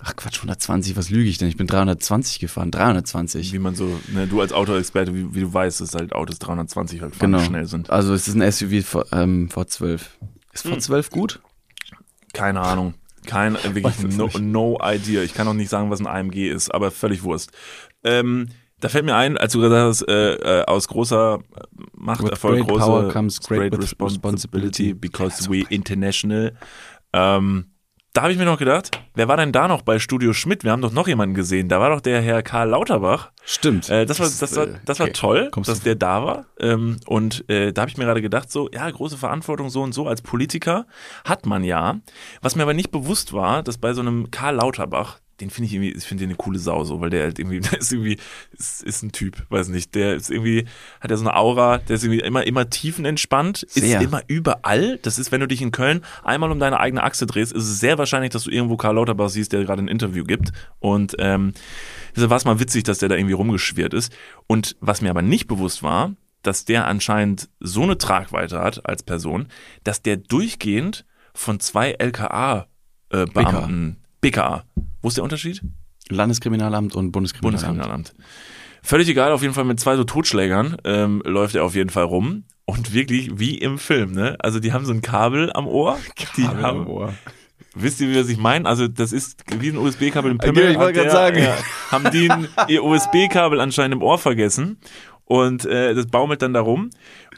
Ach 0.00 0.14
Quatsch, 0.14 0.36
120, 0.36 0.96
was 0.96 1.10
lüge 1.10 1.28
ich 1.28 1.38
denn? 1.38 1.48
Ich 1.48 1.56
bin 1.56 1.66
320 1.66 2.38
gefahren, 2.38 2.70
320. 2.70 3.52
Wie 3.52 3.58
man 3.58 3.74
so, 3.74 3.98
ne, 4.12 4.28
du 4.28 4.40
als 4.40 4.52
Autoexperte, 4.52 5.12
wie, 5.14 5.34
wie 5.34 5.40
du 5.40 5.52
weißt, 5.52 5.80
dass 5.80 5.94
halt 5.94 6.12
Autos 6.12 6.38
320 6.38 7.02
halt 7.02 7.18
Genau. 7.18 7.40
schnell 7.40 7.66
sind. 7.66 7.90
Also 7.90 8.14
es 8.14 8.28
ist 8.28 8.34
ein 8.36 8.42
SUV 8.52 8.84
V- 8.86 9.04
ähm, 9.12 9.48
V12. 9.52 10.00
Ist 10.52 10.66
V12 10.66 11.10
gut? 11.10 11.40
Keine 12.32 12.60
Ahnung. 12.60 12.94
Kein, 13.26 13.56
äh, 13.56 13.74
wirklich 13.74 13.98
no, 14.16 14.30
no 14.40 14.78
idea. 14.82 15.22
Ich 15.22 15.34
kann 15.34 15.48
auch 15.48 15.52
nicht 15.54 15.68
sagen, 15.68 15.90
was 15.90 15.98
ein 16.00 16.06
AMG 16.06 16.48
ist, 16.48 16.72
aber 16.72 16.90
völlig 16.92 17.24
Wurst. 17.24 17.50
Ähm, 18.04 18.46
da 18.80 18.88
fällt 18.88 19.04
mir 19.04 19.16
ein, 19.16 19.36
als 19.36 19.52
du 19.54 19.60
gesagt 19.60 19.82
hast, 19.82 20.02
äh, 20.08 20.34
äh, 20.60 20.64
aus 20.66 20.86
großer 20.86 21.40
Macht, 21.96 22.22
With 22.22 22.30
Erfolg, 22.30 22.58
great 22.58 22.68
große 22.68 22.84
power 22.86 23.08
comes 23.12 23.40
great 23.40 23.76
responsibility, 23.76 24.90
responsibility. 24.90 24.94
because 24.94 25.50
we 25.50 25.64
international. 25.68 26.56
Ähm, 27.12 27.66
da 28.18 28.22
habe 28.22 28.32
ich 28.32 28.38
mir 28.40 28.46
noch 28.46 28.58
gedacht, 28.58 29.00
wer 29.14 29.28
war 29.28 29.36
denn 29.36 29.52
da 29.52 29.68
noch 29.68 29.82
bei 29.82 30.00
Studio 30.00 30.32
Schmidt? 30.32 30.64
Wir 30.64 30.72
haben 30.72 30.82
doch 30.82 30.90
noch 30.90 31.06
jemanden 31.06 31.36
gesehen. 31.36 31.68
Da 31.68 31.78
war 31.78 31.90
doch 31.90 32.00
der 32.00 32.20
Herr 32.20 32.42
Karl 32.42 32.70
Lauterbach. 32.70 33.30
Stimmt. 33.44 33.88
Äh, 33.88 34.06
das, 34.06 34.18
war, 34.18 34.26
das, 34.26 34.56
war, 34.56 34.64
äh, 34.66 34.74
das 34.84 34.98
war 34.98 35.06
okay. 35.06 35.12
toll, 35.14 35.48
Kommst 35.52 35.70
dass 35.70 35.78
du- 35.78 35.84
der 35.84 35.94
da 35.94 36.24
war. 36.24 36.46
Ähm, 36.58 36.96
und 37.06 37.48
äh, 37.48 37.72
da 37.72 37.82
habe 37.82 37.92
ich 37.92 37.96
mir 37.96 38.06
gerade 38.06 38.20
gedacht, 38.20 38.50
so, 38.50 38.68
ja, 38.74 38.90
große 38.90 39.16
Verantwortung 39.16 39.70
so 39.70 39.82
und 39.82 39.92
so 39.94 40.08
als 40.08 40.20
Politiker 40.20 40.86
hat 41.24 41.46
man 41.46 41.62
ja. 41.62 42.00
Was 42.42 42.56
mir 42.56 42.64
aber 42.64 42.74
nicht 42.74 42.90
bewusst 42.90 43.32
war, 43.34 43.62
dass 43.62 43.78
bei 43.78 43.92
so 43.92 44.00
einem 44.00 44.32
Karl 44.32 44.56
Lauterbach, 44.56 45.20
den 45.40 45.50
finde 45.50 45.66
ich 45.66 45.74
irgendwie, 45.74 45.92
ich 45.92 46.04
finde 46.04 46.22
den 46.22 46.30
eine 46.30 46.36
coole 46.36 46.58
Sau, 46.58 46.84
so, 46.84 47.00
weil 47.00 47.10
der 47.10 47.24
halt 47.24 47.38
irgendwie, 47.38 47.60
der 47.60 47.78
ist 47.78 47.92
irgendwie, 47.92 48.18
ist, 48.52 48.82
ist 48.82 49.02
ein 49.02 49.12
Typ, 49.12 49.44
weiß 49.50 49.68
nicht, 49.68 49.94
der 49.94 50.14
ist 50.14 50.30
irgendwie, 50.30 50.66
hat 51.00 51.10
ja 51.10 51.16
so 51.16 51.24
eine 51.24 51.36
Aura, 51.36 51.78
der 51.78 51.96
ist 51.96 52.04
irgendwie 52.04 52.20
immer, 52.20 52.46
immer 52.46 52.68
tiefenentspannt, 52.68 53.62
ist 53.62 53.74
Sehr. 53.74 54.00
immer 54.00 54.22
überall. 54.26 54.98
Das 55.02 55.18
ist, 55.18 55.32
wenn 55.32 55.40
du 55.40 55.48
dich 55.48 55.62
in 55.62 55.70
Köln 55.70 56.02
einmal 56.24 56.50
um 56.50 56.58
deine 56.58 56.80
eigene 56.80 57.02
Achse 57.02 57.26
drehst, 57.26 57.52
ist 57.52 57.68
es 57.68 57.80
sehr 57.80 57.98
wahrscheinlich, 57.98 58.30
dass 58.30 58.44
du 58.44 58.50
irgendwo 58.50 58.76
Karl 58.76 58.96
Lauterbach 58.96 59.28
siehst, 59.28 59.52
der 59.52 59.64
gerade 59.64 59.82
ein 59.82 59.88
Interview 59.88 60.24
gibt. 60.24 60.52
Und 60.80 61.14
ähm, 61.18 61.52
war 62.14 62.36
es 62.36 62.44
mal 62.44 62.58
witzig, 62.58 62.84
dass 62.84 62.98
der 62.98 63.08
da 63.08 63.14
irgendwie 63.14 63.34
rumgeschwirrt 63.34 63.94
ist. 63.94 64.12
Und 64.46 64.76
was 64.80 65.00
mir 65.00 65.10
aber 65.10 65.22
nicht 65.22 65.46
bewusst 65.46 65.82
war, 65.82 66.14
dass 66.42 66.64
der 66.64 66.86
anscheinend 66.86 67.48
so 67.60 67.82
eine 67.82 67.98
Tragweite 67.98 68.60
hat 68.60 68.86
als 68.86 69.02
Person, 69.02 69.48
dass 69.84 70.02
der 70.02 70.16
durchgehend 70.16 71.04
von 71.34 71.60
zwei 71.60 71.92
LKA-Beamten, 71.92 73.98
BKA, 74.20 74.64
wo 75.02 75.08
ist 75.08 75.16
der 75.16 75.24
Unterschied? 75.24 75.62
Landeskriminalamt 76.10 76.94
und 76.94 77.12
Bundeskriminalamt. 77.12 77.62
Bundeskriminalamt. 77.62 78.14
Völlig 78.82 79.08
egal, 79.08 79.32
auf 79.32 79.42
jeden 79.42 79.54
Fall 79.54 79.64
mit 79.64 79.80
zwei 79.80 79.96
so 79.96 80.04
Totschlägern 80.04 80.76
ähm, 80.84 81.22
läuft 81.24 81.54
er 81.54 81.64
auf 81.64 81.74
jeden 81.74 81.90
Fall 81.90 82.04
rum. 82.04 82.44
Und 82.64 82.92
wirklich 82.92 83.38
wie 83.38 83.56
im 83.56 83.78
Film, 83.78 84.12
ne? 84.12 84.36
Also 84.40 84.60
die 84.60 84.72
haben 84.72 84.84
so 84.84 84.92
ein 84.92 85.00
Kabel 85.00 85.50
am 85.54 85.66
Ohr. 85.66 85.98
Die 86.36 86.42
Kabel 86.42 86.56
am 86.58 86.62
haben, 86.62 86.86
Ohr. 86.86 87.14
Wisst 87.74 88.00
ihr, 88.00 88.14
was 88.18 88.28
ich 88.28 88.38
meine? 88.38 88.68
Also 88.68 88.88
das 88.88 89.12
ist 89.12 89.42
wie 89.58 89.70
ein 89.70 89.78
USB-Kabel 89.78 90.30
im 90.30 90.38
Pimmel. 90.38 90.70
ich 90.70 90.78
wollte 90.78 91.00
gerade 91.00 91.10
sagen. 91.10 91.38
Ja, 91.38 91.56
haben 91.90 92.10
die 92.10 92.30
ein, 92.30 92.48
ihr 92.68 92.84
USB-Kabel 92.84 93.60
anscheinend 93.60 93.94
im 93.94 94.02
Ohr 94.02 94.18
vergessen 94.18 94.78
und 95.24 95.64
äh, 95.64 95.94
das 95.94 96.06
baumelt 96.06 96.42
dann 96.42 96.52
da 96.52 96.60
rum. 96.60 96.90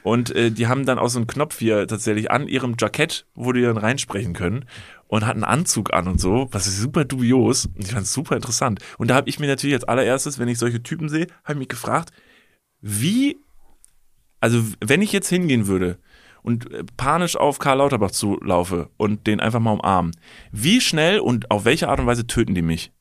Und 0.03 0.35
äh, 0.35 0.51
die 0.51 0.67
haben 0.67 0.87
dann 0.87 0.99
auch 0.99 1.09
so 1.09 1.19
einen 1.19 1.27
Knopf 1.27 1.59
hier 1.59 1.87
tatsächlich 1.87 2.31
an 2.31 2.49
ihrem 2.49 2.75
Jackett, 2.79 3.27
wo 3.35 3.53
die 3.53 3.63
dann 3.63 3.77
reinsprechen 3.77 4.33
können 4.33 4.65
und 5.11 5.27
hatten 5.27 5.43
einen 5.43 5.61
Anzug 5.61 5.93
an 5.93 6.07
und 6.07 6.21
so, 6.21 6.49
was 6.53 6.69
ist 6.69 6.79
super 6.79 7.05
dubios. 7.05 7.67
Und 7.67 7.83
ich 7.85 7.91
fand 7.91 8.05
es 8.05 8.13
super 8.13 8.37
interessant. 8.37 8.81
Und 8.97 9.11
da 9.11 9.17
habe 9.17 9.29
ich 9.29 9.41
mir 9.41 9.49
natürlich 9.49 9.75
als 9.75 9.85
allererstes, 9.85 10.39
wenn 10.39 10.47
ich 10.47 10.59
solche 10.59 10.85
Typen 10.85 11.09
sehe, 11.09 11.27
habe 11.43 11.55
ich 11.55 11.59
mich 11.59 11.69
gefragt, 11.69 12.13
wie, 12.81 13.37
also 14.39 14.63
wenn 14.81 15.03
ich 15.03 15.13
jetzt 15.13 15.29
hingehen 15.29 15.67
würde 15.67 15.99
und 16.43 16.73
äh, 16.73 16.85
panisch 16.97 17.37
auf 17.37 17.59
Karl 17.59 17.79
Lauterbach 17.79 18.13
zulaufe 18.13 18.89
und 18.99 19.27
den 19.27 19.41
einfach 19.41 19.59
mal 19.59 19.73
umarmen, 19.73 20.13
wie 20.53 20.81
schnell 20.81 21.19
und 21.19 21.51
auf 21.51 21.65
welche 21.65 21.89
Art 21.89 21.99
und 21.99 22.07
Weise 22.07 22.29
töten 22.29 22.55
die 22.55 22.63
mich? 22.63 22.93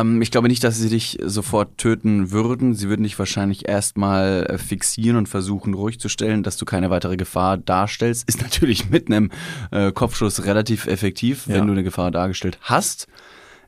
Ähm, 0.00 0.22
ich 0.22 0.30
glaube 0.30 0.48
nicht, 0.48 0.64
dass 0.64 0.78
sie 0.78 0.88
dich 0.88 1.18
sofort 1.22 1.78
töten 1.78 2.30
würden. 2.30 2.74
Sie 2.74 2.88
würden 2.88 3.02
dich 3.02 3.18
wahrscheinlich 3.18 3.68
erstmal 3.68 4.46
äh, 4.48 4.58
fixieren 4.58 5.16
und 5.16 5.28
versuchen, 5.28 5.74
ruhig 5.74 6.00
zu 6.00 6.08
stellen, 6.08 6.42
dass 6.42 6.56
du 6.56 6.64
keine 6.64 6.90
weitere 6.90 7.16
Gefahr 7.16 7.58
darstellst. 7.58 8.28
Ist 8.28 8.42
natürlich 8.42 8.90
mit 8.90 9.08
einem 9.08 9.30
äh, 9.70 9.92
Kopfschuss 9.92 10.44
relativ 10.44 10.86
effektiv, 10.86 11.46
Ja. 11.46 11.54
wenn 11.56 11.66
du 11.66 11.72
eine 11.72 11.84
Gefahr 11.84 12.10
dargestellt 12.10 12.58
hast. 12.62 13.06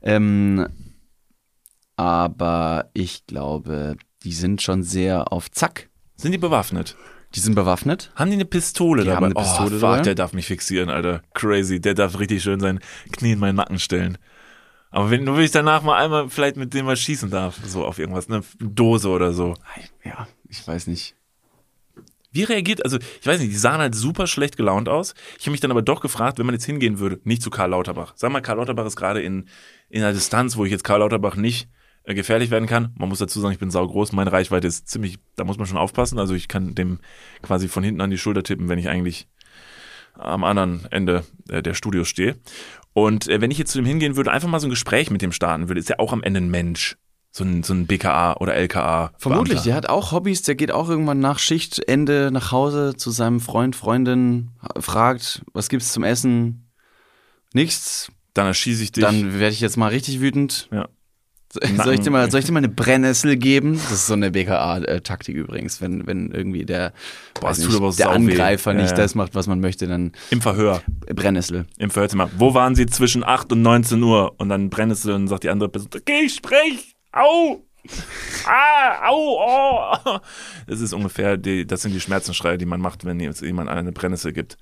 Ähm, 0.03 0.67
aber 1.97 2.91
ich 2.93 3.27
glaube, 3.27 3.97
die 4.23 4.33
sind 4.33 4.63
schon 4.63 4.83
sehr 4.83 5.33
auf 5.33 5.51
Zack. 5.51 5.89
Sind 6.17 6.33
die 6.33 6.39
bewaffnet? 6.39 6.97
Die 7.35 7.41
sind 7.41 7.55
bewaffnet. 7.55 8.13
Haben 8.15 8.31
die 8.31 8.37
eine 8.37 8.45
Pistole 8.45 9.03
Die 9.03 9.09
dabei? 9.09 9.17
haben 9.17 9.25
eine 9.25 9.35
Pistole 9.35 9.67
oh, 9.69 9.73
fuck, 9.73 9.81
dabei. 9.81 10.01
der 10.03 10.15
darf 10.15 10.33
mich 10.33 10.47
fixieren, 10.47 10.89
Alter. 10.91 11.23
Crazy. 11.35 11.81
Der 11.81 11.95
darf 11.95 12.19
richtig 12.19 12.43
schön 12.43 12.61
sein 12.61 12.81
Knie 13.13 13.33
in 13.33 13.39
meinen 13.39 13.57
Nacken 13.57 13.79
stellen. 13.79 14.17
Aber 14.97 15.11
wenn 15.11 15.25
nur 15.25 15.37
wenn 15.37 15.45
ich 15.45 15.51
danach 15.51 15.83
mal 15.83 16.03
einmal 16.03 16.31
vielleicht 16.31 16.57
mit 16.57 16.73
dem 16.73 16.87
mal 16.87 16.97
schießen 16.97 17.29
darf, 17.29 17.61
so 17.67 17.85
auf 17.85 17.99
irgendwas, 17.99 18.31
eine 18.31 18.43
Dose 18.59 19.11
oder 19.11 19.35
so. 19.35 19.53
Ja, 20.03 20.27
ich 20.49 20.67
weiß 20.67 20.87
nicht. 20.87 21.15
Wie 22.33 22.45
reagiert, 22.45 22.83
also 22.83 22.97
ich 23.21 23.27
weiß 23.27 23.41
nicht, 23.41 23.53
die 23.53 23.59
sahen 23.59 23.83
halt 23.83 23.95
super 23.95 24.27
schlecht 24.27 24.57
gelaunt 24.57 24.89
aus. 24.89 25.13
Ich 25.39 25.45
habe 25.45 25.51
mich 25.51 25.61
dann 25.61 25.71
aber 25.71 25.83
doch 25.83 26.01
gefragt, 26.01 26.39
wenn 26.39 26.47
man 26.47 26.55
jetzt 26.55 26.65
hingehen 26.65 26.99
würde, 26.99 27.21
nicht 27.25 27.43
zu 27.43 27.51
Karl 27.51 27.73
Lauterbach. 27.73 28.15
Sag 28.17 28.33
mal, 28.33 28.41
Karl 28.41 28.57
Lauterbach 28.57 28.87
ist 28.87 28.97
gerade 28.97 29.21
in, 29.21 29.51
in 29.91 30.03
einer 30.03 30.15
Distanz, 30.15 30.57
wo 30.57 30.65
ich 30.65 30.71
jetzt 30.71 30.83
Karl 30.85 31.01
Lauterbach 31.01 31.37
nicht 31.37 31.69
äh, 32.05 32.15
gefährlich 32.15 32.51
werden 32.51 32.67
kann. 32.67 32.95
Man 32.97 33.11
muss 33.11 33.19
dazu 33.19 33.39
sagen, 33.39 33.53
ich 33.53 33.61
bin 33.61 33.71
saugroß, 33.71 34.13
meine 34.13 34.33
Reichweite 34.33 34.67
ist 34.67 34.89
ziemlich, 34.89 35.19
da 35.35 35.45
muss 35.45 35.59
man 35.59 35.67
schon 35.67 35.77
aufpassen. 35.77 36.19
Also 36.19 36.33
ich 36.33 36.49
kann 36.49 36.75
dem 36.75 37.01
quasi 37.43 37.69
von 37.69 37.85
hinten 37.85 38.01
an 38.01 38.09
die 38.09 38.17
Schulter 38.17 38.43
tippen, 38.43 38.71
wenn 38.71 38.79
ich 38.79 38.89
eigentlich 38.89 39.29
am 40.19 40.45
anderen 40.45 40.87
Ende 40.91 41.25
äh, 41.49 41.63
der 41.63 41.75
Studios 41.75 42.09
stehe. 42.09 42.37
Und 42.93 43.29
äh, 43.29 43.41
wenn 43.41 43.51
ich 43.51 43.59
jetzt 43.59 43.73
zu 43.73 43.79
dem 43.79 43.87
hingehen 43.87 44.17
würde, 44.17 44.33
einfach 44.33 44.49
mal 44.49 44.61
so 44.61 44.67
ein 44.67 44.71
Gespräch 44.71 45.11
mit 45.11 45.23
dem 45.23 45.33
starten 45.33 45.69
würde, 45.69 45.81
ist 45.81 45.89
ja 45.89 45.99
auch 45.99 46.13
am 46.13 46.23
Ende 46.23 46.41
ein 46.41 46.51
Mensch. 46.51 46.97
So 47.31 47.45
ein, 47.45 47.63
so 47.63 47.75
ein 47.75 47.87
BKA 47.87 48.37
oder 48.39 48.55
LKA. 48.55 49.13
Vermutlich, 49.19 49.57
Beamter. 49.57 49.65
der 49.65 49.75
hat 49.75 49.89
auch 49.91 50.13
Hobbys, 50.13 50.41
der 50.41 50.55
geht 50.55 50.73
auch 50.73 50.89
irgendwann 50.89 51.21
nach 51.21 51.39
Schichtende 51.39 52.31
nach 52.33 52.51
Hause 52.51 52.97
zu 52.97 53.11
seinem 53.11 53.41
Freund, 53.41 53.77
Freundin, 53.77 54.53
fragt, 54.81 55.43
was 55.53 55.69
gibt's 55.69 55.93
zum 55.93 56.03
Essen? 56.03 56.71
Nichts. 57.53 58.11
Dann 58.33 58.47
erschieße 58.47 58.83
ich 58.83 58.93
dich. 58.93 59.05
Dann 59.05 59.35
werde 59.39 59.53
ich 59.53 59.61
jetzt 59.61 59.77
mal 59.77 59.89
richtig 59.89 60.21
wütend. 60.21 60.69
Ja. 60.73 60.89
So- 61.53 61.61
Soll 61.83 61.95
ich, 61.95 62.01
dir 62.01 62.11
mal, 62.11 62.31
soll 62.31 62.41
ich 62.41 62.47
dir 62.47 62.53
mal 62.53 62.59
eine 62.59 62.69
Brennnessel 62.69 63.37
geben? 63.37 63.75
Das 63.75 63.93
ist 63.93 64.07
so 64.09 64.15
eine 64.15 64.31
BKA-Taktik 64.31 65.35
übrigens, 65.37 65.81
wenn, 65.81 66.07
wenn 66.07 66.31
irgendwie 66.33 66.65
der, 66.65 66.93
Boah, 67.41 67.51
nicht, 67.51 67.99
der. 67.99 68.11
Angreifer 68.11 68.73
Ja, 68.75 68.83
nicht 68.83 68.91
ja. 68.91 68.97
das 68.97 69.15
macht, 69.15 69.35
was 69.35 69.47
man 69.47 69.61
möchte, 69.61 69.87
dann 69.87 70.13
Im 70.31 70.41
Verhör. 70.43 70.83
Brennnessel. 71.07 71.67
Im 71.79 71.91
Verhörzimmer. 71.91 72.29
Wo 72.37 72.55
waren 72.55 72.75
Sie 72.75 72.87
zwischen 72.87 73.23
8 73.25 73.53
und 73.53 73.63
19 73.63 74.03
Uhr? 74.03 74.35
Und 74.39 74.49
dann 74.49 74.71
brennst 74.71 75.05
du 75.05 75.15
und 75.15 75.29
sagt 75.29 75.45
die 75.45 75.49
andere 75.51 75.69
Person, 75.69 75.89
okay, 75.95 76.23
ich 76.25 76.35
sprech. 76.35 76.95
Au! 77.13 77.63
ah, 78.47 79.09
au, 79.09 79.39
oh. 80.05 80.19
Das 80.67 80.81
ist 80.81 80.93
ungefähr, 80.93 81.37
die, 81.37 81.67
das 81.67 81.83
sind 81.83 81.93
die 81.95 82.01
Schmerzensschreie, 82.01 82.59
die 82.59 82.67
man 82.67 82.81
macht, 82.81 83.05
wenn 83.05 83.21
jemand 83.21 83.69
eine 83.71 83.93
Brennnessel 83.93 84.33
gibt. 84.33 84.57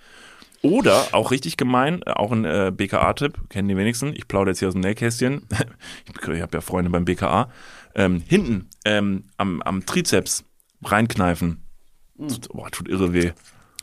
Oder, 0.64 1.08
auch 1.12 1.30
richtig 1.30 1.58
gemein, 1.58 2.02
auch 2.04 2.32
ein 2.32 2.46
äh, 2.46 2.72
BKA-Tipp, 2.74 3.50
kennen 3.50 3.68
die 3.68 3.76
wenigsten, 3.76 4.14
ich 4.14 4.26
plaudere 4.26 4.52
jetzt 4.52 4.60
hier 4.60 4.68
aus 4.68 4.72
dem 4.72 4.80
Nähkästchen, 4.80 5.46
ich 6.08 6.40
habe 6.40 6.56
ja 6.56 6.60
Freunde 6.62 6.90
beim 6.90 7.04
BKA, 7.04 7.50
ähm, 7.94 8.22
hinten 8.26 8.70
ähm, 8.86 9.24
am, 9.36 9.60
am 9.60 9.84
Trizeps 9.84 10.44
reinkneifen. 10.82 11.62
Boah, 12.16 12.70
tut 12.70 12.88
irre 12.88 13.12
weh. 13.12 13.32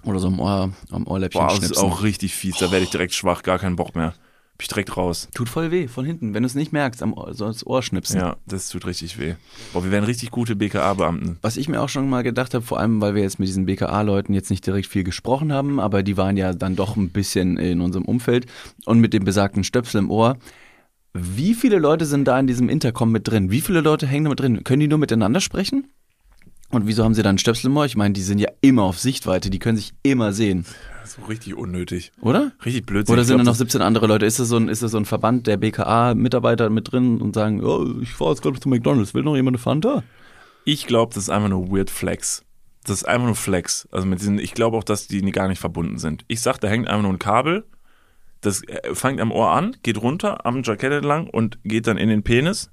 Oder 0.03 0.17
so 0.17 0.27
am, 0.29 0.39
Ohr, 0.39 0.73
am 0.89 1.05
Ohrläppchen 1.05 1.39
Boah, 1.39 1.49
das 1.49 1.69
ist 1.69 1.77
auch 1.77 2.01
richtig 2.01 2.33
fies, 2.33 2.57
da 2.57 2.71
werde 2.71 2.85
ich 2.85 2.89
direkt 2.89 3.13
schwach, 3.13 3.43
gar 3.43 3.59
keinen 3.59 3.75
Bock 3.75 3.95
mehr. 3.95 4.15
Ich 4.61 4.67
direkt 4.67 4.95
raus. 4.95 5.27
Tut 5.33 5.49
voll 5.49 5.71
weh, 5.71 5.87
von 5.87 6.05
hinten. 6.05 6.35
Wenn 6.35 6.43
du 6.43 6.47
es 6.47 6.53
nicht 6.53 6.71
merkst, 6.71 7.01
am 7.01 7.13
Ohr, 7.13 7.33
so 7.33 7.47
ins 7.47 7.65
Ohr 7.65 7.81
schnipsen. 7.81 8.19
Ja, 8.19 8.37
das 8.45 8.69
tut 8.69 8.85
richtig 8.85 9.17
weh. 9.17 9.33
Boah, 9.73 9.83
wir 9.83 9.89
wären 9.89 10.03
richtig 10.03 10.29
gute 10.29 10.55
BKA-Beamten. 10.55 11.39
Was 11.41 11.57
ich 11.57 11.67
mir 11.67 11.81
auch 11.81 11.89
schon 11.89 12.07
mal 12.07 12.21
gedacht 12.21 12.53
habe, 12.53 12.63
vor 12.63 12.79
allem, 12.79 13.01
weil 13.01 13.15
wir 13.15 13.23
jetzt 13.23 13.39
mit 13.39 13.47
diesen 13.47 13.65
BKA-Leuten 13.65 14.35
jetzt 14.35 14.51
nicht 14.51 14.65
direkt 14.65 14.85
viel 14.85 15.03
gesprochen 15.03 15.51
haben, 15.51 15.79
aber 15.79 16.03
die 16.03 16.15
waren 16.15 16.37
ja 16.37 16.53
dann 16.53 16.75
doch 16.75 16.95
ein 16.95 17.09
bisschen 17.09 17.57
in 17.57 17.81
unserem 17.81 18.05
Umfeld 18.05 18.45
und 18.85 18.99
mit 18.99 19.13
dem 19.13 19.23
besagten 19.23 19.63
Stöpsel 19.63 19.97
im 19.97 20.11
Ohr. 20.11 20.37
Wie 21.13 21.55
viele 21.55 21.79
Leute 21.79 22.05
sind 22.05 22.27
da 22.27 22.39
in 22.39 22.45
diesem 22.45 22.69
Intercom 22.69 23.11
mit 23.11 23.27
drin? 23.27 23.49
Wie 23.49 23.61
viele 23.61 23.81
Leute 23.81 24.05
hängen 24.05 24.25
da 24.25 24.29
mit 24.29 24.39
drin? 24.39 24.63
Können 24.63 24.81
die 24.81 24.87
nur 24.87 24.99
miteinander 24.99 25.41
sprechen? 25.41 25.87
Und 26.69 26.87
wieso 26.87 27.03
haben 27.03 27.15
sie 27.15 27.23
dann 27.23 27.39
Stöpsel 27.39 27.69
im 27.69 27.77
Ohr? 27.77 27.85
Ich 27.85 27.97
meine, 27.97 28.13
die 28.13 28.21
sind 28.21 28.37
ja 28.37 28.49
immer 28.61 28.83
auf 28.83 28.99
Sichtweite, 28.99 29.49
die 29.49 29.59
können 29.59 29.75
sich 29.75 29.91
immer 30.03 30.31
sehen, 30.31 30.65
So 31.05 31.23
richtig 31.23 31.55
unnötig. 31.55 32.11
oder? 32.21 32.51
Richtig 32.65 32.85
blödsinn. 32.85 33.13
Oder 33.13 33.21
Ich 33.23 33.27
sind 33.27 33.37
da 33.37 33.43
noch 33.43 33.55
17 33.55 33.81
andere 33.81 34.07
Leute? 34.07 34.25
Ist 34.25 34.39
das 34.39 34.47
so 34.47 34.57
ein, 34.57 34.69
ist 34.69 34.83
das 34.83 34.91
so 34.91 34.97
ein 34.97 35.05
Verband 35.05 35.47
der 35.47 35.57
BKA-Mitarbeiter 35.57 36.69
mit 36.69 36.91
drin 36.91 37.21
und 37.21 37.35
sagen, 37.35 37.63
oh, 37.63 37.99
ich 38.01 38.11
fahre 38.13 38.31
jetzt 38.31 38.41
gerade 38.41 38.59
zu 38.59 38.69
McDonalds, 38.69 39.13
will 39.13 39.23
noch 39.23 39.35
jemand 39.35 39.55
eine 39.55 39.61
Fanta? 39.61 40.03
Ich 40.63 40.85
glaube, 40.85 41.13
das 41.13 41.23
ist 41.23 41.29
einfach 41.29 41.49
nur 41.49 41.69
Weird 41.71 41.89
Flex. 41.89 42.43
Das 42.83 42.97
ist 42.97 43.03
einfach 43.07 43.27
nur 43.27 43.35
Flex. 43.35 43.87
Also 43.91 44.07
mit 44.07 44.19
diesen, 44.21 44.39
ich 44.39 44.53
glaube 44.53 44.77
auch, 44.77 44.83
dass 44.83 45.07
die 45.07 45.21
gar 45.31 45.47
nicht 45.47 45.59
verbunden 45.59 45.97
sind. 45.97 46.23
Ich 46.27 46.41
sag, 46.41 46.59
da 46.59 46.67
hängt 46.67 46.87
einfach 46.87 47.03
nur 47.03 47.13
ein 47.13 47.19
Kabel. 47.19 47.65
Das 48.41 48.63
äh, 48.67 48.93
fängt 48.95 49.21
am 49.21 49.31
Ohr 49.31 49.51
an, 49.51 49.75
geht 49.83 50.01
runter 50.01 50.45
am 50.45 50.63
Jackett 50.63 50.91
entlang 50.91 51.27
und 51.27 51.59
geht 51.63 51.87
dann 51.87 51.97
in 51.97 52.09
den 52.09 52.23
Penis 52.23 52.71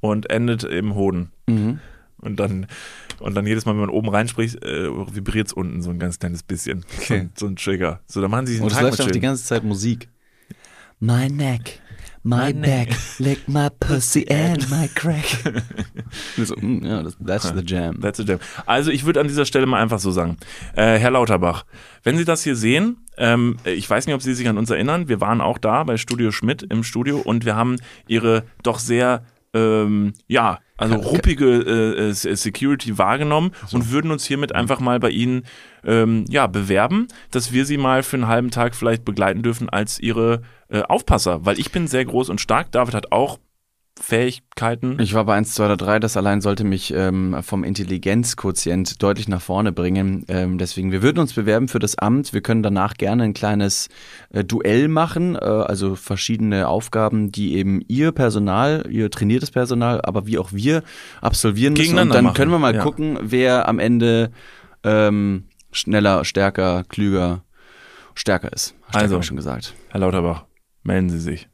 und 0.00 0.30
endet 0.30 0.64
im 0.64 0.94
Hoden. 0.94 1.32
Mhm. 1.46 1.80
Und 2.18 2.40
dann, 2.40 2.66
und 3.20 3.34
dann 3.34 3.46
jedes 3.46 3.64
Mal, 3.64 3.72
wenn 3.72 3.80
man 3.80 3.90
oben 3.90 4.08
reinspricht, 4.08 4.62
äh, 4.64 4.88
vibriert 5.14 5.48
es 5.48 5.52
unten 5.52 5.82
so 5.82 5.90
ein 5.90 5.98
ganz 5.98 6.18
kleines 6.18 6.42
bisschen. 6.42 6.84
Okay. 6.98 7.28
So, 7.34 7.46
so 7.46 7.52
ein 7.52 7.56
Trigger. 7.56 8.00
So, 8.06 8.20
da 8.20 8.28
machen 8.28 8.46
sie 8.46 8.54
sich 8.54 8.62
Und 8.62 8.68
einen 8.68 8.86
es 8.86 8.96
Tag 8.96 8.98
läuft 8.98 9.10
auch 9.10 9.12
die 9.12 9.20
ganze 9.20 9.44
Zeit 9.44 9.64
Musik. 9.64 10.08
My 10.98 11.28
neck, 11.28 11.80
my 12.22 12.54
back, 12.54 12.88
lick 13.18 13.46
my 13.48 13.68
pussy 13.80 14.26
and 14.30 14.70
my 14.70 14.88
crack. 14.88 15.26
so, 16.42 16.54
mm, 16.56 16.84
ja, 16.84 17.02
das, 17.02 17.16
that's 17.24 17.52
the 17.52 17.62
jam. 17.62 18.00
That's 18.00 18.18
a 18.18 18.22
jam. 18.22 18.38
Also 18.64 18.90
ich 18.90 19.04
würde 19.04 19.20
an 19.20 19.28
dieser 19.28 19.44
Stelle 19.44 19.66
mal 19.66 19.82
einfach 19.82 19.98
so 19.98 20.10
sagen, 20.10 20.38
äh, 20.74 20.98
Herr 20.98 21.10
Lauterbach, 21.10 21.66
wenn 22.02 22.16
Sie 22.16 22.24
das 22.24 22.42
hier 22.42 22.56
sehen, 22.56 22.96
ähm, 23.18 23.58
ich 23.64 23.88
weiß 23.88 24.06
nicht, 24.06 24.14
ob 24.14 24.22
Sie 24.22 24.32
sich 24.34 24.48
an 24.48 24.56
uns 24.56 24.70
erinnern, 24.70 25.08
wir 25.08 25.20
waren 25.20 25.42
auch 25.42 25.58
da 25.58 25.84
bei 25.84 25.98
Studio 25.98 26.32
Schmidt 26.32 26.62
im 26.62 26.82
Studio 26.82 27.18
und 27.18 27.44
wir 27.44 27.56
haben 27.56 27.76
Ihre 28.08 28.44
doch 28.62 28.78
sehr, 28.78 29.24
ähm, 29.56 30.12
ja, 30.26 30.58
also 30.76 30.96
ruppige 30.96 31.46
äh, 31.46 32.10
äh, 32.10 32.12
Security 32.12 32.98
wahrgenommen 32.98 33.52
und 33.72 33.90
würden 33.90 34.10
uns 34.10 34.26
hiermit 34.26 34.54
einfach 34.54 34.78
mal 34.80 35.00
bei 35.00 35.10
Ihnen 35.10 35.44
ähm, 35.84 36.26
ja, 36.28 36.46
bewerben, 36.46 37.08
dass 37.30 37.52
wir 37.52 37.64
Sie 37.64 37.78
mal 37.78 38.02
für 38.02 38.16
einen 38.16 38.28
halben 38.28 38.50
Tag 38.50 38.74
vielleicht 38.74 39.04
begleiten 39.04 39.42
dürfen 39.42 39.70
als 39.70 39.98
Ihre 39.98 40.42
äh, 40.68 40.82
Aufpasser, 40.82 41.46
weil 41.46 41.58
ich 41.58 41.72
bin 41.72 41.86
sehr 41.86 42.04
groß 42.04 42.28
und 42.28 42.40
stark, 42.40 42.72
David 42.72 42.94
hat 42.94 43.12
auch 43.12 43.38
Fähigkeiten. 43.98 44.98
Ich 45.00 45.14
war 45.14 45.24
bei 45.24 45.34
1, 45.34 45.54
2 45.54 45.64
oder 45.64 45.76
3, 45.76 45.98
das 46.00 46.16
allein 46.16 46.40
sollte 46.40 46.64
mich 46.64 46.92
ähm, 46.94 47.36
vom 47.42 47.64
Intelligenzquotient 47.64 49.02
deutlich 49.02 49.26
nach 49.26 49.40
vorne 49.40 49.72
bringen. 49.72 50.24
Ähm, 50.28 50.58
deswegen, 50.58 50.92
wir 50.92 51.02
würden 51.02 51.18
uns 51.18 51.32
bewerben 51.32 51.66
für 51.68 51.78
das 51.78 51.96
Amt. 51.96 52.34
Wir 52.34 52.42
können 52.42 52.62
danach 52.62 52.94
gerne 52.94 53.24
ein 53.24 53.34
kleines 53.34 53.88
äh, 54.30 54.44
Duell 54.44 54.88
machen, 54.88 55.34
äh, 55.34 55.38
also 55.38 55.94
verschiedene 55.94 56.68
Aufgaben, 56.68 57.32
die 57.32 57.56
eben 57.56 57.80
ihr 57.88 58.12
Personal, 58.12 58.86
ihr 58.90 59.10
trainiertes 59.10 59.50
Personal, 59.50 60.02
aber 60.02 60.26
wie 60.26 60.38
auch 60.38 60.52
wir 60.52 60.82
absolvieren 61.22 61.72
müssen. 61.72 61.80
Und 61.80 61.86
Gegeneinander 61.86 62.14
dann 62.14 62.24
machen, 62.26 62.36
können 62.36 62.50
wir 62.50 62.58
mal 62.58 62.74
ja. 62.74 62.82
gucken, 62.82 63.18
wer 63.22 63.66
am 63.66 63.78
Ende 63.78 64.30
ähm, 64.84 65.44
schneller, 65.72 66.24
stärker, 66.24 66.84
klüger, 66.84 67.44
stärker 68.14 68.52
ist. 68.52 68.74
Stärker 68.90 68.98
Also. 68.98 69.22
schon 69.22 69.36
gesagt. 69.36 69.74
Herr 69.88 70.00
Lauterbach, 70.00 70.44
melden 70.82 71.08
Sie 71.08 71.18
sich. 71.18 71.48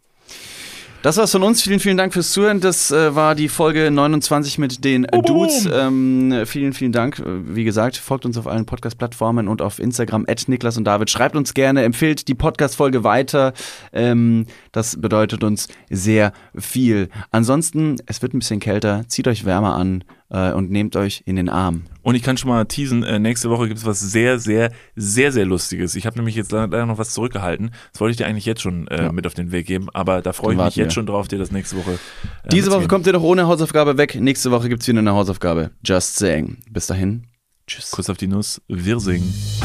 Das 1.02 1.16
war's 1.16 1.32
von 1.32 1.42
uns. 1.42 1.62
Vielen, 1.62 1.80
vielen 1.80 1.96
Dank 1.96 2.12
fürs 2.12 2.30
Zuhören. 2.30 2.60
Das 2.60 2.92
äh, 2.92 3.16
war 3.16 3.34
die 3.34 3.48
Folge 3.48 3.90
29 3.90 4.58
mit 4.58 4.84
den 4.84 5.04
äh, 5.04 5.20
Dudes. 5.20 5.68
Ähm, 5.72 6.44
vielen, 6.46 6.72
vielen 6.72 6.92
Dank. 6.92 7.18
Äh, 7.18 7.24
Wie 7.56 7.64
gesagt, 7.64 7.96
folgt 7.96 8.24
uns 8.24 8.38
auf 8.38 8.46
allen 8.46 8.66
Podcast-Plattformen 8.66 9.48
und 9.48 9.62
auf 9.62 9.80
Instagram 9.80 10.26
at 10.28 10.44
Niklas 10.46 10.76
und 10.76 10.84
David. 10.84 11.10
Schreibt 11.10 11.34
uns 11.34 11.54
gerne, 11.54 11.82
empfiehlt 11.82 12.28
die 12.28 12.36
Podcast-Folge 12.36 13.02
weiter. 13.02 13.52
Ähm, 13.92 14.46
das 14.70 15.00
bedeutet 15.00 15.42
uns 15.42 15.66
sehr 15.90 16.32
viel. 16.56 17.08
Ansonsten, 17.32 17.96
es 18.06 18.22
wird 18.22 18.32
ein 18.32 18.38
bisschen 18.38 18.60
kälter. 18.60 19.02
Zieht 19.08 19.26
euch 19.26 19.44
wärmer 19.44 19.74
an 19.74 20.04
äh, 20.32 20.50
und 20.52 20.70
nehmt 20.70 20.96
euch 20.96 21.22
in 21.26 21.36
den 21.36 21.48
Arm. 21.48 21.82
Und 22.02 22.14
ich 22.16 22.22
kann 22.22 22.36
schon 22.36 22.48
mal 22.50 22.64
teasen, 22.64 23.04
äh, 23.04 23.18
nächste 23.20 23.50
Woche 23.50 23.68
gibt 23.68 23.78
es 23.78 23.86
was 23.86 24.00
sehr, 24.00 24.38
sehr, 24.40 24.72
sehr, 24.96 25.30
sehr 25.30 25.44
Lustiges. 25.44 25.94
Ich 25.94 26.06
habe 26.06 26.16
nämlich 26.16 26.34
jetzt 26.34 26.50
leider 26.50 26.84
noch 26.86 26.98
was 26.98 27.10
zurückgehalten. 27.12 27.70
Das 27.92 28.00
wollte 28.00 28.10
ich 28.12 28.16
dir 28.16 28.26
eigentlich 28.26 28.46
jetzt 28.46 28.62
schon 28.62 28.88
äh, 28.88 29.04
Ja. 29.04 29.12
mit 29.12 29.26
auf 29.26 29.34
den 29.34 29.52
Weg 29.52 29.66
geben, 29.66 29.88
aber 29.92 30.22
da 30.22 30.32
freue 30.32 30.54
ich 30.54 30.58
mich 30.60 30.76
jetzt 30.76 30.86
wir. 30.86 30.90
schon 30.90 31.06
drauf, 31.06 31.28
dir 31.28 31.38
das 31.38 31.52
nächste 31.52 31.76
Woche. 31.76 31.98
Äh, 32.44 32.48
Diese 32.50 32.72
Woche 32.72 32.88
kommt 32.88 33.06
ihr 33.06 33.12
doch 33.12 33.22
ohne 33.22 33.46
Hausaufgabe 33.46 33.96
weg. 33.98 34.16
Nächste 34.20 34.50
Woche 34.50 34.68
gibt's 34.68 34.88
wieder 34.88 34.98
eine 34.98 35.12
Hausaufgabe. 35.12 35.70
Just 35.84 36.16
saying. 36.16 36.58
Bis 36.70 36.86
dahin. 36.88 37.24
Tschüss. 37.68 37.92
Kuss 37.92 38.10
auf 38.10 38.16
die 38.16 38.26
Nuss, 38.26 38.60
wir 38.68 39.61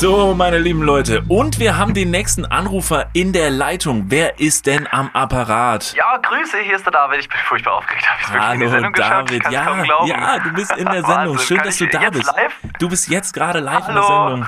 So, 0.00 0.32
meine 0.32 0.58
lieben 0.58 0.82
Leute, 0.82 1.24
und 1.26 1.58
wir 1.58 1.76
haben 1.76 1.92
den 1.92 2.12
nächsten 2.12 2.46
Anrufer 2.46 3.10
in 3.14 3.32
der 3.32 3.50
Leitung. 3.50 4.04
Wer 4.10 4.38
ist 4.38 4.66
denn 4.66 4.86
am 4.88 5.10
Apparat? 5.12 5.92
Ja, 5.96 6.16
Grüße, 6.22 6.58
hier 6.58 6.76
ist 6.76 6.84
der 6.84 6.92
David. 6.92 7.18
Ich 7.18 7.28
bin 7.28 7.36
furchtbar 7.44 7.72
aufgeregt. 7.74 8.06
Hab 8.08 8.32
wirklich 8.32 8.52
in 8.54 8.60
die 8.60 8.64
Hallo 8.66 8.70
Sendung 8.70 8.92
geschafft? 8.92 9.28
David, 9.30 9.42
kann's 9.42 9.54
ja, 9.54 10.06
ja, 10.06 10.38
du 10.38 10.52
bist 10.52 10.70
in 10.76 10.84
der 10.84 10.92
Sendung. 11.04 11.08
Wahnsinn. 11.08 11.38
Schön, 11.40 11.56
Kann 11.56 11.66
dass 11.66 11.76
du 11.78 11.86
da 11.88 12.10
bist. 12.10 12.26
live? 12.36 12.52
Du 12.78 12.88
bist 12.88 13.08
jetzt 13.08 13.32
gerade 13.34 13.58
live 13.58 13.88
in 13.88 13.94
der 13.96 14.08
Hallo. 14.08 14.28
Sendung. 14.36 14.46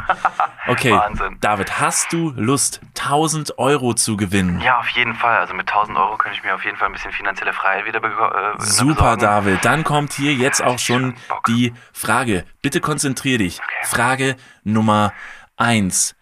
Okay, 0.68 0.92
Wahnsinn. 0.92 1.36
David, 1.40 1.80
hast 1.80 2.12
du 2.12 2.32
Lust, 2.36 2.80
1000 3.00 3.58
Euro 3.58 3.94
zu 3.94 4.16
gewinnen? 4.16 4.60
Ja, 4.60 4.78
auf 4.78 4.88
jeden 4.90 5.16
Fall. 5.16 5.36
Also 5.38 5.54
mit 5.54 5.68
1000 5.68 5.98
Euro 5.98 6.16
könnte 6.16 6.38
ich 6.38 6.44
mir 6.44 6.54
auf 6.54 6.64
jeden 6.64 6.76
Fall 6.76 6.86
ein 6.86 6.92
bisschen 6.92 7.10
finanzielle 7.10 7.52
Freiheit 7.52 7.86
wieder 7.86 7.98
bego- 7.98 8.30
äh, 8.30 8.54
Super, 8.60 9.16
besorgen. 9.16 9.20
David. 9.22 9.64
Dann 9.64 9.82
kommt 9.82 10.12
hier 10.12 10.32
jetzt 10.32 10.62
auch 10.62 10.78
schon 10.78 11.16
die 11.48 11.74
Frage. 11.92 12.44
Bitte 12.62 12.80
konzentrier 12.80 13.38
dich. 13.38 13.58
Frage 13.82 14.36
Nummer 14.62 15.12
eins. 15.60 16.14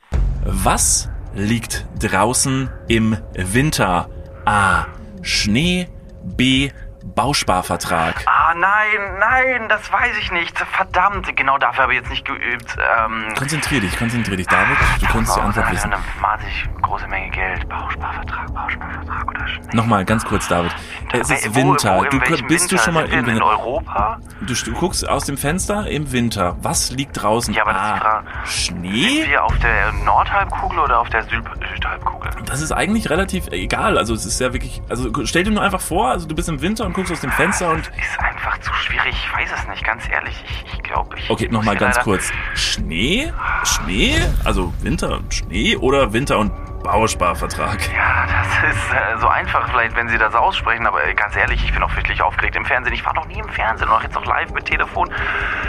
Was 0.44 1.08
liegt 1.34 1.86
draußen 2.00 2.70
im 2.88 3.16
Winter? 3.34 4.10
A. 4.44 4.86
Schnee. 5.22 5.88
B. 6.24 6.70
Bausparvertrag. 7.18 8.24
Ah, 8.26 8.54
nein, 8.54 9.18
nein, 9.18 9.68
das 9.68 9.90
weiß 9.92 10.16
ich 10.20 10.30
nicht. 10.30 10.56
Verdammt, 10.58 11.34
genau 11.36 11.58
dafür 11.58 11.82
habe 11.84 11.94
ich 11.94 12.00
jetzt 12.00 12.10
nicht 12.10 12.24
geübt. 12.24 12.76
Ähm, 13.04 13.34
Konzentrier 13.36 13.80
dich, 13.80 13.96
konzentrier 13.98 14.36
dich, 14.36 14.46
David. 14.46 14.76
Du 15.00 15.06
kannst 15.06 15.36
die 15.36 15.40
Antwort 15.40 15.70
wissen. 15.72 15.92
Eine 15.92 16.02
wahnsinnig 16.20 16.68
große 16.82 17.08
Menge 17.08 17.30
Geld. 17.30 17.68
Bausparvertrag, 17.68 18.54
Bausparvertrag 18.54 19.28
oder 19.28 19.48
Schnee. 19.48 19.62
Nochmal, 19.72 20.04
ganz 20.04 20.24
kurz, 20.24 20.46
David. 20.48 20.74
Es 21.12 21.28
ist 21.30 21.50
Wo- 21.54 21.56
Winter. 21.72 21.96
Wo, 21.98 22.02
in 22.04 22.10
Du 22.10 22.18
bist 22.20 22.66
du 22.66 22.72
Winter? 22.72 22.84
schon 22.84 22.94
mal 22.94 23.06
im 23.06 23.18
in 23.20 23.26
Winter? 23.26 23.44
Europa? 23.46 24.18
Du, 24.42 24.54
du 24.54 24.72
guckst 24.74 25.08
aus 25.08 25.24
dem 25.24 25.36
Fenster 25.36 25.88
im 25.88 26.12
Winter. 26.12 26.56
Was 26.62 26.90
liegt 26.92 27.20
draußen? 27.20 27.52
Ja, 27.52 27.62
aber 27.62 27.72
das 27.72 27.82
ist 27.82 27.94
die 27.94 28.00
A. 28.00 28.10
Frage. 28.10 28.26
Schnee? 28.46 29.08
Sind 29.22 29.30
wir 29.30 29.44
auf 29.44 29.58
der 29.58 29.92
Nordhalbkugel 30.04 30.78
oder 30.78 31.00
auf 31.00 31.08
der 31.10 31.22
Süd 31.24 31.42
Südhalbkugel? 31.74 32.30
Das 32.46 32.60
ist 32.60 32.70
eigentlich 32.72 33.10
relativ 33.10 33.48
egal. 33.48 33.98
Also 33.98 34.14
es 34.14 34.24
ist 34.24 34.40
ja 34.40 34.52
wirklich. 34.52 34.80
Also 34.88 35.10
stell 35.24 35.42
dir 35.44 35.50
nur 35.50 35.62
einfach 35.62 35.80
vor, 35.80 36.10
also 36.10 36.26
du 36.28 36.34
bist 36.34 36.48
im 36.48 36.60
Winter 36.62 36.84
und 36.86 36.92
guckst 36.92 37.07
aus 37.10 37.20
dem 37.20 37.30
Fenster 37.32 37.70
und. 37.70 37.88
Ist 37.88 38.20
einfach 38.20 38.58
zu 38.58 38.72
schwierig. 38.74 39.14
Ich 39.14 39.32
weiß 39.34 39.50
es 39.54 39.68
nicht, 39.68 39.84
ganz 39.84 40.08
ehrlich. 40.08 40.44
Ich, 40.48 40.74
ich 40.74 40.82
glaube, 40.82 41.16
ich. 41.18 41.30
Okay, 41.30 41.48
nochmal 41.50 41.76
ganz 41.76 41.98
kurz. 42.00 42.30
Schnee? 42.54 43.32
Schnee? 43.64 44.20
Also 44.44 44.72
Winter 44.80 45.16
und 45.16 45.32
Schnee 45.34 45.76
oder 45.76 46.12
Winter 46.12 46.38
und 46.38 46.52
Bausparvertrag? 46.82 47.78
Ja, 47.92 48.26
das 48.26 48.74
ist 48.74 48.92
äh, 48.92 49.18
so 49.20 49.28
einfach, 49.28 49.68
vielleicht, 49.68 49.96
wenn 49.96 50.08
Sie 50.08 50.18
das 50.18 50.34
aussprechen, 50.34 50.86
aber 50.86 51.04
äh, 51.04 51.14
ganz 51.14 51.36
ehrlich, 51.36 51.62
ich 51.64 51.72
bin 51.72 51.82
auch 51.82 51.90
fürchterlich 51.90 52.22
aufgeregt 52.22 52.56
im 52.56 52.64
Fernsehen. 52.64 52.94
Ich 52.94 53.04
war 53.04 53.14
noch 53.14 53.26
nie 53.26 53.38
im 53.38 53.48
Fernsehen, 53.48 53.88
noch 53.88 54.02
jetzt 54.02 54.14
noch 54.14 54.24
live 54.24 54.50
mit 54.52 54.64
Telefon. 54.64 55.10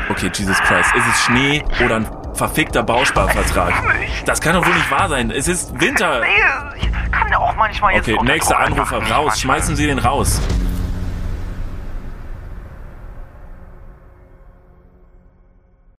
Okay, 0.09 0.31
Jesus 0.33 0.59
Christ. 0.61 0.93
Ist 0.95 1.07
es 1.07 1.21
Schnee 1.23 1.63
oder 1.83 1.97
ein 1.97 2.07
verfickter 2.33 2.83
Bausparvertrag? 2.83 3.73
Das 4.25 4.39
kann 4.39 4.53
doch 4.53 4.65
wohl 4.65 4.73
nicht 4.73 4.91
wahr 4.91 5.09
sein. 5.09 5.31
Es 5.31 5.47
ist 5.47 5.79
Winter. 5.79 6.21
Nee, 6.21 6.27
ich 6.81 7.11
kann 7.11 7.33
auch 7.33 7.55
manchmal 7.55 7.95
jetzt 7.95 8.07
Okay, 8.07 8.23
nächster 8.23 8.57
Anrufer 8.59 9.01
raus. 9.11 9.41
Schmeißen 9.41 9.75
Sie 9.75 9.87
den 9.87 9.99
raus. 9.99 10.41